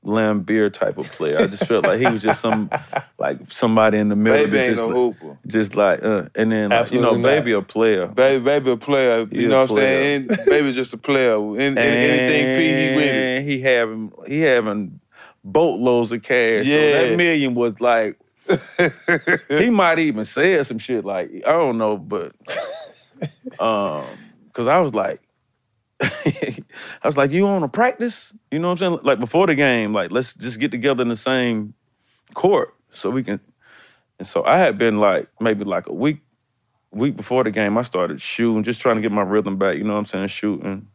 Laimbeer 0.04 0.72
type 0.72 0.96
of 0.96 1.06
player. 1.12 1.38
I 1.40 1.46
just 1.46 1.66
felt 1.66 1.84
like 1.84 2.00
he 2.00 2.06
was 2.06 2.22
just 2.22 2.40
some 2.40 2.70
like 3.18 3.38
somebody 3.52 3.98
in 3.98 4.08
the 4.08 4.16
middle. 4.16 4.38
Baby 4.38 4.50
that 4.52 4.58
ain't 4.60 4.68
just, 4.76 4.80
no 4.80 4.86
like- 4.88 5.18
hooper. 5.18 5.38
just 5.46 5.74
like 5.74 6.02
uh, 6.02 6.24
and 6.34 6.50
then 6.50 6.70
like, 6.70 6.90
you 6.90 7.00
know, 7.02 7.08
Absolutely 7.10 7.18
not. 7.20 7.28
baby 7.28 7.52
a 7.52 7.60
player. 7.60 8.06
Baby, 8.06 8.42
baby, 8.44 8.70
a 8.70 8.76
player. 8.78 9.26
He 9.26 9.40
You 9.42 9.46
a 9.46 9.48
know 9.50 9.60
what 9.60 9.70
I'm 9.72 9.76
saying? 9.76 10.26
And 10.30 10.38
baby, 10.46 10.72
just 10.72 10.94
a 10.94 10.96
player. 10.96 11.34
In, 11.36 11.60
in, 11.60 11.78
anything 11.78 12.56
P, 12.56 12.62
he 12.90 12.96
with 12.96 13.14
it. 13.14 13.44
He 13.44 13.60
having 13.60 14.12
he 14.26 14.40
having 14.40 14.99
boatloads 15.44 16.12
of 16.12 16.22
cash. 16.22 16.66
So 16.66 16.88
Yeah. 16.88 16.90
that 16.90 17.16
million 17.16 17.54
was 17.54 17.80
like 17.80 18.18
he 19.48 19.70
might 19.70 19.98
even 19.98 20.24
said 20.24 20.66
some 20.66 20.78
shit 20.78 21.04
like 21.04 21.30
I 21.46 21.52
don't 21.52 21.78
know, 21.78 21.96
but 21.98 22.32
um, 23.58 24.32
because 24.46 24.68
I 24.68 24.78
was 24.80 24.94
like, 24.94 25.20
I 26.02 26.62
was 27.04 27.16
like, 27.16 27.30
you 27.32 27.44
want 27.44 27.64
to 27.64 27.68
practice? 27.68 28.34
You 28.50 28.58
know 28.58 28.68
what 28.68 28.82
I'm 28.82 28.94
saying? 28.94 29.00
Like 29.04 29.20
before 29.20 29.46
the 29.46 29.54
game, 29.54 29.92
like 29.92 30.10
let's 30.12 30.34
just 30.34 30.58
get 30.60 30.70
together 30.70 31.02
in 31.02 31.08
the 31.08 31.16
same 31.16 31.74
court 32.34 32.74
so 32.90 33.10
we 33.10 33.22
can. 33.22 33.40
And 34.18 34.26
so 34.28 34.44
I 34.44 34.58
had 34.58 34.78
been 34.78 34.98
like 34.98 35.28
maybe 35.40 35.64
like 35.64 35.86
a 35.88 35.92
week, 35.94 36.20
week 36.92 37.16
before 37.16 37.44
the 37.44 37.50
game, 37.50 37.78
I 37.78 37.82
started 37.82 38.20
shooting, 38.20 38.64
just 38.64 38.80
trying 38.80 38.96
to 38.96 39.02
get 39.02 39.12
my 39.12 39.22
rhythm 39.22 39.58
back. 39.58 39.76
You 39.76 39.84
know 39.84 39.94
what 39.94 40.00
I'm 40.00 40.06
saying? 40.06 40.28
Shooting. 40.28 40.88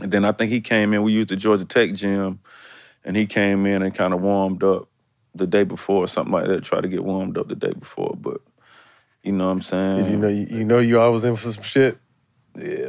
And 0.00 0.12
then 0.12 0.24
I 0.24 0.32
think 0.32 0.50
he 0.52 0.60
came 0.60 0.92
in. 0.94 1.02
We 1.02 1.12
used 1.12 1.28
the 1.28 1.36
Georgia 1.36 1.64
Tech 1.64 1.94
gym, 1.94 2.40
and 3.06 3.16
he 3.16 3.24
came 3.26 3.64
in 3.64 3.80
and 3.82 3.94
kind 3.94 4.12
of 4.12 4.20
warmed 4.20 4.62
up 4.62 4.88
the 5.34 5.46
day 5.46 5.64
before 5.64 6.04
or 6.04 6.06
something 6.08 6.32
like 6.32 6.46
that. 6.48 6.64
Tried 6.64 6.82
to 6.82 6.88
get 6.88 7.04
warmed 7.04 7.38
up 7.38 7.48
the 7.48 7.54
day 7.54 7.72
before, 7.72 8.14
but 8.20 8.42
you 9.22 9.32
know 9.32 9.46
what 9.46 9.52
I'm 9.52 9.62
saying? 9.62 10.10
You 10.10 10.16
know, 10.18 10.28
you, 10.28 10.46
you 10.50 10.64
know, 10.64 10.78
you 10.78 11.00
always 11.00 11.24
in 11.24 11.34
for 11.36 11.50
some 11.52 11.62
shit. 11.62 11.96
Yeah. 12.58 12.88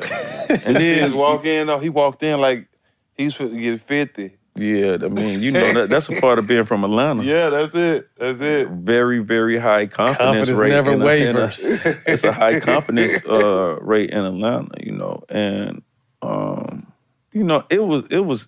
And 0.50 0.62
and 0.66 0.76
then 0.76 1.10
then 1.10 1.14
walk 1.16 1.46
in. 1.46 1.68
though, 1.68 1.80
He 1.80 1.90
walked 1.90 2.24
in 2.24 2.40
like 2.42 2.68
he 3.16 3.26
was 3.26 3.36
fit 3.36 3.52
to 3.52 3.58
get 3.60 3.82
fifty. 3.82 4.34
Yeah, 4.60 4.98
I 5.04 5.08
mean, 5.10 5.44
you 5.44 5.52
know 5.52 5.72
that 5.74 5.90
that's 5.92 6.10
a 6.10 6.14
part 6.22 6.40
of 6.40 6.48
being 6.48 6.64
from 6.66 6.84
Atlanta. 6.84 7.24
Yeah, 7.24 7.52
that's 7.52 7.76
it. 7.76 8.10
That's 8.18 8.40
it. 8.40 8.68
Very, 8.70 9.20
very 9.20 9.60
high 9.60 9.86
confidence, 9.86 10.18
Confidence 10.48 10.60
rate. 10.60 10.70
never 10.70 10.92
in 10.94 10.94
a- 10.94 10.96
in 10.96 11.02
a- 11.02 11.06
wavers. 11.06 11.60
it's 12.08 12.24
a 12.24 12.32
high 12.32 12.60
confidence 12.72 13.24
uh, 13.30 13.78
rate 13.82 14.10
in 14.10 14.18
Atlanta, 14.26 14.72
you 14.84 14.94
know, 14.94 15.22
and 15.30 15.84
um, 16.24 16.92
you 17.34 17.44
know 17.44 17.66
it 17.70 17.84
was 17.84 18.06
it 18.10 18.22
was 18.26 18.48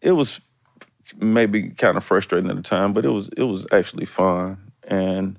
it 0.00 0.12
was 0.12 0.40
maybe 1.18 1.70
kind 1.70 1.96
of 1.96 2.04
frustrating 2.04 2.50
at 2.50 2.56
the 2.56 2.62
time, 2.62 2.92
but 2.92 3.04
it 3.04 3.10
was 3.10 3.28
it 3.36 3.42
was 3.44 3.66
actually 3.72 4.06
fun, 4.06 4.58
and 4.86 5.38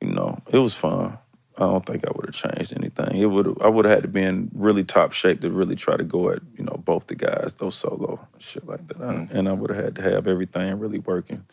you 0.00 0.08
know 0.12 0.38
it 0.50 0.58
was 0.58 0.74
fun. 0.74 1.18
I 1.58 1.60
don't 1.64 1.84
think 1.84 2.04
I 2.06 2.10
would 2.16 2.26
have 2.26 2.34
changed 2.34 2.72
anything. 2.74 3.16
It 3.18 3.26
would 3.26 3.60
I 3.62 3.68
would 3.68 3.84
have 3.84 3.94
had 3.94 4.02
to 4.02 4.08
be 4.08 4.22
in 4.22 4.50
really 4.54 4.84
top 4.84 5.12
shape 5.12 5.42
to 5.42 5.50
really 5.50 5.76
try 5.76 5.96
to 5.96 6.04
go 6.04 6.30
at 6.30 6.40
you 6.56 6.64
know 6.64 6.80
both 6.84 7.06
the 7.08 7.14
guys, 7.14 7.54
those 7.58 7.74
solo 7.74 8.26
shit 8.38 8.66
like 8.66 8.86
that, 8.88 8.96
Mm. 8.98 9.30
and 9.30 9.48
I 9.48 9.52
would 9.52 9.70
have 9.70 9.84
had 9.84 9.96
to 9.96 10.02
have 10.02 10.26
everything 10.26 10.78
really 10.78 10.98
working. 11.00 11.44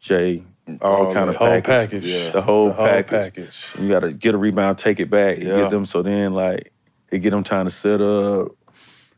Jay, 0.00 0.42
all, 0.80 1.06
All 1.06 1.12
kind 1.14 1.30
of 1.30 1.36
Whole 1.36 1.46
package, 1.60 1.64
package. 1.66 2.04
Yeah. 2.04 2.30
the 2.30 2.42
whole, 2.42 2.66
The 2.66 2.72
whole 2.72 2.86
package. 2.86 3.10
package. 3.36 3.66
You 3.78 3.88
got 3.88 4.00
to 4.00 4.12
get 4.12 4.34
a 4.34 4.38
rebound, 4.38 4.78
take 4.78 4.98
it 4.98 5.08
back. 5.10 5.38
It 5.38 5.44
Yeah. 5.46 5.58
gets 5.58 5.70
them 5.70 5.84
so 5.86 6.02
then 6.02 6.34
like 6.34 6.72
it 7.12 7.18
get 7.20 7.30
them 7.30 7.44
time 7.44 7.66
to 7.66 7.70
set 7.70 8.00
up. 8.00 8.48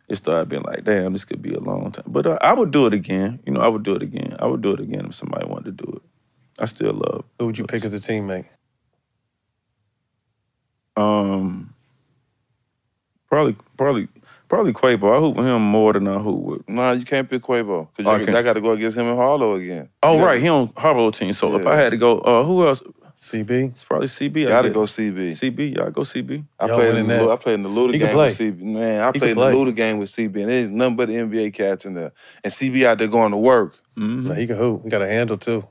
It 0.08 0.16
started 0.16 0.48
being 0.50 0.62
like, 0.62 0.84
damn, 0.84 1.12
this 1.14 1.24
could 1.24 1.40
be 1.40 1.54
a 1.54 1.60
long 1.60 1.90
time. 1.92 2.04
But 2.06 2.26
uh, 2.26 2.38
I 2.42 2.52
would 2.52 2.70
do 2.70 2.86
it 2.86 2.92
again. 2.92 3.40
You 3.46 3.52
know, 3.52 3.60
I 3.60 3.68
would 3.68 3.82
do 3.82 3.94
it 3.94 4.02
again. 4.02 4.36
I 4.38 4.46
would 4.46 4.60
do 4.60 4.72
it 4.72 4.80
again 4.80 5.06
if 5.06 5.14
somebody 5.14 5.46
wanted 5.46 5.78
to 5.78 5.84
do 5.84 5.92
it. 5.96 6.02
I 6.58 6.66
still 6.66 6.92
love. 6.92 7.24
Who 7.38 7.46
would 7.46 7.58
you 7.58 7.64
pick 7.64 7.84
as 7.84 7.94
a 7.94 7.98
teammate? 7.98 8.44
Um, 10.96 11.74
probably, 13.28 13.56
probably, 13.76 14.08
probably 14.48 14.72
Quavo. 14.72 15.16
I 15.16 15.18
hoop 15.20 15.36
with 15.36 15.46
him 15.46 15.62
more 15.62 15.92
than 15.92 16.06
I 16.06 16.18
hoop 16.18 16.40
with. 16.40 16.68
Nah, 16.68 16.92
you 16.92 17.04
can't 17.04 17.28
pick 17.28 17.42
Quavo 17.42 17.88
because 17.96 18.06
Oh, 18.08 18.32
I. 18.32 18.38
I 18.38 18.42
got 18.42 18.52
to 18.52 18.60
go 18.60 18.72
against 18.72 18.96
him 18.96 19.06
and 19.08 19.16
Harlow 19.16 19.54
again. 19.54 19.88
Oh 20.02 20.18
You 20.18 20.24
right, 20.24 20.40
he 20.40 20.48
on 20.48 20.72
Harlow 20.76 21.10
team. 21.10 21.32
So 21.32 21.56
if 21.56 21.66
I 21.66 21.76
had 21.76 21.90
to 21.90 21.96
go, 21.96 22.20
uh, 22.20 22.44
who 22.44 22.66
else? 22.66 22.82
CB. 23.30 23.70
It's 23.72 23.84
probably 23.84 24.08
CB. 24.08 24.46
I 24.46 24.48
Got 24.50 24.62
to 24.62 24.70
go 24.70 24.82
CB. 24.82 25.30
CB. 25.32 25.76
Y'all 25.76 25.90
go 25.90 26.02
CB. 26.02 26.44
I 26.60 26.66
Y'all 26.66 26.76
played 26.76 26.94
in 26.96 27.06
the 27.08 27.30
I 27.30 27.36
played 27.36 27.54
in 27.54 27.62
the 27.62 27.68
Luda 27.68 27.92
He 27.92 27.98
can 27.98 28.08
game 28.08 28.16
with. 28.16 28.38
CB. 28.38 28.60
Man, 28.62 29.02
I 29.02 29.06
He 29.12 29.18
played 29.18 29.30
in 29.30 29.36
can 29.36 29.44
the 29.44 29.50
play. 29.50 29.72
Luda 29.72 29.74
game 29.74 29.98
with 29.98 30.10
CB, 30.10 30.36
and 30.42 30.50
there's 30.50 30.68
nothing 30.68 30.96
but 30.96 31.08
the 31.08 31.14
NBA 31.14 31.54
cats 31.54 31.84
in 31.84 31.94
there. 31.94 32.12
And 32.42 32.52
CB 32.52 32.84
out 32.86 32.98
there 32.98 33.08
going 33.08 33.30
to 33.32 33.36
work. 33.38 33.76
Mhm. 33.98 34.24
Nah, 34.26 34.34
he 34.34 34.46
can 34.46 34.56
hoop. 34.56 34.82
He 34.84 34.90
got 34.90 35.02
a 35.02 35.06
handle 35.08 35.38
too. 35.38 35.66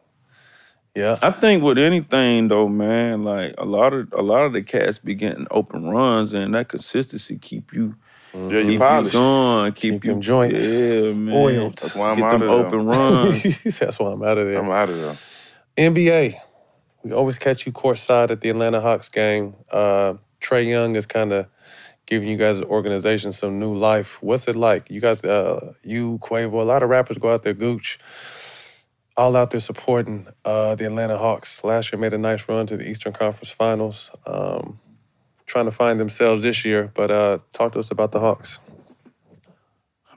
Yeah. 0.95 1.18
I 1.22 1.32
think 1.32 1.64
with 1.64 1.78
anything 1.80 2.49
though, 2.49 2.68
man, 2.70 3.24
like 3.24 3.56
a 3.58 3.66
lot 3.66 3.93
of 3.93 4.12
a 4.14 4.22
lot 4.22 4.41
of 4.45 4.54
the 4.54 4.62
cats 4.62 4.99
be 4.99 5.16
getting 5.16 5.47
open 5.49 5.86
runs, 5.89 6.34
and 6.34 6.54
that 6.54 6.70
consistency 6.70 7.38
keep 7.38 7.74
you 7.74 7.95
Yeah, 8.34 8.49
keep 8.49 8.66
you 8.66 8.72
you 8.74 8.80
polished. 8.80 9.14
going, 9.14 9.72
keep, 9.74 9.93
Keep 9.93 10.06
you 10.06 10.12
them 10.14 10.22
joints 10.22 10.62
yeah, 10.62 11.12
man. 11.14 11.36
oiled. 11.36 11.78
That's 11.78 11.95
why 11.95 12.10
I'm 12.12 12.18
Get 12.18 12.26
out 12.26 12.32
them 12.39 12.41
of 12.43 12.47
there. 12.60 12.68
open 12.68 12.86
runs. 13.66 13.78
That's 13.80 13.97
why 13.99 14.12
I'm 14.12 14.22
out 14.24 14.38
of 14.38 14.47
there. 14.47 14.60
I'm 14.60 14.70
out 14.72 14.89
of 14.89 14.97
there. 15.01 15.16
NBA. 15.78 16.36
We 17.04 17.12
always 17.12 17.38
catch 17.38 17.66
you 17.66 17.72
courtside 17.72 18.32
at 18.32 18.41
the 18.41 18.49
Atlanta 18.49 18.80
Hawks 18.80 19.10
game. 19.10 19.56
Uh, 19.72 20.16
Trae 20.41 20.68
Young 20.68 20.95
is 20.95 21.06
kind 21.06 21.34
of 21.34 21.47
giving 22.06 22.30
you 22.30 22.38
guys 22.38 22.58
an 22.58 22.66
organization 22.66 23.34
some 23.34 23.60
new 23.60 23.76
life. 23.76 24.22
What's 24.22 24.47
it 24.47 24.56
like? 24.56 24.89
You 24.89 25.01
guys, 25.01 25.24
uh, 25.24 25.74
you, 25.84 26.20
Quavo, 26.22 26.54
a 26.54 26.64
lot 26.64 26.84
of 26.84 26.89
rappers 26.89 27.18
go 27.18 27.34
out 27.34 27.43
there, 27.43 27.54
Gooch, 27.54 27.99
all 29.16 29.36
out 29.36 29.51
there 29.51 29.60
supporting 29.60 30.28
uh, 30.45 30.76
the 30.76 30.86
Atlanta 30.86 31.18
Hawks. 31.18 31.64
Last 31.64 31.91
year 31.91 31.99
made 31.99 32.14
a 32.14 32.18
nice 32.18 32.47
run 32.47 32.68
to 32.68 32.78
the 32.78 32.88
Eastern 32.89 33.14
Conference 33.14 33.51
Finals. 33.51 34.10
Um, 34.26 34.80
trying 35.45 35.66
to 35.66 35.72
find 35.72 35.99
themselves 35.99 36.43
this 36.43 36.66
year, 36.66 36.91
but 36.93 37.12
uh, 37.12 37.38
talk 37.51 37.74
to 37.74 37.80
us 37.80 37.91
about 37.91 38.12
the 38.12 38.20
Hawks. 38.20 38.60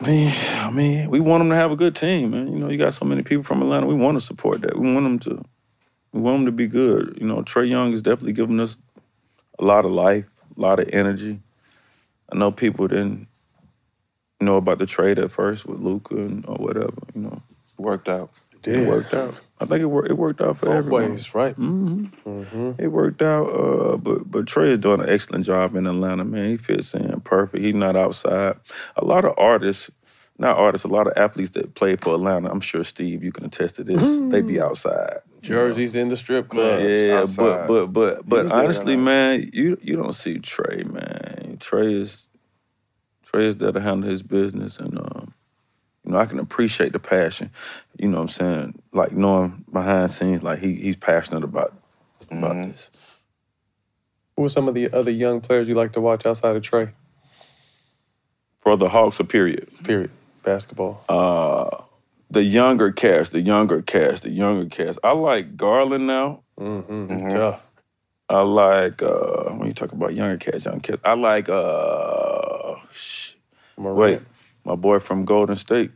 I 0.01 0.07
mean, 0.07 0.35
I 0.51 0.71
mean, 0.71 1.11
we 1.11 1.21
want 1.21 1.41
them 1.41 1.51
to 1.51 1.57
have 1.57 1.71
a 1.71 1.77
good 1.77 1.97
team, 1.97 2.31
man. 2.31 2.53
You 2.53 2.59
know, 2.59 2.69
you 2.69 2.79
got 2.79 2.93
so 2.93 3.05
many 3.05 3.23
people 3.23 3.45
from 3.45 3.63
Atlanta. 3.63 3.87
We 3.87 3.95
want 3.95 4.19
to 4.19 4.25
support 4.25 4.61
that. 4.61 4.79
We 4.79 4.93
want 4.93 5.05
them 5.05 5.19
to, 5.21 5.45
we 6.17 6.23
want 6.23 6.39
them 6.39 6.47
to 6.47 6.53
be 6.53 6.67
good. 6.67 7.19
You 7.21 7.27
know, 7.27 7.43
Trae 7.43 7.69
Young 7.69 7.93
is 7.93 8.03
definitely 8.03 8.33
giving 8.33 8.59
us 8.61 8.79
a 9.59 9.65
lot 9.65 9.85
of 9.85 9.91
life, 9.93 10.25
a 10.57 10.61
lot 10.61 10.81
of 10.81 10.89
energy. 10.93 11.41
I 12.33 12.37
know 12.37 12.51
people 12.51 12.89
didn't 12.89 13.29
know 14.41 14.57
about 14.57 14.79
the 14.79 14.87
trade 14.87 15.19
at 15.19 15.31
first 15.31 15.67
with 15.67 15.81
Luka 15.81 16.17
and 16.17 16.45
or 16.47 16.57
whatever. 16.57 16.95
You 17.15 17.23
know, 17.23 17.43
Worked 17.79 18.09
out. 18.09 18.31
it 18.53 18.63
did. 18.63 18.89
worked 18.89 19.13
out. 19.15 19.35
I 19.61 19.67
think 19.67 19.81
it 19.83 19.87
worked. 19.87 20.11
It 20.11 20.15
worked 20.19 20.41
out 20.41 20.59
for 20.59 20.67
Both 20.67 20.79
everyone. 20.79 21.11
ways, 21.13 21.35
right? 21.35 21.55
hmm 21.55 22.07
Mm-hmm. 22.27 22.73
It 22.83 22.89
worked 22.89 23.23
out, 23.23 23.47
uh, 23.49 23.97
but 23.99 24.31
but 24.31 24.47
Trae 24.47 24.69
is 24.69 24.79
doing 24.79 25.01
an 25.01 25.09
excellent 25.09 25.45
job 25.47 25.77
in 25.77 25.87
Atlanta, 25.87 26.25
man. 26.25 26.49
He 26.49 26.57
fits 26.57 26.93
in 26.95 27.21
perfect. 27.21 27.63
He's 27.65 27.75
not 27.75 27.97
outside. 27.97 28.57
A 28.97 29.05
lot 29.05 29.25
of 29.25 29.35
artists, 29.39 29.91
not 30.39 30.57
artists, 30.59 30.85
a 30.85 30.89
lot 30.89 31.07
of 31.07 31.13
athletes 31.17 31.51
that 31.51 31.75
play 31.75 31.97
for 31.97 32.15
Atlanta. 32.15 32.51
I'm 32.51 32.61
sure 32.61 32.83
Steve, 32.85 33.23
you 33.23 33.33
can 33.33 33.45
attest 33.45 33.77
to 33.77 33.85
this. 33.85 34.23
They 34.31 34.41
be 34.43 34.61
outside. 34.61 35.19
You 35.43 35.55
know? 35.55 35.69
Jerseys 35.69 35.95
in 35.95 36.09
the 36.09 36.17
strip 36.17 36.49
club. 36.49 36.81
Yeah, 36.81 37.21
outside. 37.21 37.67
but 37.69 37.87
but 37.87 37.87
but 37.93 38.29
but 38.29 38.53
honestly, 38.53 38.97
man, 38.97 39.51
you 39.53 39.79
you 39.83 39.97
don't 39.97 40.15
see 40.15 40.39
Trae, 40.39 40.85
man. 40.85 41.59
Trae 41.61 42.01
is 42.01 42.27
Trae 43.25 43.43
is 43.43 43.57
there 43.57 43.73
to 43.73 43.81
handle 43.81 44.09
his 44.09 44.23
business, 44.23 44.79
and 44.79 44.99
um, 44.99 45.35
you 46.05 46.13
know, 46.13 46.19
I 46.19 46.27
can 46.27 46.39
appreciate 46.39 46.93
the 46.93 46.99
passion. 46.99 47.51
You 47.99 48.09
know 48.09 48.19
what 48.19 48.23
I'm 48.23 48.29
saying? 48.29 48.83
Like 48.93 49.13
knowing 49.13 49.65
behind 49.73 50.11
scenes, 50.11 50.43
like 50.43 50.61
he 50.61 50.75
he's 50.75 50.97
passionate 50.97 51.45
about 51.45 51.75
about 52.31 52.55
this. 52.55 52.91
Who 54.37 54.45
are 54.45 54.49
some 54.49 54.69
of 54.69 54.75
the 54.75 54.91
other 54.93 55.11
young 55.11 55.41
players 55.41 55.67
you 55.67 55.75
like 55.75 55.93
to 55.93 56.01
watch 56.01 56.27
outside 56.27 56.57
of 56.57 56.63
Trae? 56.63 56.93
For 58.61 58.77
the 58.77 58.89
Hawks, 58.89 59.19
a 59.19 59.25
period. 59.25 59.69
Period. 59.85 60.11
Basketball. 60.43 61.05
Uh, 61.09 61.83
the 62.31 62.43
younger 62.43 62.93
cast, 62.93 63.33
the 63.33 63.41
younger 63.41 63.83
cast, 63.83 64.23
the 64.25 64.31
younger 64.31 64.67
cast. 64.69 64.99
I 65.05 65.13
like 65.13 65.57
Garland 65.57 66.07
now. 66.07 66.43
Mm-hmm. 66.59 67.07
Mhm. 67.13 67.31
Tough. 67.31 67.61
I 68.29 68.41
like 68.41 69.03
uh 69.03 69.51
when 69.51 69.69
you 69.69 69.75
talk 69.75 69.93
about 69.93 70.15
younger 70.15 70.37
cats, 70.37 70.65
young 70.65 70.81
cats. 70.81 71.01
I 71.05 71.15
like 71.15 71.49
uh 71.49 72.75
sh- 72.93 73.33
wait, 73.77 74.21
my 74.65 74.75
boy 74.75 74.99
from 74.99 75.25
Golden 75.25 75.57
State. 75.57 75.93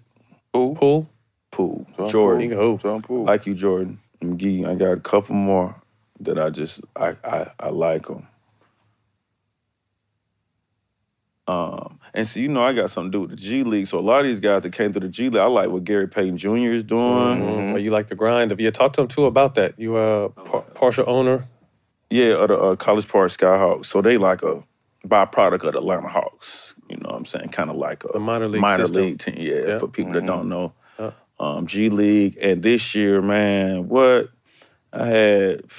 Poole. 0.52 0.74
Poole. 0.76 1.08
Poole. 1.50 1.86
John 1.96 2.08
Jordan. 2.10 2.50
Poole. 2.52 2.78
John 2.78 3.02
Poole. 3.02 3.24
Like 3.24 3.46
you, 3.46 3.54
Jordan. 3.54 3.98
McGee. 4.22 4.66
I 4.68 4.74
got 4.74 4.92
a 4.92 5.00
couple 5.00 5.34
more 5.34 5.74
that 6.20 6.38
I 6.38 6.50
just 6.50 6.82
I 6.94 7.16
I, 7.24 7.50
I 7.58 7.68
like 7.70 8.06
them. 8.06 8.26
Um, 11.46 11.98
and 12.14 12.26
so 12.28 12.38
you 12.38 12.48
know 12.48 12.62
I 12.62 12.72
got 12.72 12.90
something 12.90 13.10
to 13.10 13.16
do 13.16 13.20
with 13.22 13.30
the 13.30 13.36
G 13.36 13.62
League. 13.64 13.86
So 13.88 13.98
a 13.98 14.00
lot 14.00 14.20
of 14.20 14.26
these 14.26 14.38
guys 14.40 14.62
that 14.62 14.72
came 14.72 14.92
to 14.92 15.00
the 15.00 15.08
G 15.08 15.24
League, 15.30 15.40
I 15.40 15.46
like 15.46 15.68
what 15.70 15.84
Gary 15.84 16.06
Payton 16.06 16.36
Jr. 16.38 16.56
is 16.70 16.82
doing. 16.84 17.00
Mhm. 17.40 17.74
Or 17.74 17.78
you 17.78 17.90
like 17.90 18.06
the 18.08 18.14
grind 18.14 18.52
of 18.52 18.60
you 18.60 18.70
talk 18.70 18.92
to 18.94 19.00
them 19.00 19.08
too 19.08 19.24
about 19.24 19.54
that. 19.56 19.78
You 19.78 19.96
a 19.96 20.28
par- 20.28 20.64
partial 20.74 21.04
owner. 21.08 21.46
Yeah, 22.10 22.34
of 22.42 22.48
the 22.48 22.58
uh, 22.58 22.76
College 22.76 23.08
Park 23.08 23.30
Skyhawks. 23.30 23.86
So 23.86 24.02
they 24.02 24.16
like 24.16 24.42
a 24.42 24.62
byproduct 25.06 25.64
of 25.64 25.72
the 25.72 25.78
Atlanta 25.78 26.08
Hawks. 26.08 26.74
You 26.88 26.96
know 26.98 27.08
what 27.10 27.16
I'm 27.16 27.24
saying? 27.24 27.48
Kind 27.50 27.70
of 27.70 27.76
like 27.76 28.04
a 28.04 28.08
The 28.12 28.20
minor 28.20 28.48
league 28.48 28.60
minor 28.60 28.84
system. 28.84 29.02
league 29.04 29.18
team. 29.18 29.36
Yeah, 29.38 29.60
Yeah. 29.66 29.78
for 29.78 29.88
people 29.88 30.12
that 30.12 30.26
don't 30.26 30.48
know. 30.48 30.72
Yeah. 30.98 31.12
Um, 31.38 31.66
G 31.66 31.88
League. 31.88 32.36
And 32.40 32.62
this 32.62 32.94
year, 32.94 33.22
man, 33.22 33.88
what 33.88 34.28
I 34.92 35.06
had 35.06 35.70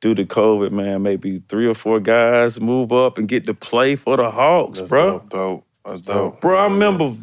due 0.00 0.14
to 0.14 0.24
COVID, 0.24 0.70
man, 0.70 1.02
maybe 1.02 1.42
three 1.48 1.66
or 1.66 1.74
four 1.74 2.00
guys 2.00 2.60
move 2.60 2.92
up 2.92 3.18
and 3.18 3.28
get 3.28 3.46
to 3.46 3.54
play 3.54 3.96
for 3.96 4.16
the 4.16 4.30
Hawks, 4.30 4.78
That's 4.78 4.90
bro. 4.90 5.18
dope. 5.18 5.30
dope. 5.30 5.66
That's 5.84 6.00
dope. 6.02 6.40
Bro, 6.40 6.58
I 6.58 6.64
remember, 6.64 7.14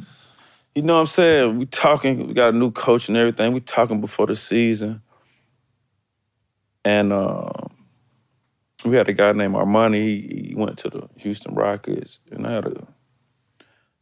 you 0.73 0.81
know 0.81 0.95
what 0.95 1.01
I'm 1.01 1.05
saying? 1.05 1.57
We 1.57 1.65
talking, 1.65 2.27
we 2.27 2.33
got 2.33 2.53
a 2.53 2.57
new 2.57 2.71
coach 2.71 3.07
and 3.07 3.17
everything. 3.17 3.53
We 3.53 3.59
talking 3.61 4.01
before 4.01 4.27
the 4.27 4.35
season. 4.35 5.01
And 6.83 7.13
um, 7.13 7.71
we 8.83 8.95
had 8.95 9.07
a 9.07 9.13
guy 9.13 9.31
named 9.31 9.55
Armoni. 9.55 9.95
He, 9.95 10.47
he 10.49 10.55
went 10.55 10.77
to 10.79 10.89
the 10.89 11.09
Houston 11.17 11.55
Rockets. 11.55 12.19
And 12.31 12.45
I 12.45 12.53
had 12.53 12.65
a, 12.65 12.87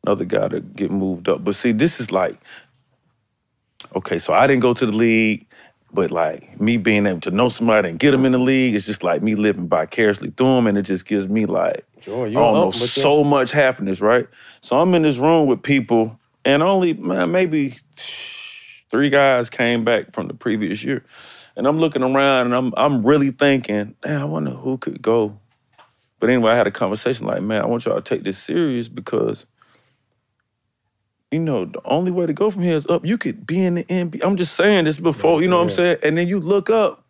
another 0.05 0.25
guy 0.25 0.47
to 0.49 0.59
get 0.61 0.91
moved 0.91 1.29
up. 1.29 1.43
But 1.43 1.55
see, 1.55 1.71
this 1.71 1.99
is 1.99 2.11
like, 2.11 2.39
okay, 3.95 4.19
so 4.19 4.33
I 4.33 4.47
didn't 4.47 4.61
go 4.61 4.73
to 4.73 4.85
the 4.85 4.91
league. 4.91 5.45
But 5.93 6.11
like 6.11 6.59
me 6.59 6.77
being 6.77 7.05
able 7.05 7.21
to 7.21 7.31
know 7.31 7.49
somebody 7.49 7.89
and 7.89 7.99
get 7.99 8.11
them 8.11 8.25
in 8.25 8.31
the 8.31 8.39
league, 8.39 8.75
it's 8.75 8.85
just 8.85 9.03
like 9.03 9.21
me 9.21 9.35
living 9.35 9.67
vicariously 9.67 10.31
through 10.35 10.55
them, 10.55 10.67
and 10.67 10.77
it 10.77 10.83
just 10.83 11.05
gives 11.05 11.27
me 11.27 11.45
like 11.45 11.85
Joy, 12.01 12.25
you 12.25 12.39
up, 12.39 12.73
so 12.73 13.23
much 13.23 13.51
happiness, 13.51 14.01
right? 14.01 14.27
So 14.61 14.79
I'm 14.79 14.93
in 14.95 15.03
this 15.03 15.17
room 15.17 15.47
with 15.47 15.61
people, 15.63 16.19
and 16.43 16.63
only 16.63 16.93
man, 16.93 17.31
maybe 17.31 17.77
three 18.91 19.09
guys 19.09 19.49
came 19.49 19.83
back 19.85 20.13
from 20.13 20.27
the 20.27 20.33
previous 20.33 20.83
year, 20.83 21.05
and 21.55 21.67
I'm 21.67 21.79
looking 21.79 22.03
around, 22.03 22.47
and 22.47 22.55
I'm 22.55 22.73
I'm 22.75 23.05
really 23.05 23.31
thinking, 23.31 23.95
damn, 24.01 24.21
I 24.21 24.25
wonder 24.25 24.51
who 24.51 24.77
could 24.77 25.01
go. 25.01 25.39
But 26.19 26.29
anyway, 26.29 26.53
I 26.53 26.55
had 26.55 26.67
a 26.67 26.71
conversation 26.71 27.27
like, 27.27 27.41
man, 27.41 27.61
I 27.61 27.65
want 27.65 27.85
y'all 27.85 27.95
to 27.95 28.01
take 28.01 28.23
this 28.23 28.37
serious 28.39 28.89
because. 28.89 29.45
You 31.33 31.39
know, 31.39 31.65
the 31.65 31.81
only 31.85 32.11
way 32.11 32.27
to 32.27 32.33
go 32.33 32.51
from 32.51 32.61
here 32.61 32.75
is 32.75 32.85
up. 32.85 33.03
You 33.05 33.17
could 33.17 33.47
be 33.47 33.63
in 33.65 33.75
the 33.75 33.83
NBA. 33.85 34.23
I'm 34.23 34.37
just 34.37 34.53
saying 34.55 34.85
this 34.85 34.99
before, 34.99 35.41
you 35.41 35.47
know 35.47 35.57
what 35.57 35.63
I'm 35.63 35.69
saying? 35.69 35.97
And 36.03 36.15
then 36.15 36.27
you 36.27 36.39
look 36.39 36.69
up, 36.69 37.03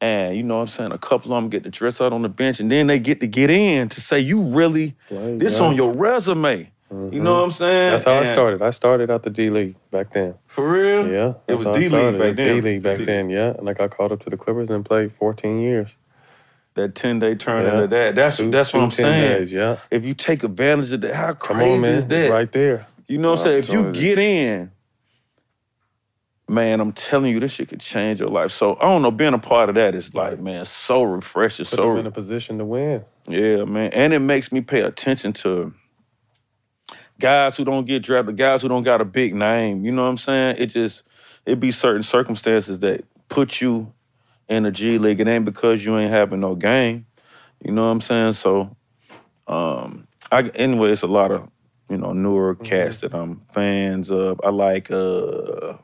and 0.00 0.36
you 0.36 0.44
know 0.44 0.56
what 0.56 0.62
I'm 0.62 0.68
saying, 0.68 0.92
a 0.92 0.98
couple 0.98 1.32
of 1.32 1.42
them 1.42 1.50
get 1.50 1.64
to 1.64 1.70
dress 1.70 2.00
out 2.00 2.12
on 2.12 2.22
the 2.22 2.28
bench, 2.28 2.60
and 2.60 2.70
then 2.70 2.86
they 2.86 3.00
get 3.00 3.18
to 3.20 3.26
get 3.26 3.50
in 3.50 3.88
to 3.88 4.00
say, 4.00 4.20
you 4.20 4.42
really, 4.42 4.94
this 5.10 5.54
yeah. 5.54 5.60
on 5.60 5.74
your 5.74 5.92
resume. 5.92 6.70
You 6.90 6.96
know 6.96 7.10
mm-hmm. 7.10 7.24
what 7.24 7.32
I'm 7.32 7.50
saying? 7.50 7.90
That's 7.90 8.04
how 8.04 8.14
I 8.14 8.24
started. 8.24 8.62
I 8.62 8.70
started 8.70 9.10
out 9.10 9.22
the 9.24 9.30
D 9.30 9.50
League 9.50 9.74
back 9.90 10.12
then. 10.12 10.36
For 10.46 10.66
real? 10.70 11.06
Yeah. 11.10 11.34
It 11.46 11.54
was 11.54 11.64
how 11.64 11.72
I 11.74 11.78
D-League 11.80 12.18
back 12.18 12.36
then. 12.36 12.54
D 12.54 12.60
League 12.62 12.82
back 12.82 13.00
then, 13.00 13.28
yeah. 13.28 13.50
And 13.58 13.68
I 13.68 13.74
got 13.74 13.90
called 13.90 14.12
up 14.12 14.20
to 14.20 14.30
the 14.30 14.38
Clippers 14.38 14.70
and 14.70 14.86
played 14.86 15.12
14 15.18 15.60
years. 15.60 15.90
That 16.74 16.94
10 16.94 17.18
day 17.18 17.34
turn 17.34 17.64
Yeah. 17.64 17.74
into 17.74 17.88
that. 17.88 18.14
That's 18.14 18.36
Two- 18.38 18.50
that's 18.50 18.72
what 18.72 18.78
two 18.78 18.84
I'm 18.84 18.90
10 18.90 18.96
saying. 18.96 19.38
days, 19.38 19.52
yeah. 19.52 19.76
If 19.90 20.06
you 20.06 20.14
take 20.14 20.44
advantage 20.44 20.92
of 20.92 21.00
that, 21.02 21.14
how 21.14 21.34
Come 21.34 21.56
crazy 21.56 21.72
on, 21.72 21.84
is 21.84 21.98
It's 21.98 22.06
that? 22.06 22.30
right 22.30 22.52
there. 22.52 22.86
You 23.08 23.18
know 23.18 23.30
what 23.30 23.40
I'm 23.40 23.44
saying? 23.44 23.58
If 23.58 23.68
you 23.70 23.90
get 23.90 24.18
in, 24.18 24.70
man, 26.46 26.80
I'm 26.80 26.92
telling 26.92 27.32
you, 27.32 27.40
this 27.40 27.52
shit 27.52 27.68
could 27.68 27.80
change 27.80 28.20
your 28.20 28.28
life. 28.28 28.52
So 28.52 28.76
I 28.76 28.82
don't 28.82 29.00
know, 29.02 29.10
being 29.10 29.34
a 29.34 29.38
part 29.38 29.70
of 29.70 29.74
that 29.76 29.94
is 29.94 30.14
like, 30.14 30.38
man, 30.38 30.66
so 30.66 31.02
refreshing. 31.02 31.64
Put 31.64 31.76
so 31.76 31.88
them 31.88 31.98
in 31.98 32.06
a 32.06 32.10
position 32.10 32.58
to 32.58 32.66
win. 32.66 33.04
Yeah, 33.26 33.64
man. 33.64 33.92
And 33.92 34.12
it 34.12 34.18
makes 34.18 34.52
me 34.52 34.60
pay 34.60 34.80
attention 34.80 35.32
to 35.34 35.72
guys 37.18 37.56
who 37.56 37.64
don't 37.64 37.86
get 37.86 38.02
drafted, 38.02 38.36
guys 38.36 38.62
who 38.62 38.68
don't 38.68 38.84
got 38.84 39.00
a 39.00 39.04
big 39.06 39.34
name. 39.34 39.84
You 39.84 39.92
know 39.92 40.02
what 40.02 40.10
I'm 40.10 40.16
saying? 40.18 40.56
It 40.58 40.66
just 40.66 41.02
it 41.46 41.58
be 41.58 41.70
certain 41.70 42.02
circumstances 42.02 42.80
that 42.80 43.04
put 43.28 43.60
you 43.60 43.92
in 44.48 44.64
the 44.64 44.70
G 44.70 44.98
League. 44.98 45.20
It 45.20 45.28
ain't 45.28 45.46
because 45.46 45.84
you 45.84 45.96
ain't 45.98 46.10
having 46.10 46.40
no 46.40 46.54
game. 46.54 47.06
You 47.64 47.72
know 47.72 47.82
what 47.82 47.88
I'm 47.88 48.00
saying? 48.00 48.32
So 48.34 48.76
um 49.46 50.06
I 50.30 50.42
anyway, 50.54 50.92
it's 50.92 51.02
a 51.02 51.06
lot 51.06 51.30
of, 51.30 51.48
you 51.88 51.96
know, 51.96 52.12
newer 52.12 52.54
cats 52.54 52.98
that 53.00 53.14
I'm 53.14 53.40
fans 53.52 54.10
of. 54.10 54.40
I 54.44 54.50
like 54.50 54.90
uh 54.90 55.78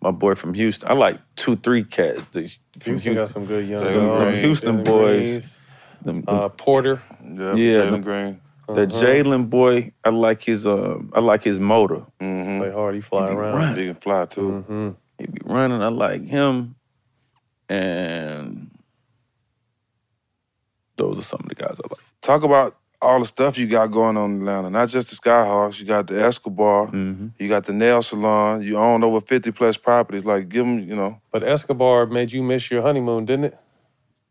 my 0.00 0.10
boy 0.12 0.34
from 0.34 0.54
Houston. 0.54 0.88
I 0.88 0.94
like 0.94 1.18
two, 1.36 1.56
three 1.56 1.84
cats. 1.84 2.24
that- 2.32 2.56
From 2.80 2.92
Houston 2.94 3.14
got 3.14 3.30
some 3.30 3.46
good 3.46 3.66
young 3.68 3.82
Them 3.82 4.06
dogs. 4.06 4.38
Houston 4.38 4.78
Jalen 4.78 4.84
boys. 4.84 5.26
Greens, 5.26 5.58
Them- 6.04 6.24
Uh, 6.28 6.48
Porter. 6.50 7.02
Yeah, 7.24 7.54
Yeah, 7.54 7.76
Jalen 7.78 7.90
the- 7.90 7.98
Green. 7.98 8.40
The 8.68 8.82
Uh-huh. 8.82 9.00
Jalen 9.02 9.48
boy, 9.50 9.92
I 10.04 10.10
like 10.10 10.42
his 10.42 10.66
um, 10.66 11.10
I 11.14 11.20
like 11.20 11.42
his 11.42 11.58
motor. 11.58 12.04
Mm-hmm. 12.20 12.58
Play 12.60 12.70
hard. 12.70 12.94
He 12.96 13.00
fly 13.00 13.28
He 13.30 13.34
around. 13.34 13.54
running. 13.54 13.78
He 13.80 13.86
can 13.86 13.94
fly 14.00 14.26
too. 14.26 14.64
Mm-hmm. 14.68 14.88
He 15.18 15.26
be 15.26 15.40
running. 15.46 15.80
I 15.82 15.88
like 15.88 16.26
him, 16.26 16.74
and 17.70 18.70
those 20.96 21.18
are 21.18 21.22
some 21.22 21.40
of 21.42 21.48
the 21.48 21.54
guys 21.54 21.80
I 21.82 21.86
like. 21.88 22.04
Talk 22.20 22.42
about 22.42 22.76
all 23.00 23.20
the 23.20 23.24
stuff 23.26 23.56
you 23.56 23.66
got 23.66 23.88
going 23.92 24.16
on 24.16 24.32
in 24.34 24.40
Atlanta. 24.40 24.70
Not 24.70 24.88
just 24.88 25.10
the 25.10 25.16
Skyhawks. 25.16 25.78
You 25.78 25.86
got 25.86 26.06
the 26.08 26.20
Escobar. 26.22 26.86
Mm-hmm. 26.88 27.28
You 27.38 27.48
got 27.48 27.64
the 27.64 27.72
nail 27.72 28.02
salon. 28.02 28.62
You 28.62 28.76
own 28.78 29.04
over 29.04 29.20
50 29.20 29.52
plus 29.52 29.76
properties. 29.76 30.24
Like, 30.24 30.48
give 30.48 30.64
them, 30.66 30.80
you 30.80 30.96
know. 30.96 31.20
But 31.30 31.44
Escobar 31.44 32.06
made 32.06 32.32
you 32.32 32.42
miss 32.42 32.70
your 32.70 32.82
honeymoon, 32.82 33.24
didn't 33.26 33.44
it? 33.46 33.58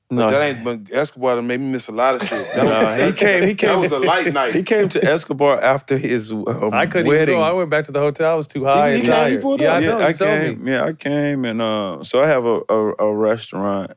But 0.10 0.32
that 0.32 0.42
ain't, 0.42 0.64
but 0.64 0.80
Escobar 0.96 1.36
done 1.36 1.48
made 1.48 1.60
me 1.60 1.66
miss 1.68 1.90
a 1.90 1.92
lot 1.92 2.16
of 2.16 2.26
shit. 2.26 2.48
That, 2.56 2.66
Nah, 2.66 3.06
he 3.06 3.12
came. 3.12 3.46
He 3.46 3.56
came. 3.56 3.72
that 3.72 3.78
was 3.80 3.92
a 3.92 4.00
light 4.00 4.32
night. 4.34 4.54
He 4.56 4.64
came 4.64 4.88
to 4.90 5.04
Escobar 5.04 5.60
after 5.62 5.98
his 5.98 6.32
um, 6.32 6.70
I 6.72 6.86
couldn't 6.88 7.08
wedding. 7.08 7.24
even 7.36 7.36
go. 7.36 7.42
I 7.42 7.52
went 7.52 7.70
back 7.70 7.86
to 7.86 7.92
the 7.92 8.00
hotel. 8.00 8.32
I 8.32 8.36
was 8.36 8.48
too 8.48 8.64
high 8.64 8.92
He- 8.92 8.96
and 8.96 9.04
he 9.06 9.10
came, 9.12 9.26
he 9.26 9.30
tired. 9.32 9.42
pulled 9.42 9.60
yeah, 9.60 9.68
up. 9.72 9.76
I 9.76 9.80
know. 9.82 10.00
I 10.00 10.08
you 10.08 10.14
told 10.14 10.30
came. 10.40 10.64
me. 10.64 10.72
Yeah, 10.72 10.86
I 10.86 10.94
came, 10.94 11.44
and 11.44 11.62
uh, 11.62 12.04
so 12.04 12.24
I 12.24 12.28
have 12.28 12.46
a, 12.46 12.62
a, 12.70 12.94
a 13.00 13.14
restaurant, 13.16 13.92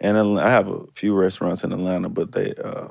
and 0.00 0.16
I 0.40 0.48
have 0.50 0.66
a 0.68 0.80
few 0.94 1.14
restaurants 1.14 1.62
in 1.62 1.72
Atlanta, 1.72 2.08
but 2.08 2.32
they 2.32 2.54
uh, 2.54 2.88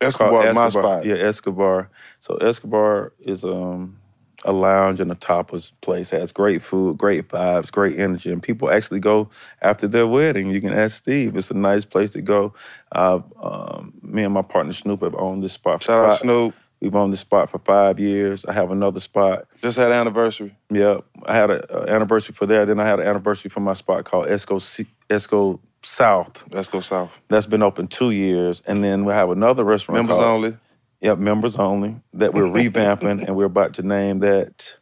Escobar, 0.00 0.42
called 0.42 0.54
my 0.54 0.68
spot. 0.68 1.04
Yeah, 1.04 1.16
Escobar. 1.16 1.90
So 2.20 2.36
Escobar 2.36 3.12
is 3.20 3.44
um, 3.44 3.98
a 4.44 4.52
lounge 4.52 5.00
and 5.00 5.12
a 5.12 5.14
tapas 5.14 5.72
place. 5.80 6.10
Has 6.10 6.32
great 6.32 6.62
food, 6.62 6.98
great 6.98 7.28
vibes, 7.28 7.70
great 7.70 7.98
energy, 7.98 8.32
and 8.32 8.42
people 8.42 8.70
actually 8.70 9.00
go 9.00 9.28
after 9.62 9.86
their 9.86 10.06
wedding. 10.06 10.50
You 10.50 10.60
can 10.60 10.72
ask 10.72 10.96
Steve. 10.96 11.36
It's 11.36 11.50
a 11.50 11.54
nice 11.54 11.84
place 11.84 12.12
to 12.12 12.22
go. 12.22 12.54
Uh, 12.92 13.20
um, 13.42 13.92
me 14.02 14.24
and 14.24 14.34
my 14.34 14.42
partner 14.42 14.72
Snoop 14.72 15.02
have 15.02 15.14
owned 15.14 15.42
this 15.42 15.52
spot. 15.52 15.82
For 15.82 15.86
Shout 15.86 16.04
out 16.04 16.10
five, 16.12 16.20
Snoop. 16.20 16.54
We've 16.80 16.94
owned 16.94 17.12
this 17.12 17.20
spot 17.20 17.50
for 17.50 17.58
five 17.58 18.00
years. 18.00 18.46
I 18.46 18.54
have 18.54 18.70
another 18.70 19.00
spot. 19.00 19.46
Just 19.60 19.76
had 19.76 19.92
anniversary. 19.92 20.56
Yeah, 20.70 21.00
I 21.26 21.34
had 21.34 21.50
an 21.50 21.62
anniversary 21.88 22.34
for 22.34 22.46
that. 22.46 22.68
Then 22.68 22.80
I 22.80 22.86
had 22.86 23.00
an 23.00 23.06
anniversary 23.06 23.50
for 23.50 23.60
my 23.60 23.74
spot 23.74 24.04
called 24.04 24.28
Esco 24.28 24.86
Esco 25.10 25.60
South. 25.82 26.44
Let's 26.50 26.68
go 26.68 26.80
south. 26.80 27.10
That's 27.28 27.46
been 27.46 27.62
open 27.62 27.86
two 27.88 28.10
years, 28.10 28.62
and 28.66 28.84
then 28.84 29.04
we 29.04 29.12
have 29.12 29.30
another 29.30 29.64
restaurant. 29.64 29.96
Members 29.98 30.16
called- 30.18 30.26
only. 30.28 30.56
Yep, 31.00 31.18
members 31.18 31.56
only. 31.56 31.96
That 32.12 32.34
we're 32.34 32.42
revamping, 32.42 33.26
and 33.26 33.34
we're 33.34 33.46
about 33.46 33.74
to 33.74 33.82
name 33.82 34.18
that 34.20 34.76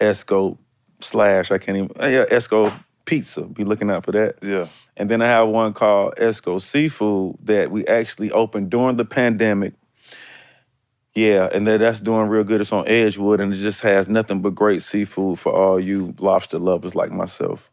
Esco 0.00 0.58
slash. 1.00 1.50
I 1.52 1.58
can't 1.58 1.78
even. 1.78 1.90
uh, 2.02 2.06
Yeah, 2.06 2.24
Esco 2.26 2.72
Pizza. 3.04 3.42
Be 3.42 3.62
looking 3.64 3.88
out 3.90 4.04
for 4.04 4.10
that. 4.12 4.36
Yeah. 4.42 4.66
And 4.96 5.08
then 5.08 5.22
I 5.22 5.28
have 5.28 5.46
one 5.48 5.72
called 5.72 6.14
Esco 6.16 6.60
Seafood 6.60 7.36
that 7.44 7.70
we 7.70 7.86
actually 7.86 8.32
opened 8.32 8.70
during 8.70 8.96
the 8.96 9.04
pandemic. 9.04 9.74
Yeah, 11.14 11.48
and 11.52 11.66
that, 11.66 11.78
that's 11.80 12.00
doing 12.00 12.26
real 12.28 12.44
good. 12.44 12.60
It's 12.60 12.72
on 12.72 12.86
Edgewood, 12.88 13.40
and 13.40 13.52
it 13.52 13.56
just 13.56 13.80
has 13.82 14.08
nothing 14.08 14.42
but 14.42 14.54
great 14.54 14.82
seafood 14.82 15.38
for 15.38 15.52
all 15.52 15.80
you 15.80 16.14
lobster 16.18 16.58
lovers 16.58 16.94
like 16.94 17.10
myself. 17.12 17.70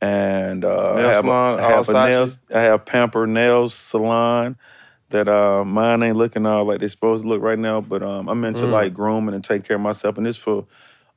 And 0.00 0.64
uh, 0.64 0.94
I 0.94 1.00
have, 1.02 1.24
salon, 1.24 1.58
a, 1.58 1.62
I 1.62 1.66
have 1.68 1.88
nails, 1.88 2.38
I 2.54 2.60
have 2.62 2.86
Pamper 2.86 3.26
Nails 3.26 3.74
Salon. 3.74 4.56
that 5.10 5.28
uh, 5.28 5.64
mine 5.64 6.02
ain't 6.02 6.16
looking 6.16 6.46
all 6.46 6.64
like 6.66 6.80
they 6.80 6.88
supposed 6.88 7.22
to 7.22 7.28
look 7.28 7.42
right 7.42 7.58
now. 7.58 7.80
But 7.80 8.02
um, 8.02 8.28
I'm 8.28 8.44
into 8.44 8.66
Mm. 8.66 8.72
like 8.72 8.94
grooming 8.94 9.34
and 9.34 9.44
taking 9.44 9.62
care 9.62 9.76
of 9.76 9.82
myself, 9.82 10.18
and 10.18 10.26
it's 10.26 10.38
for 10.38 10.66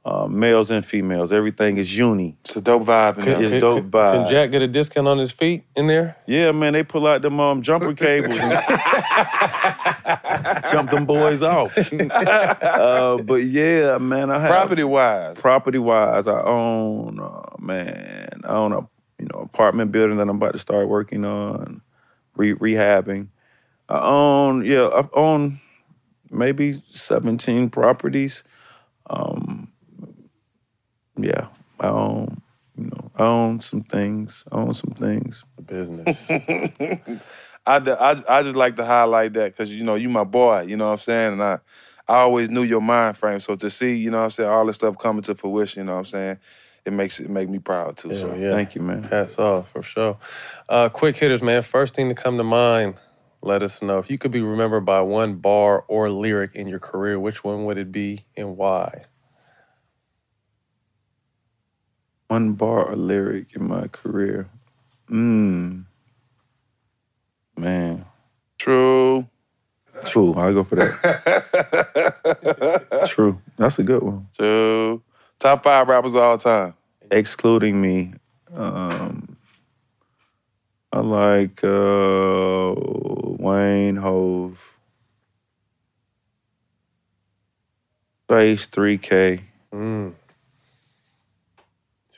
uh, 0.10 0.28
males 0.28 0.72
and 0.72 0.84
females. 0.84 1.32
Everything 1.32 1.78
is 1.78 1.96
uni. 1.96 2.36
It's 2.42 2.56
a 2.56 2.62
dope 2.62 2.84
vibe 2.84 3.18
in 3.18 3.24
Can, 3.24 3.32
there. 3.34 3.42
It's 3.44 3.52
can- 3.52 3.60
dope 3.60 3.84
vibe. 3.86 4.12
can 4.14 4.28
Jack 4.28 4.50
get 4.52 4.64
a 4.64 4.68
discount 4.68 5.08
on 5.08 5.20
his 5.20 5.32
feet 5.32 5.64
in 5.76 5.86
there? 5.86 6.18
Yeah, 6.26 6.52
man, 6.52 6.74
they 6.74 6.82
pull 6.84 7.06
out 7.06 7.22
them 7.22 7.40
um, 7.40 7.62
jumper 7.62 7.94
cables 8.06 8.36
and 8.36 8.52
jump 10.72 10.90
them 10.92 11.06
boys 11.06 11.42
off. 11.44 11.78
uh, 11.94 13.18
but 13.18 13.44
yeah, 13.44 13.98
man, 14.00 14.32
I 14.32 14.40
have 14.40 14.50
Property 14.50 14.84
wise. 14.84 15.38
property 15.40 15.78
wise, 15.80 16.26
I 16.28 16.42
own 16.42 17.20
uh, 17.20 17.42
man, 17.60 18.42
I 18.46 18.54
own 18.54 18.74
a 18.74 18.80
you 19.20 19.28
know 19.32 19.42
apartment 19.42 19.92
building 19.92 20.18
that 20.18 20.24
I'm 20.24 20.30
about 20.38 20.54
to 20.54 20.60
start 20.60 20.88
working 20.88 21.24
on, 21.26 21.82
re- 22.36 22.56
rehabbing. 22.56 23.28
I 23.90 24.00
own 24.00 24.66
yeah, 24.66 24.88
I 24.88 25.08
own 25.14 25.60
maybe 26.32 26.82
17 26.94 27.70
properties. 27.70 28.44
Um, 29.12 29.59
yeah, 31.24 31.48
I 31.80 31.88
own 31.88 32.42
you 32.78 32.86
know 32.86 33.12
I 33.16 33.24
own 33.24 33.62
some 33.62 33.84
things. 33.84 34.44
I 34.52 34.56
own 34.56 34.74
some 34.74 34.92
things. 34.92 35.44
Business. 35.66 36.30
I, 37.66 37.78
I, 37.78 38.24
I 38.40 38.44
just 38.44 38.56
like 38.56 38.78
to 38.78 38.86
highlight 38.86 39.34
that 39.34 39.56
because 39.56 39.70
you 39.70 39.84
know 39.84 39.96
you 39.96 40.10
my 40.10 40.24
boy, 40.24 40.62
you 40.62 40.78
know 40.78 40.86
what 40.86 40.94
I'm 40.94 41.00
saying, 41.00 41.34
and 41.34 41.44
I 41.44 41.60
I 42.08 42.22
always 42.22 42.50
knew 42.50 42.64
your 42.64 42.82
mind 42.82 43.18
frame. 43.18 43.40
So 43.40 43.56
to 43.56 43.70
see, 43.70 43.96
you 43.96 44.10
know 44.10 44.18
what 44.18 44.24
I'm 44.24 44.32
saying, 44.32 44.50
all 44.50 44.66
this 44.66 44.78
stuff 44.78 44.98
coming 44.98 45.22
to 45.24 45.36
fruition, 45.36 45.82
you 45.82 45.86
know 45.86 45.94
what 45.94 46.00
I'm 46.00 46.06
saying, 46.06 46.38
it 46.86 46.94
makes 46.94 47.20
it 47.20 47.30
make 47.30 47.50
me 47.50 47.60
proud 47.60 47.98
too. 47.98 48.10
Yeah, 48.10 48.22
so 48.22 48.36
yeah. 48.36 48.52
Thank 48.52 48.76
you, 48.76 48.82
man. 48.82 49.04
Hats 49.04 49.38
off 49.38 49.70
for 49.70 49.84
sure. 49.84 50.18
Uh, 50.68 50.90
quick 50.90 51.16
hitters, 51.16 51.44
man. 51.44 51.62
First 51.62 51.96
thing 51.96 52.10
to 52.10 52.16
come 52.16 52.38
to 52.38 52.44
mind. 52.44 52.96
Let 53.42 53.64
us 53.64 53.82
know 53.82 54.00
if 54.00 54.10
you 54.10 54.18
could 54.18 54.32
be 54.32 54.42
remembered 54.42 54.86
by 54.86 55.02
one 55.02 55.36
bar 55.36 55.86
or 55.88 56.10
lyric 56.10 56.56
in 56.56 56.68
your 56.68 56.80
career. 56.80 57.20
Which 57.20 57.44
one 57.44 57.66
would 57.66 57.78
it 57.78 57.92
be 57.92 58.26
and 58.36 58.58
why? 58.58 59.06
One 62.30 62.54
bar 62.54 62.86
or 62.86 62.96
lyric 62.96 63.56
in 63.56 63.68
my 63.68 63.88
career. 63.88 64.48
Mmm. 65.10 65.84
Man. 67.58 68.06
True. 68.60 69.28
True. 70.06 70.36
I'll 70.36 70.54
go 70.54 70.64
for 70.64 70.76
that. 70.76 70.98
True. 73.10 73.42
That's 73.58 73.80
a 73.80 73.84
good 73.84 74.04
one. 74.04 74.28
True. 74.38 75.02
Top 75.40 75.64
five 75.64 75.88
rappers 75.88 76.14
of 76.14 76.22
all 76.22 76.38
time. 76.38 76.76
Excluding 77.10 77.82
me. 77.82 78.14
Um, 78.54 79.36
I 80.94 81.00
like 81.00 81.64
uh, 81.64 82.76
Wayne 83.40 83.96
Hove. 83.96 84.78
Space 88.28 88.68
3K. 88.68 89.42
Mm. 89.74 90.14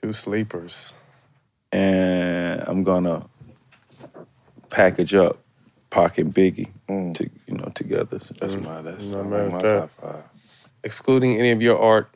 Two 0.02 0.14
sleepers. 0.14 0.94
And 1.72 2.62
I'm 2.68 2.84
gonna 2.84 3.26
package 4.70 5.14
up 5.16 5.40
Pocket 5.90 6.32
Biggie 6.32 6.70
to 6.88 7.30
you 7.48 7.54
know 7.56 7.72
together. 7.76 8.20
That's 8.40 8.56
my 8.56 8.82
that's 8.82 9.10
No, 9.10 9.24
my, 9.24 9.30
man, 9.38 9.52
my 9.52 9.62
that- 9.62 9.70
top 9.70 9.90
five. 10.02 10.24
Excluding 10.84 11.38
any 11.38 11.52
of 11.52 11.62
your 11.62 11.80
art, 11.80 12.10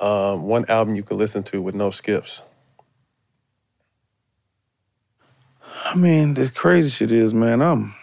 um, 0.00 0.44
one 0.44 0.64
album 0.70 0.94
you 0.94 1.02
could 1.02 1.18
listen 1.18 1.42
to 1.44 1.60
with 1.60 1.74
no 1.74 1.90
skips. 1.90 2.40
I 5.84 5.94
mean, 5.94 6.32
the 6.32 6.48
crazy 6.48 6.88
shit 6.88 7.12
is, 7.12 7.34
man, 7.34 7.60
I'm 7.60 7.94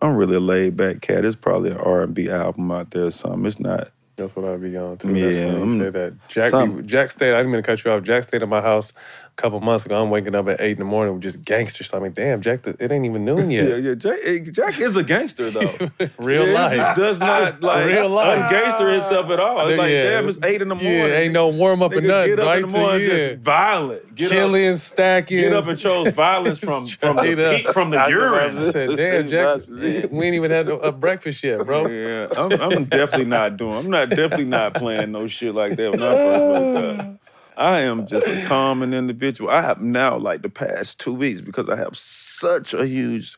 I'm 0.00 0.16
really 0.16 0.36
a 0.36 0.40
laid 0.40 0.76
back 0.76 1.02
cat. 1.02 1.26
It's 1.26 1.36
probably 1.36 1.70
an 1.70 1.76
R 1.76 2.02
and 2.04 2.14
B 2.14 2.30
album 2.30 2.70
out 2.70 2.90
there 2.92 3.04
or 3.04 3.10
something. 3.10 3.44
It's 3.44 3.60
not. 3.60 3.90
That's 4.16 4.34
what 4.34 4.46
I'd 4.46 4.62
be 4.62 4.74
on 4.78 4.96
to. 4.98 5.06
That's 5.08 5.36
Yeah, 5.36 5.44
funny 5.44 5.56
you 5.56 5.60
I'm- 5.60 5.78
say 5.78 5.90
that. 5.90 6.12
Jack, 6.28 6.50
some- 6.50 6.76
be- 6.78 6.82
Jack 6.84 7.10
stayed. 7.10 7.34
I 7.34 7.36
didn't 7.38 7.52
mean 7.52 7.62
to 7.62 7.66
cut 7.66 7.84
you 7.84 7.90
off. 7.90 8.02
Jack 8.02 8.22
stayed 8.22 8.42
at 8.42 8.48
my 8.48 8.62
house 8.62 8.94
a 8.94 9.42
couple 9.42 9.60
months 9.60 9.84
ago. 9.84 10.02
I'm 10.02 10.08
waking 10.08 10.34
up 10.34 10.48
at 10.48 10.58
eight 10.58 10.72
in 10.72 10.78
the 10.78 10.84
morning 10.86 11.12
with 11.12 11.22
just 11.22 11.44
gangsters. 11.44 11.92
I 11.92 11.98
mean, 11.98 12.12
damn, 12.12 12.40
Jack, 12.40 12.62
the- 12.62 12.74
it 12.82 12.90
ain't 12.90 13.04
even 13.04 13.26
noon 13.26 13.50
yet. 13.50 13.82
yeah. 13.82 13.92
Jack, 13.94 14.18
eh, 14.24 14.38
Jack 14.50 14.80
is 14.80 14.96
a 14.96 15.02
gangster 15.02 15.50
though. 15.50 15.70
Real 16.18 16.48
Yeah, 16.48 16.54
life. 16.54 16.96
He 16.96 17.00
does 17.02 17.18
not 17.18 17.60
like 17.62 17.86
Real 17.88 18.08
life. 18.08 18.50
ungangster 18.50 18.90
himself 18.90 19.28
at 19.28 19.38
all. 19.38 19.68
It's 19.68 19.76
like, 19.78 19.90
Yeah. 19.90 20.04
damn, 20.20 20.28
it's 20.30 20.38
eight 20.42 20.62
in 20.62 20.68
the 20.68 20.74
morning. 20.76 20.92
Yeah, 20.94 21.18
ain't 21.18 21.34
no 21.34 21.48
warm 21.48 21.82
up 21.82 21.92
or 21.92 21.96
Nigga, 22.00 22.06
nothing. 22.06 22.30
Get 22.30 22.40
up 22.40 22.46
right? 22.46 22.62
in 22.62 22.66
the 22.68 22.78
morning, 22.78 23.08
So, 23.10 23.16
just 23.16 23.40
violent. 23.42 24.14
Get 24.14 24.26
up, 24.26 24.32
Killing, 24.32 24.76
stacking. 24.78 25.40
get 25.40 25.52
up 25.52 25.66
and 25.66 25.78
chose 25.78 26.08
violence 26.14 26.58
from 26.58 26.86
from 26.88 27.16
the 27.16 27.22
Straight 27.22 27.38
up. 27.38 27.56
heat, 27.56 27.68
from 27.74 27.90
the 27.90 27.98
I 27.98 28.08
urine. 28.08 28.72
said, 28.72 28.96
damn, 28.96 29.28
Jack, 29.28 29.60
we 29.68 30.24
ain't 30.26 30.34
even 30.36 30.50
had 30.50 30.70
a, 30.70 30.78
a 30.78 30.90
breakfast 30.92 31.44
yet, 31.44 31.66
bro. 31.66 31.86
Yeah, 31.86 32.28
I'm, 32.38 32.52
I'm 32.52 32.84
definitely 32.86 33.26
not 33.26 33.58
doing. 33.58 33.74
I'm 33.76 33.90
not 33.90 34.05
definitely 34.06 34.46
not 34.46 34.76
playing 34.76 35.12
no 35.12 35.26
shit 35.28 35.54
like 35.54 35.76
that 35.76 35.92
when 35.92 36.02
I 36.02 36.16
first 36.16 36.46
woke 36.46 36.74
up. 36.76 37.00
I 37.56 37.80
am 37.82 38.06
just 38.06 38.30
a 38.30 38.38
calming 38.38 38.94
individual. 38.94 39.50
I 39.50 39.62
have 39.62 39.80
now, 39.80 40.18
like 40.18 40.42
the 40.42 40.50
past 40.50 41.00
two 41.00 41.14
weeks, 41.14 41.40
because 41.40 41.68
I 41.68 41.76
have 41.76 41.96
such 41.96 42.74
a 42.74 42.86
huge 42.86 43.36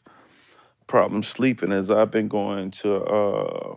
problem 0.88 1.22
sleeping 1.22 1.72
as 1.72 1.90
I've 1.90 2.10
been 2.10 2.28
going 2.28 2.70
to, 2.72 2.96
uh, 2.96 3.76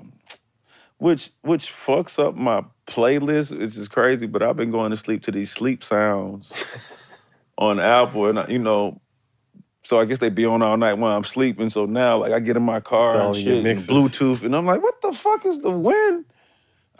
which 0.97 1.31
which 1.41 1.67
fucks 1.71 2.19
up 2.19 2.35
my 2.35 2.63
playlist. 2.87 3.59
It's 3.59 3.75
just 3.75 3.91
crazy, 3.91 4.27
but 4.27 4.43
I've 4.43 4.57
been 4.57 4.71
going 4.71 4.91
to 4.91 4.97
sleep 4.97 5.23
to 5.23 5.31
these 5.31 5.51
sleep 5.51 5.83
sounds 5.83 6.53
on 7.57 7.79
Apple, 7.79 8.27
and 8.27 8.39
I- 8.39 8.47
you 8.49 8.59
know. 8.59 9.01
So 9.83 9.99
I 9.99 10.05
guess 10.05 10.19
they 10.19 10.29
be 10.29 10.45
on 10.45 10.61
all 10.61 10.77
night 10.77 10.95
while 10.95 11.15
I'm 11.17 11.23
sleeping. 11.23 11.69
So 11.69 11.85
now, 11.85 12.17
like, 12.19 12.33
I 12.33 12.39
get 12.39 12.57
in 12.57 12.63
my 12.63 12.81
car 12.81 13.21
and 13.23 13.35
shit, 13.35 13.67
and. 13.67 13.87
Bluetooth, 13.87 14.43
and 14.43 14.55
I'm 14.55 14.65
like, 14.65 14.83
what 14.83 15.01
the 15.01 15.13
fuck 15.13 15.45
is 15.45 15.59
the 15.61 15.71
wind? 15.71 16.25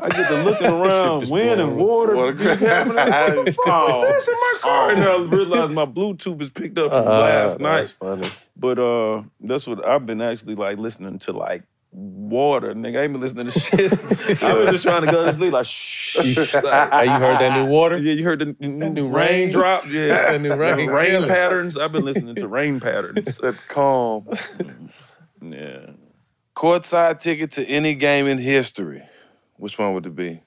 I 0.01 0.09
get 0.09 0.27
to 0.29 0.43
looking 0.43 0.67
around, 0.81 1.29
wind 1.29 1.61
and 1.61 1.77
water. 1.77 2.15
Water 2.15 2.33
be 2.33 2.43
happening. 2.45 2.95
Like, 2.97 3.35
what 3.35 3.45
the 3.45 3.51
fuck 3.53 4.15
is 4.17 4.25
this 4.25 4.27
in 4.29 4.33
my 4.33 4.57
car? 4.61 4.91
And 4.91 5.03
I 5.03 5.17
realized 5.17 5.71
my 5.73 5.85
Bluetooth 5.85 6.41
is 6.41 6.49
picked 6.49 6.77
up 6.77 6.91
from 6.91 7.07
Ah, 7.07 7.19
last 7.21 7.59
night. 7.59 7.77
That's 7.77 7.91
funny. 7.91 8.29
But 8.57 8.79
uh, 8.79 9.23
that's 9.39 9.67
what 9.67 9.85
I've 9.87 10.05
been 10.05 10.21
actually 10.21 10.55
like 10.55 10.77
listening 10.77 11.19
to, 11.19 11.33
like 11.33 11.63
water, 11.93 12.73
nigga. 12.73 12.99
I 12.99 13.03
ain't 13.03 13.11
been 13.13 13.21
listening 13.21 13.47
to 13.51 13.59
shit. 13.59 14.43
I 14.43 14.53
was 14.53 14.69
just 14.71 14.83
trying 14.83 15.05
to 15.05 15.11
go 15.11 15.25
to 15.25 15.33
sleep, 15.33 15.51
like 15.53 15.65
shh. 15.65 16.17
Hey, 16.17 16.25
you 16.53 16.61
heard 16.61 17.39
that 17.39 17.57
new 17.57 17.65
water? 17.65 17.97
Yeah, 17.97 18.13
you 18.13 18.23
heard 18.23 18.39
the 18.39 18.55
new, 18.59 18.89
new 18.89 19.07
rain? 19.07 19.43
raindrop. 19.45 19.85
Yeah, 19.87 20.07
That 20.31 20.41
new 20.41 20.55
rain 20.55 20.77
The 20.87 20.91
rain 20.93 21.09
killing. 21.11 21.29
patterns. 21.29 21.77
I've 21.77 21.91
been 21.91 22.05
listening 22.05 22.35
to 22.35 22.47
rain 22.47 22.79
patterns. 22.79 23.37
That 23.37 23.55
calm. 23.67 24.27
Yeah. 25.41 25.91
Courtside 26.55 27.19
ticket 27.19 27.51
to 27.51 27.65
any 27.65 27.95
game 27.95 28.27
in 28.27 28.37
history. 28.37 29.03
Which 29.61 29.77
one 29.77 29.93
would 29.93 30.07
it 30.07 30.15
be? 30.15 30.41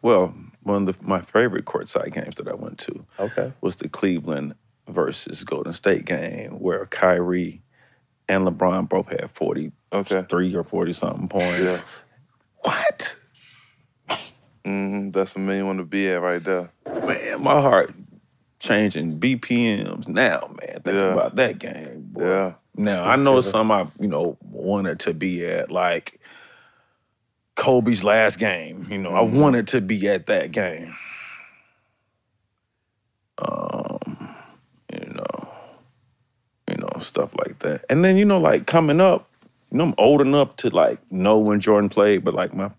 Well, 0.00 0.32
one 0.62 0.86
of 0.88 0.96
the, 0.98 1.04
my 1.04 1.20
favorite 1.22 1.64
courtside 1.64 2.12
games 2.14 2.36
that 2.36 2.46
I 2.46 2.54
went 2.54 2.78
to 2.80 3.04
Okay. 3.18 3.52
was 3.62 3.74
the 3.76 3.88
Cleveland 3.88 4.54
versus 4.88 5.42
Golden 5.42 5.72
State 5.72 6.04
game 6.04 6.60
where 6.60 6.86
Kyrie 6.86 7.62
and 8.28 8.46
LeBron 8.46 8.88
both 8.88 9.08
had 9.08 9.28
43 9.32 9.72
Okay. 9.92 10.56
or 10.56 10.62
40 10.62 10.92
something 10.92 11.26
points. 11.28 11.58
Yeah. 11.58 11.80
What? 12.60 13.16
hmm 14.64 15.10
That's 15.10 15.34
a 15.34 15.40
million 15.40 15.66
one 15.66 15.76
to 15.78 15.84
be 15.84 16.08
at 16.10 16.22
right 16.22 16.44
there. 16.44 16.70
Man, 16.86 17.42
my 17.42 17.60
heart 17.60 17.92
changing 18.60 19.18
BPMs 19.18 20.06
now, 20.06 20.54
man. 20.60 20.74
Thinking 20.84 20.94
Yeah. 20.94 21.12
about 21.12 21.34
that 21.36 21.58
game. 21.58 22.02
Boy. 22.12 22.22
Yeah. 22.24 22.52
Now 22.76 23.02
I 23.04 23.16
know 23.16 23.40
some 23.40 23.72
I, 23.72 23.88
you 23.98 24.06
know, 24.06 24.38
wanted 24.42 25.00
to 25.00 25.12
be 25.14 25.44
at, 25.44 25.72
like 25.72 26.19
Kobe's 27.60 28.02
last 28.02 28.38
game. 28.38 28.86
You 28.90 28.96
know, 28.96 29.14
I 29.14 29.20
Mhm. 29.22 29.38
wanted 29.38 29.66
to 29.68 29.82
be 29.82 30.08
at 30.08 30.26
that 30.26 30.50
game. 30.50 30.94
Um, 33.38 34.34
you 34.92 35.12
know, 35.12 35.48
you 36.68 36.76
know, 36.78 36.88
stuff 37.00 37.34
like 37.36 37.58
that. 37.60 37.84
And 37.90 38.02
then, 38.04 38.16
you 38.16 38.24
know, 38.24 38.38
like 38.38 38.66
coming 38.66 38.98
up, 39.00 39.28
you 39.70 39.76
know, 39.78 39.84
I'm 39.84 39.94
old 39.98 40.22
enough 40.22 40.56
to 40.56 40.70
like 40.70 40.98
know 41.12 41.38
when 41.38 41.60
Jordan 41.60 41.90
played, 41.90 42.24
but 42.24 42.32
like 42.34 42.54
my 42.54 42.70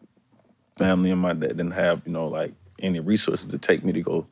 family 0.77 1.11
and 1.11 1.21
my 1.21 1.33
dad 1.33 1.49
didn't 1.57 1.71
have, 1.71 2.01
you 2.05 2.11
know, 2.11 2.27
like 2.27 2.53
any 2.79 2.99
resources 2.99 3.51
to 3.51 3.59
take 3.59 3.83
me 3.83 3.91
to 3.93 4.01
go 4.01 4.25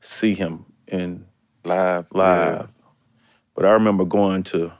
see 0.00 0.34
him 0.34 0.64
in 0.88 1.24
Live. 1.64 2.06
live. 2.12 2.68
But 3.54 3.64
I 3.64 3.70
remember 3.70 4.04
going 4.04 4.42
to 4.44 4.72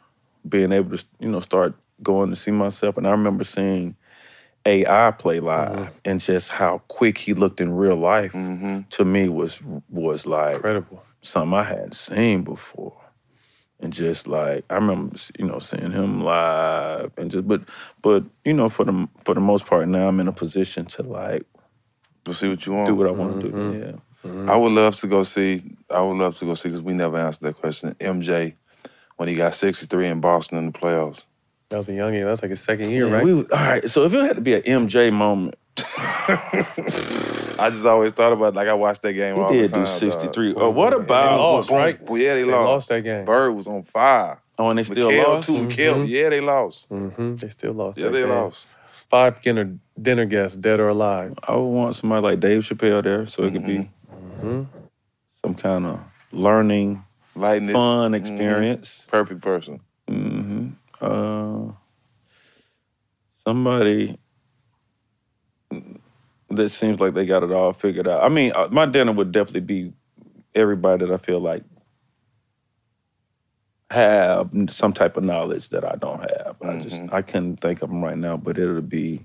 being 0.49 0.73
able 0.73 0.99
to, 0.99 1.05
you 1.21 1.29
know, 1.31 1.41
start 1.41 1.75
going 2.03 2.31
to 2.31 2.37
see 2.37 2.51
myself. 2.51 2.97
And 2.97 3.07
I 3.07 3.11
remember 3.13 3.45
seeing 3.45 3.95
AI 4.67 5.11
play 5.13 5.41
live 5.41 5.93
and 6.05 6.21
just 6.21 6.51
how 6.51 6.79
quick 6.89 7.19
he 7.19 7.35
looked 7.35 7.61
in 7.61 7.73
real 7.75 7.97
life 7.97 8.33
Mm-hmm. 8.33 8.81
to 8.91 9.05
me 9.05 9.29
was 9.29 9.61
was 9.91 10.27
like 10.27 10.57
Incredible. 10.57 11.05
something 11.23 11.55
I 11.55 11.65
hadn't 11.65 11.95
seen 11.95 12.43
before. 12.45 12.97
And 13.81 13.93
just 13.93 14.27
like 14.27 14.65
I 14.71 14.75
remember, 14.77 15.17
you 15.39 15.47
know, 15.47 15.59
seeing 15.59 15.93
him 15.93 16.23
live 16.25 17.13
and 17.19 17.31
just 17.31 17.47
but 17.47 17.63
but 18.03 18.25
you 18.45 18.55
know, 18.55 18.69
for 18.69 18.85
the 18.85 19.09
for 19.25 19.35
the 19.35 19.41
most 19.41 19.67
part 19.67 19.89
now 19.89 20.09
I'm 20.09 20.21
in 20.21 20.29
a 20.29 20.33
position 20.33 20.87
to 20.87 21.03
like 21.03 21.45
To 22.25 22.33
see 22.35 22.49
what 22.49 22.65
you 22.67 22.73
want. 22.73 22.87
do 22.87 22.95
what 22.97 23.07
I 23.07 23.11
want 23.11 23.41
to 23.43 23.49
Mhm. 23.49 23.73
do. 23.73 23.79
Yeah. 23.87 23.97
I 24.51 24.57
would 24.57 24.73
love 24.73 24.97
to 24.97 25.07
go 25.07 25.23
see. 25.25 25.77
I 25.91 26.01
would 26.01 26.17
love 26.17 26.39
to 26.39 26.47
go 26.47 26.55
see 26.55 26.71
because 26.71 26.83
we 26.83 26.95
never 26.95 27.19
answered 27.19 27.43
that 27.45 27.61
question. 27.61 27.95
MJ, 28.01 28.55
when 29.17 29.29
he 29.29 29.35
got 29.35 29.55
63 29.55 30.07
in 30.09 30.21
Boston 30.21 30.57
in 30.59 30.67
the 30.73 30.73
playoffs. 30.79 31.23
That 31.71 31.79
was 31.79 31.89
a 31.89 31.95
young 31.95 32.13
year. 32.15 32.27
That's 32.27 32.43
like 32.43 32.51
his 32.51 32.61
second 32.61 32.91
year, 32.91 33.09
Yeah, 33.09 33.15
right? 33.15 33.25
we 33.25 33.33
all 33.33 33.45
right. 33.51 33.85
So 33.91 34.05
if 34.05 34.15
it 34.15 34.21
had 34.23 34.37
to 34.37 34.43
be 34.43 34.55
an 34.55 34.63
MJ 34.63 35.13
moment, 35.13 35.57
I 37.59 37.69
just 37.71 37.87
always 37.87 38.13
thought 38.13 38.33
about 38.33 38.55
like 38.55 38.69
I 38.69 38.75
watched 38.75 39.03
that 39.03 39.13
game 39.15 39.37
He 39.37 39.41
all 39.41 39.51
did 39.51 39.71
the 39.71 39.81
do 39.85 39.87
63. 39.87 40.53
dog. 40.53 40.63
Oh, 40.63 40.71
what 40.71 40.93
And 40.93 41.03
they 41.03 41.05
about- 41.07 41.39
lost, 41.41 41.71
right? 41.71 41.99
right? 42.09 42.21
Yeah, 42.21 42.35
they, 42.35 42.43
They 42.43 42.51
lost. 42.51 42.67
lost 42.69 42.89
that 42.91 43.01
game. 43.03 43.25
Bird 43.25 43.53
was 43.53 43.67
on 43.67 43.83
fire. 43.85 44.41
oh, 44.59 44.69
and 44.71 44.79
they 44.79 44.85
still 44.85 45.09
McHale, 45.09 45.27
lost. 45.27 45.47
too. 45.49 45.53
McHale, 45.55 46.09
yeah, 46.09 46.29
they 46.29 46.41
lost. 46.41 46.89
Mm-hmm. 46.91 47.37
They 47.37 47.49
still 47.49 47.73
lost. 47.73 47.99
Yeah, 47.99 48.05
that 48.05 48.13
they 48.13 48.21
game. 48.21 48.29
lost. 48.31 48.67
Five 49.11 49.41
dinner 49.43 49.77
dinner 50.01 50.25
guests, 50.27 50.57
dead 50.57 50.81
or 50.81 50.89
alive. 50.89 51.35
I 51.47 51.55
would 51.57 51.63
want 51.65 51.95
somebody 51.97 52.23
like 52.23 52.41
Dave 52.41 52.63
Chappelle 52.63 53.03
there, 53.03 53.27
so 53.27 53.43
it 53.45 53.53
could 53.53 53.67
be 53.67 53.91
Mm-hmm. 54.13 54.63
some 55.43 55.55
kind 55.55 55.87
of 55.87 56.01
learning, 56.33 57.05
Lighten 57.35 57.69
it. 57.71 57.73
fun 57.73 58.13
Mhm. 58.13 58.17
experience. 58.17 59.07
Perfect 59.11 59.41
person. 59.41 59.81
Uh, 61.05 61.73
somebody 63.45 64.19
that 66.51 66.69
seems 66.71 67.01
like 67.01 67.15
they 67.15 67.27
got 67.27 67.43
it 67.43 67.53
all 67.53 67.73
figured 67.73 68.09
out. 68.09 68.23
I 68.23 68.29
mean, 68.29 68.53
uh, 68.55 68.69
my 68.71 68.87
dinner 68.87 69.13
would 69.13 69.33
definitely 69.33 69.61
be 69.61 69.93
everybody 70.55 71.05
that 71.07 71.13
I 71.13 71.19
feel 71.19 71.41
like 71.41 71.63
have 73.91 74.51
some 74.69 74.93
type 74.93 75.17
of 75.17 75.25
knowledge 75.25 75.69
that 75.71 75.85
I 75.85 75.97
don't 75.97 76.21
have. 76.21 76.57
I 76.63 76.79
just 76.81 77.01
I 77.13 77.23
couldn't 77.23 77.59
think 77.59 77.83
of 77.83 77.91
them 77.91 78.03
right 78.03 78.17
now, 78.19 78.37
but 78.37 78.59
it'll 78.59 78.81
be 78.81 79.25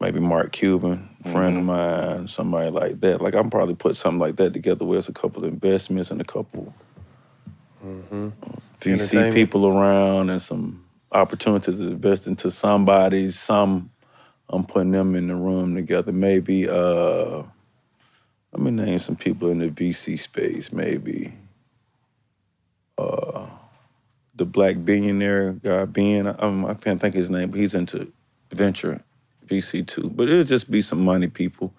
maybe 0.00 0.18
Mark 0.20 0.52
Cuban, 0.52 1.08
friend 1.24 1.58
of 1.58 1.64
mine, 1.64 2.28
somebody 2.28 2.70
like 2.70 3.00
that. 3.00 3.20
Like 3.22 3.34
I'm 3.34 3.48
probably 3.50 3.74
put 3.76 3.96
something 3.96 4.18
like 4.18 4.36
that 4.36 4.52
together 4.52 4.84
with 4.84 5.08
a 5.08 5.12
couple 5.12 5.44
of 5.44 5.52
investments 5.52 6.10
and 6.10 6.20
a 6.20 6.24
couple 6.24 6.74
Mm-hmm. 7.84 8.28
VC 8.80 8.92
Entertainment. 8.92 9.34
people 9.34 9.66
around 9.66 10.30
and 10.30 10.40
some 10.40 10.81
opportunities 11.12 11.78
to 11.78 11.88
invest 11.88 12.26
into 12.26 12.50
somebody. 12.50 13.30
Some 13.30 13.90
I'm 14.48 14.64
putting 14.64 14.92
them 14.92 15.14
in 15.14 15.28
the 15.28 15.34
room 15.34 15.74
together. 15.74 16.12
Maybe 16.12 16.68
uh 16.68 17.42
let 18.52 18.60
me 18.60 18.70
name 18.70 18.98
some 18.98 19.16
people 19.16 19.50
in 19.50 19.58
the 19.58 19.68
VC 19.68 20.18
space. 20.18 20.72
Maybe 20.72 21.34
uh 22.98 23.46
the 24.34 24.44
black 24.44 24.84
billionaire 24.84 25.52
guy 25.52 25.84
Ben. 25.84 26.26
Um, 26.38 26.64
I 26.64 26.74
can't 26.74 27.00
think 27.00 27.14
of 27.14 27.18
his 27.18 27.30
name, 27.30 27.50
but 27.50 27.60
he's 27.60 27.74
into 27.74 28.10
venture 28.50 29.00
VC 29.46 29.86
too. 29.86 30.10
But 30.14 30.28
it'll 30.28 30.44
just 30.44 30.70
be 30.70 30.80
some 30.80 31.04
money 31.04 31.28
people. 31.28 31.72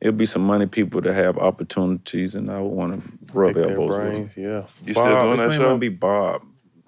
It'll 0.00 0.12
be 0.12 0.26
some 0.26 0.42
money 0.42 0.66
people 0.66 1.00
that 1.02 1.14
have 1.14 1.38
opportunities, 1.38 2.34
and 2.34 2.50
I 2.50 2.60
would 2.60 2.68
want 2.68 3.02
to 3.02 3.12
rub 3.32 3.54
Pick 3.54 3.64
their 3.64 3.78
elbows 3.78 3.98
with 3.98 4.34
them. 4.34 4.44
yeah. 4.44 4.62
You 4.84 4.94
still 4.94 5.04
doing 5.22 5.30
his 5.30 5.40
that 5.40 5.48
name 5.50 5.60
show? 5.60 5.70
might 5.70 5.80
be 5.80 5.88
Bob. 5.88 6.42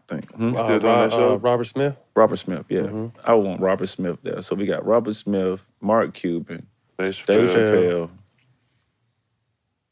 I 0.09 0.15
think. 0.15 0.33
Hmm? 0.35 0.51
You 0.51 0.57
Uh, 0.59 0.65
still 0.65 0.79
doing 0.81 0.93
Ro- 0.93 1.03
that 1.09 1.13
show? 1.13 1.33
uh, 1.35 1.37
Robert 1.37 1.65
Smith. 1.65 1.97
Robert 2.15 2.37
Smith, 2.37 2.65
yeah. 2.69 3.09
I 3.25 3.35
would 3.35 3.45
want 3.47 3.61
Robert 3.61 3.87
Smith 3.89 4.19
there. 4.23 4.41
So 4.43 4.55
we 4.55 4.67
got 4.67 4.87
Robert 4.87 5.15
Smith, 5.15 5.61
Mark 5.81 6.15
Cuban, 6.15 6.67
Dave 6.99 7.25
Dave 7.27 7.49
Chappelle. 7.51 7.55
Chappelle. 7.55 8.11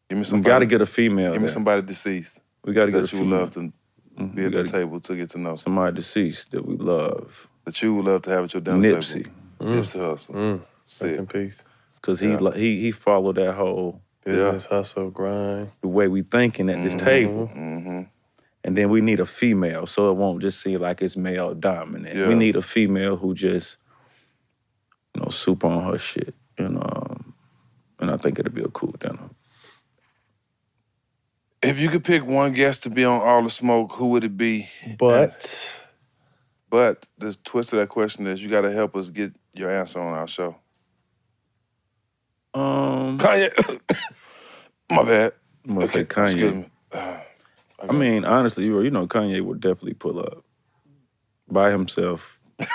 Give 0.08 0.18
me 0.18 0.24
We 0.38 0.40
got 0.42 0.60
to 0.60 0.66
get 0.66 0.80
a 0.80 0.86
female. 0.86 1.32
Give 1.32 1.40
me 1.40 1.46
there. 1.46 1.52
somebody 1.54 1.82
deceased. 1.82 2.38
We 2.64 2.72
got 2.72 2.86
to 2.86 2.92
get 2.92 2.98
a 2.98 3.02
that 3.02 3.12
you 3.12 3.24
love 3.24 3.50
to 3.54 3.72
Mhm. 4.18 4.34
be 4.34 4.44
at 4.44 4.52
the 4.52 4.64
table 4.64 5.00
to 5.00 5.16
get 5.16 5.30
to 5.30 5.38
know. 5.38 5.56
Somebody 5.56 5.96
deceased 5.96 6.52
that 6.52 6.64
we 6.64 6.76
love. 6.76 7.48
That 7.64 7.80
you 7.82 7.94
would 7.96 8.04
love 8.04 8.22
to 8.22 8.30
have 8.30 8.44
at 8.44 8.54
your 8.54 8.60
dinner 8.60 8.78
Nipsey. 8.78 9.24
table. 9.24 9.30
Nipsey 9.60 9.98
Hussle. 10.00 10.34
Mm. 10.34 10.52
Rest 10.60 10.66
Sick. 10.86 11.18
in 11.18 11.26
peace. 11.26 11.64
Because 11.96 12.20
he, 12.20 12.28
Yeah. 12.28 12.50
he 12.54 12.80
he 12.80 12.90
followed 12.92 13.36
that 13.36 13.54
whole 13.54 14.00
Business 14.24 14.66
hustle 14.66 15.10
grind. 15.10 15.70
the 15.80 15.88
way 15.88 16.06
we 16.08 16.22
thinking 16.22 16.68
at 16.70 16.82
this 16.84 16.94
table. 16.94 17.50
Mm-hmm. 17.54 18.02
And 18.64 18.76
then 18.76 18.88
we 18.88 19.02
need 19.02 19.20
a 19.20 19.26
female, 19.26 19.86
so 19.86 20.10
it 20.10 20.14
won't 20.14 20.40
just 20.40 20.60
seem 20.62 20.80
like 20.80 21.02
it's 21.02 21.16
male 21.16 21.54
dominant. 21.54 22.16
Yeah. 22.16 22.28
We 22.28 22.34
need 22.34 22.56
a 22.56 22.62
female 22.62 23.16
who 23.16 23.34
just, 23.34 23.76
you 25.14 25.20
know, 25.20 25.28
super 25.28 25.66
on 25.66 25.92
her 25.92 25.98
shit. 25.98 26.34
You 26.58 26.70
know, 26.70 26.80
um, 26.80 27.34
and 28.00 28.10
I 28.10 28.16
think 28.16 28.38
it'll 28.38 28.52
be 28.52 28.62
a 28.62 28.68
cool 28.68 28.94
dinner. 28.98 29.28
If 31.62 31.78
you 31.78 31.90
could 31.90 32.04
pick 32.04 32.24
one 32.24 32.52
guest 32.52 32.82
to 32.84 32.90
be 32.90 33.04
on 33.04 33.20
All 33.20 33.42
the 33.42 33.50
Smoke, 33.50 33.92
who 33.92 34.08
would 34.08 34.24
it 34.24 34.36
be? 34.36 34.68
But 34.98 35.68
But 36.70 37.06
the 37.18 37.36
twist 37.44 37.72
of 37.72 37.78
that 37.78 37.88
question 37.88 38.26
is 38.26 38.42
you 38.42 38.50
got 38.50 38.62
to 38.62 38.72
help 38.72 38.96
us 38.96 39.08
get 39.10 39.32
your 39.52 39.70
answer 39.70 40.00
on 40.00 40.12
our 40.12 40.26
show. 40.26 40.56
Um, 42.52 43.18
Kanye. 43.18 43.52
My 44.90 45.02
bad. 45.04 45.34
I'm 45.66 45.74
gonna 45.74 45.88
say 45.88 46.00
Excuse 46.00 46.54
me. 46.54 46.70
I 47.88 47.92
mean, 47.92 48.24
honestly, 48.24 48.64
you 48.64 48.90
know, 48.90 49.06
Kanye 49.06 49.40
would 49.42 49.60
definitely 49.60 49.94
pull 49.94 50.18
up 50.20 50.44
by 51.48 51.70
himself. 51.70 52.38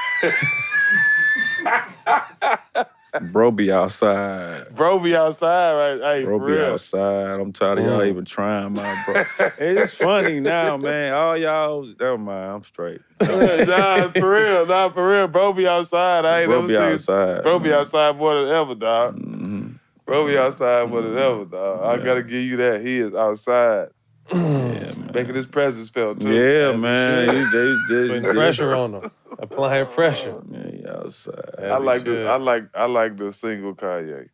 Bro 3.31 3.51
be 3.51 3.71
outside. 3.71 4.75
Bro 4.75 4.99
be 4.99 5.15
outside, 5.15 5.73
right? 5.73 6.19
Hey, 6.19 6.25
Bro 6.25 6.39
be 6.39 6.45
real. 6.53 6.73
outside. 6.73 7.39
I'm 7.39 7.51
tired 7.51 7.79
of 7.79 7.85
y'all 7.85 7.99
Mm. 8.01 8.07
even 8.09 8.23
trying, 8.25 8.73
my 8.73 9.03
bro. 9.05 9.23
it's 9.57 9.93
funny 9.95 10.39
now, 10.39 10.77
man. 10.77 11.13
All 11.13 11.35
y'all, 11.35 11.83
never 11.99 12.19
mind. 12.19 12.51
I'm 12.51 12.63
straight. 12.63 13.01
nah, 13.21 14.11
for 14.11 14.29
real, 14.31 14.65
nah, 14.67 14.89
for 14.89 15.09
real. 15.09 15.27
Bro 15.27 15.53
be 15.53 15.67
outside. 15.67 16.23
I 16.23 16.41
ain't 16.41 16.49
Bro 16.49 16.55
never 16.61 16.67
be 16.67 16.73
seen 16.75 16.83
outside. 16.83 17.43
Bro 17.43 17.59
be 17.59 17.73
outside 17.73 18.15
more 18.15 18.43
than 18.45 18.53
ever, 18.53 18.75
dog. 18.75 19.15
Mm-hmm. 19.19 19.67
Bro 20.05 20.27
be 20.27 20.37
outside 20.37 20.87
more 20.89 21.01
than 21.01 21.17
ever, 21.17 21.45
dog. 21.45 21.81
I 21.83 22.03
gotta 22.03 22.21
give 22.21 22.43
you 22.43 22.57
that. 22.57 22.81
He 22.85 22.97
is 22.99 23.15
outside. 23.15 23.87
Yeah, 24.31 24.37
man. 24.37 25.11
Making 25.13 25.35
his 25.35 25.47
presence 25.47 25.89
felt 25.89 26.21
too. 26.21 26.33
Yeah, 26.33 26.73
As 26.73 26.81
man. 26.81 27.29
He- 27.29 27.35
they- 27.35 27.75
they- 27.89 28.07
putting 28.07 28.23
they- 28.23 28.33
pressure 28.33 28.73
on 28.75 28.91
them. 28.93 29.11
Applying 29.39 29.83
oh, 29.87 29.91
pressure. 29.91 30.35
Oh, 30.37 30.43
man, 30.51 30.79
he 30.81 30.87
outside. 30.87 31.35
As 31.57 31.71
I 31.71 31.77
like 31.77 32.03
the. 32.03 32.25
I 32.27 32.35
like 32.37 32.65
I 32.75 32.85
like 32.85 33.17
the 33.17 33.31
single 33.31 33.73
Kanye. 33.73 34.29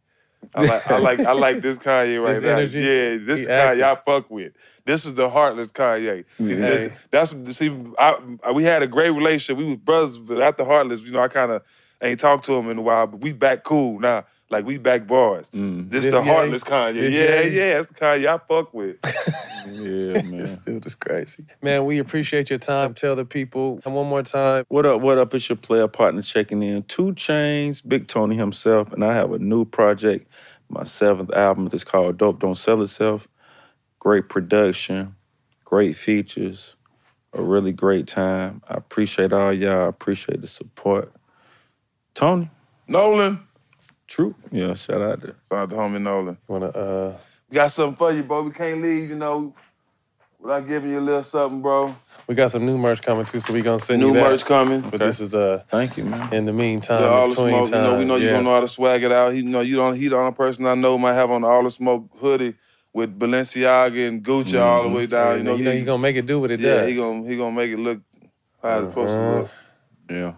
I 0.53 0.61
like 0.63 0.87
I 0.91 0.97
like 0.99 1.19
I 1.21 1.31
like 1.33 1.61
this 1.61 1.77
Kanye 1.77 2.21
right 2.23 2.35
This 2.35 2.43
now. 2.43 2.49
energy? 2.49 2.79
Yeah, 2.79 3.17
this 3.25 3.39
He 3.39 3.45
the 3.45 3.51
Kanye 3.51 3.81
active. 3.81 3.83
I 3.83 3.95
fuck 3.95 4.29
with. 4.31 4.53
This 4.85 5.05
is 5.05 5.13
the 5.15 5.29
heartless 5.29 5.71
Kanye. 5.71 6.25
See, 6.37 6.55
Hey. 6.55 6.87
that- 7.11 7.31
that's 7.33 7.57
see, 7.57 7.75
I, 7.99 8.17
we 8.53 8.63
had 8.63 8.81
a 8.83 8.87
great 8.87 9.11
relationship. 9.11 9.57
We 9.57 9.65
was 9.65 9.75
brothers, 9.77 10.17
but 10.17 10.41
after 10.41 10.63
heartless, 10.65 11.01
you 11.01 11.11
know, 11.11 11.19
I 11.21 11.27
kind 11.27 11.51
of 11.51 11.61
ain't 12.01 12.19
talked 12.19 12.45
to 12.45 12.53
him 12.53 12.69
in 12.69 12.77
a 12.77 12.81
while. 12.81 13.07
But 13.07 13.21
we 13.21 13.31
back 13.31 13.63
cool 13.63 13.99
now. 13.99 14.25
Like 14.49 14.65
we 14.65 14.77
back 14.77 15.07
bars. 15.07 15.49
Mm. 15.49 15.89
This 15.89 16.05
This 16.05 16.13
the 16.13 16.21
Ye? 16.21 16.27
heartless 16.27 16.63
Kanye. 16.63 17.01
This 17.01 17.13
yeah, 17.13 17.41
Ye? 17.41 17.57
yeah, 17.57 17.73
that's 17.75 17.87
the 17.87 17.93
Kanye 17.95 18.27
I 18.27 18.37
fuck 18.47 18.73
with. 18.73 18.97
Yeah, 19.67 20.21
man. 20.21 20.37
This 20.41 20.57
dude 20.57 20.85
is 20.85 20.93
crazy. 20.93 21.43
Man, 21.63 21.85
we 21.85 21.97
appreciate 21.97 22.51
your 22.51 22.59
time. 22.59 22.93
Tell 22.93 23.15
the 23.15 23.25
people 23.25 23.79
and 23.83 23.95
one 23.95 24.07
more 24.07 24.21
time. 24.21 24.63
What 24.67 24.85
up, 24.85 25.01
what 25.01 25.17
up? 25.17 25.33
It's 25.33 25.49
your 25.49 25.55
player 25.55 25.87
partner 25.87 26.21
checking 26.21 26.61
in. 26.61 26.83
2 26.83 27.13
Chainz, 27.13 27.81
Big 27.87 28.07
Tony 28.07 28.35
himself, 28.37 28.93
and 28.93 29.03
I 29.03 29.13
have 29.15 29.31
a 29.31 29.39
new 29.39 29.65
project. 29.65 30.29
My 30.69 30.83
seventh 30.83 31.33
album 31.33 31.67
is 31.73 31.83
called 31.83 32.17
Dope 32.17 32.39
Don't 32.39 32.55
Sell 32.55 32.81
Itself. 32.83 33.27
Great 33.99 34.29
production, 34.29 35.15
great 35.63 35.97
features, 35.97 36.75
a 37.33 37.41
really 37.41 37.71
great 37.71 38.07
time. 38.07 38.61
I 38.69 38.75
appreciate 38.75 39.33
all 39.33 39.51
y'all. 39.51 39.85
I 39.85 39.87
appreciate 39.87 40.41
the 40.41 40.47
support. 40.47 41.11
Tony, 42.13 42.51
Nolan. 42.87 43.39
True. 44.07 44.35
Yeah, 44.51 44.73
shout 44.75 45.01
out 45.01 45.21
to 45.21 45.27
Shout 45.27 45.35
out 45.59 45.69
to 45.71 45.75
homie 45.75 46.01
Nolan. 46.01 46.37
Wanna 46.47 46.67
uh 46.67 47.13
We 47.49 47.55
got 47.55 47.71
something 47.71 47.95
for 47.97 48.11
you, 48.13 48.23
bro. 48.23 48.43
We 48.43 48.51
can't 48.51 48.81
leave, 48.81 49.09
you 49.09 49.15
know, 49.15 49.53
without 50.39 50.67
giving 50.67 50.91
you 50.91 50.99
a 50.99 51.01
little 51.01 51.23
something, 51.23 51.61
bro. 51.61 51.95
we 52.27 52.35
got 52.35 52.51
some 52.51 52.65
new 52.65 52.77
merch 52.77 53.01
coming 53.01 53.25
too, 53.25 53.39
so 53.39 53.53
we 53.53 53.61
gonna 53.61 53.79
send 53.79 54.01
New 54.01 54.07
you 54.09 54.13
that. 54.13 54.19
New 54.19 54.25
merch 54.31 54.45
coming. 54.45 54.81
But 54.81 54.99
this 55.01 55.19
is 55.19 55.35
uh 55.35 55.63
Thank 55.69 55.97
you, 55.97 56.05
man. 56.05 56.33
in 56.33 56.45
the 56.45 56.53
meantime, 56.53 57.01
Yeah, 57.01 57.07
all 57.09 57.29
the 57.29 57.35
between 57.35 57.65
smoke. 57.65 57.71
You 57.73 57.81
know, 57.81 57.93
we 57.93 57.99
time, 57.99 58.07
know 58.07 58.15
you 58.17 58.25
yeah. 58.27 58.31
gonna 58.33 58.43
know 58.43 58.53
how 58.55 58.61
to 58.61 58.67
swag 58.67 59.03
it 59.03 59.11
out. 59.11 59.33
He, 59.33 59.39
you 59.39 59.49
know, 59.49 59.61
you 59.61 59.75
don't. 59.75 59.95
He 59.95 60.07
the 60.07 60.17
only 60.17 60.33
person 60.33 60.65
I 60.67 60.75
know 60.75 60.97
might 60.97 61.13
have 61.15 61.31
on 61.31 61.41
the 61.41 61.47
all 61.47 61.63
the 61.63 61.71
smoke 61.71 62.09
hoodie 62.19 62.55
with 62.93 63.17
Balenciaga 63.19 64.07
and 64.07 64.23
Gucci 64.23 64.61
all 64.61 64.83
the 64.83 64.89
way 64.89 65.05
down. 65.05 65.31
Yeah, 65.31 65.37
you 65.37 65.43
know, 65.43 65.55
you 65.57 65.63
know, 65.65 65.71
he, 65.71 65.79
you 65.79 65.85
gonna 65.85 65.99
make 66.01 66.15
it 66.15 66.25
do 66.25 66.39
what 66.39 66.51
it 66.51 66.59
yeah, 66.61 66.81
does. 66.81 66.89
he 66.89 66.95
gonna 66.95 67.27
he 67.27 67.37
gonna 67.37 67.55
make 67.55 67.71
it 67.71 67.77
look 67.79 67.99
how 68.61 68.79
it's 68.79 68.89
supposed 68.89 69.15
to 69.15 69.21
Uh-huh. 69.21 69.39
look. 69.41 69.51
Yeah. 70.09 70.33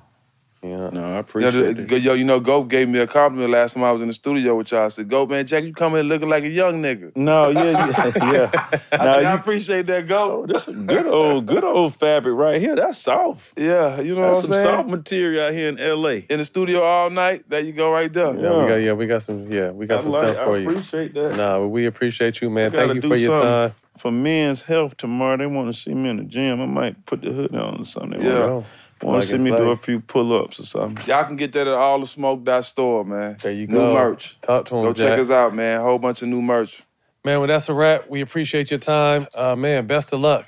Yeah. 0.69 0.89
No, 0.91 1.01
I 1.03 1.07
You 1.07 1.13
know, 1.13 1.19
appreciate 1.19 1.87
the- 1.87 1.95
it. 1.95 2.01
yo, 2.03 2.13
you 2.13 2.23
know, 2.25 2.39
Go 2.39 2.63
gave 2.63 2.89
me 2.89 2.99
a 2.99 3.07
compliment 3.07 3.51
last 3.51 3.73
time 3.73 3.83
I 3.83 3.91
was 3.91 4.01
in 4.01 4.07
the 4.07 4.13
studio 4.13 4.55
with 4.55 4.71
y'all. 4.71 4.85
I 4.85 4.87
said, 4.89 5.09
"Go, 5.09 5.25
man, 5.25 5.45
Jack, 5.45 5.63
you 5.63 5.73
come 5.73 5.95
in 5.95 6.07
looking 6.07 6.29
like 6.29 6.43
a 6.43 6.49
young 6.49 6.81
nigga." 6.81 7.15
No, 7.15 7.49
yeah, 7.49 7.63
yeah, 7.87 8.11
yeah. 8.33 8.79
I, 8.91 8.97
No, 8.97 9.13
said, 9.13 9.25
I 9.25 9.33
appreciate 9.33 9.85
that, 9.87 10.07
Go. 10.07 10.43
Oh, 10.43 10.45
this 10.45 10.67
is 10.67 10.75
good 10.75 11.05
old, 11.07 11.45
good 11.45 11.63
old 11.63 11.95
fabric 11.95 12.35
right 12.35 12.59
here. 12.61 12.75
That's 12.75 12.97
soft. 12.97 13.41
Yeah, 13.57 14.01
you 14.01 14.15
know 14.15 14.21
That's 14.33 14.37
what 14.37 14.45
some 14.47 14.53
I'm 14.53 14.63
saying. 14.63 14.75
soft 14.77 14.89
material 14.89 15.45
out 15.47 15.53
here 15.53 15.69
in 15.69 15.77
LA. 15.77 16.21
In 16.29 16.39
the 16.39 16.45
studio 16.45 16.81
all 16.83 17.09
night. 17.09 17.45
There 17.49 17.59
you 17.61 17.71
go, 17.71 17.91
right 17.91 18.11
there. 18.11 18.35
Yeah, 18.35 18.61
we 18.61 18.67
got 18.67 18.75
yeah, 18.75 18.93
we 18.93 19.07
got 19.07 19.23
some 19.23 19.51
yeah, 19.51 19.71
we 19.71 19.85
got 19.85 19.99
I 19.99 20.03
some 20.03 20.11
like- 20.11 20.21
stuff 20.33 20.45
for 20.45 20.55
I 20.55 20.59
you. 20.59 20.69
appreciate 20.69 21.13
that. 21.13 21.35
Nah, 21.37 21.65
we 21.65 21.85
appreciate 21.85 22.41
you, 22.41 22.49
man. 22.49 22.67
I 22.71 22.75
gotta 22.75 22.87
Thank 22.89 23.03
you 23.03 23.09
for 23.09 23.15
your 23.15 23.35
something 23.35 23.49
time. 23.51 23.75
For 23.97 24.11
men's 24.11 24.61
health 24.61 24.95
tomorrow, 24.97 25.37
they 25.37 25.47
want 25.47 25.73
to 25.73 25.79
see 25.81 25.93
me 25.93 26.09
in 26.11 26.17
the 26.17 26.23
gym. 26.23 26.61
I 26.61 26.65
might 26.67 27.05
put 27.07 27.21
the 27.23 27.31
hood 27.31 27.55
on 27.55 27.81
or 27.81 27.85
something. 27.85 28.19
They 28.19 28.27
Yeah. 28.27 28.61
Want, 29.01 29.01
Bro, 29.01 29.09
want 29.11 29.19
plug 29.19 29.21
to 29.21 29.27
see 29.27 29.35
and 29.35 29.43
me 29.43 29.51
do 29.51 29.69
a 29.71 29.77
few 29.77 29.99
pull-ups 29.99 30.59
or 30.59 30.63
something. 30.65 31.05
Y'all 31.07 31.25
can 31.25 31.35
get 31.35 31.51
that 31.53 31.67
at 31.67 31.73
all 31.73 31.99
the 31.99 32.07
smoke 32.07 32.43
dot 32.43 32.65
store, 32.65 33.03
man. 33.05 33.37
There 33.41 33.51
you 33.51 33.67
New 33.67 33.75
go. 33.77 33.93
merch. 33.93 34.37
Talk 34.41 34.65
to 34.65 34.75
him, 34.77 34.83
Go 34.83 34.93
check 34.93 35.17
us 35.19 35.29
out, 35.29 35.53
man. 35.53 35.81
Whole 35.81 35.99
bunch 35.99 36.21
of 36.21 36.27
new 36.29 36.41
merch. 36.41 36.83
Man, 37.23 37.39
well, 37.39 37.47
that's 37.47 37.67
a 37.69 37.73
wrap. 37.73 38.09
We 38.09 38.21
appreciate 38.21 38.71
your 38.71 38.79
time. 38.79 39.27
Uh, 39.33 39.55
man, 39.55 39.85
best 39.87 40.13
of 40.13 40.19
luck 40.21 40.45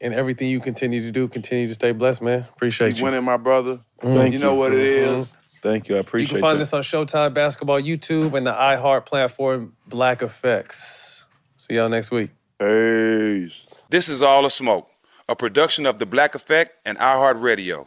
in 0.00 0.12
everything 0.14 0.48
you 0.48 0.60
continue 0.60 1.02
to 1.02 1.12
do. 1.12 1.28
Continue 1.28 1.68
to 1.68 1.74
stay 1.74 1.92
blessed, 1.92 2.22
man. 2.22 2.46
Appreciate 2.54 2.90
Keep 2.90 2.98
you. 2.98 3.04
winning, 3.04 3.24
my 3.24 3.36
brother. 3.36 3.80
Thank 4.00 4.32
you 4.32 4.38
You 4.38 4.38
know 4.38 4.54
what 4.54 4.72
it 4.72 4.78
Mhm. 4.78 5.18
is. 5.20 5.32
Thank 5.62 5.88
you. 5.88 5.96
I 5.96 6.00
appreciate 6.00 6.30
it. 6.30 6.32
You 6.32 6.36
can 6.38 6.48
find 6.48 6.56
that. 6.56 6.64
this 6.64 6.72
on 6.72 6.82
Showtime 6.82 7.34
Basketball 7.34 7.80
YouTube 7.80 8.34
and 8.36 8.44
the 8.46 8.52
iHeart 8.52 9.06
platform 9.06 9.74
Black 9.86 10.20
Effects. 10.22 11.24
See 11.56 11.74
y'all 11.74 11.88
next 11.88 12.10
week. 12.10 12.30
Peace. 12.58 13.66
This 13.90 14.08
is 14.08 14.22
All 14.22 14.42
the 14.42 14.50
Smoke, 14.50 14.88
a 15.28 15.36
production 15.36 15.84
of 15.86 15.98
The 15.98 16.06
Black 16.06 16.34
Effect 16.34 16.72
and 16.84 16.98
iHeartRadio 16.98 17.86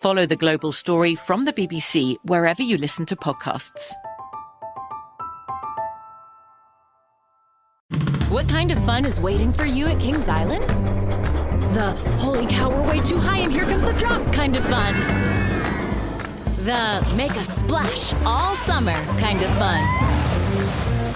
Follow 0.00 0.26
The 0.26 0.36
Global 0.36 0.70
Story 0.70 1.16
from 1.16 1.44
the 1.44 1.52
BBC 1.52 2.18
wherever 2.22 2.62
you 2.62 2.76
listen 2.76 3.04
to 3.06 3.16
podcasts. 3.16 3.92
What 8.28 8.48
kind 8.48 8.70
of 8.70 8.78
fun 8.84 9.04
is 9.04 9.20
waiting 9.20 9.50
for 9.50 9.64
you 9.64 9.86
at 9.86 10.00
Kings 10.00 10.28
Island? 10.28 10.62
The 11.72 11.90
holy 12.20 12.46
cow, 12.46 12.70
we're 12.70 12.88
way 12.88 13.00
too 13.00 13.18
high 13.18 13.38
and 13.38 13.50
here 13.50 13.64
comes 13.64 13.82
the 13.82 13.92
drop 13.94 14.24
kind 14.32 14.56
of 14.56 14.62
fun. 14.66 14.94
The 16.64 17.14
make 17.16 17.32
a 17.32 17.42
splash 17.42 18.14
all 18.24 18.54
summer 18.54 18.94
kind 19.18 19.42
of 19.42 19.50
fun. 19.58 20.87